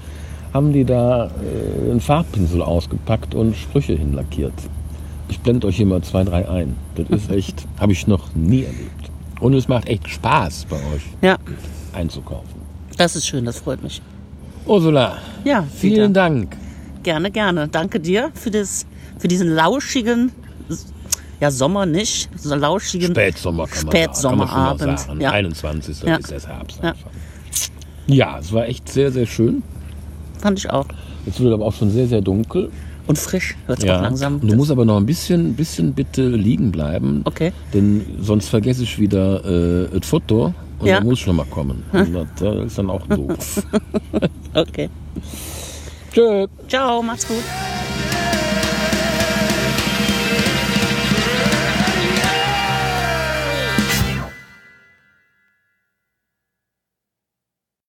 haben 0.54 0.74
die 0.74 0.84
da 0.86 1.28
äh, 1.28 1.92
einen 1.92 2.00
Farbpinsel 2.02 2.62
ausgepackt 2.62 3.34
und 3.36 3.56
Sprüche 3.56 3.94
hinlackiert. 3.94 4.54
Ich 5.30 5.40
blende 5.40 5.68
euch 5.68 5.78
hier 5.78 5.86
mal 5.86 6.02
zwei, 6.04 6.24
drei 6.24 6.48
ein. 6.48 6.76
Das 6.96 7.10
ist 7.10 7.30
echt, 7.32 7.66
habe 7.80 7.92
ich 7.92 8.08
noch 8.08 8.34
nie 8.36 8.64
erlebt. 8.64 9.10
Und 9.40 9.54
es 9.56 9.68
macht 9.68 9.88
echt 9.90 10.08
Spaß 10.10 10.68
bei 10.70 10.78
euch 10.78 11.04
Ja, 11.22 11.38
einzukaufen. 11.94 12.62
das 12.98 13.16
ist 13.16 13.26
schön, 13.28 13.46
das 13.46 13.60
freut 13.60 13.82
mich. 13.84 14.02
Ursula, 14.66 15.18
Ja, 15.44 15.66
vielen. 15.76 16.14
Dank. 16.14 16.56
Gerne, 17.04 17.32
gerne. 17.32 17.68
Danke 17.68 18.00
dir 18.00 18.32
für, 18.34 18.50
das, 18.52 18.86
für 19.18 19.28
diesen 19.28 19.50
lauschigen, 19.50 20.32
ja 21.44 21.52
Sommer 21.52 21.86
nicht, 21.86 22.30
so 22.38 22.56
lauschigen 22.56 23.11
Spätsommer 23.11 23.68
kann 23.68 23.86
man 23.86 23.91
Spätsommerabend. 23.95 24.80
Kann 24.80 24.88
man 24.90 24.98
schon 24.98 25.07
mal 25.07 25.07
sagen. 25.07 25.22
ja. 25.22 25.32
21. 25.32 26.02
Ja. 26.03 26.15
ist 26.15 26.32
es 26.32 26.48
Herbst. 26.48 26.80
Ja. 26.82 26.94
Ja, 28.07 28.40
es 28.40 28.52
war 28.53 28.65
echt 28.68 28.88
sehr, 28.90 29.11
sehr 29.11 29.26
schön. 29.26 29.61
fand 30.40 30.60
ich 30.60 30.70
auch. 30.70 30.86
Jetzt 31.26 31.40
wird 31.40 31.53
aber 31.53 31.65
auch 31.65 31.74
schon 31.74 31.90
sehr, 31.91 32.07
sehr 32.07 32.22
dunkel. 32.22 32.70
Und 33.07 33.18
frisch 33.18 33.56
wird 33.68 33.84
Ja. 33.84 33.98
auch 33.98 34.02
langsam. 34.02 34.36
Und 34.40 34.49
du 34.49 34.56
musst 34.56 34.72
aber 34.72 34.86
noch 34.86 34.95
ein 34.98 35.06
bisschen, 35.06 35.53
bisschen 35.56 35.94
bitte 35.94 36.28
liegen 36.30 36.72
bleiben. 36.72 37.22
Okay. 37.26 37.52
Denn 37.74 38.06
sonst 38.22 38.48
vergesse 38.48 38.84
ich 38.84 38.98
wieder 38.99 39.44
äh, 39.44 39.99
das 39.99 40.07
Foto 40.07 40.53
und 40.80 40.88
Ja. 40.88 40.98
dann 40.99 41.06
muss 41.07 41.20
schon 41.20 41.36
mal 41.36 41.45
kommen. 41.45 41.84
Und 41.91 42.14
das, 42.14 42.28
das 42.40 42.65
ist 42.68 42.78
dann 42.78 42.90
auch 42.90 43.06
doof. 43.07 43.64
Okay. 44.53 44.90
Tschö. 46.14 46.45
Ciao, 46.70 47.02
mach's 47.02 47.28
gut. 47.28 47.44